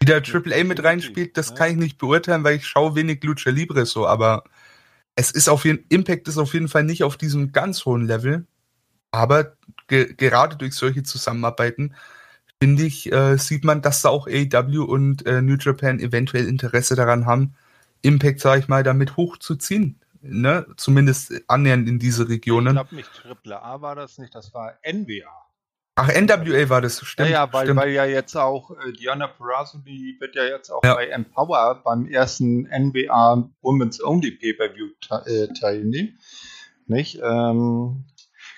Wie 0.00 0.06
der 0.06 0.22
AAA 0.22 0.64
mit 0.64 0.82
reinspielt, 0.84 1.36
das 1.36 1.54
kann 1.54 1.70
ich 1.70 1.76
nicht 1.76 1.98
beurteilen, 1.98 2.44
weil 2.44 2.56
ich 2.56 2.66
schaue 2.66 2.94
wenig 2.94 3.22
Lucha 3.24 3.50
Libre 3.50 3.86
so, 3.86 4.06
aber 4.06 4.44
es 5.16 5.30
ist 5.30 5.48
auf 5.48 5.64
jeden 5.64 5.84
Impact 5.88 6.28
ist 6.28 6.38
auf 6.38 6.54
jeden 6.54 6.68
Fall 6.68 6.84
nicht 6.84 7.04
auf 7.04 7.16
diesem 7.16 7.52
ganz 7.52 7.84
hohen 7.84 8.06
Level. 8.06 8.46
Aber 9.12 9.56
ge 9.88 10.14
gerade 10.16 10.56
durch 10.56 10.74
solche 10.74 11.04
Zusammenarbeiten 11.04 11.94
finde 12.60 12.84
ich, 12.84 13.12
äh, 13.12 13.38
sieht 13.38 13.64
man, 13.64 13.82
dass 13.82 14.02
da 14.02 14.10
auch 14.10 14.28
AEW 14.28 14.84
und 14.84 15.26
äh, 15.26 15.42
New 15.42 15.56
Japan 15.56 16.00
eventuell 16.00 16.48
Interesse 16.48 16.96
daran 16.96 17.26
haben, 17.26 17.54
Impact, 18.02 18.40
sage 18.40 18.60
ich 18.62 18.68
mal, 18.68 18.82
damit 18.84 19.16
hochzuziehen 19.16 20.00
ne, 20.24 20.66
zumindest 20.76 21.32
annähernd 21.48 21.88
in 21.88 21.98
diese 21.98 22.28
Regionen. 22.28 22.68
Ich 22.68 22.72
glaube 22.74 22.94
nicht, 22.94 23.12
Triple 23.12 23.62
A 23.62 23.80
war 23.80 23.94
das 23.94 24.18
nicht, 24.18 24.34
das 24.34 24.52
war 24.54 24.74
NWA. 24.82 25.44
Ach, 25.96 26.08
NWA 26.08 26.68
war 26.68 26.80
das, 26.80 27.00
stimmt. 27.06 27.30
Ja, 27.30 27.46
ja 27.46 27.52
weil, 27.52 27.66
stimmt. 27.66 27.80
weil 27.80 27.90
ja 27.92 28.04
jetzt 28.04 28.34
auch 28.36 28.72
äh, 28.72 28.92
Diana 28.92 29.28
Perazzo, 29.28 29.78
die 29.78 30.16
wird 30.18 30.34
ja 30.34 30.44
jetzt 30.44 30.70
auch 30.70 30.82
ja. 30.82 30.94
bei 30.94 31.06
Empower 31.06 31.82
beim 31.84 32.08
ersten 32.08 32.62
NWA 32.62 33.48
Women's 33.60 34.02
Only 34.02 34.32
Pay-Per-View 34.32 34.88
äh, 35.26 35.52
teilnehmen. 35.54 36.18
Nicht? 36.86 37.20
Ähm, 37.22 38.06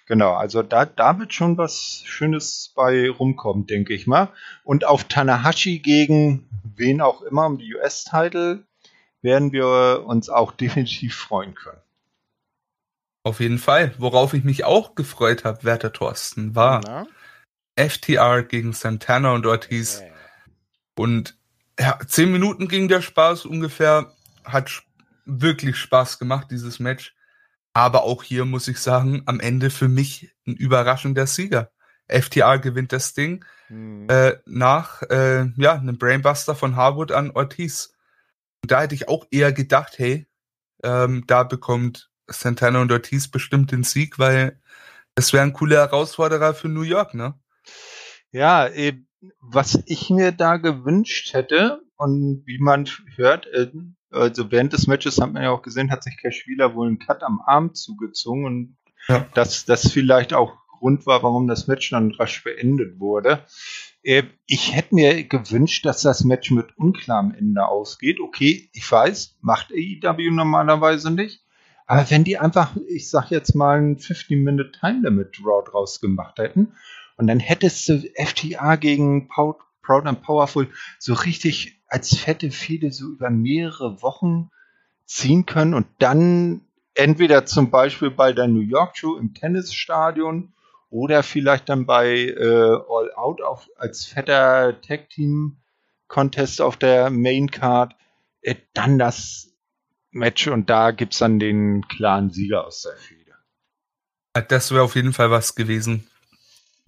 genau, 0.06 0.32
also 0.32 0.62
da, 0.62 0.86
da 0.86 1.18
wird 1.18 1.34
schon 1.34 1.58
was 1.58 2.02
Schönes 2.06 2.72
bei 2.74 3.10
rumkommen, 3.10 3.66
denke 3.66 3.92
ich 3.92 4.06
mal. 4.06 4.30
Und 4.64 4.86
auf 4.86 5.04
Tanahashi 5.04 5.80
gegen 5.80 6.48
wen 6.74 7.02
auch 7.02 7.20
immer 7.20 7.46
um 7.46 7.58
die 7.58 7.74
US-Title 7.74 8.64
werden 9.22 9.52
wir 9.52 10.04
uns 10.06 10.28
auch 10.28 10.52
definitiv 10.56 11.16
freuen 11.16 11.54
können. 11.54 11.80
Auf 13.22 13.40
jeden 13.40 13.58
Fall. 13.58 13.92
Worauf 13.98 14.34
ich 14.34 14.44
mich 14.44 14.64
auch 14.64 14.94
gefreut 14.94 15.44
habe, 15.44 15.64
werter 15.64 15.92
Thorsten, 15.92 16.54
war 16.54 16.80
Na? 16.84 17.06
FTR 17.76 18.44
gegen 18.44 18.72
Santana 18.72 19.32
und 19.32 19.46
Ortiz. 19.46 20.00
Yeah. 20.00 20.12
Und 20.96 21.36
ja, 21.78 21.98
zehn 22.06 22.30
Minuten 22.30 22.68
ging 22.68 22.88
der 22.88 23.02
Spaß 23.02 23.44
ungefähr. 23.46 24.12
Hat 24.44 24.82
wirklich 25.24 25.76
Spaß 25.76 26.18
gemacht, 26.18 26.48
dieses 26.50 26.78
Match. 26.78 27.14
Aber 27.74 28.04
auch 28.04 28.22
hier 28.22 28.44
muss 28.44 28.68
ich 28.68 28.78
sagen, 28.78 29.22
am 29.26 29.40
Ende 29.40 29.70
für 29.70 29.88
mich 29.88 30.32
ein 30.46 30.54
überraschender 30.54 31.26
Sieger. 31.26 31.70
FTR 32.08 32.58
gewinnt 32.58 32.92
das 32.92 33.12
Ding 33.12 33.44
mhm. 33.68 34.06
äh, 34.08 34.36
nach 34.46 35.02
äh, 35.02 35.46
ja, 35.56 35.74
einem 35.74 35.98
Brainbuster 35.98 36.54
von 36.54 36.76
Harwood 36.76 37.12
an 37.12 37.32
Ortiz 37.32 37.95
da 38.62 38.82
hätte 38.82 38.94
ich 38.94 39.08
auch 39.08 39.26
eher 39.30 39.52
gedacht, 39.52 39.98
hey, 39.98 40.26
ähm, 40.82 41.24
da 41.26 41.42
bekommt 41.42 42.10
Santana 42.28 42.80
und 42.80 42.92
Ortiz 42.92 43.28
bestimmt 43.28 43.72
den 43.72 43.84
Sieg, 43.84 44.18
weil 44.18 44.60
es 45.14 45.32
wären 45.32 45.52
coole 45.52 45.76
Herausforderer 45.76 46.54
für 46.54 46.68
New 46.68 46.82
York, 46.82 47.14
ne? 47.14 47.34
Ja, 48.32 48.68
was 49.40 49.82
ich 49.86 50.10
mir 50.10 50.32
da 50.32 50.56
gewünscht 50.56 51.32
hätte 51.32 51.80
und 51.96 52.42
wie 52.46 52.58
man 52.58 52.88
hört, 53.14 53.46
äh, 53.46 53.70
Also 54.10 54.50
während 54.50 54.72
des 54.72 54.86
Matches 54.86 55.18
hat 55.18 55.32
man 55.32 55.42
ja 55.42 55.50
auch 55.50 55.62
gesehen, 55.62 55.90
hat 55.90 56.02
sich 56.02 56.16
Cash 56.18 56.46
Wheeler 56.46 56.74
wohl 56.74 56.88
einen 56.88 56.98
Cut 56.98 57.22
am 57.22 57.40
Arm 57.44 57.74
zugezogen 57.74 58.44
und 58.44 58.76
ja. 59.08 59.26
dass 59.34 59.64
das 59.64 59.90
vielleicht 59.90 60.34
auch 60.34 60.54
Grund 60.78 61.06
war, 61.06 61.22
warum 61.22 61.46
das 61.46 61.66
Match 61.66 61.90
dann 61.90 62.12
rasch 62.12 62.44
beendet 62.44 63.00
wurde. 63.00 63.44
Äh, 64.06 64.22
ich 64.46 64.72
hätte 64.72 64.94
mir 64.94 65.24
gewünscht, 65.24 65.84
dass 65.84 66.02
das 66.02 66.22
Match 66.22 66.52
mit 66.52 66.78
unklarem 66.78 67.34
Ende 67.34 67.66
ausgeht. 67.66 68.20
Okay, 68.20 68.70
ich 68.72 68.90
weiß, 68.90 69.36
macht 69.40 69.72
AEW 69.72 70.30
normalerweise 70.30 71.10
nicht. 71.10 71.42
Aber 71.86 72.08
wenn 72.10 72.22
die 72.22 72.38
einfach, 72.38 72.76
ich 72.88 73.10
sag 73.10 73.30
jetzt 73.30 73.56
mal, 73.56 73.78
ein 73.78 73.96
15-Minute 73.96 74.70
Time 74.72 75.00
Limit 75.02 75.38
Draw 75.38 75.68
draus 75.68 76.00
gemacht 76.00 76.38
hätten 76.38 76.72
und 77.16 77.26
dann 77.26 77.40
hättest 77.40 77.88
du 77.88 78.02
FTA 78.14 78.76
gegen 78.76 79.26
Proud, 79.28 79.56
Proud 79.82 80.06
and 80.06 80.22
Powerful 80.22 80.68
so 81.00 81.14
richtig 81.14 81.80
als 81.88 82.16
fette 82.16 82.52
Fehde 82.52 82.92
so 82.92 83.06
über 83.06 83.30
mehrere 83.30 84.02
Wochen 84.02 84.50
ziehen 85.04 85.46
können 85.46 85.74
und 85.74 85.86
dann 85.98 86.62
entweder 86.94 87.44
zum 87.44 87.70
Beispiel 87.70 88.10
bei 88.10 88.32
der 88.32 88.46
New 88.46 88.60
York 88.60 88.96
Show 88.96 89.16
im 89.16 89.34
Tennisstadion 89.34 90.52
oder 90.90 91.22
vielleicht 91.22 91.68
dann 91.68 91.86
bei 91.86 92.26
äh, 92.26 92.44
All 92.44 93.12
Out 93.14 93.42
auf, 93.42 93.68
als 93.76 94.06
fetter 94.06 94.80
Tag 94.80 95.10
Team 95.10 95.58
Contest 96.08 96.60
auf 96.60 96.76
der 96.76 97.10
Main 97.10 97.50
Card, 97.50 97.94
äh, 98.42 98.54
dann 98.74 98.98
das 98.98 99.52
Match 100.10 100.46
und 100.48 100.70
da 100.70 100.92
gibt 100.92 101.12
es 101.12 101.18
dann 101.18 101.38
den 101.38 101.86
klaren 101.88 102.30
Sieger 102.30 102.66
aus 102.66 102.82
der 102.82 102.96
Fehde. 102.96 103.32
Das 104.48 104.70
wäre 104.70 104.82
auf 104.82 104.94
jeden 104.94 105.12
Fall 105.12 105.30
was 105.30 105.54
gewesen. 105.54 106.06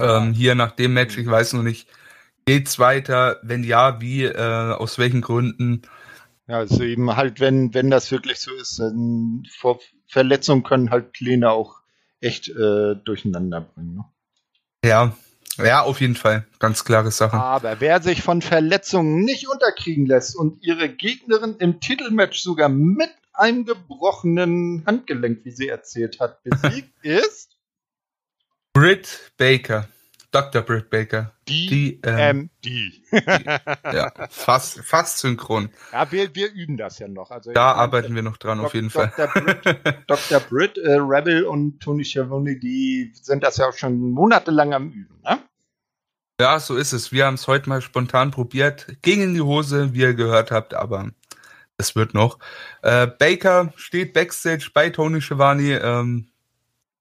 Ähm, 0.01 0.33
hier 0.33 0.55
nach 0.55 0.73
dem 0.73 0.95
Match, 0.95 1.19
ich 1.19 1.27
weiß 1.27 1.55
noch 1.55 1.63
nicht, 1.63 1.89
geht's 2.47 2.79
weiter? 2.79 3.41
Wenn 3.43 3.65
ja, 3.65 4.01
wie, 4.01 4.25
äh, 4.25 4.73
aus 4.73 4.99
welchen 4.99 5.21
Gründen? 5.21 5.83
Ja, 6.47 6.59
also 6.59 6.83
eben 6.83 7.15
halt, 7.17 7.41
wenn, 7.41 7.75
wenn 7.75 7.91
das 7.91 8.11
wirklich 8.11 8.39
so 8.39 8.55
ist, 8.55 8.79
dann 8.79 9.43
vor 9.59 9.81
Verletzungen 10.07 10.63
können 10.63 10.91
halt 10.91 11.13
Pläne 11.13 11.51
auch 11.51 11.78
echt 12.21 12.49
äh, 12.49 12.95
durcheinander 13.05 13.61
bringen. 13.61 13.95
Ne? 13.97 14.05
Ja, 14.85 15.17
ja, 15.59 15.83
auf 15.83 16.01
jeden 16.01 16.15
Fall. 16.15 16.47
Ganz 16.61 16.85
klare 16.85 17.11
Sache. 17.11 17.37
Aber 17.37 17.81
wer 17.81 18.01
sich 18.01 18.23
von 18.23 18.43
Verletzungen 18.43 19.25
nicht 19.25 19.49
unterkriegen 19.49 20.07
lässt 20.07 20.37
und 20.37 20.63
ihre 20.63 20.89
Gegnerin 20.89 21.57
im 21.59 21.81
Titelmatch 21.81 22.41
sogar 22.41 22.69
mit 22.69 23.11
einem 23.33 23.65
gebrochenen 23.65 24.85
Handgelenk, 24.87 25.45
wie 25.45 25.51
sie 25.51 25.69
erzählt 25.69 26.21
hat, 26.21 26.43
besiegt, 26.45 26.93
ist 27.03 27.57
Britt 28.73 29.33
Baker. 29.37 29.89
Dr. 30.31 30.61
Britt 30.63 30.91
Baker. 30.91 31.33
Die, 31.49 32.01
ähm, 32.05 32.51
die. 32.63 33.03
ja, 33.13 34.13
fast, 34.29 34.81
fast 34.81 35.19
synchron. 35.19 35.71
Ja, 35.93 36.13
wir, 36.13 36.35
wir 36.35 36.53
üben 36.53 36.77
das 36.77 36.99
ja 36.99 37.09
noch. 37.09 37.31
Also 37.31 37.53
da 37.53 37.73
arbeiten 37.73 38.15
wir 38.15 38.23
noch 38.23 38.37
dran, 38.37 38.59
Dok 38.59 38.67
auf 38.67 38.75
jeden 38.75 38.91
Dr. 38.91 39.09
Fall. 39.09 39.43
Britt, 39.43 39.97
Dr. 40.07 40.41
Britt, 40.41 40.79
äh, 40.79 40.97
Rebel 40.97 41.45
und 41.45 41.81
Tony 41.81 42.05
Schiavone, 42.05 42.57
die 42.59 43.13
sind 43.15 43.43
das 43.43 43.57
ja 43.57 43.69
auch 43.69 43.77
schon 43.77 43.99
monatelang 44.11 44.75
am 44.75 44.91
Üben, 44.91 45.21
ne? 45.23 45.39
Ja, 46.41 46.61
so 46.61 46.77
ist 46.77 46.93
es. 46.93 47.11
Wir 47.11 47.27
haben 47.27 47.35
es 47.35 47.49
heute 47.49 47.69
mal 47.69 47.83
spontan 47.83 48.31
probiert. 48.31 48.87
Ging 49.03 49.23
in 49.23 49.35
die 49.35 49.41
Hose, 49.41 49.93
wie 49.95 50.01
ihr 50.03 50.15
gehört 50.15 50.53
habt, 50.53 50.73
aber 50.73 51.11
es 51.79 51.97
wird 51.97 52.15
noch. 52.15 52.39
Äh, 52.83 53.09
Baker 53.09 53.73
steht 53.77 54.13
backstage 54.13 54.71
bei 54.73 54.91
Tony 54.91 55.21
Schiavone. 55.21 55.81
Ähm, 55.81 56.29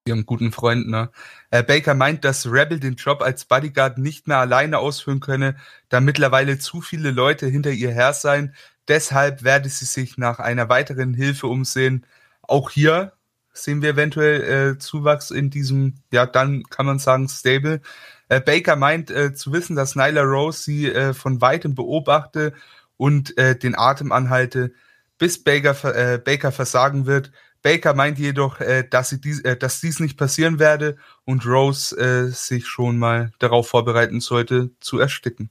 ihrem 0.07 0.25
guten 0.25 0.51
Freund. 0.51 0.88
Ne? 0.88 1.09
Äh, 1.51 1.63
Baker 1.63 1.93
meint, 1.93 2.25
dass 2.25 2.51
Rebel 2.51 2.79
den 2.79 2.95
Job 2.95 3.21
als 3.21 3.45
Bodyguard 3.45 3.97
nicht 3.97 4.27
mehr 4.27 4.38
alleine 4.38 4.79
ausführen 4.79 5.19
könne, 5.19 5.55
da 5.89 5.99
mittlerweile 5.99 6.57
zu 6.59 6.81
viele 6.81 7.11
Leute 7.11 7.47
hinter 7.47 7.71
ihr 7.71 7.91
her 7.91 8.13
seien. 8.13 8.55
Deshalb 8.88 9.43
werde 9.43 9.69
sie 9.69 9.85
sich 9.85 10.17
nach 10.17 10.39
einer 10.39 10.69
weiteren 10.69 11.13
Hilfe 11.13 11.47
umsehen. 11.47 12.05
Auch 12.41 12.69
hier 12.69 13.13
sehen 13.53 13.81
wir 13.81 13.89
eventuell 13.89 14.75
äh, 14.75 14.77
Zuwachs 14.77 15.31
in 15.31 15.49
diesem, 15.49 15.95
ja, 16.11 16.25
dann 16.25 16.63
kann 16.63 16.85
man 16.85 16.99
sagen, 16.99 17.27
Stable. 17.27 17.81
Äh, 18.29 18.41
Baker 18.41 18.75
meint 18.75 19.09
äh, 19.11 19.34
zu 19.34 19.51
wissen, 19.51 19.75
dass 19.75 19.95
Nyla 19.95 20.21
Rose 20.21 20.61
sie 20.61 20.88
äh, 20.91 21.13
von 21.13 21.41
weitem 21.41 21.75
beobachte 21.75 22.53
und 22.97 23.38
äh, 23.38 23.57
den 23.57 23.77
Atem 23.77 24.11
anhalte, 24.11 24.73
bis 25.17 25.43
Baker, 25.43 25.73
Baker 26.19 26.51
versagen 26.51 27.07
wird. 27.07 27.31
Baker 27.61 27.93
meint 27.93 28.19
jedoch, 28.19 28.59
äh, 28.59 28.88
dass, 28.89 29.09
sie 29.09 29.21
dies, 29.21 29.41
äh, 29.41 29.57
dass 29.57 29.81
dies 29.81 29.99
nicht 29.99 30.17
passieren 30.17 30.59
werde 30.59 30.97
und 31.25 31.45
Rose 31.45 31.95
äh, 31.97 32.31
sich 32.31 32.67
schon 32.67 32.97
mal 32.97 33.31
darauf 33.39 33.67
vorbereiten 33.67 34.19
sollte, 34.19 34.71
zu 34.79 34.99
ersticken. 34.99 35.49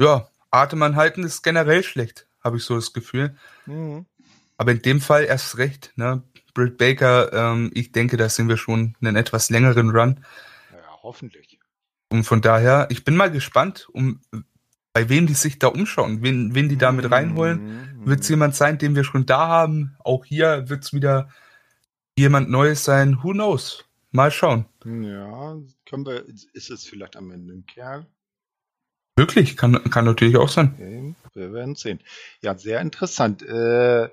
Ja, 0.00 0.28
Atem 0.50 0.82
anhalten 0.82 1.24
ist 1.24 1.42
generell 1.42 1.82
schlecht, 1.82 2.26
habe 2.42 2.56
ich 2.56 2.64
so 2.64 2.76
das 2.76 2.92
Gefühl. 2.92 3.36
Mhm. 3.66 4.06
Aber 4.56 4.72
in 4.72 4.82
dem 4.82 5.00
Fall 5.00 5.24
erst 5.24 5.58
recht. 5.58 5.92
Ne? 5.96 6.22
Britt 6.54 6.78
Baker, 6.78 7.32
ähm, 7.32 7.70
ich 7.74 7.92
denke, 7.92 8.16
da 8.16 8.28
sind 8.28 8.48
wir 8.48 8.56
schon 8.56 8.94
einen 9.00 9.16
etwas 9.16 9.50
längeren 9.50 9.90
Run. 9.90 10.24
Ja, 10.72 10.78
hoffentlich. 11.02 11.58
Und 12.10 12.24
von 12.24 12.40
daher, 12.40 12.86
ich 12.90 13.04
bin 13.04 13.16
mal 13.16 13.30
gespannt, 13.30 13.88
um 13.92 14.20
bei 14.92 15.08
wem 15.08 15.26
die 15.26 15.34
sich 15.34 15.58
da 15.58 15.66
umschauen, 15.66 16.22
wen, 16.22 16.54
wen 16.54 16.68
die 16.68 16.78
da 16.78 16.92
mit 16.92 17.10
reinholen. 17.10 17.93
Mhm. 17.93 17.93
Wird 18.04 18.20
es 18.20 18.28
jemand 18.28 18.54
sein, 18.54 18.78
den 18.78 18.94
wir 18.94 19.04
schon 19.04 19.26
da 19.26 19.48
haben? 19.48 19.96
Auch 20.00 20.24
hier 20.24 20.68
wird 20.68 20.84
es 20.84 20.92
wieder 20.92 21.28
jemand 22.16 22.50
Neues 22.50 22.84
sein. 22.84 23.18
Who 23.22 23.32
knows? 23.32 23.84
Mal 24.10 24.30
schauen. 24.30 24.66
Ja, 24.84 25.56
können 25.86 26.06
wir, 26.06 26.24
ist 26.28 26.70
es 26.70 26.84
vielleicht 26.84 27.16
am 27.16 27.30
Ende 27.30 27.54
ein 27.54 27.66
Kerl? 27.66 28.06
Wirklich, 29.16 29.56
kann, 29.56 29.82
kann 29.90 30.04
natürlich 30.04 30.36
auch 30.36 30.48
sein. 30.48 30.74
Okay, 30.74 31.14
wir 31.34 31.52
werden 31.52 31.76
sehen. 31.76 32.00
Ja, 32.42 32.56
sehr 32.56 32.80
interessant. 32.80 33.42
Äh, 33.42 34.08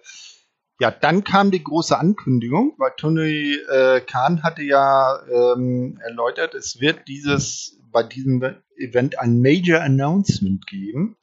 ja, 0.79 0.89
dann 0.89 1.23
kam 1.23 1.51
die 1.51 1.63
große 1.63 1.97
Ankündigung, 1.97 2.73
weil 2.77 2.93
Tony 2.97 3.55
äh, 3.69 4.01
Khan 4.01 4.41
hatte 4.41 4.63
ja 4.63 5.19
ähm, 5.27 5.99
erläutert, 6.03 6.55
es 6.55 6.79
wird 6.79 7.07
dieses 7.07 7.77
bei 7.91 8.03
diesem 8.03 8.41
Event 8.77 9.19
ein 9.19 9.41
Major 9.41 9.81
Announcement 9.81 10.65
geben. 10.65 11.17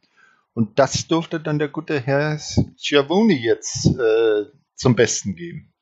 Und 0.59 0.81
das 0.81 1.07
durfte 1.07 1.39
dann 1.39 1.61
der 1.61 1.69
gute 1.69 2.01
Herr 2.01 2.37
Schiavone 2.77 3.33
jetzt 3.33 3.87
äh, 3.87 4.47
zum 4.75 4.97
Besten 4.97 5.37
geben. 5.37 5.73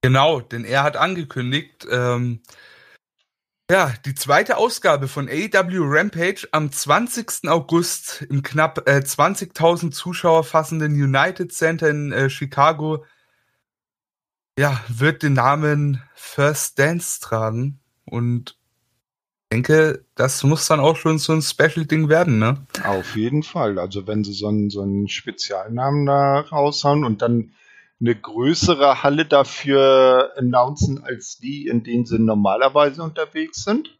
Genau, 0.00 0.40
denn 0.40 0.64
er 0.64 0.84
hat 0.84 0.96
angekündigt, 0.96 1.86
ähm, 1.90 2.40
ja, 3.70 3.92
die 4.06 4.14
zweite 4.14 4.56
Ausgabe 4.56 5.06
von 5.06 5.28
AEW 5.28 5.82
Rampage 5.82 6.48
am 6.52 6.72
20. 6.72 7.46
August 7.46 8.22
im 8.30 8.42
knapp 8.42 8.88
äh, 8.88 9.00
20.000 9.00 9.90
Zuschauer 9.90 10.44
fassenden 10.44 10.94
United 10.94 11.52
Center 11.52 11.90
in 11.90 12.10
äh, 12.10 12.30
Chicago, 12.30 13.04
ja, 14.58 14.82
wird 14.88 15.24
den 15.24 15.34
Namen 15.34 16.02
First 16.14 16.78
Dance 16.78 17.20
tragen. 17.20 17.80
Und 18.06 18.58
denke, 19.52 20.04
das 20.14 20.42
muss 20.42 20.66
dann 20.66 20.80
auch 20.80 20.96
schon 20.96 21.18
so 21.18 21.32
ein 21.32 21.42
Special-Ding 21.42 22.08
werden, 22.08 22.38
ne? 22.38 22.66
Auf 22.84 23.16
jeden 23.16 23.42
Fall. 23.42 23.78
Also 23.78 24.06
wenn 24.06 24.24
sie 24.24 24.32
so 24.32 24.48
einen, 24.48 24.70
so 24.70 24.82
einen 24.82 25.08
Spezialnamen 25.08 26.06
da 26.06 26.40
raushauen 26.40 27.04
und 27.04 27.22
dann 27.22 27.52
eine 28.00 28.14
größere 28.14 29.02
Halle 29.02 29.24
dafür 29.24 30.32
announcen 30.36 31.02
als 31.02 31.38
die, 31.38 31.66
in 31.66 31.82
denen 31.82 32.04
sie 32.04 32.18
normalerweise 32.18 33.02
unterwegs 33.02 33.64
sind. 33.64 33.98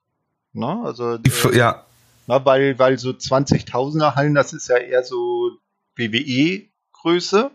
Na, 0.53 0.83
also 0.83 1.19
die, 1.19 1.31
äh, 1.31 1.57
ja. 1.57 1.87
Na, 2.27 2.45
weil, 2.45 2.79
weil 2.79 2.99
so 2.99 3.11
20.000er 3.11 4.15
Hallen, 4.15 4.35
das 4.35 4.53
ist 4.53 4.69
ja 4.69 4.77
eher 4.77 5.05
so 5.05 5.53
WWE-Größe. 5.97 7.51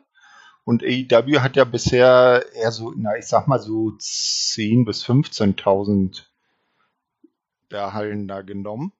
Und 0.64 0.84
AEW 0.84 1.40
hat 1.40 1.56
ja 1.56 1.66
bisher 1.66 2.46
eher 2.54 2.72
so, 2.72 2.94
na, 2.96 3.18
ich 3.18 3.26
sag 3.26 3.48
mal 3.48 3.60
so 3.60 3.94
10.000 4.00 4.86
bis 4.86 5.04
15.000 5.06 6.24
der 7.72 7.94
Hallen 7.94 8.28
da 8.28 8.42
genommen. 8.42 8.92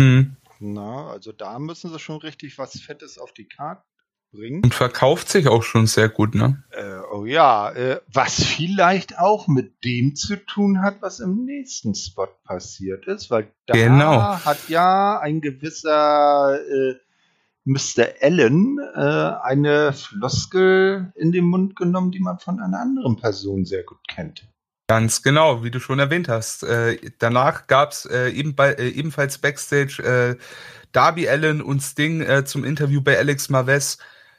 Mhm. 0.00 0.36
Na, 0.58 1.08
also 1.08 1.32
da 1.32 1.58
müssen 1.58 1.90
sie 1.90 1.98
schon 1.98 2.18
richtig 2.18 2.58
was 2.58 2.78
Fettes 2.80 3.18
auf 3.18 3.32
die 3.32 3.48
Karte 3.48 3.82
bringen. 4.32 4.62
Und 4.62 4.74
verkauft 4.74 5.28
sich 5.28 5.48
auch 5.48 5.62
schon 5.62 5.86
sehr 5.86 6.08
gut, 6.08 6.34
ne? 6.34 6.62
Äh, 6.70 7.00
oh 7.12 7.24
ja, 7.24 7.70
äh, 7.70 8.00
was 8.12 8.42
vielleicht 8.44 9.18
auch 9.18 9.48
mit 9.48 9.84
dem 9.84 10.14
zu 10.14 10.36
tun 10.36 10.82
hat, 10.82 11.02
was 11.02 11.20
im 11.20 11.44
nächsten 11.44 11.94
Spot 11.94 12.28
passiert 12.44 13.06
ist, 13.06 13.30
weil 13.30 13.52
da 13.66 13.74
genau. 13.74 14.44
hat 14.44 14.68
ja 14.68 15.18
ein 15.18 15.40
gewisser 15.40 16.60
äh, 16.60 16.94
Mr. 17.64 18.08
Allen 18.20 18.78
äh, 18.94 18.98
eine 18.98 19.92
Floskel 19.92 21.12
in 21.14 21.32
den 21.32 21.44
Mund 21.44 21.76
genommen, 21.76 22.10
die 22.10 22.20
man 22.20 22.38
von 22.38 22.60
einer 22.60 22.80
anderen 22.80 23.16
Person 23.16 23.64
sehr 23.64 23.82
gut 23.82 24.06
kennt. 24.08 24.46
Ganz 24.90 25.22
genau, 25.22 25.62
wie 25.62 25.70
du 25.70 25.78
schon 25.78 26.00
erwähnt 26.00 26.28
hast. 26.28 26.64
Äh, 26.64 26.98
danach 27.20 27.68
gab 27.68 27.92
es 27.92 28.06
äh, 28.06 28.30
eben 28.30 28.58
äh, 28.58 28.88
ebenfalls 28.88 29.38
Backstage 29.38 30.02
äh, 30.02 30.36
Darby 30.90 31.28
Allen 31.28 31.62
und 31.62 31.78
Sting 31.78 32.22
äh, 32.22 32.44
zum 32.44 32.64
Interview 32.64 33.00
bei 33.00 33.16
Alex 33.16 33.50
Marves 33.50 33.98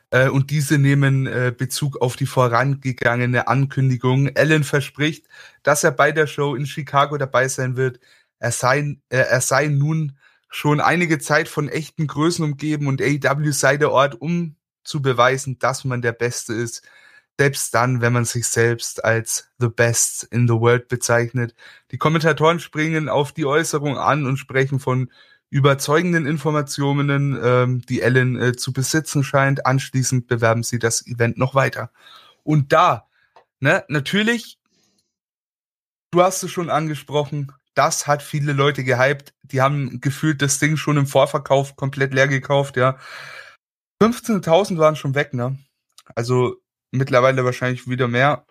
äh, 0.09 0.27
und 0.27 0.49
diese 0.49 0.77
nehmen 0.77 1.25
äh, 1.25 1.53
Bezug 1.57 2.01
auf 2.01 2.17
die 2.17 2.25
vorangegangene 2.25 3.47
Ankündigung. 3.47 4.35
Allen 4.35 4.65
verspricht, 4.65 5.25
dass 5.63 5.85
er 5.85 5.91
bei 5.91 6.11
der 6.11 6.27
Show 6.27 6.53
in 6.55 6.65
Chicago 6.65 7.17
dabei 7.17 7.47
sein 7.47 7.77
wird. 7.77 8.01
Er 8.39 8.51
sei, 8.51 8.97
äh, 9.07 9.19
er 9.19 9.39
sei 9.39 9.67
nun 9.67 10.17
schon 10.49 10.81
einige 10.81 11.19
Zeit 11.19 11.47
von 11.47 11.69
echten 11.69 12.07
Größen 12.07 12.43
umgeben 12.43 12.87
und 12.87 13.01
AEW 13.01 13.53
sei 13.53 13.77
der 13.77 13.93
Ort, 13.93 14.19
um 14.19 14.57
zu 14.83 15.01
beweisen, 15.01 15.59
dass 15.59 15.85
man 15.85 16.01
der 16.01 16.11
Beste 16.11 16.51
ist. 16.51 16.83
Selbst 17.39 17.73
dann, 17.73 18.01
wenn 18.01 18.13
man 18.13 18.25
sich 18.25 18.47
selbst 18.47 19.03
als 19.03 19.49
the 19.57 19.69
best 19.69 20.23
in 20.25 20.47
the 20.47 20.53
world 20.53 20.87
bezeichnet. 20.87 21.55
Die 21.91 21.97
Kommentatoren 21.97 22.59
springen 22.59 23.09
auf 23.09 23.31
die 23.31 23.45
Äußerung 23.45 23.97
an 23.97 24.25
und 24.25 24.37
sprechen 24.37 24.79
von 24.79 25.09
überzeugenden 25.49 26.25
Informationen, 26.25 27.37
ähm, 27.43 27.81
die 27.81 28.01
Ellen 28.01 28.39
äh, 28.39 28.55
zu 28.55 28.73
besitzen 28.73 29.23
scheint. 29.23 29.65
Anschließend 29.65 30.27
bewerben 30.27 30.63
sie 30.63 30.79
das 30.79 31.05
Event 31.05 31.37
noch 31.37 31.55
weiter. 31.55 31.91
Und 32.43 32.71
da, 32.71 33.07
ne, 33.59 33.83
natürlich, 33.89 34.57
du 36.11 36.21
hast 36.21 36.41
es 36.43 36.51
schon 36.51 36.69
angesprochen, 36.69 37.51
das 37.73 38.07
hat 38.07 38.23
viele 38.23 38.53
Leute 38.53 38.83
gehypt. 38.83 39.33
Die 39.43 39.61
haben 39.61 39.99
gefühlt 40.01 40.41
das 40.41 40.59
Ding 40.59 40.77
schon 40.77 40.97
im 40.97 41.07
Vorverkauf 41.07 41.75
komplett 41.75 42.13
leer 42.13 42.27
gekauft, 42.27 42.77
ja. 42.77 42.97
15.000 44.01 44.77
waren 44.77 44.95
schon 44.95 45.15
weg, 45.15 45.33
ne? 45.33 45.57
Also 46.15 46.60
mittlerweile 46.91 47.43
wahrscheinlich 47.43 47.87
wieder 47.87 48.07
mehr. 48.07 48.45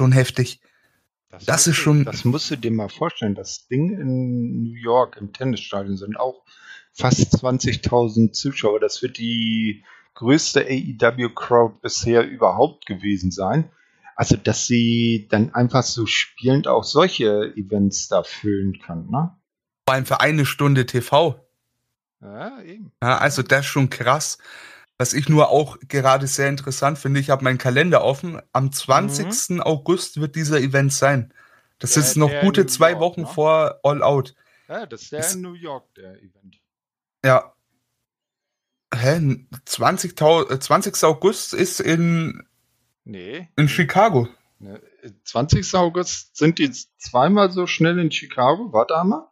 Schon 0.00 0.12
heftig. 0.12 0.60
Das, 1.30 1.44
das 1.44 1.66
ist 1.66 1.76
schon. 1.76 2.04
Das 2.04 2.24
musst 2.24 2.50
du 2.50 2.56
dir 2.56 2.72
mal 2.72 2.88
vorstellen. 2.88 3.34
Das 3.34 3.66
Ding 3.68 3.90
in 3.98 4.62
New 4.64 4.74
York 4.74 5.16
im 5.16 5.32
Tennisstadion 5.32 5.96
sind 5.96 6.18
auch 6.18 6.44
fast 6.92 7.34
20.000 7.34 8.32
Zuschauer. 8.32 8.80
Das 8.80 9.00
wird 9.02 9.18
die 9.18 9.84
größte 10.14 10.66
AEW-Crowd 10.66 11.80
bisher 11.80 12.28
überhaupt 12.28 12.86
gewesen 12.86 13.30
sein. 13.30 13.70
Also, 14.16 14.36
dass 14.36 14.66
sie 14.66 15.28
dann 15.30 15.54
einfach 15.54 15.82
so 15.82 16.04
spielend 16.04 16.68
auch 16.68 16.84
solche 16.84 17.54
Events 17.56 18.08
da 18.08 18.22
füllen 18.22 18.78
kann, 18.80 19.08
ne? 19.08 19.36
Vor 19.86 19.94
allem 19.94 20.06
für 20.06 20.20
eine 20.20 20.44
Stunde 20.44 20.84
TV. 20.84 21.46
Ja, 22.20 22.60
eben. 22.60 22.92
Ja, 23.02 23.18
also 23.18 23.42
das 23.42 23.60
ist 23.60 23.66
schon 23.66 23.88
krass. 23.88 24.38
Was 25.00 25.14
ich 25.14 25.30
nur 25.30 25.48
auch 25.48 25.78
gerade 25.88 26.26
sehr 26.26 26.50
interessant 26.50 26.98
finde, 26.98 27.20
ich 27.20 27.30
habe 27.30 27.42
meinen 27.42 27.56
Kalender 27.56 28.04
offen. 28.04 28.38
Am 28.52 28.70
20. 28.70 29.48
Mhm. 29.48 29.62
August 29.62 30.20
wird 30.20 30.36
dieser 30.36 30.60
Event 30.60 30.92
sein. 30.92 31.32
Das 31.78 31.94
der, 31.94 32.02
ist 32.02 32.18
noch 32.18 32.30
gute 32.42 32.66
zwei 32.66 32.90
York, 32.90 33.00
Wochen 33.00 33.22
ne? 33.22 33.26
vor 33.26 33.80
All 33.82 34.02
Out. 34.02 34.34
Ja, 34.68 34.84
das 34.84 35.04
ist 35.04 35.12
der 35.12 35.20
ist, 35.20 35.36
in 35.36 35.40
New 35.40 35.54
York, 35.54 35.86
der 35.94 36.16
Event. 36.16 36.60
Ja. 37.24 37.54
Hä? 38.94 39.46
20. 39.64 40.18
20. 40.18 41.04
August 41.04 41.54
ist 41.54 41.80
in. 41.80 42.46
Nee. 43.04 43.48
In 43.56 43.70
Chicago. 43.70 44.28
20. 45.24 45.76
August 45.76 46.36
sind 46.36 46.58
die 46.58 46.70
zweimal 46.98 47.50
so 47.50 47.66
schnell 47.66 47.98
in 47.98 48.12
Chicago. 48.12 48.70
Warte 48.74 49.00
einmal. 49.00 49.26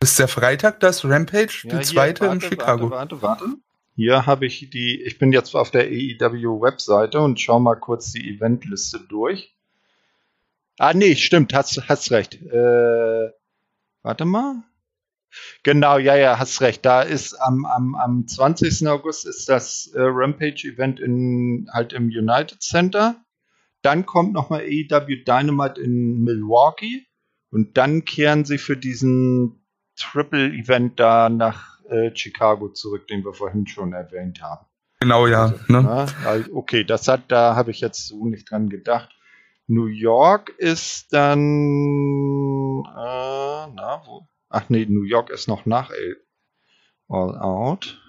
Ist 0.00 0.18
der 0.18 0.28
Freitag 0.28 0.80
das 0.80 1.02
Rampage, 1.02 1.62
ja, 1.62 1.78
die 1.78 1.82
zweite 1.82 2.26
warte, 2.26 2.34
in 2.34 2.40
Chicago? 2.42 2.90
Warte, 2.90 3.22
warte, 3.22 3.42
warte. 3.46 3.56
Hier 3.96 4.26
habe 4.26 4.46
ich 4.46 4.70
die, 4.70 5.02
ich 5.02 5.18
bin 5.18 5.32
jetzt 5.32 5.54
auf 5.54 5.70
der 5.70 5.84
AEW 5.84 6.60
Webseite 6.60 7.20
und 7.20 7.40
schau 7.40 7.60
mal 7.60 7.76
kurz 7.76 8.10
die 8.12 8.28
Eventliste 8.28 9.00
durch. 9.08 9.54
Ah, 10.78 10.92
nee, 10.92 11.14
stimmt, 11.14 11.54
hast, 11.54 11.88
hast 11.88 12.10
recht. 12.10 12.34
Äh, 12.42 13.30
warte 14.02 14.24
mal. 14.24 14.64
Genau, 15.62 15.98
ja, 15.98 16.16
ja, 16.16 16.38
hast 16.38 16.60
recht. 16.60 16.84
Da 16.84 17.02
ist 17.02 17.34
am, 17.34 17.64
am, 17.64 17.94
am 17.94 18.26
20. 18.26 18.88
August 18.88 19.26
ist 19.26 19.48
das 19.48 19.88
äh, 19.94 20.00
Rampage-Event 20.00 20.98
in 21.00 21.68
halt 21.72 21.92
im 21.92 22.06
United 22.06 22.62
Center. 22.62 23.16
Dann 23.82 24.06
kommt 24.06 24.32
nochmal 24.32 24.62
AEW 24.62 25.24
Dynamite 25.24 25.80
in 25.80 26.22
Milwaukee. 26.22 27.06
Und 27.50 27.76
dann 27.76 28.04
kehren 28.04 28.44
sie 28.44 28.58
für 28.58 28.76
diesen 28.76 29.64
Triple-Event 29.96 30.98
da 30.98 31.28
nach 31.28 31.73
äh, 31.94 32.14
Chicago 32.14 32.68
zurück, 32.68 33.06
den 33.08 33.24
wir 33.24 33.32
vorhin 33.32 33.66
schon 33.66 33.92
erwähnt 33.92 34.42
haben. 34.42 34.66
Genau, 35.00 35.26
ja. 35.26 35.44
Also, 35.44 35.56
ne? 35.68 35.82
na, 35.82 36.44
okay, 36.52 36.84
das 36.84 37.08
hat, 37.08 37.24
da 37.28 37.56
habe 37.56 37.70
ich 37.70 37.80
jetzt 37.80 38.08
so 38.08 38.26
nicht 38.26 38.50
dran 38.50 38.68
gedacht. 38.68 39.10
New 39.66 39.86
York 39.86 40.50
ist 40.58 41.12
dann, 41.12 42.84
äh, 42.84 43.72
na, 43.74 44.02
wo? 44.06 44.26
Ach 44.48 44.68
nee, 44.68 44.86
New 44.86 45.02
York 45.02 45.30
ist 45.30 45.48
noch 45.48 45.66
nach 45.66 45.90
All 47.08 47.38
Out. 47.38 48.00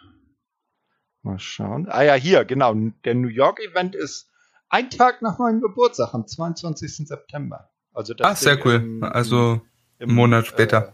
Mal 1.23 1.39
schauen. 1.39 1.87
Ah 1.89 2.03
ja, 2.03 2.13
hier, 2.13 2.45
genau. 2.45 2.75
Der 3.03 3.15
New 3.15 3.29
York 3.29 3.59
Event 3.59 3.95
ist 3.95 4.29
ein 4.69 4.89
Tag 4.89 5.21
nach 5.21 5.39
meinem 5.39 5.61
Geburtstag, 5.61 6.13
am 6.13 6.27
22. 6.27 7.07
September. 7.07 7.71
Also 7.93 8.13
das 8.13 8.27
ah, 8.27 8.35
sehr 8.35 8.65
cool. 8.65 8.75
Im, 8.75 9.03
also 9.03 9.61
im, 9.97 10.13
Monat 10.13 10.45
später. 10.47 10.93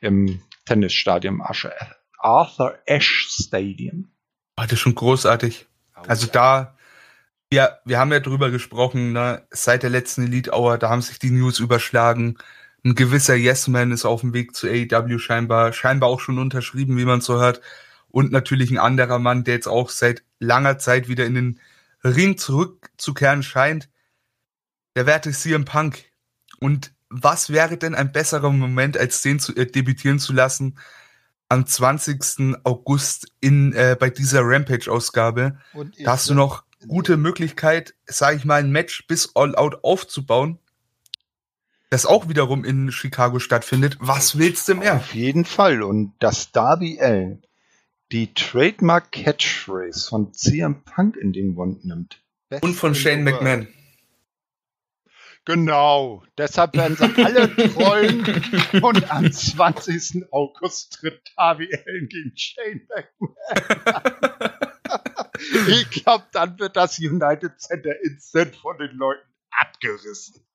Äh, 0.00 0.08
Im 0.08 0.42
Tennisstadion 0.72 1.42
Arthur 2.18 2.78
Ashe 2.86 3.26
Stadium. 3.28 4.10
Oh, 4.56 4.62
das 4.62 4.72
ist 4.72 4.80
schon 4.80 4.94
großartig. 4.94 5.66
Also 6.06 6.26
ja. 6.26 6.32
da, 6.32 6.76
wir, 7.50 7.78
wir 7.84 7.98
haben 7.98 8.12
ja 8.12 8.20
drüber 8.20 8.50
gesprochen, 8.50 9.12
ne, 9.12 9.46
seit 9.50 9.82
der 9.82 9.90
letzten 9.90 10.24
Elite 10.24 10.52
Hour, 10.52 10.78
da 10.78 10.88
haben 10.88 11.02
sich 11.02 11.18
die 11.18 11.30
News 11.30 11.58
überschlagen. 11.58 12.38
Ein 12.84 12.94
gewisser 12.94 13.34
Yes-Man 13.34 13.92
ist 13.92 14.04
auf 14.04 14.22
dem 14.22 14.32
Weg 14.32 14.56
zu 14.56 14.66
AEW 14.66 15.18
scheinbar, 15.18 15.72
scheinbar 15.72 16.08
auch 16.08 16.20
schon 16.20 16.38
unterschrieben, 16.38 16.96
wie 16.96 17.04
man 17.04 17.20
so 17.20 17.38
hört. 17.38 17.60
Und 18.08 18.32
natürlich 18.32 18.70
ein 18.70 18.78
anderer 18.78 19.18
Mann, 19.18 19.44
der 19.44 19.54
jetzt 19.54 19.68
auch 19.68 19.90
seit 19.90 20.22
langer 20.38 20.78
Zeit 20.78 21.08
wieder 21.08 21.24
in 21.26 21.34
den 21.34 21.60
Ring 22.02 22.36
zurückzukehren 22.38 23.42
scheint. 23.42 23.88
Der 24.96 25.06
werte 25.06 25.30
CM 25.30 25.64
Punk. 25.64 26.04
Und 26.60 26.92
was 27.12 27.50
wäre 27.50 27.76
denn 27.76 27.94
ein 27.94 28.10
besserer 28.10 28.50
Moment, 28.50 28.96
als 28.96 29.22
den 29.22 29.38
zu 29.38 29.54
äh, 29.54 29.66
debütieren 29.66 30.18
zu 30.18 30.32
lassen 30.32 30.78
am 31.48 31.66
20. 31.66 32.56
August 32.64 33.26
in 33.40 33.74
äh, 33.74 33.96
bei 33.98 34.08
dieser 34.08 34.40
Rampage-Ausgabe? 34.42 35.58
Da 36.02 36.12
hast 36.12 36.30
du 36.30 36.34
noch 36.34 36.64
gute 36.88 37.16
Möglichkeit, 37.16 37.94
sage 38.06 38.38
ich 38.38 38.44
mal, 38.44 38.60
ein 38.60 38.72
Match 38.72 39.06
bis 39.06 39.36
All 39.36 39.54
Out 39.54 39.84
aufzubauen, 39.84 40.58
das 41.90 42.06
auch 42.06 42.28
wiederum 42.28 42.64
in 42.64 42.90
Chicago 42.90 43.38
stattfindet. 43.38 43.98
Was 44.00 44.38
willst 44.38 44.66
du 44.68 44.76
mehr? 44.76 44.96
Auf 44.96 45.14
jeden 45.14 45.44
Fall. 45.44 45.82
Und 45.82 46.14
dass 46.20 46.50
Darby 46.50 46.98
Allen 46.98 47.42
die 48.12 48.32
Trademark 48.32 49.12
Catchphrase 49.12 50.08
von 50.08 50.32
CM 50.32 50.82
Punk 50.84 51.16
in 51.16 51.34
den 51.34 51.54
Mund 51.54 51.84
nimmt. 51.84 52.22
Und 52.62 52.74
von 52.74 52.94
Shane 52.94 53.24
McMahon. 53.24 53.68
Genau, 55.44 56.22
deshalb 56.38 56.76
werden 56.76 56.96
sie 56.96 57.24
alle 57.24 57.54
trollen 57.74 58.24
und 58.80 59.10
am 59.10 59.32
20. 59.32 60.26
August 60.30 60.92
tritt 60.92 61.20
Darby 61.36 61.68
Allen 61.74 62.08
gegen 62.08 62.32
Shane 62.36 62.86
McMahon. 62.88 63.34
ich 65.68 65.90
glaube, 65.90 66.24
dann 66.32 66.60
wird 66.60 66.76
das 66.76 67.00
United 67.00 67.60
Center 67.60 68.00
instant 68.04 68.54
von 68.54 68.78
den 68.78 68.92
Leuten 68.96 69.26
abgerissen. 69.50 70.46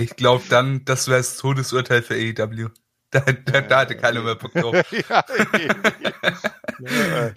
Ich 0.00 0.14
glaube 0.14 0.44
dann, 0.48 0.84
das 0.84 1.08
wäre 1.08 1.18
das 1.18 1.36
Todesurteil 1.36 2.02
für 2.02 2.14
AEW. 2.14 2.68
Da, 3.10 3.20
da, 3.20 3.60
da 3.62 3.80
hatte 3.80 3.96
keiner 3.96 4.22
mehr 4.22 4.36
Bock 4.36 4.52
drauf. 4.52 4.74
ja, 4.92 5.24
nee, 5.52 5.68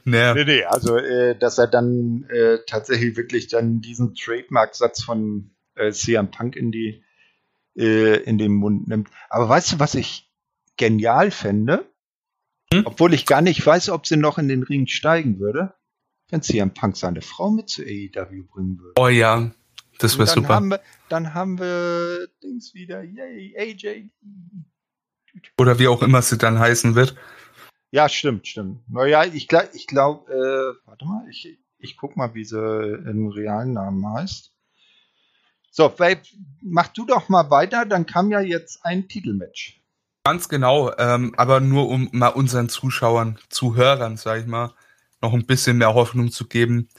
nee. 0.03 0.33
nee, 0.33 0.43
nee, 0.43 0.63
also, 0.65 0.97
äh, 0.97 1.35
dass 1.37 1.57
er 1.57 1.67
dann 1.67 2.25
äh, 2.29 2.59
tatsächlich 2.67 3.15
wirklich 3.15 3.47
dann 3.47 3.79
diesen 3.79 4.13
Trademark-Satz 4.13 5.03
von 5.03 5.55
äh, 5.75 5.91
CM 5.91 6.31
Punk 6.31 6.55
in 6.55 6.71
die 6.71 7.03
äh, 7.75 8.17
in 8.23 8.37
den 8.37 8.53
Mund 8.53 8.87
nimmt. 8.87 9.09
Aber 9.29 9.47
weißt 9.47 9.73
du, 9.73 9.79
was 9.79 9.95
ich 9.95 10.31
genial 10.77 11.31
fände? 11.31 11.89
Hm? 12.73 12.85
Obwohl 12.85 13.13
ich 13.13 13.25
gar 13.25 13.41
nicht 13.41 13.65
weiß, 13.65 13.89
ob 13.89 14.07
sie 14.07 14.17
noch 14.17 14.37
in 14.37 14.47
den 14.47 14.63
Ring 14.63 14.87
steigen 14.87 15.39
würde, 15.39 15.73
wenn 16.29 16.41
CM 16.41 16.73
Punk 16.73 16.97
seine 16.97 17.21
Frau 17.21 17.51
mit 17.51 17.69
zu 17.69 17.83
AEW 17.83 18.43
bringen 18.47 18.79
würde. 18.79 18.93
Oh 18.97 19.07
ja, 19.07 19.51
das 19.99 20.17
wäre 20.17 20.27
super. 20.27 20.55
Haben 20.55 20.69
wir, 20.69 20.81
dann 21.09 21.33
haben 21.33 21.59
wir 21.59 22.27
Dings 22.43 22.73
wieder, 22.73 23.03
yay, 23.03 23.55
AJ. 23.57 24.09
Oder 25.57 25.79
wie 25.79 25.87
auch 25.87 26.01
immer 26.01 26.21
sie 26.21 26.37
dann 26.37 26.59
heißen 26.59 26.95
wird. 26.95 27.15
Ja, 27.91 28.07
stimmt, 28.07 28.47
stimmt. 28.47 28.89
Naja, 28.89 29.25
ich 29.25 29.47
glaube, 29.47 29.69
ich 29.73 29.85
glaub, 29.85 30.29
äh, 30.29 30.33
warte 30.85 31.05
mal, 31.05 31.27
ich, 31.29 31.59
ich 31.77 31.97
guck 31.97 32.15
mal, 32.15 32.33
wie 32.33 32.45
sie 32.45 32.57
im 32.57 33.27
realen 33.27 33.73
Namen 33.73 34.05
heißt. 34.13 34.50
So, 35.73 35.93
mach 36.61 36.89
du 36.89 37.05
doch 37.05 37.29
mal 37.29 37.49
weiter, 37.49 37.85
dann 37.85 38.05
kam 38.05 38.29
ja 38.29 38.41
jetzt 38.41 38.85
ein 38.85 39.07
Titelmatch. 39.07 39.81
Ganz 40.25 40.49
genau, 40.49 40.95
ähm, 40.97 41.33
aber 41.37 41.61
nur 41.61 41.87
um 41.87 42.09
mal 42.11 42.27
unseren 42.27 42.67
Zuschauern, 42.67 43.39
Zuhörern, 43.49 44.17
sag 44.17 44.41
ich 44.41 44.45
mal, 44.45 44.73
noch 45.21 45.33
ein 45.33 45.45
bisschen 45.45 45.77
mehr 45.77 45.93
Hoffnung 45.93 46.29
zu 46.29 46.45
geben. 46.45 46.89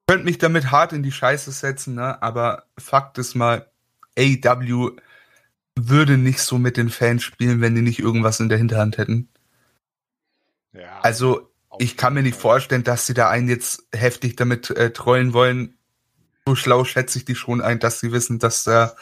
Ich 0.00 0.06
könnte 0.08 0.24
mich 0.24 0.38
damit 0.38 0.72
hart 0.72 0.92
in 0.92 1.04
die 1.04 1.12
Scheiße 1.12 1.52
setzen, 1.52 1.94
ne? 1.94 2.20
aber 2.22 2.64
Fakt 2.76 3.18
ist 3.18 3.36
mal, 3.36 3.70
AEW 4.18 4.96
würde 5.76 6.18
nicht 6.18 6.40
so 6.40 6.58
mit 6.58 6.76
den 6.76 6.90
Fans 6.90 7.22
spielen, 7.22 7.60
wenn 7.60 7.76
die 7.76 7.82
nicht 7.82 8.00
irgendwas 8.00 8.40
in 8.40 8.48
der 8.48 8.58
Hinterhand 8.58 8.98
hätten. 8.98 9.28
Ja, 10.72 11.00
also, 11.02 11.52
ich 11.78 11.96
kann 11.96 12.14
mir 12.14 12.22
nicht 12.22 12.36
vorstellen, 12.36 12.82
dass 12.82 13.06
sie 13.06 13.14
da 13.14 13.30
einen 13.30 13.48
jetzt 13.48 13.86
heftig 13.94 14.34
damit 14.34 14.70
äh, 14.70 14.92
trollen 14.92 15.32
wollen 15.32 15.77
so 16.48 16.54
schlau 16.54 16.84
schätze 16.84 17.18
ich 17.18 17.24
die 17.24 17.34
schon 17.34 17.60
ein, 17.60 17.78
dass 17.78 18.00
sie 18.00 18.12
wissen, 18.12 18.38
dass 18.38 18.64
der, 18.64 18.96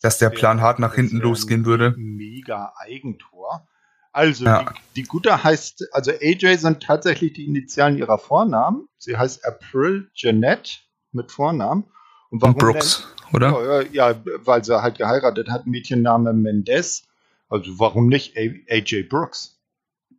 dass 0.00 0.18
der 0.18 0.30
Plan 0.30 0.60
hart 0.60 0.78
nach 0.78 0.94
hinten 0.94 1.16
losgehen 1.18 1.64
würde. 1.66 1.94
Mega 1.96 2.72
Eigentor. 2.78 3.66
Also, 4.12 4.44
Ja. 4.44 4.62
die, 4.62 5.02
die 5.02 5.02
Gute 5.02 5.42
heißt, 5.42 5.88
also 5.92 6.12
AJ 6.12 6.58
sind 6.58 6.82
tatsächlich 6.82 7.32
die 7.32 7.46
Initialen 7.46 7.98
ihrer 7.98 8.18
Vornamen. 8.18 8.88
Sie 8.98 9.16
heißt 9.16 9.44
April 9.44 10.08
Jeanette 10.14 10.70
mit 11.12 11.32
Vornamen. 11.32 11.84
Und 12.30 12.42
Und 12.44 12.58
Brooks, 12.58 13.08
oder? 13.32 13.50
nennt- 13.50 13.92
Ja, 13.94 14.10
ja, 14.10 14.22
weil 14.44 14.64
sie 14.64 14.80
halt 14.80 14.98
geheiratet 14.98 15.48
hat, 15.50 15.66
Mädchenname 15.66 16.32
Mendez. 16.32 17.02
Also, 17.48 17.78
warum 17.78 18.08
nicht 18.08 18.36
AJ 18.36 19.04
Brooks? 19.08 19.60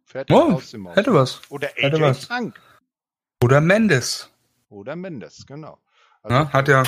Fertig 0.05 0.35
Oh, 0.35 0.53
aus 0.53 0.71
dem 0.71 0.87
Haus. 0.87 0.95
hätte 0.97 1.13
was. 1.13 1.41
Oder 1.49 1.69
hätte 1.75 1.95
AJ 1.97 2.01
was. 2.03 2.25
Frank. 2.25 2.59
Oder 3.43 3.61
Mendes. 3.61 4.29
Oder 4.69 4.95
Mendes, 4.95 5.45
genau. 5.45 5.77
Also, 6.25 6.35
Ja, 6.35 6.53
hat 6.53 6.67
ja, 6.67 6.83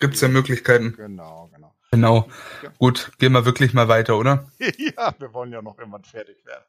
gibt's 0.00 0.20
ja 0.22 0.28
Möglichkeiten. 0.28 0.94
Genau, 0.96 1.50
genau. 1.54 1.74
Genau. 1.90 2.28
Ja. 2.62 2.70
Gut, 2.78 3.12
gehen 3.18 3.32
wir 3.32 3.44
wirklich 3.44 3.74
mal 3.74 3.88
weiter, 3.88 4.16
oder? 4.16 4.50
ja, 4.58 5.14
wir 5.18 5.32
wollen 5.32 5.52
ja 5.52 5.60
noch 5.62 5.78
irgendwann 5.78 6.04
fertig 6.04 6.44
werden. 6.44 6.64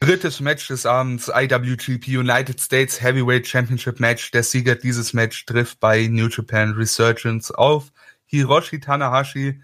Drittes 0.00 0.40
Match 0.40 0.68
des 0.68 0.86
Abends, 0.86 1.28
IWGP 1.34 2.18
United 2.18 2.60
States 2.60 3.00
Heavyweight 3.00 3.46
Championship 3.46 4.00
Match. 4.00 4.30
Der 4.32 4.42
Sieger 4.42 4.74
dieses 4.76 5.14
Match 5.14 5.46
trifft 5.46 5.80
bei 5.80 6.06
New 6.06 6.28
Japan 6.28 6.72
Resurgence 6.72 7.50
auf 7.50 7.92
Hiroshi 8.26 8.80
Tanahashi. 8.80 9.62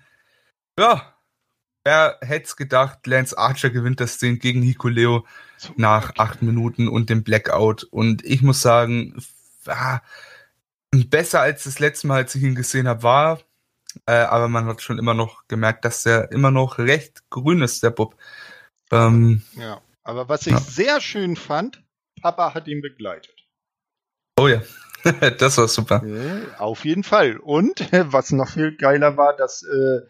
Ja, 0.78 1.14
wer 1.84 2.18
hätte 2.22 2.46
es 2.46 2.56
gedacht, 2.56 3.06
Lance 3.06 3.36
Archer 3.36 3.70
gewinnt 3.70 4.00
das 4.00 4.18
Ding 4.18 4.38
gegen 4.38 4.62
Hikuleo 4.62 5.26
So, 5.58 5.74
nach 5.76 6.12
acht 6.16 6.42
Minuten 6.42 6.88
und 6.88 7.10
dem 7.10 7.22
Blackout. 7.22 7.84
Und 7.84 8.24
ich 8.24 8.42
muss 8.42 8.62
sagen, 8.62 9.22
ah, 9.66 10.00
besser 10.90 11.40
als 11.40 11.64
das 11.64 11.78
letzte 11.78 12.06
Mal, 12.06 12.16
als 12.16 12.34
ich 12.34 12.42
ihn 12.42 12.54
gesehen 12.54 12.88
habe, 12.88 13.02
war. 13.02 13.40
Äh, 14.06 14.12
aber 14.12 14.48
man 14.48 14.66
hat 14.66 14.82
schon 14.82 14.98
immer 14.98 15.14
noch 15.14 15.46
gemerkt, 15.48 15.84
dass 15.84 16.02
der 16.04 16.30
immer 16.32 16.50
noch 16.50 16.78
recht 16.78 17.28
grün 17.30 17.62
ist, 17.62 17.82
der 17.82 17.90
Bub. 17.90 18.16
Ähm, 18.92 19.42
Ja, 19.56 19.80
aber 20.02 20.28
was 20.28 20.46
ich 20.46 20.52
Ja. 20.52 20.60
sehr 20.60 21.00
schön 21.00 21.36
fand, 21.36 21.82
Papa 22.22 22.54
hat 22.54 22.68
ihn 22.68 22.82
begleitet. 22.82 23.34
oh 24.38 24.46
ja, 24.48 24.62
das 25.38 25.58
war 25.58 25.68
super. 25.68 26.02
Ja, 26.04 26.58
auf 26.58 26.84
jeden 26.84 27.02
Fall. 27.04 27.36
Und 27.38 27.80
was 28.12 28.30
noch 28.32 28.48
viel 28.50 28.76
geiler 28.76 29.16
war, 29.16 29.36
dass, 29.36 29.62
äh, 29.62 30.00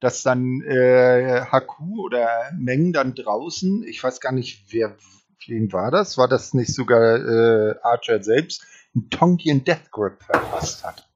dass 0.00 0.22
dann 0.22 0.60
äh, 0.62 1.42
Haku 1.50 2.04
oder 2.04 2.28
Meng 2.58 2.92
dann 2.92 3.14
draußen, 3.14 3.84
ich 3.84 4.02
weiß 4.02 4.20
gar 4.20 4.32
nicht, 4.32 4.72
wer 4.72 4.96
wen 5.46 5.72
war 5.72 5.90
das? 5.90 6.18
War 6.18 6.28
das 6.28 6.54
nicht 6.54 6.74
sogar 6.74 7.16
äh, 7.16 7.74
Archer 7.82 8.22
selbst, 8.22 8.66
einen 8.98 9.10
Tonkian 9.10 9.64
Death 9.64 9.90
Grip 9.90 10.22
verpasst 10.22 10.84
hat? 10.84 11.08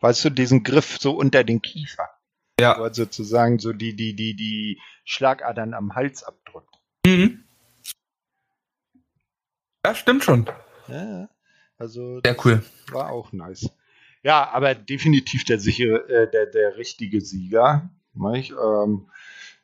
Weißt 0.00 0.24
du, 0.24 0.30
diesen 0.30 0.62
Griff 0.64 0.98
so 1.00 1.12
unter 1.12 1.44
den 1.44 1.62
Kiefer, 1.62 2.08
wo 2.58 2.62
Ja. 2.62 2.72
er 2.72 2.92
sozusagen 2.94 3.58
so 3.58 3.72
die, 3.72 3.96
die, 3.96 4.14
die, 4.14 4.34
die 4.36 4.80
Schlagadern 5.04 5.74
am 5.74 5.94
Hals 5.94 6.22
abdrückt. 6.24 6.74
Mhm. 7.06 7.44
Ja, 9.84 9.94
stimmt 9.94 10.24
schon. 10.24 10.46
Ja, 10.88 11.28
also 11.78 12.20
Sehr 12.24 12.36
cool. 12.44 12.62
war 12.90 13.10
auch 13.10 13.32
nice. 13.32 13.70
Ja, 14.22 14.48
aber 14.50 14.74
definitiv 14.74 15.44
der 15.44 15.58
sichere, 15.58 16.08
äh, 16.08 16.30
der, 16.30 16.46
der 16.46 16.76
richtige 16.76 17.20
Sieger. 17.20 17.90
Nicht? 18.14 18.52
Ähm, 18.52 19.10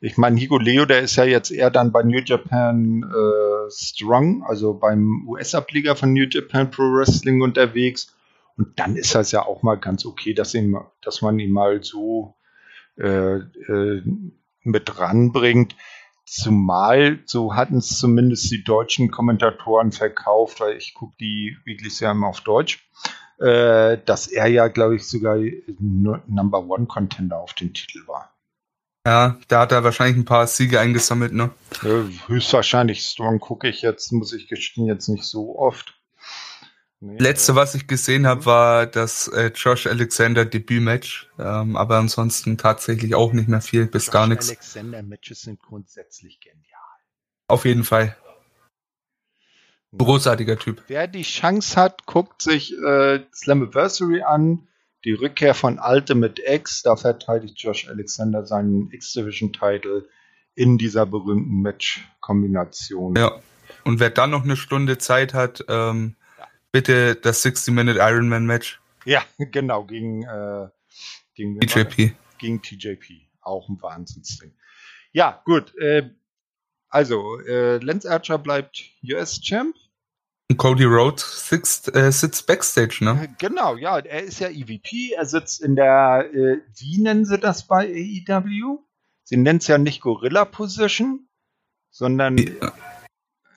ich 0.03 0.17
meine, 0.17 0.39
Higo 0.39 0.57
Leo, 0.57 0.85
der 0.85 1.01
ist 1.01 1.15
ja 1.15 1.25
jetzt 1.25 1.51
eher 1.51 1.69
dann 1.69 1.91
bei 1.91 2.01
New 2.01 2.21
Japan 2.25 3.03
äh, 3.03 3.69
Strong, 3.69 4.43
also 4.43 4.73
beim 4.73 5.27
US-Ableger 5.27 5.95
von 5.95 6.11
New 6.13 6.25
Japan 6.27 6.71
Pro 6.71 6.83
Wrestling 6.83 7.41
unterwegs. 7.41 8.11
Und 8.57 8.79
dann 8.79 8.95
ist 8.95 9.13
das 9.13 9.31
ja 9.31 9.45
auch 9.45 9.61
mal 9.61 9.75
ganz 9.75 10.05
okay, 10.05 10.33
dass, 10.33 10.55
ihm, 10.55 10.75
dass 11.03 11.21
man 11.21 11.37
ihn 11.37 11.51
mal 11.51 11.83
so 11.83 12.33
äh, 12.97 13.37
äh, 13.37 14.01
mit 14.63 14.99
ranbringt. 14.99 15.75
Zumal, 16.25 17.19
so 17.25 17.55
hatten 17.55 17.77
es 17.77 17.99
zumindest 17.99 18.49
die 18.51 18.63
deutschen 18.63 19.11
Kommentatoren 19.11 19.91
verkauft, 19.91 20.61
weil 20.61 20.77
ich 20.77 20.95
gucke 20.95 21.15
die 21.19 21.57
Weeklies 21.63 21.99
ja 21.99 22.11
immer 22.11 22.27
auf 22.27 22.41
Deutsch, 22.41 22.87
äh, 23.39 23.99
dass 24.03 24.27
er 24.27 24.47
ja, 24.47 24.67
glaube 24.67 24.95
ich, 24.95 25.07
sogar 25.07 25.37
Number 25.77 26.67
One 26.67 26.87
Contender 26.87 27.37
auf 27.37 27.53
den 27.53 27.73
Titel 27.73 28.07
war. 28.07 28.30
Ja, 29.05 29.39
da 29.47 29.61
hat 29.61 29.71
er 29.71 29.83
wahrscheinlich 29.83 30.17
ein 30.17 30.25
paar 30.25 30.45
Siege 30.45 30.79
eingesammelt, 30.79 31.33
ne? 31.33 31.49
Höchstwahrscheinlich 32.27 33.03
Strong 33.03 33.39
gucke 33.39 33.67
ich 33.67 33.81
jetzt, 33.81 34.11
muss 34.11 34.31
ich 34.31 34.47
gestehen, 34.47 34.85
jetzt 34.85 35.07
nicht 35.07 35.23
so 35.23 35.57
oft. 35.57 35.99
Nee, 37.03 37.17
Letzte, 37.17 37.55
was 37.55 37.73
ich 37.73 37.87
gesehen 37.87 38.27
habe, 38.27 38.45
war 38.45 38.85
das 38.85 39.27
äh, 39.29 39.47
Josh 39.55 39.87
Alexander 39.87 40.45
Debütmatch. 40.45 41.31
Ähm, 41.39 41.75
aber 41.75 41.97
ansonsten 41.97 42.59
tatsächlich 42.59 43.15
auch 43.15 43.33
nicht 43.33 43.47
mehr 43.47 43.61
viel, 43.61 43.87
bis 43.87 44.05
Josh 44.05 44.13
gar 44.13 44.27
nichts. 44.27 44.49
Alexander 44.49 45.01
Matches 45.01 45.41
sind 45.41 45.59
grundsätzlich 45.59 46.39
genial. 46.39 46.61
Auf 47.47 47.65
jeden 47.65 47.83
Fall. 47.83 48.15
Großartiger 49.97 50.59
Typ. 50.59 50.83
Wer 50.87 51.07
die 51.07 51.23
Chance 51.23 51.75
hat, 51.75 52.05
guckt 52.05 52.43
sich 52.43 52.71
äh, 52.77 53.25
Slammiversary 53.33 54.21
an. 54.21 54.67
Die 55.03 55.13
Rückkehr 55.13 55.53
von 55.53 55.79
Ultimate 55.79 56.41
X. 56.45 56.83
Da 56.83 56.95
verteidigt 56.95 57.59
Josh 57.59 57.87
Alexander 57.87 58.45
seinen 58.45 58.91
X-Division-Title 58.91 60.07
in 60.55 60.77
dieser 60.77 61.05
berühmten 61.05 61.61
Match-Kombination. 61.61 63.15
Ja. 63.15 63.39
Und 63.83 63.99
wer 63.99 64.09
dann 64.09 64.29
noch 64.29 64.43
eine 64.43 64.57
Stunde 64.57 64.97
Zeit 64.97 65.33
hat, 65.33 65.65
ähm, 65.67 66.15
bitte 66.71 67.15
das 67.15 67.43
60-Minute 67.43 67.99
Ironman-Match. 67.99 68.79
Ja, 69.05 69.23
genau, 69.37 69.85
gegen, 69.85 70.23
äh, 70.23 70.67
gegen? 71.33 71.57
BJP. 71.57 72.13
gegen 72.37 72.61
TJP. 72.61 73.21
Auch 73.41 73.69
ein 73.69 73.81
Wahnsinnsding. 73.81 74.53
Ja, 75.11 75.41
gut. 75.45 75.75
Äh, 75.79 76.11
also, 76.89 77.39
äh, 77.39 77.77
Lance 77.77 78.09
Archer 78.09 78.37
bleibt 78.37 78.83
US-Champ. 79.03 79.75
Cody 80.57 80.85
Rhodes 80.85 81.47
sitzt, 81.49 81.95
äh, 81.95 82.11
sitzt 82.11 82.47
Backstage, 82.47 82.97
ne? 83.01 83.33
Genau, 83.39 83.75
ja, 83.75 83.99
er 83.99 84.23
ist 84.23 84.39
ja 84.39 84.49
EVP. 84.49 85.13
Er 85.15 85.25
sitzt 85.25 85.61
in 85.61 85.75
der, 85.75 86.29
äh, 86.33 86.57
wie 86.77 87.01
nennen 87.01 87.25
sie 87.25 87.37
das 87.37 87.67
bei 87.67 87.85
AEW? 87.87 88.79
Sie 89.23 89.37
nennen 89.37 89.59
es 89.59 89.67
ja 89.67 89.77
nicht 89.77 90.01
Gorilla 90.01 90.45
Position, 90.45 91.27
sondern 91.89 92.37
Ja. 92.37 92.73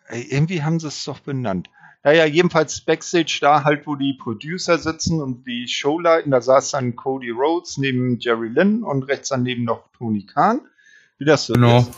äh, 0.09 0.21
irgendwie 0.31 0.63
haben 0.63 0.79
sie 0.81 0.89
es 0.89 1.05
doch 1.05 1.21
benannt. 1.21 1.69
Naja, 2.03 2.27
jedenfalls 2.27 2.81
Backstage 2.83 3.39
da 3.41 3.65
halt, 3.65 3.87
wo 3.87 3.97
die 3.97 4.19
Producer 4.23 4.77
sitzen 4.79 5.23
und 5.23 5.47
die 5.47 5.67
Showleiten, 5.69 6.31
da 6.33 6.41
saß 6.43 6.73
dann 6.73 6.97
Cody 6.97 7.31
Rhodes 7.31 7.79
neben 7.79 8.19
Jerry 8.19 8.49
Lynn 8.49 8.83
und 8.85 9.05
rechts 9.05 9.31
daneben 9.31 9.65
noch 9.65 9.89
Tony 9.97 10.27
Khan. 10.27 10.61
Wie 11.19 11.25
das 11.25 11.47
so 11.47 11.55
Genau. 11.55 11.79
ist. 11.79 11.93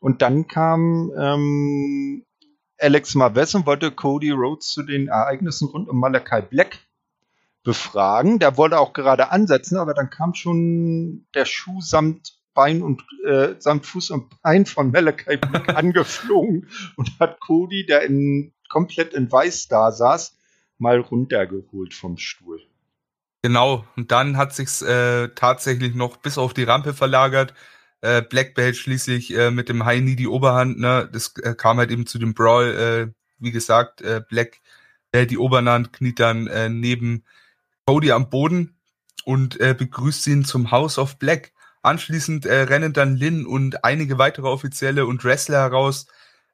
Und 0.00 0.22
dann 0.22 0.48
kam 0.48 1.12
ähm, 1.18 2.24
Alex 2.82 3.14
Marvez 3.14 3.54
und 3.54 3.66
wollte 3.66 3.90
Cody 3.92 4.30
Rhodes 4.30 4.68
zu 4.68 4.82
den 4.82 5.08
Ereignissen 5.08 5.68
rund 5.68 5.88
um 5.88 6.00
Malachi 6.00 6.42
Black 6.42 6.78
befragen. 7.62 8.38
Der 8.38 8.56
wollte 8.56 8.78
auch 8.78 8.92
gerade 8.92 9.30
ansetzen, 9.30 9.78
aber 9.78 9.94
dann 9.94 10.10
kam 10.10 10.34
schon 10.34 11.26
der 11.34 11.44
Schuh 11.44 11.80
samt 11.80 12.34
Bein 12.54 12.82
und 12.82 13.02
äh, 13.24 13.54
samt 13.58 13.86
Fuß 13.86 14.10
und 14.10 14.42
Bein 14.42 14.66
von 14.66 14.90
Malachi 14.90 15.36
Black 15.36 15.68
angeflogen 15.76 16.68
und 16.96 17.18
hat 17.18 17.40
Cody, 17.40 17.86
der 17.86 18.02
in, 18.02 18.52
komplett 18.68 19.14
in 19.14 19.30
Weiß 19.30 19.68
da 19.68 19.90
saß, 19.90 20.36
mal 20.78 21.00
runtergeholt 21.00 21.94
vom 21.94 22.18
Stuhl. 22.18 22.60
Genau. 23.42 23.84
Und 23.96 24.12
dann 24.12 24.36
hat 24.36 24.54
sich's 24.54 24.82
äh, 24.82 25.28
tatsächlich 25.30 25.94
noch 25.94 26.16
bis 26.16 26.38
auf 26.38 26.52
die 26.52 26.64
Rampe 26.64 26.94
verlagert. 26.94 27.54
Äh, 28.02 28.20
Black 28.22 28.54
behält 28.54 28.76
schließlich 28.76 29.32
äh, 29.32 29.52
mit 29.52 29.68
dem 29.68 29.84
High 29.84 30.00
Knee 30.00 30.16
die 30.16 30.26
Oberhand. 30.26 30.78
Ne? 30.78 31.08
Das 31.10 31.34
äh, 31.38 31.54
kam 31.54 31.78
halt 31.78 31.90
eben 31.92 32.04
zu 32.04 32.18
dem 32.18 32.34
Brawl. 32.34 32.74
Äh, 32.74 33.12
wie 33.38 33.52
gesagt, 33.52 34.02
äh, 34.02 34.20
Black 34.28 34.60
behält 35.12 35.30
die 35.30 35.38
Oberhand, 35.38 35.92
kniet 35.92 36.18
dann 36.18 36.48
äh, 36.48 36.68
neben 36.68 37.24
Cody 37.86 38.10
am 38.10 38.28
Boden 38.28 38.76
und 39.24 39.58
begrüßt 39.58 40.26
ihn 40.26 40.44
zum 40.44 40.72
House 40.72 40.98
of 40.98 41.18
Black. 41.18 41.52
Anschließend 41.82 42.44
rennen 42.46 42.92
dann 42.92 43.16
Lin 43.16 43.46
und 43.46 43.84
einige 43.84 44.18
weitere 44.18 44.48
Offizielle 44.48 45.06
und 45.06 45.22
Wrestler 45.24 45.58
heraus. 45.58 46.06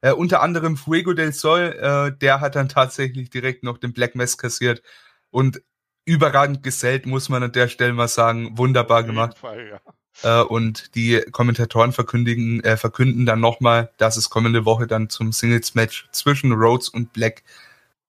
Unter 0.02 0.42
anderem 0.42 0.76
Fuego 0.76 1.14
del 1.14 1.32
Sol, 1.32 2.14
der 2.20 2.40
hat 2.40 2.56
dann 2.56 2.68
tatsächlich 2.68 3.30
direkt 3.30 3.62
noch 3.62 3.78
den 3.78 3.94
Black 3.94 4.16
Mess 4.16 4.36
kassiert 4.36 4.82
und 5.30 5.62
überragend 6.04 6.62
gesellt, 6.62 7.06
muss 7.06 7.30
man 7.30 7.42
an 7.42 7.52
der 7.52 7.68
Stelle 7.68 7.94
mal 7.94 8.08
sagen. 8.08 8.58
Wunderbar 8.58 9.02
gemacht. 9.02 9.38
Fall, 9.38 9.68
ja. 9.68 9.80
Äh, 10.22 10.42
und 10.42 10.94
die 10.94 11.20
Kommentatoren 11.30 11.92
verkündigen, 11.92 12.62
äh, 12.64 12.76
verkünden 12.76 13.26
dann 13.26 13.40
nochmal, 13.40 13.90
dass 13.98 14.16
es 14.16 14.30
kommende 14.30 14.64
Woche 14.64 14.86
dann 14.86 15.08
zum 15.08 15.32
Singles-Match 15.32 16.08
zwischen 16.12 16.52
Rhodes 16.52 16.88
und 16.88 17.12
Black 17.12 17.42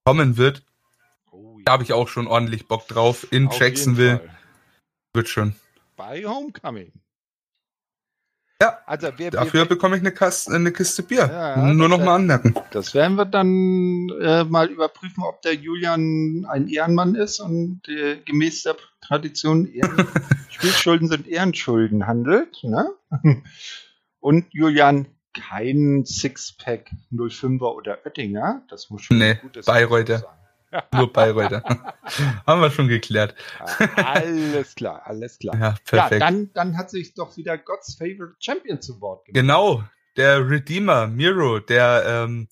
kommen 0.05 0.37
wird. 0.37 0.63
Oh, 1.31 1.57
ja. 1.57 1.63
Da 1.65 1.71
habe 1.73 1.83
ich 1.83 1.93
auch 1.93 2.07
schon 2.07 2.27
ordentlich 2.27 2.67
Bock 2.67 2.87
drauf. 2.87 3.27
In 3.31 3.47
Auf 3.47 3.59
Jacksonville 3.59 4.21
wird 5.13 5.29
schon. 5.29 5.55
Bei 5.95 6.25
Homecoming. 6.25 6.91
Ja, 8.61 8.77
Also 8.85 9.07
wir, 9.17 9.31
Dafür 9.31 9.61
wir, 9.61 9.65
bekomme 9.69 9.95
ich 9.95 10.01
eine, 10.01 10.11
Kaste, 10.11 10.53
eine 10.53 10.73
Kiste 10.73 11.01
Bier. 11.03 11.29
Ja, 11.31 11.55
Nur 11.73 11.87
das 11.87 11.97
noch 11.97 12.05
mal 12.05 12.15
anmerken. 12.15 12.55
das 12.71 12.93
werden 12.93 13.15
wir 13.15 13.23
dann 13.25 14.09
äh, 14.21 14.43
mal 14.43 14.67
überprüfen, 14.67 15.23
ob 15.23 15.41
der 15.43 15.53
Julian 15.55 16.45
ein 16.49 16.67
Ehrenmann 16.67 17.15
ist 17.15 17.39
und 17.39 17.87
äh, 17.87 18.17
gemäß 18.25 18.63
der 18.63 18.75
Tradition 19.09 19.65
Ehren 19.73 20.07
Spielschulden 20.49 21.07
sind 21.07 21.27
Ehrenschulden 21.27 22.05
handelt. 22.05 22.63
Ne? 22.63 22.89
Und 24.19 24.45
Julian 24.51 25.07
kein 25.33 26.05
Sixpack 26.05 26.91
05er 27.11 27.73
oder 27.73 28.05
Oettinger. 28.05 28.61
Das 28.69 28.89
muss 28.89 29.01
schon 29.01 29.17
nee, 29.17 29.31
ein 29.31 29.39
gutes 29.41 29.65
Bayreuther. 29.65 30.19
sein. 30.19 30.83
Nur 30.93 31.11
Bayreuther. 31.11 31.63
Haben 32.45 32.61
wir 32.61 32.69
schon 32.69 32.87
geklärt. 32.87 33.33
alles 33.95 34.75
klar, 34.75 35.01
alles 35.05 35.39
klar. 35.39 35.55
Ja, 35.59 35.75
perfekt. 35.83 36.11
Ja, 36.11 36.19
dann, 36.19 36.51
dann 36.53 36.77
hat 36.77 36.91
sich 36.91 37.15
doch 37.15 37.35
wieder 37.37 37.57
God's 37.57 37.95
Favorite 37.95 38.35
Champion 38.39 38.79
zu 38.79 39.01
Wort 39.01 39.25
gemeldet. 39.25 39.41
Genau, 39.41 39.83
der 40.17 40.47
Redeemer, 40.47 41.07
Miro, 41.07 41.59
der 41.59 42.03
ähm, 42.05 42.47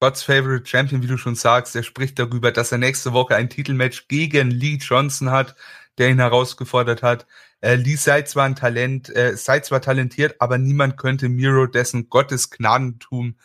God's 0.00 0.22
Favorite 0.22 0.66
Champion, 0.66 1.02
wie 1.02 1.06
du 1.06 1.16
schon 1.16 1.34
sagst, 1.34 1.74
der 1.74 1.82
spricht 1.82 2.18
darüber, 2.18 2.52
dass 2.52 2.72
er 2.72 2.76
nächste 2.76 3.14
Woche 3.14 3.36
ein 3.36 3.48
Titelmatch 3.48 4.06
gegen 4.08 4.50
Lee 4.50 4.76
Johnson 4.78 5.30
hat, 5.30 5.54
der 5.98 6.10
ihn 6.10 6.18
herausgefordert 6.18 7.02
hat. 7.02 7.26
Äh, 7.60 7.76
Lee 7.76 7.96
sei 7.96 8.22
zwar 8.22 8.44
ein 8.44 8.56
Talent, 8.56 9.14
äh, 9.14 9.36
sei 9.36 9.60
zwar 9.60 9.80
talentiert, 9.80 10.36
aber 10.40 10.58
niemand 10.58 10.96
könnte 10.96 11.28
Miro 11.28 11.66
dessen 11.66 12.08
Gottes 12.08 12.50
Gnadentum, 12.50 13.36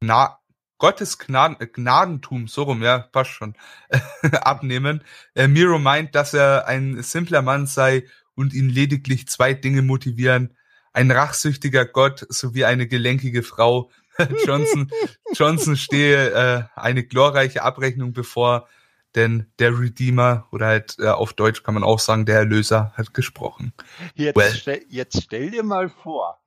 na, 0.00 0.38
Gottes 0.78 1.18
Gnaden, 1.18 1.56
äh, 1.60 1.66
Gnadentum, 1.66 2.48
so 2.48 2.64
rum, 2.64 2.82
ja, 2.82 2.98
passt 2.98 3.30
schon, 3.30 3.54
abnehmen. 4.32 5.02
Äh, 5.34 5.48
Miro 5.48 5.78
meint, 5.78 6.14
dass 6.14 6.34
er 6.34 6.66
ein 6.66 7.02
simpler 7.02 7.42
Mann 7.42 7.66
sei 7.66 8.04
und 8.34 8.52
ihn 8.52 8.68
lediglich 8.68 9.28
zwei 9.28 9.54
Dinge 9.54 9.82
motivieren. 9.82 10.56
Ein 10.92 11.10
rachsüchtiger 11.10 11.86
Gott 11.86 12.26
sowie 12.28 12.64
eine 12.64 12.86
gelenkige 12.86 13.42
Frau. 13.42 13.90
Johnson, 14.46 14.90
Johnson 15.32 15.76
stehe 15.76 16.30
äh, 16.30 16.62
eine 16.76 17.04
glorreiche 17.04 17.62
Abrechnung 17.62 18.12
bevor, 18.12 18.68
denn 19.16 19.46
der 19.58 19.78
Redeemer 19.78 20.48
oder 20.50 20.66
halt 20.66 20.96
äh, 20.98 21.08
auf 21.08 21.32
Deutsch 21.32 21.62
kann 21.62 21.74
man 21.74 21.84
auch 21.84 21.98
sagen, 21.98 22.26
der 22.26 22.38
Erlöser 22.38 22.92
hat 22.96 23.14
gesprochen. 23.14 23.72
Jetzt, 24.14 24.36
well. 24.36 24.52
stell, 24.52 24.84
jetzt 24.88 25.22
stell 25.22 25.50
dir 25.50 25.62
mal 25.62 25.88
vor, 25.88 26.40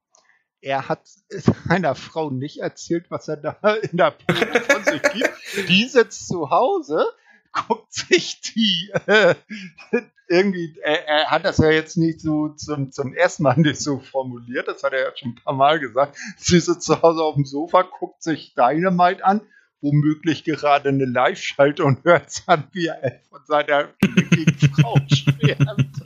er 0.62 0.90
hat 0.90 1.08
seiner 1.68 1.96
Frau 1.96 2.30
nicht 2.30 2.60
erzählt, 2.60 3.06
was 3.10 3.28
er 3.28 3.38
da 3.38 3.58
in 3.82 3.98
der 3.98 4.12
Probe 4.12 4.62
von 4.62 4.84
sich 4.84 5.02
gibt. 5.02 5.32
Die 5.70 5.86
sitzt 5.86 6.28
zu 6.28 6.50
Hause, 6.50 7.06
guckt 7.54 7.94
sich 7.94 8.42
die 8.42 8.92
äh, 9.08 9.34
irgendwie, 10.28 10.78
er, 10.84 11.08
er, 11.08 11.32
hat 11.32 11.46
das 11.46 11.58
ja 11.58 11.72
jetzt 11.72 11.98
nicht 11.98 12.20
so 12.20 12.50
zum, 12.50 12.92
zum 12.92 13.14
ersten 13.14 13.44
Mal 13.44 13.58
nicht 13.58 13.80
so 13.80 14.00
formuliert, 14.00 14.68
das 14.68 14.84
hat 14.84 14.94
er 14.94 15.00
ja 15.00 15.16
schon 15.16 15.32
ein 15.32 15.36
paar 15.44 15.54
Mal 15.54 15.80
gesagt. 15.80 16.18
Sie 16.38 16.60
sitzt 16.60 16.84
zu 16.84 17.02
Hause 17.02 17.24
auf 17.24 17.36
dem 17.36 17.46
Sofa, 17.46 17.84
guckt 17.84 18.22
sich 18.22 18.54
Dynamite 18.54 19.26
an 19.26 19.42
womöglich 19.82 20.44
gerade 20.44 20.90
eine 20.90 21.06
Live-Schalte 21.06 21.84
und 21.84 22.04
hört 22.04 22.44
an, 22.48 22.68
wie 22.72 22.88
er 22.88 23.22
von 23.30 23.42
seiner 23.46 23.90
Frau 24.76 24.96
schwärmt. 25.08 26.02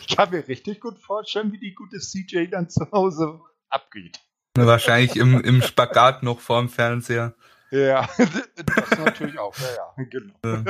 Ich 0.00 0.16
kann 0.16 0.30
mir 0.30 0.46
richtig 0.46 0.80
gut 0.80 0.98
vorstellen, 0.98 1.52
wie 1.52 1.58
die 1.58 1.74
gute 1.74 1.98
CJ 1.98 2.46
dann 2.50 2.68
zu 2.68 2.90
Hause 2.92 3.40
abgeht. 3.68 4.20
Wahrscheinlich 4.56 5.16
im, 5.16 5.40
im 5.40 5.62
Spagat 5.62 6.22
noch 6.22 6.40
vorm 6.40 6.68
Fernseher. 6.68 7.34
Ja, 7.70 8.08
das 8.18 8.98
natürlich 8.98 9.38
auch, 9.38 9.54
ja, 9.58 9.66
ja, 9.96 10.04
genau. 10.04 10.64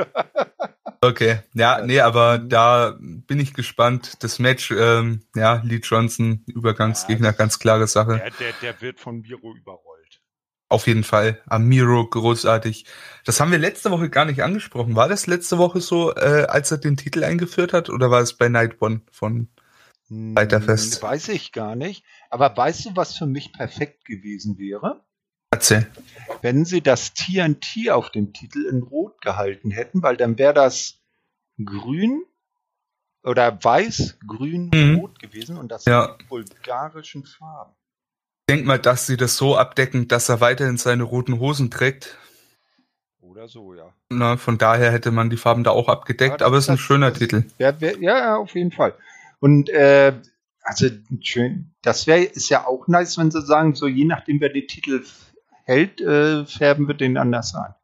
Okay, 1.01 1.39
ja, 1.53 1.85
nee, 1.85 1.99
aber 1.99 2.39
da 2.39 2.97
bin 2.99 3.39
ich 3.39 3.53
gespannt. 3.53 4.23
Das 4.23 4.39
Match, 4.39 4.71
ähm, 4.71 5.21
ja, 5.35 5.61
Lee 5.63 5.81
Johnson, 5.83 6.43
Übergangsgegner, 6.47 7.33
ganz 7.33 7.59
klare 7.59 7.85
Sache. 7.85 8.17
Der, 8.17 8.31
der, 8.31 8.53
der 8.61 8.81
wird 8.81 8.99
von 8.99 9.21
Biro 9.21 9.53
überrollt. 9.53 9.94
Auf 10.67 10.87
jeden 10.87 11.03
Fall. 11.03 11.41
Amiro, 11.45 12.07
großartig. 12.07 12.85
Das 13.23 13.39
haben 13.39 13.51
wir 13.51 13.59
letzte 13.59 13.91
Woche 13.91 14.09
gar 14.09 14.25
nicht 14.25 14.41
angesprochen. 14.41 14.95
War 14.95 15.07
das 15.07 15.27
letzte 15.27 15.57
Woche 15.59 15.79
so, 15.79 16.15
äh, 16.15 16.47
als 16.49 16.71
er 16.71 16.79
den 16.79 16.97
Titel 16.97 17.23
eingeführt 17.23 17.71
hat, 17.71 17.89
oder 17.89 18.09
war 18.09 18.21
es 18.21 18.33
bei 18.33 18.49
Night 18.49 18.81
One 18.81 19.01
von 19.11 19.47
Weiterfest? 20.09 20.95
Hm, 20.95 21.01
weiß 21.03 21.29
ich 21.29 21.51
gar 21.51 21.75
nicht. 21.75 22.03
Aber 22.29 22.55
weißt 22.55 22.85
du, 22.85 22.95
was 22.95 23.15
für 23.15 23.27
mich 23.27 23.53
perfekt 23.53 24.05
gewesen 24.05 24.57
wäre? 24.57 25.03
Erzähl. 25.51 25.87
Wenn 26.41 26.65
sie 26.65 26.81
das 26.81 27.13
TNT 27.13 27.91
auf 27.91 28.09
dem 28.09 28.33
Titel 28.33 28.65
in 28.65 28.81
Rot 28.81 29.21
gehalten 29.21 29.69
hätten, 29.69 30.01
weil 30.01 30.17
dann 30.17 30.37
wäre 30.39 30.53
das 30.53 30.99
grün 31.63 32.23
oder 33.23 33.63
weiß, 33.63 34.17
grün, 34.27 34.71
mhm. 34.73 34.95
rot 34.97 35.19
gewesen 35.19 35.57
und 35.57 35.71
das 35.71 35.85
ja. 35.85 36.15
sind 36.17 36.27
bulgarischen 36.27 37.23
Farben 37.23 37.75
denke 38.49 38.65
mal, 38.65 38.79
dass 38.79 39.05
sie 39.05 39.17
das 39.17 39.37
so 39.37 39.57
abdecken, 39.57 40.07
dass 40.07 40.29
er 40.29 40.41
weiterhin 40.41 40.77
seine 40.77 41.03
roten 41.03 41.39
Hosen 41.39 41.71
trägt. 41.71 42.17
Oder 43.21 43.47
so, 43.47 43.73
ja. 43.73 43.93
Na, 44.09 44.37
von 44.37 44.57
daher 44.57 44.91
hätte 44.91 45.11
man 45.11 45.29
die 45.29 45.37
Farben 45.37 45.63
da 45.63 45.71
auch 45.71 45.89
abgedeckt, 45.89 46.41
ja, 46.41 46.47
aber 46.47 46.57
es 46.57 46.65
ist 46.65 46.69
ein 46.69 46.77
schöner 46.77 47.09
das, 47.09 47.19
Titel. 47.19 47.43
Wär, 47.57 47.81
wär, 47.81 47.99
ja, 47.99 48.37
auf 48.37 48.55
jeden 48.55 48.71
Fall. 48.71 48.93
Und 49.39 49.69
äh, 49.69 50.13
also 50.61 50.87
schön, 51.21 51.71
das 51.81 52.07
wäre 52.07 52.23
ist 52.23 52.49
ja 52.49 52.65
auch 52.65 52.87
nice, 52.87 53.17
wenn 53.17 53.29
sie 53.29 53.41
sagen, 53.41 53.75
so 53.75 53.87
je 53.87 54.05
nachdem 54.05 54.39
wer 54.41 54.49
die 54.49 54.65
Titel 54.65 55.03
hält, 55.63 56.01
äh, 56.01 56.45
färben 56.45 56.87
wir 56.87 56.95
den 56.95 57.17
anders 57.17 57.53
an. 57.55 57.75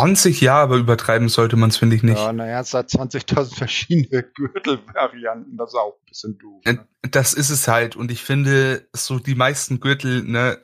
20 0.00 0.40
ja, 0.40 0.56
aber 0.56 0.76
übertreiben 0.76 1.28
sollte 1.28 1.56
man 1.56 1.70
es, 1.70 1.76
finde 1.76 1.96
ich 1.96 2.02
nicht. 2.02 2.18
Ja, 2.18 2.32
naja, 2.32 2.60
es 2.60 2.74
hat 2.74 2.88
20.000 2.88 3.54
verschiedene 3.56 4.22
Gürtelvarianten, 4.22 5.56
das 5.56 5.70
ist 5.70 5.76
auch 5.76 5.94
ein 6.00 6.06
bisschen 6.08 6.38
doof. 6.38 6.60
Äh, 6.64 6.72
ne? 6.74 6.88
Das 7.10 7.34
ist 7.34 7.50
es 7.50 7.68
halt. 7.68 7.94
Und 7.94 8.10
ich 8.10 8.22
finde, 8.22 8.88
so 8.92 9.18
die 9.18 9.34
meisten 9.34 9.80
Gürtel, 9.80 10.24
ne, 10.24 10.58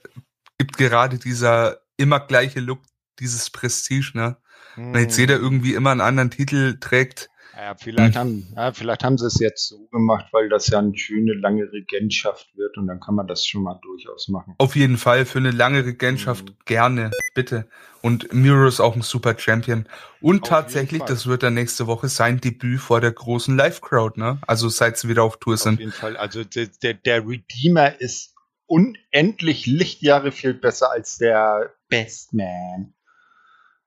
gibt 0.58 0.76
gerade 0.76 1.18
dieser 1.18 1.78
immer 1.96 2.20
gleiche 2.20 2.60
Look, 2.60 2.80
dieses 3.20 3.50
Prestige, 3.50 4.12
ne. 4.14 4.36
Hm. 4.74 4.94
Wenn 4.94 5.02
jetzt 5.02 5.18
jeder 5.18 5.36
irgendwie 5.36 5.74
immer 5.74 5.90
einen 5.90 6.00
anderen 6.00 6.30
Titel 6.30 6.78
trägt, 6.80 7.30
ja, 7.60 7.74
vielleicht, 7.74 8.16
haben, 8.16 8.46
ja, 8.54 8.72
vielleicht 8.72 9.02
haben 9.02 9.18
sie 9.18 9.26
es 9.26 9.40
jetzt 9.40 9.66
so 9.66 9.88
gemacht, 9.88 10.26
weil 10.30 10.48
das 10.48 10.68
ja 10.68 10.78
eine 10.78 10.96
schöne 10.96 11.34
lange 11.34 11.64
Regentschaft 11.72 12.56
wird 12.56 12.78
und 12.78 12.86
dann 12.86 13.00
kann 13.00 13.16
man 13.16 13.26
das 13.26 13.44
schon 13.44 13.64
mal 13.64 13.80
durchaus 13.82 14.28
machen. 14.28 14.54
Auf 14.58 14.76
jeden 14.76 14.96
Fall 14.96 15.26
für 15.26 15.38
eine 15.38 15.50
lange 15.50 15.84
Regentschaft 15.84 16.50
mhm. 16.50 16.56
gerne, 16.66 17.10
bitte. 17.34 17.68
Und 18.00 18.32
Miro 18.32 18.68
ist 18.68 18.78
auch 18.78 18.94
ein 18.94 19.02
super 19.02 19.36
Champion. 19.36 19.86
Und 20.20 20.42
auf 20.42 20.48
tatsächlich, 20.48 21.02
das 21.02 21.26
wird 21.26 21.42
dann 21.42 21.54
nächste 21.54 21.88
Woche 21.88 22.08
sein 22.08 22.40
Debüt 22.40 22.78
vor 22.78 23.00
der 23.00 23.10
großen 23.10 23.56
Live-Crowd, 23.56 24.20
ne? 24.20 24.38
Also 24.46 24.68
seit 24.68 24.96
sie 24.96 25.08
wieder 25.08 25.24
auf 25.24 25.38
Tour 25.38 25.56
sind. 25.56 25.74
Auf 25.74 25.80
jeden 25.80 25.92
Fall. 25.92 26.16
Also 26.16 26.44
der, 26.44 26.94
der 26.94 27.26
Redeemer 27.26 28.00
ist 28.00 28.36
unendlich 28.66 29.66
Lichtjahre 29.66 30.30
viel 30.30 30.54
besser 30.54 30.92
als 30.92 31.18
der 31.18 31.74
Best 31.88 32.34
Man. 32.34 32.94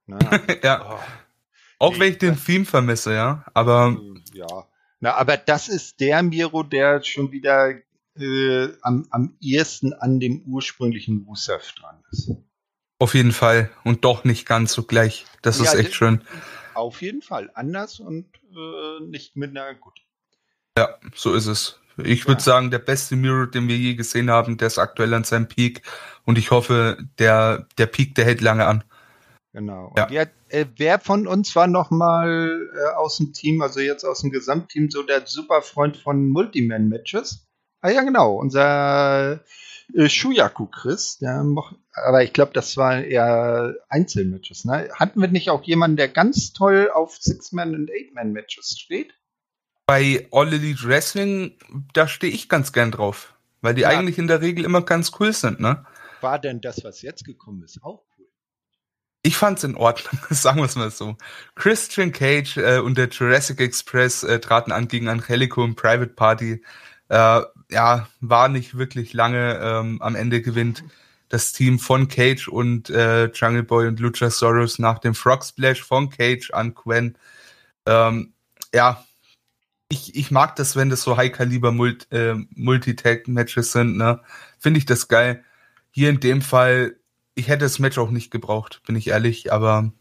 Ne? 0.08 0.20
ja. 0.64 0.98
Oh. 0.98 1.00
Auch 1.82 1.98
wenn 1.98 2.12
ich 2.12 2.20
den 2.20 2.38
Theme 2.38 2.66
vermisse, 2.66 3.14
ja. 3.14 3.44
Aber. 3.56 3.88
Hm, 3.88 4.24
ja. 4.34 4.68
Na, 5.00 5.16
aber 5.16 5.36
das 5.36 5.68
ist 5.68 6.00
der 6.00 6.22
Miro, 6.22 6.62
der 6.62 7.02
schon 7.02 7.32
wieder 7.32 7.74
äh, 8.20 8.68
am, 8.84 9.08
am 9.10 9.36
ehesten 9.42 9.94
an 9.94 10.20
dem 10.20 10.44
ursprünglichen 10.44 11.26
Rusev 11.28 11.72
dran 11.72 12.04
ist. 12.12 12.32
Auf 13.00 13.16
jeden 13.16 13.32
Fall. 13.32 13.72
Und 13.84 14.06
doch 14.06 14.26
nicht 14.26 14.48
ganz 14.48 14.74
so 14.74 14.84
gleich. 14.84 15.26
Das 15.42 15.58
ja, 15.58 15.66
ist 15.66 15.74
echt 15.74 15.96
schön. 15.96 16.22
Auf 16.76 17.02
jeden 17.02 17.24
Fall. 17.24 17.50
Anders 17.56 18.00
und 18.00 18.28
äh, 18.56 19.04
nicht 19.04 19.36
minder 19.36 19.74
gut. 19.74 20.02
Ja, 20.78 21.00
so 21.16 21.34
ist 21.34 21.48
es. 21.48 21.80
Ich 21.98 22.28
würde 22.28 22.42
ja. 22.42 22.46
sagen, 22.46 22.70
der 22.70 22.80
beste 22.80 23.16
Miro, 23.16 23.48
den 23.48 23.68
wir 23.68 23.78
je 23.78 23.96
gesehen 23.96 24.30
haben, 24.30 24.58
der 24.58 24.68
ist 24.68 24.78
aktuell 24.78 25.16
an 25.16 25.24
seinem 25.24 25.48
Peak. 25.48 25.82
Und 26.26 26.38
ich 26.38 26.52
hoffe, 26.52 26.98
der, 27.18 27.68
der 27.80 27.88
Peak, 27.88 28.14
der 28.14 28.26
hält 28.26 28.42
lange 28.42 28.68
an. 28.68 28.84
Genau. 29.54 29.94
Ja. 29.98 30.08
Wer, 30.10 30.30
äh, 30.50 30.66
wer, 30.78 31.00
von 31.00 31.28
uns 31.28 31.56
war 31.56 31.68
noch 31.68 31.92
mal 31.92 32.70
äh, 32.74 32.96
aus 32.96 33.18
dem 33.18 33.34
Team, 33.34 33.62
also 33.62 33.82
jetzt 33.82 34.06
aus 34.06 34.22
dem 34.22 34.32
Gesamtteam, 34.32 34.90
so 34.90 35.04
der 35.04 35.28
Superfreund 35.28 35.98
von 35.98 36.30
Multiman-Matches? 36.30 37.48
Ah 37.82 37.90
ja, 37.90 38.02
genau, 38.04 38.36
unser 38.36 39.42
äh, 39.94 40.08
Shuyaku 40.08 40.68
Chris, 40.68 41.18
der 41.18 41.44
moch, 41.44 41.74
aber 41.94 42.24
ich 42.24 42.32
glaube, 42.32 42.54
das 42.54 42.78
war 42.78 43.04
eher 43.04 43.76
Einzelmatches. 43.90 44.64
Ne? 44.64 44.90
Hatten 44.94 45.20
wir 45.20 45.28
nicht 45.28 45.50
auch 45.50 45.64
jemanden, 45.64 45.98
der 45.98 46.08
ganz 46.08 46.54
toll 46.54 46.90
auf 46.94 47.18
Six-Man- 47.18 47.76
und 47.76 47.92
Eight-Man-Matches 47.92 48.80
steht? 48.80 49.14
Bei 49.86 50.28
All 50.32 50.54
Elite 50.54 50.88
Wrestling, 50.88 51.58
da 51.94 52.08
stehe 52.08 52.32
ich 52.32 52.48
ganz 52.48 52.72
gern 52.72 52.92
drauf, 52.92 53.36
weil 53.62 53.74
die 53.74 53.82
ja. 53.82 53.90
eigentlich 53.90 54.18
in 54.18 54.28
der 54.28 54.42
Regel 54.42 54.64
immer 54.64 54.84
ganz 54.84 55.12
cool 55.20 55.34
sind, 55.34 55.60
ne? 55.60 55.86
War 56.22 56.40
denn 56.40 56.62
das, 56.62 56.84
was 56.84 57.02
jetzt 57.02 57.26
gekommen 57.26 57.64
ist, 57.64 57.84
auch 57.84 58.06
ich 59.24 59.38
fand's 59.38 59.64
in 59.64 59.76
Ordnung, 59.76 60.20
sagen 60.30 60.60
wir 60.60 60.66
es 60.66 60.76
mal 60.76 60.92
so. 60.92 61.18
Christian 61.56 62.12
Cage 62.12 62.58
äh, 62.58 62.80
und 62.80 62.98
der 62.98 63.10
Jurassic 63.10 63.60
Express 63.60 64.24
äh, 64.24 64.40
traten 64.40 64.72
an 64.72 64.88
gegen 64.88 65.08
Angelico 65.08 65.64
im 65.64 65.76
Private 65.76 66.14
Party. 66.14 66.64
Äh, 67.10 67.42
ja, 67.70 68.08
war 68.20 68.48
nicht 68.50 68.78
wirklich 68.78 69.14
lange. 69.14 69.60
Ähm, 69.62 70.02
am 70.02 70.16
Ende 70.16 70.42
gewinnt 70.42 70.84
das 71.30 71.54
Team 71.54 71.80
von 71.80 72.08
Cage 72.08 72.48
und 72.48 72.90
äh, 72.90 73.26
Jungle 73.32 73.64
Boy 73.64 73.88
und 73.88 74.00
Luchasaurus 74.00 74.80
nach 74.80 75.00
dem 75.00 75.16
Frog 75.16 75.46
Splash 75.46 75.82
von 75.82 76.10
Cage 76.10 76.52
an 76.52 76.74
Quen. 76.74 77.18
Ähm, 77.86 78.34
ja, 78.74 79.06
ich, 79.90 80.16
ich 80.16 80.32
mag 80.32 80.56
das, 80.56 80.76
wenn 80.76 80.90
das 80.90 81.04
so 81.04 81.18
High-Kaliber 81.18 81.72
Multi, 81.72 82.16
äh, 82.16 82.36
Multitag-Matches 82.56 83.72
sind. 83.72 83.98
Ne? 83.98 84.22
Finde 84.60 84.80
ich 84.80 84.86
das 84.86 85.08
geil. 85.08 85.44
Hier 85.92 86.10
in 86.10 86.20
dem 86.20 86.42
Fall 86.42 86.96
ich 87.42 87.48
hätte 87.48 87.66
das 87.66 87.80
Match 87.80 87.98
auch 87.98 88.12
nicht 88.12 88.30
gebraucht, 88.30 88.82
bin 88.86 88.96
ich 88.96 89.08
ehrlich, 89.08 89.52
aber 89.52 89.92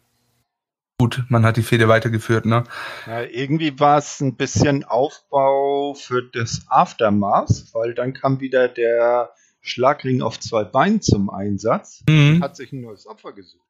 gut, 0.99 1.25
man 1.29 1.47
hat 1.47 1.57
die 1.57 1.63
Fehde 1.63 1.89
weitergeführt, 1.89 2.45
ne? 2.45 2.65
Ja, 3.07 3.23
irgendwie 3.23 3.81
war 3.81 3.97
es 3.97 4.21
ein 4.21 4.37
bisschen 4.37 4.85
Aufbau 4.85 5.95
für 5.95 6.23
das 6.23 6.67
Aftermath, 6.69 7.65
weil 7.73 7.95
dann 7.95 8.13
kam 8.13 8.41
wieder 8.41 8.69
der 8.69 9.33
Schlagring 9.63 10.21
auf 10.21 10.39
zwei 10.39 10.65
Beinen 10.65 11.01
zum 11.01 11.31
Einsatz. 11.31 12.05
Mhm. 12.07 12.43
Hat 12.43 12.57
sich 12.57 12.73
ein 12.73 12.83
neues 12.83 13.07
Opfer 13.07 13.33
gesucht. 13.33 13.65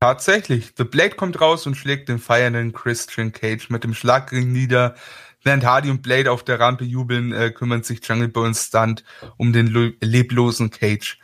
Tatsächlich. 0.00 0.72
The 0.76 0.84
Blade 0.84 1.14
kommt 1.14 1.40
raus 1.40 1.66
und 1.68 1.76
schlägt 1.76 2.08
den 2.08 2.18
feiernden 2.18 2.72
Christian 2.72 3.30
Cage 3.30 3.70
mit 3.70 3.84
dem 3.84 3.94
Schlagring 3.94 4.50
nieder. 4.50 4.96
Während 5.44 5.64
Hardy 5.64 5.90
und 5.90 6.02
Blade 6.02 6.32
auf 6.32 6.42
der 6.42 6.58
Rampe 6.58 6.84
jubeln, 6.84 7.32
äh, 7.32 7.52
kümmert 7.52 7.84
sich 7.84 8.04
Jungle 8.04 8.28
Boy 8.28 8.48
und 8.48 8.56
Stunt 8.56 9.04
um 9.36 9.52
den 9.52 9.94
leblosen 10.00 10.70
Cage. 10.70 11.20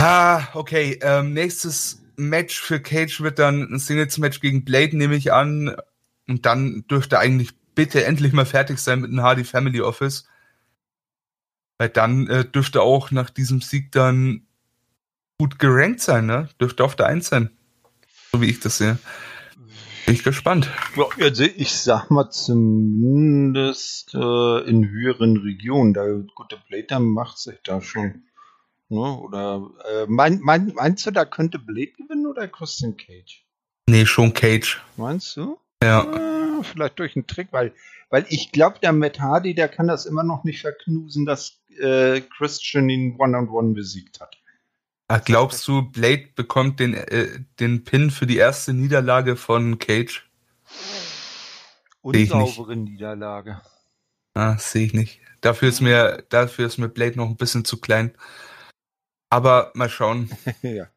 Ah, 0.00 0.48
okay. 0.54 0.98
Ähm, 1.02 1.34
nächstes 1.34 2.00
Match 2.16 2.58
für 2.58 2.80
Cage 2.80 3.20
wird 3.20 3.38
dann 3.38 3.70
ein 3.70 3.78
Singles-Match 3.78 4.40
gegen 4.40 4.64
Blade, 4.64 4.96
nehme 4.96 5.14
ich 5.14 5.30
an. 5.30 5.76
Und 6.26 6.46
dann 6.46 6.86
dürfte 6.90 7.18
eigentlich 7.18 7.50
bitte 7.74 8.06
endlich 8.06 8.32
mal 8.32 8.46
fertig 8.46 8.78
sein 8.78 9.02
mit 9.02 9.10
dem 9.10 9.20
Hardy 9.20 9.44
Family 9.44 9.82
Office. 9.82 10.26
Weil 11.76 11.90
dann 11.90 12.28
äh, 12.28 12.46
dürfte 12.46 12.80
auch 12.80 13.10
nach 13.10 13.28
diesem 13.28 13.60
Sieg 13.60 13.92
dann 13.92 14.46
gut 15.38 15.58
gerankt 15.58 16.00
sein, 16.00 16.24
ne? 16.24 16.48
Dürfte 16.58 16.82
auf 16.82 16.96
der 16.96 17.06
Eins 17.06 17.28
sein. 17.28 17.50
So 18.32 18.40
wie 18.40 18.48
ich 18.48 18.60
das 18.60 18.78
sehe. 18.78 18.98
Bin 20.06 20.14
ich 20.14 20.24
gespannt. 20.24 20.70
Ja, 20.96 21.04
also 21.20 21.44
ich 21.44 21.72
sag 21.72 22.10
mal 22.10 22.30
zumindest 22.30 24.14
äh, 24.14 24.66
in 24.66 24.88
höheren 24.88 25.36
Regionen. 25.36 25.92
Der 25.92 26.22
gute 26.34 26.56
Blade 26.68 27.00
macht 27.00 27.36
sich 27.36 27.58
da 27.64 27.82
schon. 27.82 28.22
Ne? 28.90 29.18
Oder 29.18 29.70
äh, 29.88 30.06
mein, 30.08 30.40
mein, 30.40 30.72
meinst 30.74 31.06
du, 31.06 31.12
da 31.12 31.24
könnte 31.24 31.58
Blade 31.58 31.92
gewinnen 31.92 32.26
oder 32.26 32.48
Christian 32.48 32.96
Cage? 32.96 33.46
Nee, 33.88 34.04
schon 34.04 34.34
Cage. 34.34 34.80
Meinst 34.96 35.36
du? 35.36 35.58
Ja. 35.82 36.02
Äh, 36.02 36.62
vielleicht 36.64 36.98
durch 36.98 37.16
einen 37.16 37.26
Trick, 37.26 37.48
weil, 37.52 37.72
weil 38.10 38.26
ich 38.28 38.52
glaube, 38.52 38.78
der 38.82 38.92
Matt 38.92 39.20
Hardy, 39.20 39.54
der 39.54 39.68
kann 39.68 39.86
das 39.86 40.06
immer 40.06 40.24
noch 40.24 40.44
nicht 40.44 40.60
verknusen, 40.60 41.24
dass 41.24 41.60
äh, 41.78 42.20
Christian 42.20 42.88
ihn 42.88 43.16
One-on-One 43.16 43.46
-on 43.46 43.70
-one 43.70 43.74
besiegt 43.74 44.20
hat. 44.20 44.36
Ach, 45.08 45.24
glaubst 45.24 45.66
du, 45.66 45.82
Blade 45.82 46.28
bekommt 46.34 46.80
den, 46.80 46.94
äh, 46.94 47.40
den 47.58 47.84
Pin 47.84 48.10
für 48.10 48.26
die 48.26 48.36
erste 48.36 48.72
Niederlage 48.72 49.36
von 49.36 49.78
Cage? 49.78 50.28
Unsaubere 52.02 52.76
Niederlage. 52.76 53.60
Ah, 54.34 54.56
sehe 54.58 54.86
ich 54.86 54.94
nicht. 54.94 55.20
Dafür 55.40 55.68
ist 55.68 55.80
mir, 55.80 56.24
dafür 56.28 56.66
ist 56.66 56.78
mir 56.78 56.88
Blade 56.88 57.16
noch 57.16 57.28
ein 57.28 57.36
bisschen 57.36 57.64
zu 57.64 57.80
klein. 57.80 58.14
Aber 59.30 59.70
mal 59.74 59.88
schauen. 59.88 60.30
ja. 60.62 60.88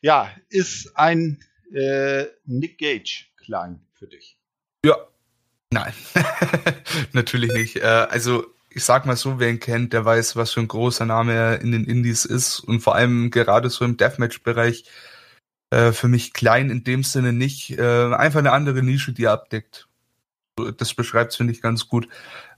ja, 0.00 0.30
ist 0.48 0.96
ein 0.96 1.42
äh, 1.72 2.24
Nick 2.44 2.78
Gage 2.78 3.26
klein 3.36 3.80
für 3.92 4.06
dich. 4.06 4.38
Ja. 4.84 4.96
Nein. 5.70 5.92
Natürlich 7.12 7.52
nicht. 7.52 7.76
Äh, 7.76 8.06
also 8.10 8.46
ich 8.70 8.84
sag 8.84 9.06
mal 9.06 9.16
so, 9.16 9.38
wer 9.38 9.50
ihn 9.50 9.60
kennt, 9.60 9.92
der 9.92 10.04
weiß, 10.04 10.36
was 10.36 10.52
für 10.52 10.60
ein 10.60 10.68
großer 10.68 11.06
Name 11.06 11.32
er 11.34 11.60
in 11.60 11.72
den 11.72 11.84
Indies 11.84 12.24
ist 12.24 12.60
und 12.60 12.80
vor 12.80 12.94
allem 12.94 13.30
gerade 13.30 13.70
so 13.70 13.84
im 13.84 13.96
Deathmatch-Bereich 13.96 14.84
äh, 15.70 15.92
für 15.92 16.08
mich 16.08 16.32
klein 16.32 16.70
in 16.70 16.84
dem 16.84 17.02
Sinne 17.02 17.32
nicht. 17.32 17.78
Äh, 17.78 18.14
einfach 18.14 18.38
eine 18.38 18.52
andere 18.52 18.82
Nische, 18.82 19.12
die 19.12 19.24
er 19.24 19.32
abdeckt. 19.32 19.87
Das 20.76 20.94
beschreibt 20.94 21.32
es, 21.32 21.36
finde 21.36 21.52
ich, 21.52 21.62
ganz 21.62 21.88
gut. 21.88 22.08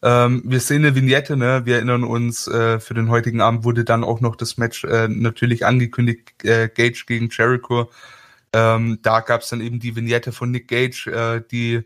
Ähm, 0.03 0.43
wir 0.45 0.61
sehen 0.61 0.85
eine 0.85 0.95
Vignette, 0.95 1.37
ne? 1.37 1.63
Wir 1.65 1.77
erinnern 1.77 2.05
uns, 2.05 2.47
äh, 2.47 2.81
für 2.81 2.95
den 2.95 3.11
heutigen 3.11 3.41
Abend 3.41 3.65
wurde 3.65 3.85
dann 3.85 4.05
auch 4.05 4.21
noch 4.21 4.37
das 4.37 4.57
Match 4.57 4.85
äh, 4.85 5.09
natürlich 5.09 5.67
angekündigt, 5.67 6.45
äh, 6.45 6.69
Gage 6.69 7.05
gegen 7.07 7.29
Jericho. 7.31 7.91
Ähm, 8.53 8.99
da 9.03 9.21
gab 9.21 9.43
es 9.43 9.49
dann 9.51 9.61
eben 9.61 9.79
die 9.79 9.95
Vignette 9.95 10.33
von 10.33 10.51
Nick 10.51 10.69
Gage, 10.69 11.07
äh, 11.07 11.43
die 11.51 11.85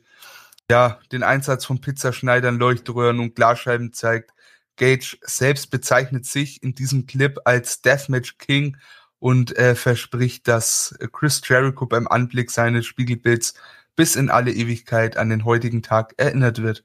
ja, 0.71 0.99
den 1.13 1.23
Einsatz 1.23 1.67
von 1.67 1.81
Pizzaschneidern, 1.81 2.59
Leuchtröhren 2.59 3.21
und 3.21 3.35
Glasscheiben 3.35 3.93
zeigt. 3.93 4.31
Gage 4.77 5.19
selbst 5.23 5.71
bezeichnet 5.71 6.27
sich 6.27 6.63
in 6.63 6.75
diesem 6.75 7.07
Clip 7.07 7.39
als 7.45 7.83
Deathmatch 7.83 8.39
King 8.39 8.77
und 9.19 9.57
äh, 9.57 9.75
verspricht, 9.75 10.49
dass 10.49 10.95
Chris 11.13 11.41
Jericho 11.45 11.87
beim 11.87 12.09
Anblick 12.09 12.51
seines 12.51 12.87
Spiegelbilds 12.87 13.55
bis 13.97 14.17
in 14.17 14.31
alle 14.31 14.53
Ewigkeit 14.53 15.17
an 15.17 15.31
den 15.31 15.45
heutigen 15.45 15.83
Tag 15.83 16.15
erinnert 16.17 16.63
wird. 16.63 16.85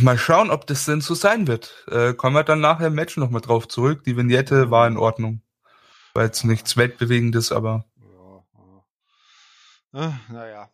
Mal 0.00 0.18
schauen, 0.18 0.50
ob 0.50 0.66
das 0.66 0.84
denn 0.84 1.00
so 1.00 1.14
sein 1.14 1.46
wird. 1.46 1.86
Äh, 1.88 2.14
kommen 2.14 2.36
wir 2.36 2.44
dann 2.44 2.60
nachher 2.60 2.88
im 2.88 2.94
Match 2.94 3.16
nochmal 3.16 3.40
drauf 3.40 3.68
zurück. 3.68 4.04
Die 4.04 4.16
Vignette 4.16 4.70
war 4.70 4.86
in 4.86 4.96
Ordnung. 4.96 5.42
War 6.14 6.24
jetzt 6.24 6.44
nichts 6.44 6.76
Weltbewegendes, 6.76 7.52
aber. 7.52 7.86
Ja, 8.02 8.44
ja. 9.92 10.08
Äh, 10.08 10.32
naja, 10.32 10.70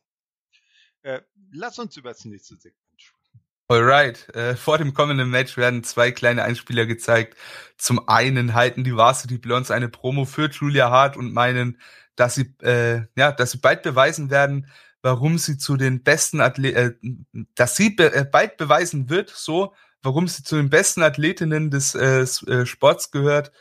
äh, 1.07 1.21
lass 1.53 1.79
uns 1.79 1.97
über 1.97 2.09
das 2.11 2.25
nächste 2.25 2.57
Segment 2.57 2.83
sprechen. 2.97 3.41
Alright, 3.69 4.29
äh, 4.35 4.57
vor 4.57 4.77
dem 4.79 4.93
kommenden 4.93 5.31
Match 5.31 5.57
werden 5.57 5.85
zwei 5.85 6.11
kleine 6.11 6.43
Einspieler 6.43 6.85
gezeigt. 6.85 7.37
Zum 7.77 8.09
einen 8.09 8.55
halten 8.55 8.83
die 8.83 8.97
Varsity 8.97 9.39
Blondes 9.39 9.71
eine 9.71 9.89
Promo 9.89 10.25
für 10.25 10.51
Julia 10.51 10.91
Hart 10.91 11.17
und 11.17 11.33
meinen, 11.33 11.81
dass 12.17 12.35
sie, 12.35 12.55
äh, 12.63 13.03
ja, 13.17 13.33
dass 13.33 13.53
sie 13.53 13.59
bald 13.59 13.83
beweisen 13.83 14.31
werden, 14.31 14.67
warum 15.03 15.39
sie 15.39 15.59
zu 15.59 15.77
den 15.77 16.03
besten 16.03 16.41
Athleten, 16.41 17.27
äh, 17.33 17.45
dass 17.55 17.77
sie 17.77 17.91
be 17.91 18.13
äh, 18.13 18.25
bald 18.25 18.57
beweisen 18.57 19.09
wird, 19.09 19.31
so, 19.31 19.75
warum 20.03 20.27
sie 20.29 20.43
zu 20.43 20.57
den 20.57 20.71
besten 20.71 21.03
Athletinnen 21.03 21.71
des 21.71 21.95
äh, 21.95 22.23
äh 22.23 22.67
Sports 22.67 23.11
gehört. 23.11 23.53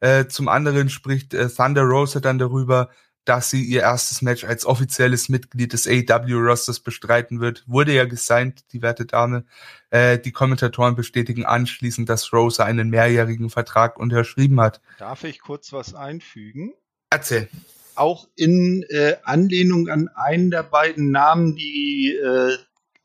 Äh, 0.00 0.26
zum 0.26 0.48
anderen 0.48 0.88
spricht 0.90 1.34
äh, 1.34 1.48
Thunder 1.48 1.82
Rosa 1.82 2.20
dann 2.20 2.38
darüber, 2.38 2.90
dass 3.24 3.50
sie 3.50 3.62
ihr 3.62 3.82
erstes 3.82 4.22
Match 4.22 4.44
als 4.44 4.66
offizielles 4.66 5.28
Mitglied 5.28 5.72
des 5.72 5.86
AEW-Rosters 5.86 6.80
bestreiten 6.80 7.40
wird. 7.40 7.64
Wurde 7.66 7.94
ja 7.94 8.04
gesigned, 8.04 8.72
die 8.72 8.82
werte 8.82 9.06
Dame. 9.06 9.44
Äh, 9.90 10.18
die 10.18 10.32
Kommentatoren 10.32 10.94
bestätigen 10.94 11.46
anschließend, 11.46 12.08
dass 12.08 12.32
Rosa 12.32 12.64
einen 12.64 12.90
mehrjährigen 12.90 13.48
Vertrag 13.50 13.98
unterschrieben 13.98 14.60
hat. 14.60 14.80
Darf 14.98 15.24
ich 15.24 15.40
kurz 15.40 15.72
was 15.72 15.94
einfügen? 15.94 16.74
Erzähl. 17.10 17.48
Auch 17.96 18.28
in 18.36 18.84
äh, 18.88 19.16
Anlehnung 19.22 19.88
an 19.88 20.08
einen 20.08 20.50
der 20.50 20.62
beiden 20.62 21.10
Namen, 21.10 21.56
die 21.56 22.14
äh, 22.14 22.56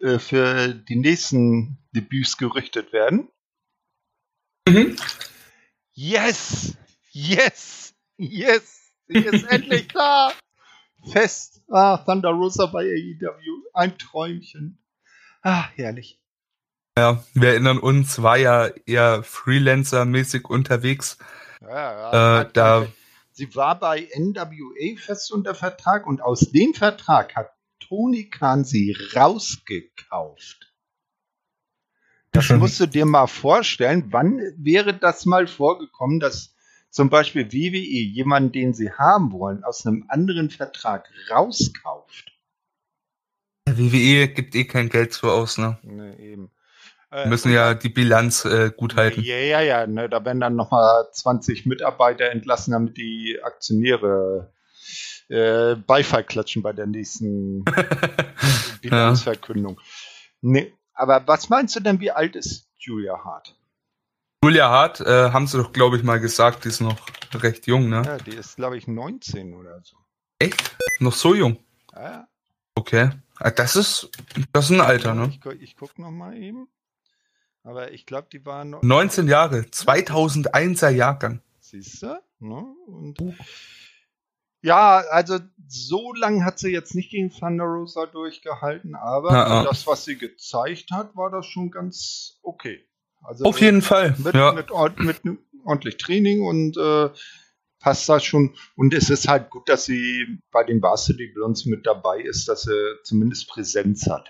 äh 0.06 0.20
für 0.20 0.70
die 0.74 0.96
nächsten 0.96 1.78
Debüts 1.96 2.38
gerüchtet 2.38 2.94
werden. 2.94 3.30
Mhm. 4.68 4.96
Yes! 5.94 6.78
Yes! 7.12 7.94
Yes! 8.18 8.94
Sie 9.08 9.20
ist 9.20 9.44
endlich 9.50 9.90
klar. 9.90 10.34
Fest. 11.12 11.62
Ah, 11.70 11.98
Thunder 11.98 12.30
Rosa 12.30 12.66
bei 12.68 12.84
AEW. 12.84 13.64
Ein 13.74 13.98
Träumchen. 13.98 14.80
Ah, 15.42 15.66
herrlich. 15.76 16.20
Ja, 16.98 17.24
wir 17.34 17.50
erinnern 17.50 17.80
uns, 17.80 18.22
war 18.22 18.38
ja 18.38 18.68
eher 18.86 19.24
Freelancer-mäßig 19.24 20.46
unterwegs. 20.46 21.18
Ja, 21.62 21.70
ja. 21.70 22.42
Äh, 22.42 22.50
da 22.52 22.88
sie 23.40 23.56
war 23.56 23.80
bei 23.80 24.08
NWA 24.16 24.98
fest 24.98 25.32
unter 25.32 25.56
Vertrag 25.56 26.06
und 26.06 26.22
aus 26.22 26.52
dem 26.52 26.74
Vertrag 26.74 27.36
hat 27.36 27.52
Tony 27.80 28.30
Khan 28.30 28.66
sie 28.66 28.96
rausgekauft. 29.16 30.74
Das 32.32 32.50
musst 32.50 32.80
du 32.82 32.86
dir 32.86 33.06
mal 33.06 33.28
vorstellen. 33.28 34.12
Wann 34.12 34.40
wäre 34.58 34.94
das 34.94 35.26
mal 35.26 35.48
vorgekommen, 35.48 36.20
dass 36.20 36.54
zum 36.90 37.10
Beispiel 37.10 37.52
WWE 37.52 37.78
jemanden, 37.78 38.52
den 38.52 38.74
sie 38.74 38.92
haben 38.92 39.32
wollen, 39.32 39.64
aus 39.64 39.86
einem 39.86 40.06
anderen 40.10 40.50
Vertrag 40.50 41.10
rauskauft. 41.32 42.38
WWE 43.68 44.28
gibt 44.28 44.54
eh 44.54 44.66
kein 44.66 44.90
Geld 44.90 45.14
so 45.14 45.30
aus, 45.32 45.58
ne? 45.58 45.80
Ne, 45.84 46.20
eben. 46.20 46.52
Wir 47.12 47.26
müssen 47.26 47.52
ja 47.52 47.74
die 47.74 47.90
Bilanz 47.90 48.46
äh, 48.46 48.72
gut 48.76 48.96
halten. 48.96 49.22
Ja, 49.22 49.38
ja, 49.38 49.62
ja. 49.62 49.88
Ne, 49.88 50.08
da 50.10 50.24
werden 50.24 50.40
dann 50.40 50.56
nochmal 50.56 51.08
20 51.12 51.66
Mitarbeiter 51.66 52.30
entlassen, 52.30 52.72
damit 52.72 52.98
die 52.98 53.40
Aktionäre 53.42 54.54
äh, 55.28 55.76
Beifall 55.76 56.24
klatschen 56.24 56.62
bei 56.62 56.72
der 56.72 56.86
nächsten 56.86 57.66
Bilanzverkündung. 58.82 59.80
Nee, 60.42 60.74
aber 60.94 61.24
was 61.28 61.50
meinst 61.50 61.76
du 61.76 61.80
denn, 61.80 62.00
wie 62.00 62.12
alt 62.12 62.36
ist 62.36 62.68
Julia 62.78 63.24
Hart? 63.24 63.56
Julia 64.44 64.70
Hart, 64.70 65.02
äh, 65.02 65.32
haben 65.32 65.48
sie 65.48 65.58
doch, 65.58 65.74
glaube 65.74 65.98
ich, 65.98 66.04
mal 66.04 66.20
gesagt, 66.20 66.64
die 66.64 66.70
ist 66.70 66.80
noch 66.80 66.96
recht 67.34 67.68
jung, 67.68 67.90
ne? 67.90 68.04
Ja, 68.06 68.18
die 68.18 68.36
ist, 68.36 68.56
glaube 68.56 68.78
ich, 68.78 68.88
19 68.88 69.54
oder 69.54 69.82
so. 69.84 69.98
Echt? 70.40 70.78
Noch 71.00 71.14
so 71.14 71.36
jung? 71.36 71.58
Ja. 71.94 72.28
Okay. 72.76 73.10
Ah, 73.38 73.52
das 73.52 73.76
ist, 73.76 74.10
das 74.54 74.66
ist 74.66 74.72
ein 74.72 74.82
Alter, 74.82 75.14
ne? 75.14 75.30
Ich, 75.30 75.62
ich 75.62 75.76
guck 75.76 75.98
noch 76.00 76.12
mal 76.12 76.38
eben. 76.38 76.70
Aber 77.64 77.92
ich 77.92 78.06
glaube, 78.06 78.28
die 78.32 78.46
waren 78.46 78.72
noch 78.72 78.82
19 78.82 79.28
Jahre, 79.28 79.60
2001er 79.62 80.90
Jahrgang. 80.90 81.42
Siehst 81.60 82.02
du? 82.04 82.22
Ne? 82.40 82.66
Und 82.88 83.20
uh. 83.22 83.34
Ja, 84.62 85.04
also 85.12 85.40
so 85.68 86.14
lange 86.14 86.44
hat 86.44 86.60
sie 86.60 86.70
jetzt 86.70 86.94
nicht 86.94 87.12
gegen 87.12 87.32
Thunder 87.32 87.64
Rosa 87.64 88.06
durchgehalten, 88.06 88.96
aber 88.96 89.32
Na, 89.32 89.64
das, 89.64 89.88
was 89.88 90.04
sie 90.04 90.18
gezeigt 90.18 90.92
hat, 90.92 91.16
war 91.16 91.32
das 91.32 91.46
schon 91.46 91.72
ganz 91.72 92.40
okay. 92.44 92.86
Also 93.22 93.46
Auf 93.46 93.60
jeden 93.62 93.82
Fall. 93.82 94.16
Mit, 94.18 94.34
ja. 94.34 94.52
mit, 94.54 94.70
mit, 94.98 95.26
mit 95.26 95.40
ordentlich 95.64 95.98
Training 95.98 96.42
und 96.42 96.78
äh, 96.78 97.10
passt 97.80 98.10
das 98.10 98.24
schon. 98.24 98.56
Und 98.76 98.94
es 98.94 99.10
ist 99.10 99.28
halt 99.28 99.50
gut, 99.50 99.70
dass 99.70 99.86
sie 99.86 100.40
bei 100.52 100.64
den 100.64 100.82
Varsity 100.82 101.32
Blondes 101.34 101.66
mit 101.66 101.86
dabei 101.86 102.22
ist, 102.22 102.48
dass 102.48 102.64
sie 102.64 102.96
zumindest 103.04 103.50
Präsenz 103.50 104.08
hat. 104.10 104.30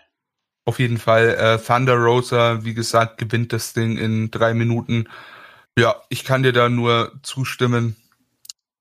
Auf 0.70 0.78
jeden 0.78 1.00
Fall. 1.00 1.30
Äh, 1.30 1.58
Thunder 1.58 1.96
Rosa, 1.96 2.64
wie 2.64 2.76
gesagt, 2.76 3.18
gewinnt 3.18 3.54
das 3.54 3.74
Ding 3.74 3.98
in 3.98 4.30
drei 4.30 4.54
Minuten. 4.54 5.10
Ja, 5.76 5.96
ich 6.10 6.24
kann 6.24 6.44
dir 6.44 6.54
da 6.54 6.70
nur 6.70 7.12
zustimmen. 7.24 7.96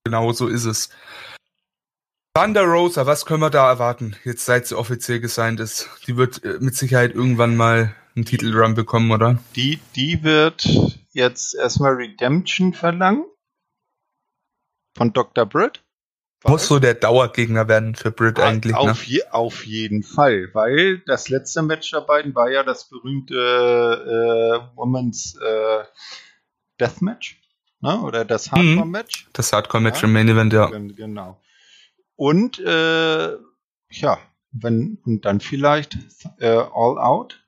Genau 0.04 0.32
so 0.32 0.48
ist 0.48 0.66
es. 0.66 0.90
Thunder 2.34 2.64
Rosa, 2.64 3.06
was 3.06 3.24
können 3.24 3.40
wir 3.40 3.48
da 3.48 3.70
erwarten, 3.70 4.16
jetzt 4.24 4.44
seit 4.44 4.66
sie 4.66 4.76
offiziell 4.76 5.18
gesigned 5.20 5.60
ist? 5.60 5.88
Die 6.06 6.18
wird 6.18 6.44
äh, 6.44 6.58
mit 6.60 6.76
Sicherheit 6.76 7.14
irgendwann 7.14 7.56
mal 7.56 7.94
einen 8.14 8.26
Titelrun 8.26 8.74
bekommen, 8.74 9.10
oder? 9.10 9.38
Die, 9.56 9.80
die 9.96 10.22
wird 10.22 10.68
jetzt 11.12 11.54
erstmal 11.54 11.94
Redemption 11.94 12.74
verlangen. 12.74 13.24
Von 14.94 15.14
Dr. 15.14 15.46
Britt. 15.46 15.82
Muss 16.46 16.68
so 16.68 16.78
der 16.78 16.94
Dauergegner 16.94 17.66
werden 17.66 17.96
für 17.96 18.12
Britt 18.12 18.38
eigentlich. 18.38 18.72
Ne? 18.72 18.78
Auf, 18.78 19.06
ne? 19.06 19.12
je, 19.14 19.22
auf 19.30 19.66
jeden 19.66 20.04
Fall, 20.04 20.48
weil 20.52 20.98
das 21.00 21.28
letzte 21.28 21.62
Match 21.62 21.90
der 21.90 22.02
beiden 22.02 22.34
war 22.34 22.48
ja 22.48 22.62
das 22.62 22.88
berühmte 22.88 23.34
äh, 23.34 24.76
Women's 24.76 25.36
äh, 25.36 25.84
Deathmatch. 26.78 27.40
Ne? 27.80 28.00
Oder 28.02 28.24
das 28.24 28.52
mhm. 28.52 28.56
Hardcore-Match. 28.56 29.28
Das 29.32 29.52
Hardcore-Match 29.52 30.02
ja? 30.02 30.04
im 30.04 30.12
Main 30.12 30.28
Event, 30.28 30.52
ja. 30.52 30.66
Genau. 30.66 31.40
Und 32.14 32.58
äh, 32.60 33.36
ja, 33.90 34.18
wenn 34.52 34.98
und 35.04 35.24
dann 35.24 35.40
vielleicht 35.40 35.96
äh, 36.38 36.48
All 36.48 36.98
Out. 36.98 37.44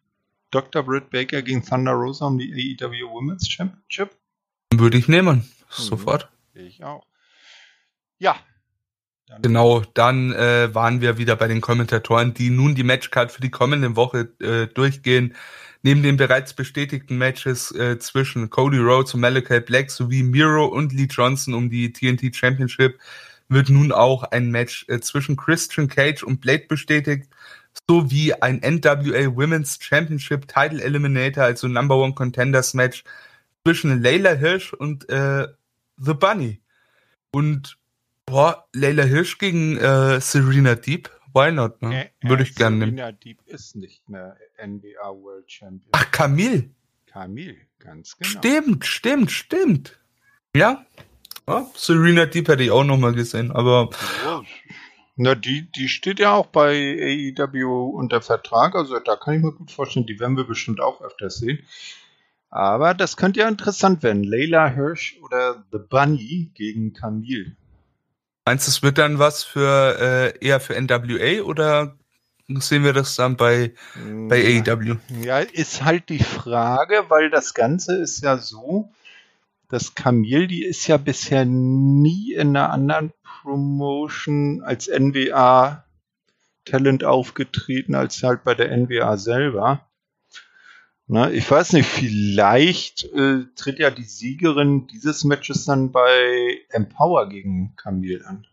Dr. 0.50 0.82
Britt 0.82 1.10
Baker 1.10 1.42
gegen 1.42 1.64
Thunder 1.64 1.92
Rosa 1.92 2.26
um 2.26 2.36
die 2.36 2.76
AEW 2.80 3.12
Women's 3.12 3.48
Championship. 3.48 4.16
Würde 4.74 4.98
ich 4.98 5.06
nehmen. 5.06 5.36
Mhm. 5.38 5.44
Sofort. 5.68 6.28
Ich 6.54 6.82
auch. 6.82 7.06
Ja, 8.18 8.36
genau, 9.42 9.82
dann 9.94 10.32
äh, 10.32 10.74
waren 10.74 11.00
wir 11.00 11.18
wieder 11.18 11.36
bei 11.36 11.48
den 11.48 11.60
Kommentatoren, 11.60 12.34
die 12.34 12.50
nun 12.50 12.74
die 12.74 12.82
Matchcard 12.82 13.32
für 13.32 13.40
die 13.40 13.50
kommende 13.50 13.96
Woche 13.96 14.28
äh, 14.40 14.66
durchgehen. 14.66 15.34
Neben 15.82 16.02
den 16.02 16.16
bereits 16.16 16.52
bestätigten 16.52 17.16
Matches 17.16 17.72
äh, 17.72 17.98
zwischen 17.98 18.50
Cody 18.50 18.78
Rhodes 18.78 19.14
und 19.14 19.20
Malachi 19.20 19.60
Black 19.60 19.90
sowie 19.90 20.22
Miro 20.22 20.66
und 20.66 20.92
Lee 20.92 21.08
Johnson 21.10 21.54
um 21.54 21.70
die 21.70 21.92
TNT 21.92 22.36
Championship 22.36 22.98
wird 23.48 23.68
nun 23.68 23.90
auch 23.90 24.22
ein 24.24 24.50
Match 24.50 24.86
äh, 24.88 25.00
zwischen 25.00 25.36
Christian 25.36 25.88
Cage 25.88 26.22
und 26.22 26.40
Blade 26.40 26.66
bestätigt, 26.68 27.28
sowie 27.88 28.32
ein 28.34 28.60
NWA 28.60 29.34
Women's 29.34 29.78
Championship 29.80 30.46
Title 30.48 30.82
Eliminator, 30.82 31.44
also 31.44 31.66
Number 31.66 31.96
One 31.96 32.14
Contenders 32.14 32.74
Match 32.74 33.04
zwischen 33.64 34.02
Layla 34.02 34.32
Hirsch 34.32 34.72
und 34.72 35.08
äh, 35.08 35.48
The 35.96 36.14
Bunny. 36.14 36.60
Und 37.32 37.76
Boah, 38.30 38.64
Leila 38.72 39.02
Hirsch 39.02 39.38
gegen 39.38 39.76
äh, 39.76 40.20
Serena 40.20 40.76
Deep? 40.76 41.10
Why 41.34 41.50
not, 41.50 41.82
ne? 41.82 42.06
Äh, 42.06 42.28
Würde 42.28 42.44
ich 42.44 42.54
gerne 42.54 42.76
nehmen. 42.76 42.96
Serena 42.96 43.12
Deep 43.12 43.42
ist 43.46 43.74
nicht 43.74 44.08
mehr 44.08 44.36
NBA 44.64 45.04
World 45.20 45.50
Champion. 45.50 45.90
Ach, 45.90 46.08
Camille. 46.12 46.70
Camille, 47.06 47.56
ganz 47.80 48.16
genau. 48.16 48.30
Stimmt, 48.30 48.86
stimmt, 48.86 49.32
stimmt. 49.32 49.98
Ja. 50.54 50.86
ja 51.48 51.66
Serena 51.74 52.26
Deep 52.26 52.46
hätte 52.46 52.62
ich 52.62 52.70
auch 52.70 52.84
nochmal 52.84 53.14
gesehen, 53.14 53.50
aber. 53.50 53.90
Ja. 54.24 54.42
Na, 55.16 55.34
die, 55.34 55.70
die 55.72 55.88
steht 55.88 56.20
ja 56.20 56.32
auch 56.32 56.46
bei 56.46 57.34
AEW 57.36 57.90
unter 57.90 58.22
Vertrag, 58.22 58.76
also 58.76 58.98
da 59.00 59.16
kann 59.16 59.34
ich 59.34 59.42
mir 59.42 59.52
gut 59.52 59.72
vorstellen, 59.72 60.06
die 60.06 60.20
werden 60.20 60.36
wir 60.36 60.44
bestimmt 60.44 60.80
auch 60.80 61.02
öfters 61.02 61.38
sehen. 61.38 61.58
Aber 62.48 62.94
das 62.94 63.16
könnte 63.16 63.40
ja 63.40 63.48
interessant 63.48 64.02
werden. 64.02 64.24
Leila 64.24 64.68
Hirsch 64.68 65.18
oder 65.22 65.64
The 65.72 65.78
Bunny 65.78 66.50
gegen 66.54 66.92
Camille. 66.92 67.56
Meinst 68.44 68.66
du, 68.66 68.70
es 68.70 68.82
wird 68.82 68.98
dann 68.98 69.18
was 69.18 69.44
für 69.44 69.98
äh, 70.00 70.44
eher 70.44 70.60
für 70.60 70.80
NWA 70.80 71.42
oder 71.42 71.96
sehen 72.48 72.84
wir 72.84 72.92
das 72.92 73.14
dann 73.16 73.36
bei, 73.36 73.74
bei 74.28 74.62
AEW? 74.66 74.96
Ja, 75.22 75.38
ist 75.38 75.84
halt 75.84 76.08
die 76.08 76.22
Frage, 76.22 77.04
weil 77.08 77.30
das 77.30 77.54
Ganze 77.54 77.96
ist 77.96 78.22
ja 78.22 78.38
so, 78.38 78.90
dass 79.68 79.94
Camille, 79.94 80.48
die 80.48 80.64
ist 80.64 80.86
ja 80.88 80.96
bisher 80.96 81.44
nie 81.44 82.32
in 82.32 82.56
einer 82.56 82.70
anderen 82.70 83.12
Promotion 83.22 84.62
als 84.62 84.88
NWA 84.88 85.84
Talent 86.64 87.04
aufgetreten, 87.04 87.94
als 87.94 88.22
halt 88.22 88.44
bei 88.44 88.54
der 88.54 88.76
NWA 88.76 89.16
selber. 89.16 89.86
Na, 91.12 91.28
ich 91.28 91.50
weiß 91.50 91.72
nicht, 91.72 91.88
vielleicht 91.88 93.02
äh, 93.02 93.46
tritt 93.56 93.80
ja 93.80 93.90
die 93.90 94.04
Siegerin 94.04 94.86
dieses 94.86 95.24
Matches 95.24 95.64
dann 95.64 95.90
bei 95.90 96.60
Empower 96.68 97.28
gegen 97.28 97.74
Camille 97.74 98.24
an. 98.24 98.46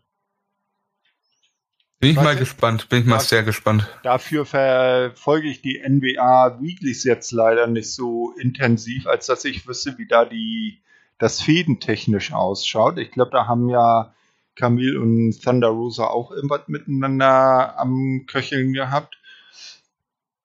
Bin 2.00 2.10
ich 2.10 2.16
mal 2.16 2.34
gespannt, 2.34 2.88
bin 2.88 3.02
ich 3.02 3.06
mal 3.06 3.20
sehr 3.20 3.44
gespannt. 3.44 3.86
Dafür 4.02 4.44
verfolge 4.44 5.46
ich 5.46 5.62
die 5.62 5.80
NBA 5.88 6.60
Weeklies 6.60 7.04
jetzt 7.04 7.30
leider 7.30 7.68
nicht 7.68 7.92
so 7.92 8.32
intensiv, 8.40 9.06
als 9.06 9.26
dass 9.26 9.44
ich 9.44 9.68
wüsste, 9.68 9.96
wie 9.96 10.08
da 10.08 10.24
die 10.24 10.82
das 11.18 11.40
Fäden 11.40 11.78
technisch 11.78 12.32
ausschaut. 12.32 12.98
Ich 12.98 13.12
glaube, 13.12 13.30
da 13.30 13.46
haben 13.46 13.68
ja 13.68 14.12
Camille 14.56 15.00
und 15.00 15.40
Thunder 15.40 15.68
Rosa 15.68 16.08
auch 16.08 16.32
immer 16.32 16.60
miteinander 16.66 17.78
am 17.78 18.24
Köcheln 18.26 18.72
gehabt 18.72 19.17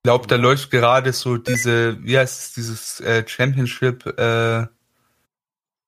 glaube, 0.03 0.27
da 0.27 0.35
läuft 0.35 0.69
gerade 0.69 1.13
so 1.13 1.37
diese, 1.37 1.97
wie 2.03 2.17
heißt 2.17 2.41
es, 2.41 2.53
dieses 2.53 2.99
äh, 2.99 3.25
Championship, 3.25 4.05
äh, 4.05 4.67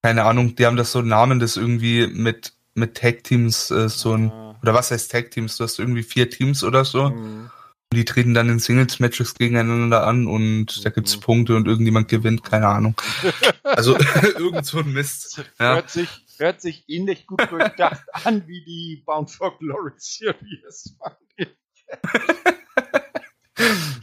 keine 0.02 0.24
Ahnung, 0.24 0.56
die 0.56 0.66
haben 0.66 0.78
das 0.78 0.92
so 0.92 1.02
Namen, 1.02 1.40
das 1.40 1.58
irgendwie 1.58 2.08
mit, 2.08 2.54
mit 2.76 2.96
Tag-Teams 2.96 3.72
äh, 3.72 3.90
so 3.90 4.14
ein, 4.14 4.32
ah. 4.32 4.58
oder 4.62 4.74
was 4.74 4.92
heißt 4.92 5.12
Tag-Teams? 5.12 5.58
Du 5.58 5.64
hast 5.66 5.80
irgendwie 5.80 6.04
vier 6.04 6.30
Teams 6.30 6.64
oder 6.64 6.86
so. 6.86 7.10
Mhm. 7.10 7.50
Und 7.92 7.98
die 7.98 8.06
treten 8.06 8.34
dann 8.34 8.50
in 8.50 8.60
Singles-Matches 8.60 9.36
gegeneinander 9.36 10.08
an 10.08 10.28
und 10.28 10.78
mhm. 10.78 10.84
da 10.84 10.90
gibt's 10.90 11.18
Punkte 11.18 11.56
und 11.56 11.68
irgendjemand 11.68 12.08
gewinnt, 12.08 12.44
keine 12.44 12.68
Ahnung. 12.68 12.96
Also 13.64 13.98
irgend 14.38 14.66
so 14.66 14.78
ein 14.78 14.94
Mist. 14.94 15.44
Ja. 15.60 15.74
Hört 15.74 15.90
sich, 15.90 16.08
hört 16.38 16.62
sich 16.62 16.86
ähnlich 16.88 17.28
gut 17.28 17.42
durchdacht 17.52 18.04
an 18.24 18.48
wie 18.48 18.64
die 18.64 19.04
Bound 19.06 19.30
for 19.30 19.58
Glory 19.58 19.92
Series. 19.98 20.96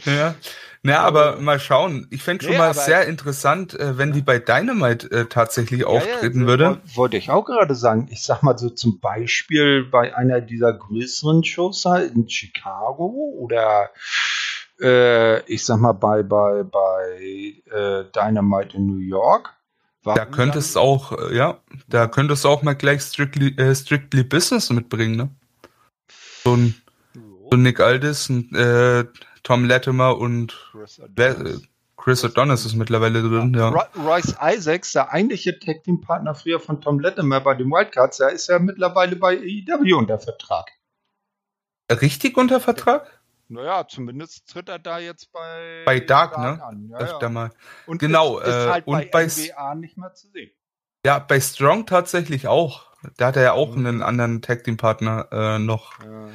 ja. 0.05 0.35
Na, 0.85 0.99
aber 0.99 1.41
mal 1.41 1.61
schauen. 1.61 2.09
Ich 2.11 2.25
fände 2.25 2.43
schon 2.45 2.55
nee, 2.55 2.59
mal 2.59 2.75
sehr 2.75 3.07
interessant, 3.07 3.79
äh, 3.79 3.99
wenn 3.99 4.13
die 4.13 4.21
bei 4.21 4.41
Dynamite 4.41 5.11
äh, 5.13 5.25
tatsächlich 5.27 5.83
ja, 5.83 5.87
auftreten 5.87 6.41
ja, 6.41 6.47
würde. 6.49 6.81
Wollte 6.95 7.17
ich 7.17 7.31
auch 7.31 7.45
gerade 7.45 7.77
sagen. 7.77 8.09
Ich 8.11 8.25
sag 8.25 8.43
mal 8.43 8.59
so 8.59 8.69
zum 8.69 8.99
Beispiel 8.99 9.85
bei 9.85 10.17
einer 10.17 10.41
dieser 10.41 10.73
größeren 10.73 11.45
Shows 11.45 11.85
in 11.85 12.29
Chicago 12.29 13.33
oder 13.39 13.91
äh, 14.81 15.41
ich 15.45 15.65
sag 15.65 15.79
mal 15.79 15.93
bei, 15.93 16.25
bei, 16.25 16.65
bei 16.65 17.63
äh, 17.71 18.05
Dynamite 18.13 18.77
in 18.77 18.87
New 18.87 18.99
York. 18.99 19.55
Da 20.05 20.25
könnte 20.25 20.59
es 20.59 20.77
auch, 20.77 21.13
äh, 21.13 21.37
ja, 21.37 21.59
da 21.87 22.09
könnte 22.09 22.35
es 22.35 22.45
auch 22.45 22.63
mal 22.63 22.75
gleich 22.75 23.03
Strictly, 23.03 23.57
äh, 23.57 23.73
Strictly 23.73 24.25
Business 24.25 24.71
mitbringen, 24.71 25.17
ne? 25.17 25.31
So 26.43 26.57
ein, 26.57 26.75
so 27.49 27.57
Nick 27.57 27.79
Aldis, 27.79 28.29
äh, 28.29 29.05
Tom 29.43 29.65
Latimer 29.65 30.19
und 30.19 30.71
Chris 30.73 31.01
Adonis, 31.01 31.63
Chris 31.97 32.25
Adonis 32.25 32.65
ist 32.65 32.75
mittlerweile 32.75 33.23
drin, 33.23 33.55
ja. 33.55 33.71
ja. 33.71 33.89
Royce 33.97 34.37
Isaacs, 34.41 34.93
der 34.93 35.13
eigentliche 35.13 35.59
Tag 35.59 35.85
Team 35.85 36.01
Partner 36.01 36.35
früher 36.35 36.61
von 36.61 36.81
Tom 36.81 37.01
Latimer 37.01 37.41
bei 37.41 37.55
den 37.55 37.71
Wildcards, 37.71 38.19
der 38.19 38.31
ist 38.31 38.49
ja 38.49 38.59
mittlerweile 38.59 39.17
bei 39.17 39.39
AEW 39.39 39.97
unter 39.97 40.19
Vertrag. 40.19 40.71
Richtig 41.91 42.37
unter 42.37 42.61
Vertrag? 42.61 43.23
Naja, 43.49 43.87
zumindest 43.87 44.49
tritt 44.49 44.69
er 44.69 44.79
da 44.79 44.99
jetzt 44.99 45.31
bei, 45.31 45.83
bei 45.85 46.01
Dark, 46.01 46.35
Dark 46.35 46.59
ne? 46.59 46.65
An. 46.65 46.89
Ja, 46.89 46.99
Öfter 46.99 47.27
ja. 47.27 47.29
mal. 47.29 47.51
Und 47.87 47.99
genau, 47.99 48.39
ist, 48.39 48.49
ist 48.49 48.55
äh, 48.55 48.71
halt 48.71 48.87
und 48.87 49.11
bei 49.11 49.27
NBA 49.27 49.75
nicht 49.75 49.99
mehr 49.99 50.15
zu 50.15 50.29
sehen. 50.29 50.51
Ja, 51.05 51.19
bei 51.19 51.41
Strong 51.41 51.85
tatsächlich 51.87 52.49
auch. 52.49 52.93
Da 53.17 53.27
hat 53.27 53.37
er 53.37 53.43
ja 53.43 53.53
auch 53.53 53.75
mhm. 53.75 53.87
einen 53.87 54.03
anderen 54.03 54.41
Tag 54.41 54.65
Team 54.65 54.77
Partner 54.77 55.29
äh, 55.31 55.59
noch. 55.59 56.03
Ja. 56.03 56.29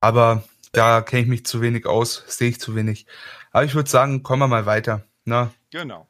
Aber 0.00 0.44
da 0.72 1.02
kenne 1.02 1.22
ich 1.22 1.28
mich 1.28 1.46
zu 1.46 1.60
wenig 1.60 1.86
aus, 1.86 2.24
sehe 2.26 2.48
ich 2.48 2.60
zu 2.60 2.74
wenig. 2.74 3.06
Aber 3.52 3.64
ich 3.64 3.74
würde 3.74 3.90
sagen, 3.90 4.22
kommen 4.22 4.40
wir 4.40 4.48
mal 4.48 4.66
weiter. 4.66 5.04
Ne? 5.24 5.50
Genau. 5.70 6.08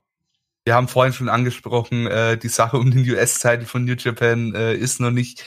Wir 0.65 0.75
haben 0.75 0.89
vorhin 0.89 1.13
schon 1.13 1.29
angesprochen, 1.29 2.07
äh, 2.07 2.39
die 2.39 2.49
Sache 2.49 2.79
um 2.79 2.91
den 2.91 3.09
US-Titel 3.11 3.65
von 3.65 3.85
New 3.85 3.95
Japan 3.95 4.55
äh, 4.55 4.75
ist 4.75 5.01
noch 5.01 5.11
nicht, 5.11 5.45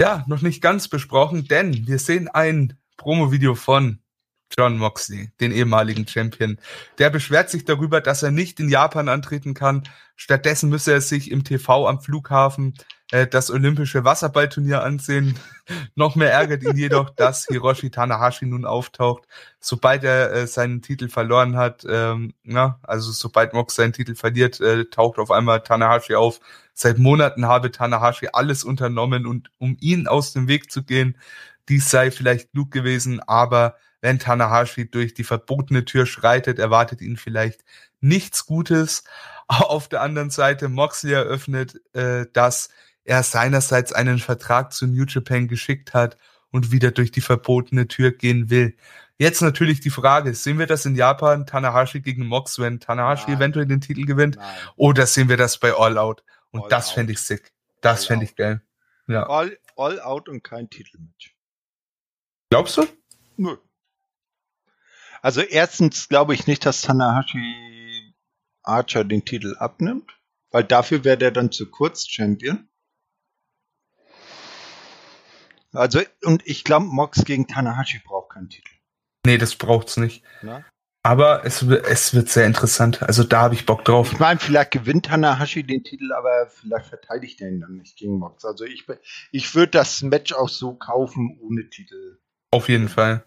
ja, 0.00 0.24
noch 0.26 0.40
nicht 0.40 0.62
ganz 0.62 0.88
besprochen, 0.88 1.46
denn 1.46 1.86
wir 1.86 1.98
sehen 1.98 2.28
ein 2.28 2.78
Promo-Video 2.96 3.54
von 3.54 4.01
John 4.56 4.78
Moxley, 4.78 5.30
den 5.40 5.52
ehemaligen 5.52 6.06
Champion. 6.06 6.58
Der 6.98 7.10
beschwert 7.10 7.50
sich 7.50 7.64
darüber, 7.64 8.00
dass 8.00 8.22
er 8.22 8.30
nicht 8.30 8.60
in 8.60 8.68
Japan 8.68 9.08
antreten 9.08 9.54
kann. 9.54 9.84
Stattdessen 10.16 10.68
müsse 10.68 10.92
er 10.92 11.00
sich 11.00 11.30
im 11.30 11.44
TV 11.44 11.88
am 11.88 12.00
Flughafen 12.00 12.74
äh, 13.12 13.26
das 13.26 13.50
olympische 13.50 14.04
Wasserballturnier 14.04 14.82
ansehen. 14.82 15.38
Noch 15.94 16.16
mehr 16.16 16.32
ärgert 16.32 16.64
ihn 16.64 16.76
jedoch, 16.76 17.10
dass 17.16 17.46
Hiroshi 17.46 17.90
Tanahashi 17.90 18.46
nun 18.46 18.64
auftaucht, 18.64 19.24
sobald 19.60 20.02
er 20.02 20.32
äh, 20.32 20.46
seinen 20.46 20.82
Titel 20.82 21.08
verloren 21.08 21.56
hat. 21.56 21.84
Ähm, 21.88 22.34
na, 22.42 22.80
also 22.82 23.12
sobald 23.12 23.52
Mox 23.52 23.74
seinen 23.74 23.92
Titel 23.92 24.14
verliert, 24.14 24.60
äh, 24.60 24.86
taucht 24.86 25.18
auf 25.18 25.30
einmal 25.30 25.62
Tanahashi 25.62 26.14
auf. 26.14 26.40
Seit 26.74 26.98
Monaten 26.98 27.46
habe 27.46 27.70
Tanahashi 27.70 28.28
alles 28.32 28.64
unternommen, 28.64 29.26
und 29.26 29.50
um 29.58 29.76
ihn 29.80 30.08
aus 30.08 30.32
dem 30.32 30.48
Weg 30.48 30.72
zu 30.72 30.82
gehen. 30.82 31.18
Dies 31.68 31.90
sei 31.90 32.10
vielleicht 32.10 32.52
klug 32.52 32.70
gewesen, 32.70 33.20
aber 33.20 33.76
wenn 34.02 34.18
Tanahashi 34.18 34.90
durch 34.90 35.14
die 35.14 35.24
verbotene 35.24 35.86
Tür 35.86 36.04
schreitet, 36.04 36.58
erwartet 36.58 37.00
ihn 37.00 37.16
vielleicht 37.16 37.64
nichts 38.00 38.44
Gutes. 38.44 39.04
Auf 39.48 39.88
der 39.88 40.02
anderen 40.02 40.30
Seite 40.30 40.68
Moxley 40.68 41.14
eröffnet, 41.14 41.80
äh, 41.94 42.26
dass 42.32 42.68
er 43.04 43.22
seinerseits 43.22 43.92
einen 43.92 44.18
Vertrag 44.18 44.72
zu 44.72 44.86
New 44.86 45.04
Japan 45.06 45.48
geschickt 45.48 45.94
hat 45.94 46.18
und 46.50 46.70
wieder 46.70 46.90
durch 46.90 47.10
die 47.10 47.20
verbotene 47.20 47.88
Tür 47.88 48.12
gehen 48.12 48.50
will. 48.50 48.76
Jetzt 49.18 49.40
natürlich 49.40 49.80
die 49.80 49.90
Frage, 49.90 50.34
sehen 50.34 50.58
wir 50.58 50.66
das 50.66 50.84
in 50.84 50.96
Japan, 50.96 51.46
Tanahashi 51.46 52.00
gegen 52.00 52.26
Mox, 52.26 52.58
wenn 52.58 52.80
Tanahashi 52.80 53.26
Nein. 53.28 53.36
eventuell 53.36 53.66
den 53.66 53.80
Titel 53.80 54.04
gewinnt? 54.04 54.36
Nein. 54.36 54.56
Oder 54.76 55.06
sehen 55.06 55.28
wir 55.28 55.36
das 55.36 55.58
bei 55.58 55.72
All 55.72 55.96
Out? 55.96 56.24
Und 56.50 56.64
All 56.64 56.68
das 56.68 56.90
fände 56.90 57.12
ich 57.12 57.20
sick. 57.20 57.52
Das 57.80 58.06
fände 58.06 58.24
ich 58.24 58.34
geil. 58.34 58.62
Ja. 59.06 59.28
All, 59.28 59.56
all 59.76 60.00
Out 60.00 60.28
und 60.28 60.42
kein 60.42 60.68
Titelmatch. 60.70 61.36
Glaubst 62.50 62.76
du? 62.76 62.86
Nö. 63.36 63.56
Also 65.22 65.40
erstens 65.40 66.08
glaube 66.08 66.34
ich 66.34 66.46
nicht, 66.46 66.66
dass 66.66 66.82
Tanahashi 66.82 68.12
Archer 68.64 69.04
den 69.04 69.24
Titel 69.24 69.56
abnimmt, 69.56 70.18
weil 70.50 70.64
dafür 70.64 71.04
wäre 71.04 71.16
der 71.16 71.30
dann 71.30 71.52
zu 71.52 71.70
kurz 71.70 72.06
Champion. 72.08 72.68
Also, 75.72 76.00
und 76.24 76.46
ich 76.46 76.64
glaube, 76.64 76.86
Mox 76.86 77.24
gegen 77.24 77.46
Tanahashi 77.46 78.00
braucht 78.04 78.32
keinen 78.32 78.50
Titel. 78.50 78.74
Nee, 79.24 79.38
das 79.38 79.54
braucht's 79.54 79.96
nicht. 79.96 80.22
Na? 80.42 80.64
Aber 81.04 81.44
es, 81.44 81.62
es 81.62 82.14
wird 82.14 82.28
sehr 82.28 82.46
interessant. 82.46 83.02
Also 83.02 83.24
da 83.24 83.42
habe 83.42 83.54
ich 83.54 83.64
Bock 83.64 83.84
drauf. 83.84 84.12
Ich 84.12 84.18
meine, 84.18 84.38
vielleicht 84.38 84.72
gewinnt 84.72 85.06
Tanahashi 85.06 85.64
den 85.64 85.82
Titel, 85.82 86.12
aber 86.12 86.48
vielleicht 86.48 86.86
verteidigt 86.86 87.40
er 87.40 87.48
ihn 87.48 87.60
dann 87.60 87.76
nicht 87.76 87.96
gegen 87.96 88.18
Mox. 88.18 88.44
Also 88.44 88.64
ich, 88.64 88.84
ich 89.30 89.54
würde 89.54 89.70
das 89.70 90.02
Match 90.02 90.32
auch 90.32 90.48
so 90.48 90.74
kaufen 90.74 91.38
ohne 91.40 91.68
Titel. 91.70 92.18
Auf 92.50 92.68
jeden 92.68 92.88
Fall. 92.88 93.24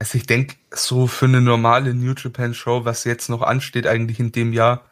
Also 0.00 0.16
ich 0.16 0.26
denke, 0.26 0.56
so 0.70 1.06
für 1.06 1.26
eine 1.26 1.42
normale 1.42 1.92
New 1.94 2.14
Japan 2.14 2.54
Show, 2.54 2.84
was 2.86 3.04
jetzt 3.04 3.28
noch 3.28 3.42
ansteht 3.42 3.86
eigentlich 3.86 4.18
in 4.18 4.32
dem 4.32 4.52
Jahr, 4.52 4.90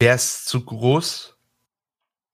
wäre 0.00 0.16
es 0.16 0.44
zu 0.44 0.64
groß. 0.64 1.36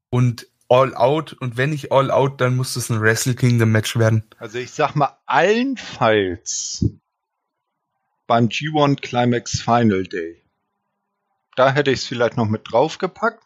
Und 0.09 0.46
All 0.68 0.94
Out 0.94 1.32
und 1.34 1.56
wenn 1.56 1.70
nicht 1.70 1.90
All 1.90 2.10
Out, 2.10 2.40
dann 2.40 2.56
muss 2.56 2.76
es 2.76 2.90
ein 2.90 3.01
Wrestle 3.01 3.34
Kingdom 3.34 3.72
Match 3.72 3.98
werden. 3.98 4.24
Also 4.38 4.59
ich 4.59 4.70
sag 4.70 4.94
mal 4.94 5.18
allenfalls 5.26 6.86
beim 8.26 8.48
G1 8.48 9.01
Climax 9.01 9.60
Final 9.60 10.05
Day. 10.05 10.42
Da 11.56 11.72
hätte 11.72 11.90
ich 11.90 12.01
es 12.01 12.06
vielleicht 12.06 12.36
noch 12.36 12.48
mit 12.48 12.70
draufgepackt. 12.70 13.44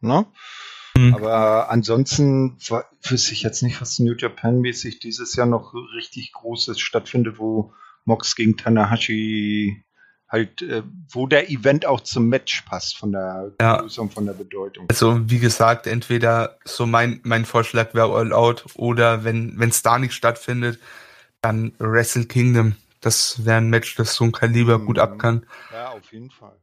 Ne? 0.00 0.26
Mhm. 0.98 1.14
Aber 1.14 1.70
ansonsten 1.70 2.56
wüsste 3.02 3.32
ich 3.32 3.42
jetzt 3.42 3.62
nicht, 3.62 3.80
was 3.80 3.98
New 3.98 4.14
Japan 4.14 4.60
mäßig 4.60 4.98
dieses 4.98 5.36
Jahr 5.36 5.46
noch 5.46 5.74
richtig 5.94 6.32
Großes 6.32 6.80
stattfindet, 6.80 7.38
wo 7.38 7.72
Mox 8.04 8.34
gegen 8.34 8.56
Tanahashi 8.56 9.84
halt, 10.28 10.60
äh, 10.62 10.82
wo 11.10 11.26
der 11.26 11.50
Event 11.50 11.86
auch 11.86 12.00
zum 12.00 12.28
Match 12.28 12.62
passt 12.62 12.98
von 12.98 13.12
der 13.12 13.52
ja. 13.60 13.78
Größe 13.78 14.00
und 14.00 14.12
von 14.12 14.26
der 14.26 14.34
Bedeutung. 14.34 14.86
Also 14.90 15.30
wie 15.30 15.38
gesagt, 15.38 15.86
entweder 15.86 16.58
so 16.64 16.86
mein, 16.86 17.20
mein 17.22 17.44
Vorschlag 17.44 17.94
wäre 17.94 18.12
All 18.14 18.32
Out 18.32 18.64
oder 18.74 19.24
wenn 19.24 19.58
es 19.60 19.82
da 19.82 19.98
nicht 19.98 20.12
stattfindet, 20.12 20.78
dann 21.40 21.72
Wrestle 21.78 22.26
Kingdom. 22.26 22.76
Das 23.00 23.44
wäre 23.44 23.58
ein 23.58 23.70
Match, 23.70 23.94
das 23.94 24.14
so 24.14 24.24
ein 24.24 24.32
Kaliber 24.32 24.78
mhm. 24.78 24.86
gut 24.86 24.98
ab 24.98 25.18
kann. 25.18 25.46
Ja, 25.72 25.90
auf 25.90 26.12
jeden 26.12 26.30
Fall. 26.30 26.56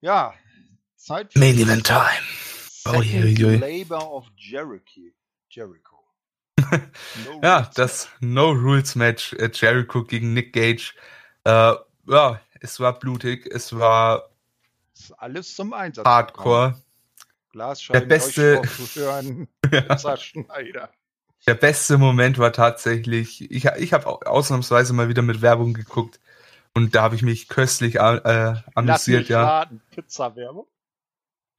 Ja, 0.00 0.32
Zeit 0.96 1.32
für 1.32 1.38
Main 1.38 1.58
Event 1.58 1.84
Time. 1.84 2.49
Oh, 2.86 3.02
je, 3.02 3.32
je. 3.32 3.58
Labor 3.58 4.12
of 4.12 4.30
Jericho. 4.36 5.12
Jericho. 5.48 5.96
no 7.24 7.40
ja, 7.42 7.70
das 7.74 8.08
No 8.20 8.50
Rules 8.50 8.94
Match 8.94 9.32
äh, 9.34 9.50
Jericho 9.52 10.04
gegen 10.04 10.32
Nick 10.32 10.52
Gage. 10.52 10.94
Äh, 11.44 11.74
ja, 12.06 12.40
es 12.60 12.80
war 12.80 12.98
blutig, 12.98 13.46
es 13.46 13.76
war 13.76 14.30
alles 15.18 15.54
zum 15.54 15.72
Einsatz. 15.72 16.04
Hardcore. 16.04 16.80
Der 17.52 18.00
beste, 18.02 18.62
ja. 19.70 20.88
Der 21.46 21.54
beste 21.54 21.98
Moment 21.98 22.38
war 22.38 22.52
tatsächlich, 22.52 23.50
ich, 23.50 23.64
ich 23.64 23.92
habe 23.92 24.06
ausnahmsweise 24.26 24.92
mal 24.92 25.08
wieder 25.08 25.22
mit 25.22 25.42
Werbung 25.42 25.74
geguckt 25.74 26.20
und 26.74 26.94
da 26.94 27.02
habe 27.02 27.16
ich 27.16 27.22
mich 27.22 27.48
köstlich 27.48 27.96
äh, 27.96 28.54
amüsiert, 28.74 29.28
ja. 29.28 29.68
Pizza-Werbung. 29.90 30.66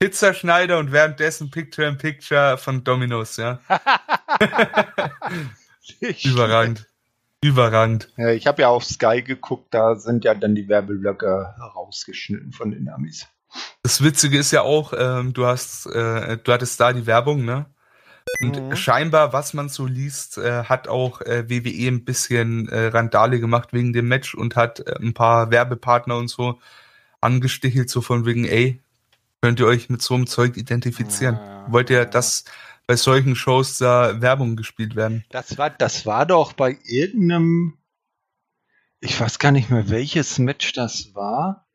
Pizzaschneider 0.01 0.79
und 0.79 0.91
währenddessen 0.91 1.51
Picture 1.51 1.87
in 1.87 1.95
Picture 1.95 2.57
von 2.57 2.83
Domino's, 2.83 3.37
ja. 3.37 3.59
Überragend. 6.23 6.87
Überragend. 7.43 8.09
Ich 8.33 8.47
habe 8.47 8.63
ja 8.63 8.69
auf 8.69 8.83
Sky 8.83 9.21
geguckt, 9.21 9.71
da 9.75 9.93
sind 9.95 10.25
ja 10.25 10.33
dann 10.33 10.55
die 10.55 10.67
Werbeblöcke 10.67 11.53
rausgeschnitten 11.75 12.51
von 12.51 12.71
den 12.71 12.89
Amis. 12.89 13.27
Das 13.83 14.03
Witzige 14.03 14.39
ist 14.39 14.49
ja 14.49 14.63
auch, 14.63 14.91
ähm, 14.97 15.33
du 15.33 15.45
hast, 15.45 15.85
äh, 15.85 16.39
du 16.43 16.51
hattest 16.51 16.79
da 16.79 16.93
die 16.93 17.05
Werbung, 17.05 17.45
ne? 17.45 17.67
Und 18.41 18.59
mhm. 18.59 18.75
scheinbar, 18.75 19.33
was 19.33 19.53
man 19.53 19.69
so 19.69 19.85
liest, 19.85 20.39
äh, 20.39 20.63
hat 20.63 20.87
auch 20.87 21.21
äh, 21.21 21.47
WWE 21.47 21.87
ein 21.87 22.05
bisschen 22.05 22.67
äh, 22.69 22.87
Randale 22.87 23.39
gemacht 23.39 23.71
wegen 23.71 23.93
dem 23.93 24.07
Match 24.07 24.33
und 24.33 24.55
hat 24.55 24.79
äh, 24.79 24.95
ein 24.99 25.13
paar 25.13 25.51
Werbepartner 25.51 26.17
und 26.17 26.27
so 26.27 26.59
angestichelt, 27.19 27.91
so 27.91 28.01
von 28.01 28.25
wegen, 28.25 28.45
ey, 28.45 28.81
könnt 29.41 29.59
ihr 29.59 29.67
euch 29.67 29.89
mit 29.89 30.01
so 30.01 30.13
einem 30.13 30.27
Zeug 30.27 30.57
identifizieren? 30.57 31.35
Ja, 31.35 31.65
Wollt 31.69 31.89
ihr, 31.89 31.99
ja. 31.99 32.05
dass 32.05 32.45
bei 32.87 32.95
solchen 32.95 33.35
Shows 33.35 33.77
da 33.77 34.21
Werbung 34.21 34.55
gespielt 34.55 34.95
werden? 34.95 35.25
Das 35.29 35.57
war, 35.57 35.69
das 35.69 36.05
war 36.05 36.25
doch 36.25 36.53
bei 36.53 36.77
irgendeinem, 36.83 37.77
ich 38.99 39.19
weiß 39.19 39.39
gar 39.39 39.51
nicht 39.51 39.69
mehr, 39.69 39.89
welches 39.89 40.39
Match 40.39 40.73
das 40.73 41.13
war. 41.15 41.67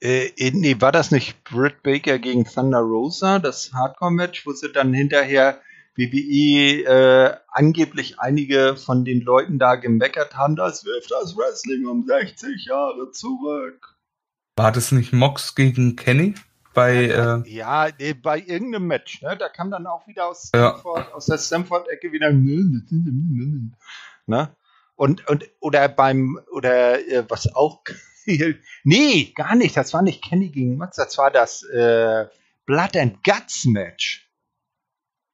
Äh, 0.00 0.30
nee, 0.52 0.76
war 0.80 0.92
das 0.92 1.10
nicht 1.10 1.42
Britt 1.44 1.82
Baker 1.82 2.18
gegen 2.18 2.44
Thunder 2.44 2.78
Rosa, 2.78 3.40
das 3.40 3.72
Hardcore-Match, 3.72 4.46
wo 4.46 4.52
sie 4.52 4.72
dann 4.72 4.94
hinterher 4.94 5.60
WWE 5.96 6.84
äh, 6.84 7.36
angeblich 7.48 8.20
einige 8.20 8.76
von 8.76 9.04
den 9.04 9.20
Leuten 9.20 9.58
da 9.58 9.74
gemeckert 9.74 10.36
haben, 10.36 10.54
das 10.54 10.84
wirft 10.84 11.10
das 11.10 11.36
Wrestling 11.36 11.86
um 11.86 12.06
60 12.06 12.66
Jahre 12.66 13.10
zurück. 13.10 13.96
War 14.56 14.70
das 14.70 14.92
nicht 14.92 15.12
Mox 15.12 15.56
gegen 15.56 15.96
Kenny? 15.96 16.34
Bei, 16.78 17.06
ja, 17.06 17.86
äh, 17.86 17.98
ja, 17.98 18.14
bei 18.22 18.38
irgendeinem 18.38 18.86
Match, 18.86 19.22
ne? 19.22 19.36
Da 19.36 19.48
kam 19.48 19.70
dann 19.70 19.86
auch 19.86 20.06
wieder 20.06 20.28
aus, 20.28 20.48
Stanford, 20.48 21.08
ja. 21.08 21.14
aus 21.14 21.26
der 21.26 21.38
Stanford-Ecke 21.38 22.12
wieder. 22.12 22.32
Ne? 24.26 24.56
Und, 24.96 25.26
und, 25.28 25.44
oder 25.60 25.88
beim, 25.88 26.40
oder 26.52 26.98
äh, 27.00 27.24
was 27.28 27.54
auch. 27.54 27.82
nee, 28.84 29.32
gar 29.34 29.54
nicht. 29.54 29.76
Das 29.76 29.94
war 29.94 30.02
nicht 30.02 30.22
Kenny 30.22 30.50
gegen 30.50 30.76
Max, 30.76 30.96
das 30.96 31.16
war 31.18 31.30
das 31.30 31.62
äh, 31.62 32.26
Blood 32.66 32.96
and 32.96 33.24
Guts 33.24 33.64
Match. 33.64 34.28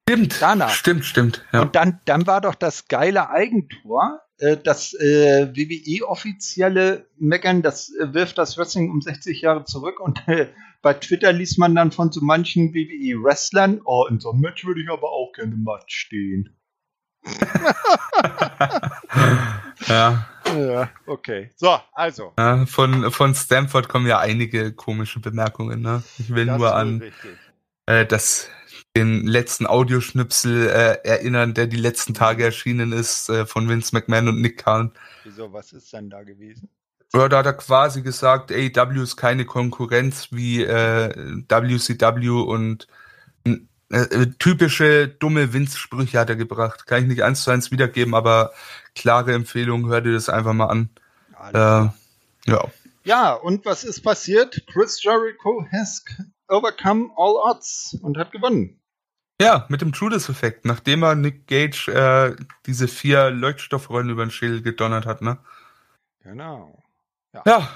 Stimmt, 0.09 0.41
Danach. 0.41 0.71
stimmt, 0.71 1.05
stimmt. 1.05 1.45
Ja. 1.53 1.63
Und 1.63 1.75
dann, 1.75 2.01
dann 2.05 2.27
war 2.27 2.43
doch 2.43 2.55
das 2.55 2.89
geile 2.89 3.31
Eigentor, 3.31 4.21
äh, 4.39 4.57
das 4.57 4.93
äh, 4.95 5.49
WWE-offizielle 5.55 7.07
Meckern, 7.17 7.63
das 7.63 7.91
äh, 7.95 8.13
wirft 8.13 8.37
das 8.37 8.59
Wrestling 8.59 8.91
um 8.91 9.01
60 9.01 9.41
Jahre 9.41 9.65
zurück 9.65 10.01
und 10.01 10.29
äh, 10.29 10.49
bei 10.85 10.95
Twitter 10.95 11.33
liest 11.33 11.59
man 11.59 11.75
dann 11.75 11.91
von 11.91 12.13
so 12.13 12.21
manchen 12.21 12.75
WWE-Wrestlern, 12.75 13.81
oh, 13.87 14.07
in 14.09 14.21
so 14.21 14.31
einem 14.31 14.43
Match 14.43 14.67
würde 14.67 14.83
ich 14.83 14.91
aber 14.91 15.11
auch 15.11 15.33
gerne 15.33 15.57
matt 15.57 15.91
stehen. 15.91 16.55
ja. 19.89 20.29
Ja, 20.55 20.91
okay. 21.07 21.51
So, 21.57 21.81
also. 21.95 22.35
Ja, 22.39 22.67
von, 22.67 23.11
von 23.11 23.35
Stanford 23.35 23.89
kommen 23.89 24.07
ja 24.07 24.19
einige 24.19 24.75
komische 24.75 25.21
Bemerkungen. 25.21 25.81
Ne? 25.81 26.05
Ich 26.19 26.35
will 26.35 26.45
das 26.45 26.59
nur 26.59 26.75
an 26.75 27.03
äh, 27.87 28.05
das 28.05 28.51
den 28.95 29.27
letzten 29.27 29.67
Audioschnipsel 29.67 30.69
äh, 30.69 30.99
erinnern, 31.03 31.55
der 31.55 31.67
die 31.67 31.79
letzten 31.79 32.13
Tage 32.13 32.45
erschienen 32.45 32.93
ist, 32.93 33.31
äh, 33.31 33.47
von 33.47 33.71
Vince 33.71 33.95
McMahon 33.95 34.29
und 34.29 34.43
Nick 34.43 34.63
Khan. 34.63 34.93
Wieso, 35.25 35.51
was 35.53 35.73
ist 35.73 35.91
denn 35.95 36.11
da 36.11 36.23
gewesen? 36.23 36.69
Ja, 37.15 37.29
da 37.29 37.39
hat 37.39 37.47
er 37.47 37.53
quasi 37.53 38.03
gesagt, 38.03 38.51
AEW 38.51 39.03
ist 39.03 39.17
keine 39.17 39.45
Konkurrenz 39.45 40.29
wie 40.33 40.65
äh, 40.65 41.15
WCW 41.49 42.29
und 42.29 42.89
äh, 43.95 43.99
äh, 43.99 44.27
typische 44.39 45.07
dumme 45.07 45.53
Vince-Sprüche 45.53 46.19
hat 46.19 46.29
er 46.29 46.37
gebracht. 46.37 46.87
Kann 46.87 47.03
ich 47.03 47.09
nicht 47.09 47.23
eins 47.23 47.45
zu 47.45 47.53
eins 47.53 47.71
wiedergeben, 47.71 48.15
aber 48.15 48.53
klare 48.97 49.33
Empfehlung, 49.33 49.87
hör 49.89 50.01
dir 50.01 50.13
das 50.13 50.29
einfach 50.29 50.55
mal 50.55 50.67
an. 50.67 50.89
Äh, 51.53 52.51
ja. 52.51 52.65
Ja, 53.05 53.35
und 53.35 53.65
was 53.65 53.85
ist 53.85 54.03
passiert? 54.03 54.65
Chris 54.73 55.01
Jericho 55.01 55.65
has 55.71 56.05
overcome 56.49 57.11
all 57.17 57.37
odds 57.37 57.97
und 58.03 58.19
hat 58.19 58.33
gewonnen. 58.33 58.81
Ja, 59.41 59.67
mit 59.69 59.83
dem 59.83 59.93
Judas-Effekt, 59.93 60.65
nachdem 60.65 61.05
er 61.05 61.15
Nick 61.15 61.47
Gage 61.47 61.89
äh, 61.89 62.35
diese 62.67 62.89
vier 62.89 63.31
Leuchtstoffrollen 63.31 64.11
über 64.11 64.25
den 64.25 64.31
Schädel 64.31 64.63
gedonnert 64.63 65.07
hat, 65.07 65.23
ne? 65.23 65.39
Genau. 66.21 66.84
Ja. 67.35 67.43
ja. 67.47 67.69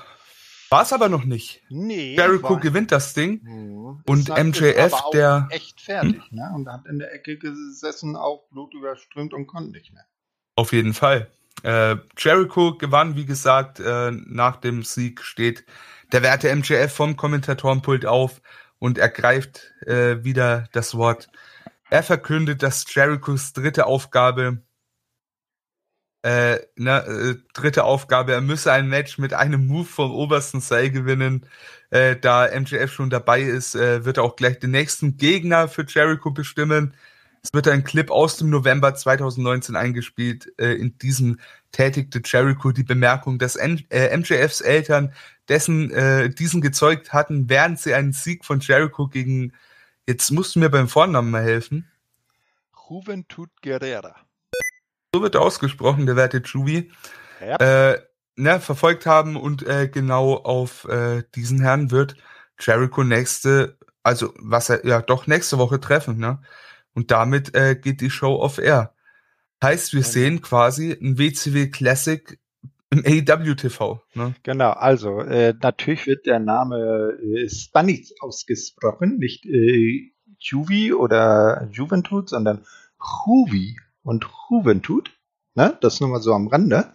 War 0.70 0.82
es 0.82 0.92
aber 0.92 1.08
noch 1.08 1.24
nicht. 1.24 1.62
Nee. 1.70 2.14
Jericho 2.14 2.58
gewinnt 2.58 2.92
das 2.92 3.14
Ding. 3.14 3.40
Mhm. 3.42 4.02
Und 4.06 4.28
MJF, 4.28 4.92
der. 5.12 5.48
echt 5.50 5.80
fertig, 5.80 6.22
hm? 6.28 6.38
ne? 6.38 6.52
Und 6.54 6.68
hat 6.68 6.86
in 6.86 6.98
der 6.98 7.14
Ecke 7.14 7.38
gesessen, 7.38 8.16
auch 8.16 8.48
blutüberströmt 8.50 9.32
und 9.32 9.46
konnte 9.46 9.70
nicht 9.70 9.92
mehr. 9.94 10.04
Auf 10.56 10.72
jeden 10.72 10.92
Fall. 10.92 11.30
Äh, 11.62 11.96
Jericho 12.18 12.76
gewann, 12.76 13.16
wie 13.16 13.24
gesagt, 13.24 13.80
äh, 13.80 14.10
nach 14.10 14.56
dem 14.56 14.82
Sieg 14.82 15.22
steht 15.22 15.64
Der 16.12 16.22
werte 16.22 16.54
MJF 16.54 16.92
vom 16.92 17.16
Kommentatorenpult 17.16 18.06
auf 18.06 18.40
und 18.78 18.98
ergreift 18.98 19.72
äh, 19.86 20.22
wieder 20.22 20.68
das 20.72 20.94
Wort. 20.94 21.28
Er 21.90 22.02
verkündet, 22.02 22.62
dass 22.62 22.84
Jerichos 22.94 23.52
dritte 23.54 23.86
Aufgabe 23.86 24.62
äh, 26.22 26.58
ne, 26.76 27.04
äh, 27.06 27.34
dritte 27.54 27.84
Aufgabe, 27.84 28.32
er 28.32 28.40
müsse 28.40 28.72
ein 28.72 28.88
Match 28.88 29.18
mit 29.18 29.34
einem 29.34 29.66
Move 29.66 29.84
vom 29.86 30.10
obersten 30.10 30.60
Seil 30.60 30.90
gewinnen. 30.90 31.46
Äh, 31.90 32.16
da 32.16 32.48
MJF 32.48 32.92
schon 32.92 33.10
dabei 33.10 33.42
ist, 33.42 33.74
äh, 33.74 34.04
wird 34.04 34.18
er 34.18 34.24
auch 34.24 34.36
gleich 34.36 34.58
den 34.58 34.72
nächsten 34.72 35.16
Gegner 35.16 35.68
für 35.68 35.84
Jericho 35.86 36.30
bestimmen. 36.30 36.94
Es 37.42 37.52
wird 37.54 37.68
ein 37.68 37.84
Clip 37.84 38.10
aus 38.10 38.36
dem 38.36 38.50
November 38.50 38.94
2019 38.94 39.76
eingespielt. 39.76 40.52
Äh, 40.58 40.74
in 40.74 40.98
diesem 40.98 41.38
tätigte 41.72 42.20
Jericho 42.24 42.72
die 42.72 42.82
Bemerkung, 42.82 43.38
dass 43.38 43.56
M 43.56 43.78
äh, 43.90 44.16
MJFs 44.16 44.60
Eltern 44.60 45.12
dessen 45.48 45.90
äh, 45.92 46.30
diesen 46.30 46.60
gezeugt 46.60 47.12
hatten, 47.12 47.48
während 47.48 47.78
sie 47.78 47.94
einen 47.94 48.12
Sieg 48.12 48.44
von 48.44 48.60
Jericho 48.60 49.06
gegen, 49.06 49.52
jetzt 50.06 50.30
musst 50.30 50.56
du 50.56 50.58
mir 50.58 50.68
beim 50.68 50.88
Vornamen 50.88 51.30
mal 51.30 51.42
helfen. 51.42 51.88
Juventud 52.90 53.50
Guerrera 53.62 54.27
so 55.14 55.22
wird 55.22 55.34
er 55.34 55.42
ausgesprochen, 55.42 56.06
der 56.06 56.16
werte 56.16 56.42
Juvi, 56.44 56.90
ja. 57.40 57.56
äh, 57.56 58.00
ne, 58.36 58.60
verfolgt 58.60 59.06
haben 59.06 59.36
und 59.36 59.66
äh, 59.66 59.88
genau 59.88 60.34
auf 60.34 60.84
äh, 60.84 61.22
diesen 61.34 61.60
Herrn 61.60 61.90
wird 61.90 62.16
Jericho 62.60 63.04
nächste, 63.04 63.78
also 64.02 64.32
was 64.38 64.70
er 64.70 64.84
ja 64.84 65.00
doch 65.00 65.26
nächste 65.26 65.58
Woche 65.58 65.80
treffen, 65.80 66.18
ne? 66.18 66.40
Und 66.94 67.10
damit 67.10 67.54
äh, 67.54 67.76
geht 67.76 68.00
die 68.00 68.10
Show 68.10 68.40
off 68.40 68.58
air. 68.58 68.92
Heißt, 69.62 69.92
wir 69.92 70.00
ja. 70.00 70.06
sehen 70.06 70.40
quasi 70.42 70.92
ein 70.92 71.18
WCW 71.18 71.68
Classic 71.68 72.40
im 72.90 73.04
AEW 73.04 73.54
TV. 73.54 74.02
Ne? 74.14 74.34
Genau, 74.42 74.70
also 74.70 75.20
äh, 75.20 75.54
natürlich 75.60 76.06
wird 76.06 76.26
der 76.26 76.40
Name 76.40 77.18
äh, 77.22 77.48
Spanisch 77.48 78.12
ausgesprochen, 78.20 79.18
nicht 79.18 79.44
äh, 79.46 80.12
Juvi 80.38 80.92
oder 80.92 81.68
Juventud, 81.70 82.28
sondern 82.28 82.64
Juvi 83.26 83.76
und 84.08 84.26
Juventud. 84.48 85.10
Ne? 85.54 85.76
Das 85.82 86.00
nur 86.00 86.08
mal 86.08 86.22
so 86.22 86.32
am 86.32 86.48
Rande. 86.48 86.92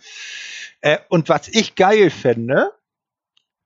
Äh, 0.81 0.97
und 1.09 1.29
was 1.29 1.47
ich 1.47 1.75
geil 1.75 2.09
fände, 2.09 2.71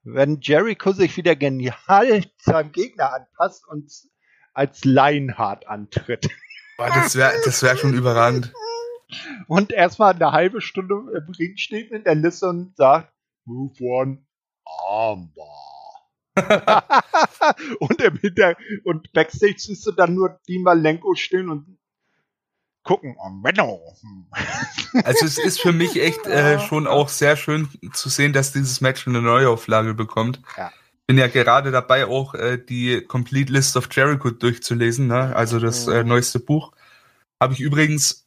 wenn 0.03 0.41
Jericho 0.41 0.91
sich 0.91 1.15
wieder 1.15 1.35
genial 1.35 2.25
seinem 2.37 2.71
Gegner 2.73 3.13
anpasst 3.13 3.65
und 3.67 3.89
als 4.53 4.83
Lionheart 4.83 5.67
antritt. 5.67 6.29
Boah, 6.77 6.87
das 6.87 7.15
wäre 7.15 7.33
das 7.45 7.63
wär 7.63 7.77
schon 7.77 7.93
überragend. 7.93 8.51
Und 9.47 9.71
erstmal 9.71 10.13
eine 10.13 10.33
halbe 10.33 10.59
Stunde 10.59 10.95
im 10.95 11.33
Ring 11.33 11.55
steht 11.55 11.91
mit 11.91 12.05
der 12.05 12.15
Liste 12.15 12.47
und 12.47 12.75
sagt, 12.75 13.13
Move 13.45 13.73
one, 13.79 14.25
Armbar. 14.65 15.47
und 17.79 18.01
im 18.01 18.17
Hinter 18.17 18.57
und 18.83 19.13
Backstage 19.13 19.55
siehst 19.57 19.87
du 19.87 19.91
dann 19.91 20.15
nur 20.15 20.39
die 20.49 20.59
Malenko 20.59 21.15
stehen 21.15 21.49
und 21.49 21.77
gucken. 22.87 23.15
Oh, 23.19 23.93
also 25.03 25.25
es 25.25 25.37
ist 25.37 25.61
für 25.61 25.73
mich 25.73 26.01
echt 26.01 26.25
äh, 26.25 26.59
schon 26.59 26.87
auch 26.87 27.09
sehr 27.09 27.35
schön 27.35 27.69
zu 27.93 28.09
sehen, 28.09 28.33
dass 28.33 28.53
dieses 28.53 28.81
Match 28.81 29.07
eine 29.07 29.21
Neuauflage 29.21 29.93
bekommt. 29.93 30.41
Ja. 30.57 30.71
Bin 31.05 31.17
ja 31.17 31.27
gerade 31.27 31.71
dabei, 31.71 32.07
auch 32.07 32.33
äh, 32.33 32.57
die 32.57 33.01
Complete 33.01 33.51
List 33.51 33.77
of 33.77 33.89
Jericho 33.91 34.31
durchzulesen, 34.31 35.07
ne? 35.07 35.35
also 35.35 35.59
das 35.59 35.87
äh, 35.87 36.03
neueste 36.03 36.39
Buch. 36.39 36.71
Habe 37.41 37.53
ich 37.53 37.59
übrigens 37.59 38.25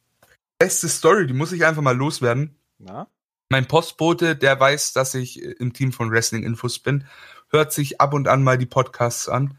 beste 0.57 0.87
Story, 0.87 1.27
die 1.27 1.33
muss 1.33 1.51
ich 1.51 1.65
einfach 1.65 1.81
mal 1.81 1.97
loswerden. 1.97 2.55
Na? 2.77 3.07
Mein 3.49 3.67
Postbote, 3.67 4.35
der 4.35 4.59
weiß, 4.59 4.93
dass 4.93 5.13
ich 5.13 5.41
im 5.41 5.73
Team 5.73 5.91
von 5.91 6.11
Wrestling 6.11 6.43
Infos 6.43 6.79
bin, 6.79 7.05
hört 7.49 7.73
sich 7.73 7.99
ab 7.99 8.13
und 8.13 8.27
an 8.27 8.43
mal 8.43 8.57
die 8.57 8.65
Podcasts 8.65 9.27
an 9.27 9.57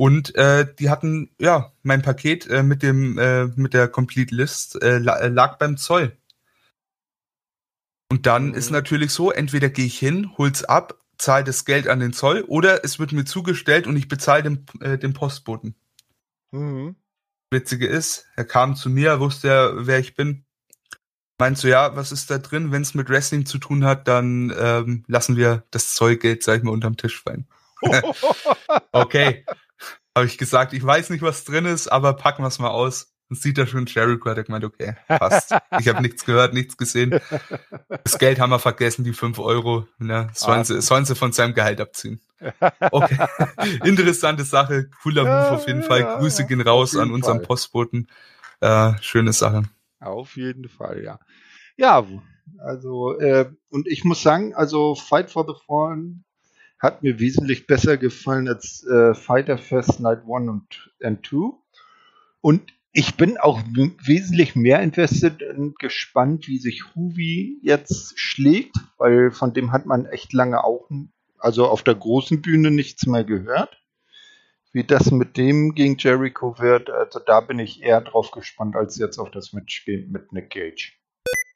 und 0.00 0.36
äh, 0.36 0.72
die 0.78 0.90
hatten, 0.90 1.30
ja, 1.40 1.72
mein 1.82 2.02
Paket 2.02 2.46
äh, 2.46 2.62
mit 2.62 2.84
dem, 2.84 3.18
äh, 3.18 3.46
mit 3.56 3.74
der 3.74 3.88
Complete 3.88 4.32
List 4.32 4.80
äh, 4.80 4.98
äh 4.98 5.28
lag 5.28 5.58
beim 5.58 5.76
Zoll. 5.76 6.16
Und 8.08 8.26
dann 8.26 8.50
mhm. 8.50 8.54
ist 8.54 8.70
natürlich 8.70 9.10
so, 9.10 9.32
entweder 9.32 9.68
gehe 9.68 9.86
ich 9.86 9.98
hin, 9.98 10.30
hol's 10.38 10.62
ab, 10.62 10.94
zahle 11.18 11.42
das 11.42 11.64
Geld 11.64 11.88
an 11.88 11.98
den 11.98 12.12
Zoll, 12.12 12.42
oder 12.42 12.84
es 12.84 13.00
wird 13.00 13.10
mir 13.10 13.24
zugestellt 13.24 13.88
und 13.88 13.96
ich 13.96 14.06
bezahle 14.06 14.44
den, 14.44 14.66
äh, 14.80 14.98
den 14.98 15.14
Postboten. 15.14 15.74
Mhm. 16.52 16.94
Witzige 17.50 17.88
ist, 17.88 18.26
er 18.36 18.44
kam 18.44 18.76
zu 18.76 18.90
mir, 18.90 19.18
wusste 19.18 19.48
er, 19.48 19.86
wer 19.88 19.98
ich 19.98 20.14
bin. 20.14 20.44
Meinst 21.40 21.64
du, 21.64 21.68
ja, 21.68 21.96
was 21.96 22.12
ist 22.12 22.30
da 22.30 22.38
drin? 22.38 22.70
Wenn 22.70 22.82
es 22.82 22.94
mit 22.94 23.08
Wrestling 23.08 23.46
zu 23.46 23.58
tun 23.58 23.84
hat, 23.84 24.06
dann 24.06 24.54
ähm, 24.56 25.04
lassen 25.08 25.36
wir 25.36 25.64
das 25.72 25.94
Zollgeld, 25.94 26.44
sag 26.44 26.58
ich 26.58 26.62
mal, 26.62 26.70
unterm 26.70 26.96
Tisch 26.96 27.20
fallen. 27.20 27.48
okay 28.92 29.44
habe 30.18 30.26
ich 30.26 30.38
gesagt, 30.38 30.72
ich 30.72 30.84
weiß 30.84 31.10
nicht, 31.10 31.22
was 31.22 31.44
drin 31.44 31.66
ist, 31.66 31.88
aber 31.88 32.14
packen 32.14 32.42
wir 32.42 32.48
es 32.48 32.58
mal 32.58 32.70
aus. 32.70 33.14
Dann 33.28 33.36
sieht 33.36 33.58
er 33.58 33.66
schon 33.66 33.84
Jericho, 33.86 34.30
hat 34.30 34.38
er 34.38 34.44
gemeint, 34.44 34.64
okay, 34.64 34.94
passt. 35.06 35.54
ich 35.78 35.88
habe 35.88 36.00
nichts 36.00 36.24
gehört, 36.24 36.54
nichts 36.54 36.78
gesehen. 36.78 37.20
Das 38.04 38.18
Geld 38.18 38.40
haben 38.40 38.50
wir 38.50 38.58
vergessen, 38.58 39.04
die 39.04 39.12
fünf 39.12 39.38
Euro. 39.38 39.86
Ne? 39.98 40.30
Sollen, 40.32 40.60
ah. 40.60 40.64
sie, 40.64 40.80
sollen 40.80 41.04
sie 41.04 41.14
von 41.14 41.32
seinem 41.32 41.52
Gehalt 41.52 41.80
abziehen. 41.80 42.20
Okay. 42.90 43.18
Interessante 43.84 44.44
Sache, 44.44 44.88
cooler 45.02 45.24
Move 45.24 45.50
auf 45.50 45.66
jeden 45.66 45.82
Fall. 45.82 46.00
Ja, 46.00 46.18
Grüße 46.18 46.46
gehen 46.46 46.62
raus 46.62 46.96
an 46.96 47.10
unseren 47.10 47.38
Fall. 47.38 47.46
Postboten. 47.46 48.08
Äh, 48.60 48.92
schöne 49.02 49.32
Sache. 49.32 49.64
Auf 50.00 50.36
jeden 50.36 50.68
Fall, 50.68 51.02
ja. 51.02 51.18
Ja, 51.76 52.06
also, 52.58 53.18
äh, 53.18 53.50
und 53.70 53.86
ich 53.86 54.04
muss 54.04 54.22
sagen, 54.22 54.54
also 54.54 54.94
Fight 54.94 55.30
for 55.30 55.44
the 55.46 55.54
Fallen 55.66 56.24
hat 56.78 57.02
mir 57.02 57.18
wesentlich 57.18 57.66
besser 57.66 57.96
gefallen 57.96 58.48
als 58.48 58.86
äh, 58.86 59.14
Fighter 59.14 59.58
Fest 59.58 60.00
Night 60.00 60.20
1 60.20 60.48
und 60.48 60.90
and 61.02 61.26
2. 61.26 61.52
Und 62.40 62.72
ich 62.92 63.16
bin 63.16 63.36
auch 63.38 63.60
wesentlich 64.04 64.56
mehr 64.56 64.80
investiert 64.80 65.42
und 65.42 65.78
gespannt, 65.78 66.48
wie 66.48 66.58
sich 66.58 66.94
Huvi 66.94 67.58
jetzt 67.62 68.18
schlägt, 68.18 68.76
weil 68.96 69.30
von 69.30 69.52
dem 69.52 69.72
hat 69.72 69.86
man 69.86 70.06
echt 70.06 70.32
lange 70.32 70.64
auch, 70.64 70.88
also 71.38 71.66
auf 71.66 71.82
der 71.82 71.94
großen 71.94 72.42
Bühne 72.42 72.70
nichts 72.70 73.06
mehr 73.06 73.24
gehört. 73.24 73.80
Wie 74.72 74.84
das 74.84 75.10
mit 75.10 75.36
dem 75.36 75.74
gegen 75.74 75.96
Jericho 75.96 76.58
wird, 76.58 76.90
also 76.90 77.20
da 77.20 77.40
bin 77.40 77.58
ich 77.58 77.82
eher 77.82 78.00
drauf 78.00 78.30
gespannt, 78.30 78.76
als 78.76 78.98
jetzt 78.98 79.18
auf 79.18 79.30
das 79.30 79.52
Match 79.52 79.86
mit 79.86 80.32
Nick 80.32 80.50
Gage. 80.50 80.92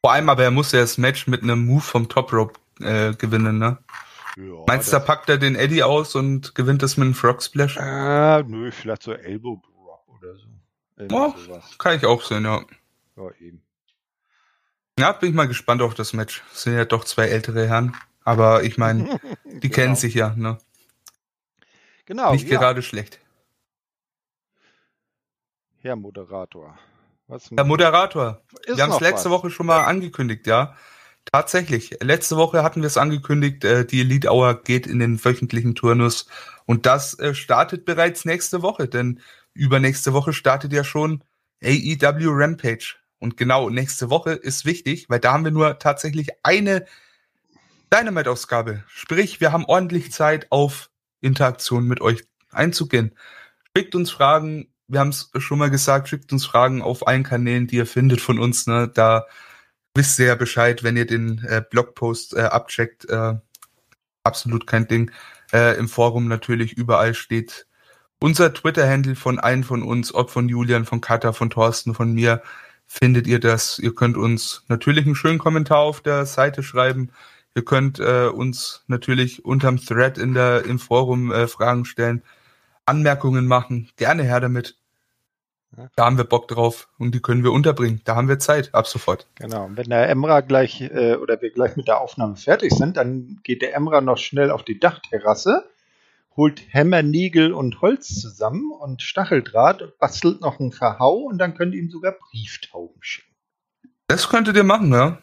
Vor 0.00 0.12
allem 0.12 0.28
aber 0.28 0.42
er 0.42 0.50
muss 0.50 0.72
ja 0.72 0.80
das 0.80 0.98
Match 0.98 1.26
mit 1.26 1.42
einem 1.42 1.64
Move 1.66 1.82
vom 1.82 2.08
Top 2.08 2.32
Rope 2.32 2.58
äh, 2.80 3.14
gewinnen, 3.14 3.58
ne? 3.58 3.78
Ja, 4.36 4.64
Meinst 4.66 4.88
du, 4.88 4.92
da 4.92 5.00
packt 5.00 5.28
er 5.28 5.38
den 5.38 5.56
Eddie 5.56 5.82
aus 5.82 6.14
und 6.14 6.54
gewinnt 6.54 6.82
das 6.82 6.96
mit 6.96 7.04
einem 7.04 7.14
Frog 7.14 7.42
Splash? 7.42 7.76
Äh, 7.76 8.42
nö, 8.44 8.70
vielleicht 8.70 9.02
so 9.02 9.12
Elbow 9.12 9.60
Drop 9.62 10.08
oder 10.08 10.36
so. 10.36 10.48
Oh, 11.10 11.34
kann 11.78 11.96
ich 11.96 12.06
auch 12.06 12.22
sehen, 12.22 12.44
ja. 12.44 12.64
Ja, 13.16 13.30
eben. 13.40 13.62
Ja, 14.98 15.12
bin 15.12 15.30
ich 15.30 15.34
mal 15.34 15.48
gespannt 15.48 15.82
auf 15.82 15.94
das 15.94 16.12
Match. 16.12 16.42
Das 16.50 16.62
sind 16.62 16.74
ja 16.74 16.84
doch 16.84 17.04
zwei 17.04 17.26
ältere 17.26 17.66
Herren. 17.66 17.96
Aber 18.24 18.62
ich 18.62 18.78
meine, 18.78 19.20
die 19.44 19.60
genau. 19.60 19.74
kennen 19.74 19.96
sich 19.96 20.14
ja, 20.14 20.34
ne? 20.36 20.58
Genau. 22.06 22.32
Nicht 22.32 22.48
ja. 22.48 22.58
gerade 22.58 22.82
schlecht. 22.82 23.18
Herr 25.78 25.96
Moderator. 25.96 26.78
Was 27.26 27.50
Herr 27.50 27.64
Moderator. 27.64 28.42
Wir 28.66 28.82
haben 28.82 28.92
es 28.92 29.00
letzte 29.00 29.30
was? 29.30 29.38
Woche 29.38 29.50
schon 29.50 29.66
mal 29.66 29.82
angekündigt, 29.82 30.46
ja. 30.46 30.76
Tatsächlich. 31.30 31.96
Letzte 32.02 32.36
Woche 32.36 32.62
hatten 32.62 32.82
wir 32.82 32.88
es 32.88 32.96
angekündigt, 32.96 33.64
äh, 33.64 33.86
die 33.86 34.00
Elite 34.00 34.30
Hour 34.30 34.62
geht 34.62 34.86
in 34.86 34.98
den 34.98 35.24
wöchentlichen 35.24 35.74
Turnus 35.74 36.26
und 36.66 36.86
das 36.86 37.18
äh, 37.18 37.34
startet 37.34 37.84
bereits 37.84 38.24
nächste 38.24 38.62
Woche, 38.62 38.88
denn 38.88 39.20
übernächste 39.54 40.12
Woche 40.12 40.32
startet 40.32 40.72
ja 40.72 40.84
schon 40.84 41.22
AEW 41.62 42.28
Rampage. 42.30 42.96
Und 43.18 43.36
genau, 43.36 43.70
nächste 43.70 44.10
Woche 44.10 44.32
ist 44.32 44.64
wichtig, 44.64 45.08
weil 45.08 45.20
da 45.20 45.32
haben 45.32 45.44
wir 45.44 45.52
nur 45.52 45.78
tatsächlich 45.78 46.30
eine 46.42 46.86
Dynamite-Ausgabe. 47.92 48.82
Sprich, 48.88 49.40
wir 49.40 49.52
haben 49.52 49.64
ordentlich 49.64 50.12
Zeit, 50.12 50.48
auf 50.50 50.90
Interaktion 51.20 51.86
mit 51.86 52.00
euch 52.00 52.24
einzugehen. 52.50 53.16
Schickt 53.76 53.94
uns 53.94 54.10
Fragen, 54.10 54.72
wir 54.88 55.00
haben 55.00 55.10
es 55.10 55.30
schon 55.38 55.58
mal 55.58 55.70
gesagt, 55.70 56.08
schickt 56.08 56.32
uns 56.32 56.44
Fragen 56.44 56.82
auf 56.82 57.06
allen 57.06 57.22
Kanälen, 57.22 57.68
die 57.68 57.76
ihr 57.76 57.86
findet 57.86 58.20
von 58.20 58.38
uns. 58.38 58.66
Ne? 58.66 58.88
Da 58.92 59.26
wisst 59.94 60.18
ihr 60.18 60.26
ja 60.26 60.34
Bescheid, 60.34 60.82
wenn 60.82 60.96
ihr 60.96 61.06
den 61.06 61.44
äh, 61.46 61.62
Blogpost 61.68 62.34
äh, 62.34 62.42
abcheckt. 62.42 63.08
Äh, 63.08 63.34
absolut 64.24 64.66
kein 64.66 64.88
Ding. 64.88 65.10
Äh, 65.52 65.76
Im 65.78 65.88
Forum 65.88 66.28
natürlich 66.28 66.72
überall 66.74 67.14
steht 67.14 67.66
unser 68.20 68.54
Twitter-Handle 68.54 69.16
von 69.16 69.38
einem 69.40 69.64
von 69.64 69.82
uns, 69.82 70.14
ob 70.14 70.30
von 70.30 70.48
Julian, 70.48 70.84
von 70.84 71.00
Katha, 71.00 71.32
von 71.32 71.50
Thorsten, 71.50 71.94
von 71.94 72.12
mir. 72.12 72.42
Findet 72.86 73.26
ihr 73.26 73.40
das? 73.40 73.78
Ihr 73.78 73.94
könnt 73.94 74.16
uns 74.16 74.64
natürlich 74.68 75.06
einen 75.06 75.14
schönen 75.14 75.38
Kommentar 75.38 75.78
auf 75.78 76.02
der 76.02 76.26
Seite 76.26 76.62
schreiben. 76.62 77.10
Ihr 77.54 77.64
könnt 77.64 77.98
äh, 77.98 78.26
uns 78.26 78.84
natürlich 78.86 79.44
unterm 79.44 79.78
Thread 79.78 80.18
in 80.18 80.34
der, 80.34 80.64
im 80.64 80.78
Forum 80.78 81.32
äh, 81.32 81.48
Fragen 81.48 81.84
stellen, 81.84 82.22
Anmerkungen 82.86 83.46
machen. 83.46 83.90
Gerne 83.96 84.22
her 84.24 84.40
damit. 84.40 84.76
Da 85.96 86.04
haben 86.04 86.18
wir 86.18 86.24
Bock 86.24 86.48
drauf 86.48 86.88
und 86.98 87.14
die 87.14 87.20
können 87.20 87.44
wir 87.44 87.52
unterbringen. 87.52 88.02
Da 88.04 88.14
haben 88.14 88.28
wir 88.28 88.38
Zeit, 88.38 88.74
ab 88.74 88.86
sofort. 88.86 89.26
Genau. 89.36 89.64
Und 89.64 89.76
wenn 89.76 89.88
der 89.88 90.08
Emra 90.08 90.40
gleich 90.40 90.82
äh, 90.82 91.16
oder 91.16 91.40
wir 91.40 91.50
gleich 91.50 91.76
mit 91.76 91.88
der 91.88 92.00
Aufnahme 92.00 92.36
fertig 92.36 92.72
sind, 92.72 92.96
dann 92.96 93.40
geht 93.42 93.62
der 93.62 93.74
Emra 93.74 94.00
noch 94.00 94.18
schnell 94.18 94.50
auf 94.50 94.64
die 94.64 94.78
Dachterrasse, 94.78 95.64
holt 96.36 96.62
Hämmer, 96.68 97.02
Nägel 97.02 97.52
und 97.52 97.80
Holz 97.80 98.20
zusammen 98.20 98.70
und 98.70 99.02
Stacheldraht, 99.02 99.98
bastelt 99.98 100.42
noch 100.42 100.60
einen 100.60 100.72
Verhau 100.72 101.14
und 101.14 101.38
dann 101.38 101.54
könnt 101.54 101.74
ihr 101.74 101.80
ihm 101.80 101.90
sogar 101.90 102.12
Brieftauben 102.12 103.02
schicken. 103.02 103.32
Das 104.08 104.28
könntet 104.28 104.56
ihr 104.56 104.64
machen, 104.64 104.92
ja. 104.92 105.18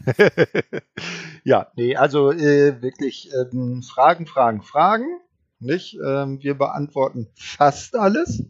ja, 1.44 1.72
nee, 1.76 1.96
also 1.96 2.32
äh, 2.32 2.82
wirklich 2.82 3.30
ähm, 3.40 3.84
Fragen, 3.84 4.26
Fragen, 4.26 4.64
Fragen. 4.64 5.20
Nicht? 5.60 6.00
Ähm, 6.04 6.42
wir 6.42 6.58
beantworten 6.58 7.28
fast 7.36 7.96
alles. 7.96 8.44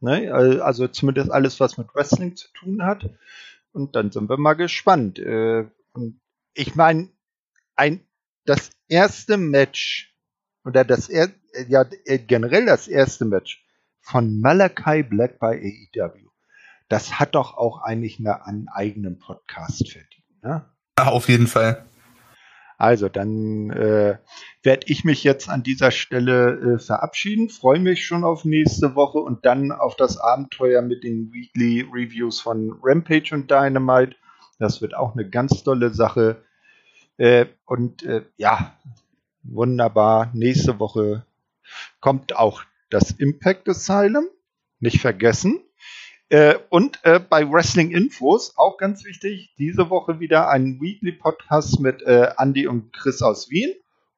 Ne? 0.00 0.32
Also 0.32 0.88
zumindest 0.88 1.30
alles, 1.30 1.60
was 1.60 1.78
mit 1.78 1.94
Wrestling 1.94 2.36
zu 2.36 2.48
tun 2.52 2.82
hat. 2.82 3.08
Und 3.72 3.94
dann 3.94 4.10
sind 4.10 4.28
wir 4.28 4.36
mal 4.36 4.54
gespannt. 4.54 5.18
Äh, 5.18 5.66
ich 6.54 6.74
meine, 6.74 7.08
ein, 7.76 8.00
das 8.44 8.70
erste 8.88 9.36
Match 9.36 10.14
oder 10.64 10.84
das 10.84 11.08
er, 11.08 11.30
ja 11.68 11.84
äh, 12.04 12.18
generell 12.18 12.66
das 12.66 12.88
erste 12.88 13.24
Match 13.24 13.64
von 14.00 14.40
Malachi 14.40 15.02
Black 15.02 15.38
bei 15.38 15.58
AEW, 15.94 16.28
das 16.88 17.20
hat 17.20 17.34
doch 17.34 17.56
auch 17.56 17.82
eigentlich 17.82 18.18
eine, 18.18 18.44
einen 18.44 18.68
eigenen 18.68 19.18
Podcast 19.18 19.88
verdient. 19.88 20.42
Ne? 20.42 20.64
Ja, 20.98 21.06
auf 21.06 21.28
jeden 21.28 21.46
Fall. 21.46 21.84
Also, 22.80 23.10
dann 23.10 23.68
äh, 23.68 24.16
werde 24.62 24.86
ich 24.86 25.04
mich 25.04 25.22
jetzt 25.22 25.50
an 25.50 25.62
dieser 25.62 25.90
Stelle 25.90 26.76
äh, 26.76 26.78
verabschieden, 26.78 27.50
freue 27.50 27.78
mich 27.78 28.06
schon 28.06 28.24
auf 28.24 28.46
nächste 28.46 28.94
Woche 28.94 29.18
und 29.18 29.44
dann 29.44 29.70
auf 29.70 29.96
das 29.96 30.16
Abenteuer 30.16 30.80
mit 30.80 31.04
den 31.04 31.30
Weekly 31.30 31.82
Reviews 31.92 32.40
von 32.40 32.74
Rampage 32.82 33.34
und 33.34 33.50
Dynamite. 33.50 34.16
Das 34.58 34.80
wird 34.80 34.94
auch 34.94 35.12
eine 35.12 35.28
ganz 35.28 35.62
tolle 35.62 35.90
Sache. 35.90 36.42
Äh, 37.18 37.46
und 37.66 38.02
äh, 38.02 38.24
ja, 38.38 38.78
wunderbar. 39.42 40.30
Nächste 40.32 40.78
Woche 40.78 41.26
kommt 42.00 42.34
auch 42.34 42.62
das 42.88 43.10
Impact 43.10 43.68
Asylum. 43.68 44.24
Nicht 44.78 45.02
vergessen. 45.02 45.60
Äh, 46.30 46.54
und 46.68 47.00
äh, 47.02 47.18
bei 47.18 47.50
Wrestling 47.50 47.90
Infos, 47.90 48.56
auch 48.56 48.78
ganz 48.78 49.04
wichtig, 49.04 49.52
diese 49.58 49.90
Woche 49.90 50.20
wieder 50.20 50.48
ein 50.48 50.80
Weekly 50.80 51.10
Podcast 51.10 51.80
mit 51.80 52.02
äh, 52.02 52.30
Andy 52.38 52.68
und 52.68 52.92
Chris 52.92 53.20
aus 53.20 53.50
Wien 53.50 53.74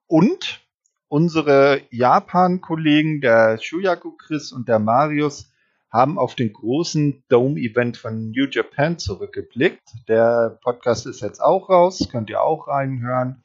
und 0.08 0.60
unsere 1.08 1.80
Japan-Kollegen, 1.90 3.22
der 3.22 3.58
Shuyaku 3.58 4.12
Chris 4.18 4.52
und 4.52 4.68
der 4.68 4.78
Marius, 4.78 5.50
haben 5.90 6.18
auf 6.18 6.34
den 6.34 6.52
großen 6.52 7.22
Dome-Event 7.28 7.96
von 7.96 8.30
New 8.30 8.46
Japan 8.46 8.98
zurückgeblickt. 8.98 9.82
Der 10.06 10.58
Podcast 10.62 11.06
ist 11.06 11.22
jetzt 11.22 11.40
auch 11.40 11.70
raus, 11.70 12.08
könnt 12.10 12.28
ihr 12.28 12.42
auch 12.42 12.68
reinhören. 12.68 13.42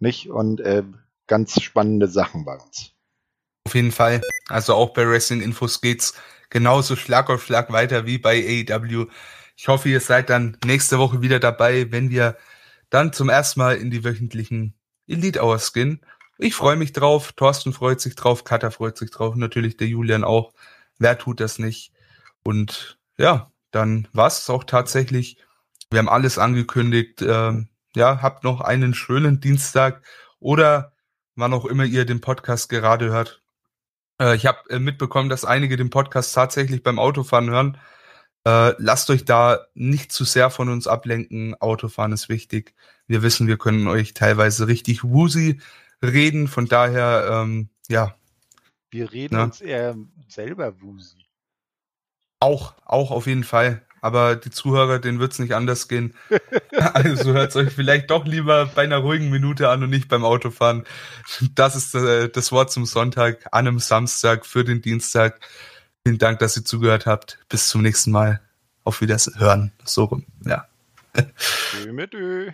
Nicht? 0.00 0.28
Und 0.28 0.60
äh, 0.60 0.82
ganz 1.26 1.62
spannende 1.62 2.08
Sachen 2.08 2.44
bei 2.44 2.58
uns. 2.58 2.92
Auf 3.64 3.74
jeden 3.74 3.92
Fall. 3.92 4.20
Also 4.48 4.74
auch 4.74 4.90
bei 4.90 5.08
Wrestling 5.08 5.40
Infos 5.40 5.80
geht's 5.80 6.14
genauso 6.50 6.96
Schlag 6.96 7.30
auf 7.30 7.44
Schlag 7.44 7.72
weiter 7.72 8.06
wie 8.06 8.18
bei 8.18 8.64
AEW. 8.68 9.06
Ich 9.56 9.68
hoffe, 9.68 9.88
ihr 9.88 10.00
seid 10.00 10.30
dann 10.30 10.56
nächste 10.64 10.98
Woche 10.98 11.22
wieder 11.22 11.40
dabei, 11.40 11.90
wenn 11.90 12.10
wir 12.10 12.36
dann 12.90 13.12
zum 13.12 13.28
ersten 13.28 13.60
Mal 13.60 13.76
in 13.76 13.90
die 13.90 14.04
wöchentlichen 14.04 14.74
Elite 15.06 15.42
Hours 15.42 15.72
gehen. 15.72 16.00
Ich 16.38 16.54
freue 16.54 16.76
mich 16.76 16.92
drauf, 16.92 17.32
Thorsten 17.32 17.72
freut 17.72 18.00
sich 18.00 18.14
drauf, 18.14 18.44
Katha 18.44 18.70
freut 18.70 18.98
sich 18.98 19.10
drauf, 19.10 19.34
natürlich 19.36 19.76
der 19.76 19.88
Julian 19.88 20.24
auch. 20.24 20.52
Wer 20.98 21.18
tut 21.18 21.40
das 21.40 21.58
nicht? 21.58 21.92
Und 22.42 22.98
ja, 23.16 23.50
dann 23.70 24.08
war's 24.12 24.42
es 24.42 24.50
auch 24.50 24.64
tatsächlich. 24.64 25.38
Wir 25.90 25.98
haben 25.98 26.08
alles 26.08 26.38
angekündigt. 26.38 27.22
Ähm, 27.22 27.68
ja, 27.94 28.20
habt 28.20 28.44
noch 28.44 28.60
einen 28.60 28.94
schönen 28.94 29.40
Dienstag 29.40 30.02
oder 30.38 30.92
wann 31.34 31.54
auch 31.54 31.64
immer 31.64 31.84
ihr 31.84 32.04
den 32.04 32.20
Podcast 32.20 32.68
gerade 32.68 33.10
hört. 33.10 33.42
Äh, 34.20 34.36
ich 34.36 34.46
habe 34.46 34.58
äh, 34.70 34.78
mitbekommen, 34.78 35.28
dass 35.28 35.44
einige 35.44 35.76
den 35.76 35.90
Podcast 35.90 36.34
tatsächlich 36.34 36.82
beim 36.82 36.98
Autofahren 36.98 37.50
hören. 37.50 37.78
Äh, 38.46 38.74
lasst 38.78 39.10
euch 39.10 39.24
da 39.24 39.66
nicht 39.74 40.12
zu 40.12 40.24
sehr 40.24 40.50
von 40.50 40.68
uns 40.68 40.86
ablenken. 40.86 41.54
Autofahren 41.60 42.12
ist 42.12 42.28
wichtig. 42.28 42.74
Wir 43.06 43.22
wissen, 43.22 43.46
wir 43.46 43.58
können 43.58 43.88
euch 43.88 44.14
teilweise 44.14 44.68
richtig 44.68 45.04
woozy 45.04 45.60
reden. 46.02 46.48
Von 46.48 46.66
daher, 46.66 47.28
ähm, 47.30 47.68
ja. 47.88 48.16
Wir 48.90 49.12
reden 49.12 49.34
ja. 49.34 49.44
uns 49.44 49.60
eher 49.60 49.96
selber 50.28 50.80
woozy. 50.80 51.26
Auch, 52.40 52.74
auch 52.84 53.10
auf 53.10 53.26
jeden 53.26 53.44
Fall 53.44 53.85
aber 54.06 54.36
die 54.36 54.50
Zuhörer, 54.50 55.00
denen 55.00 55.18
wird's 55.18 55.40
nicht 55.40 55.52
anders 55.52 55.88
gehen. 55.88 56.14
also 56.94 57.32
hört's 57.32 57.56
euch 57.56 57.72
vielleicht 57.72 58.10
doch 58.10 58.24
lieber 58.24 58.66
bei 58.66 58.84
einer 58.84 58.98
ruhigen 58.98 59.30
Minute 59.30 59.68
an 59.68 59.82
und 59.82 59.90
nicht 59.90 60.08
beim 60.08 60.24
Autofahren. 60.24 60.84
Das 61.56 61.74
ist 61.74 61.94
äh, 61.96 62.28
das 62.28 62.52
Wort 62.52 62.70
zum 62.70 62.86
Sonntag, 62.86 63.44
an 63.50 63.66
einem 63.66 63.80
Samstag 63.80 64.46
für 64.46 64.62
den 64.62 64.80
Dienstag. 64.80 65.40
Vielen 66.04 66.18
Dank, 66.18 66.38
dass 66.38 66.56
ihr 66.56 66.64
zugehört 66.64 67.04
habt. 67.04 67.40
Bis 67.48 67.68
zum 67.68 67.82
nächsten 67.82 68.12
Mal. 68.12 68.40
Auf 68.84 69.00
Wiedersehen. 69.00 69.72
So 69.84 70.04
rum. 70.04 70.24
Ja. 70.44 70.66
Tschö 71.72 71.92
mit 71.92 72.14
Ö. 72.14 72.52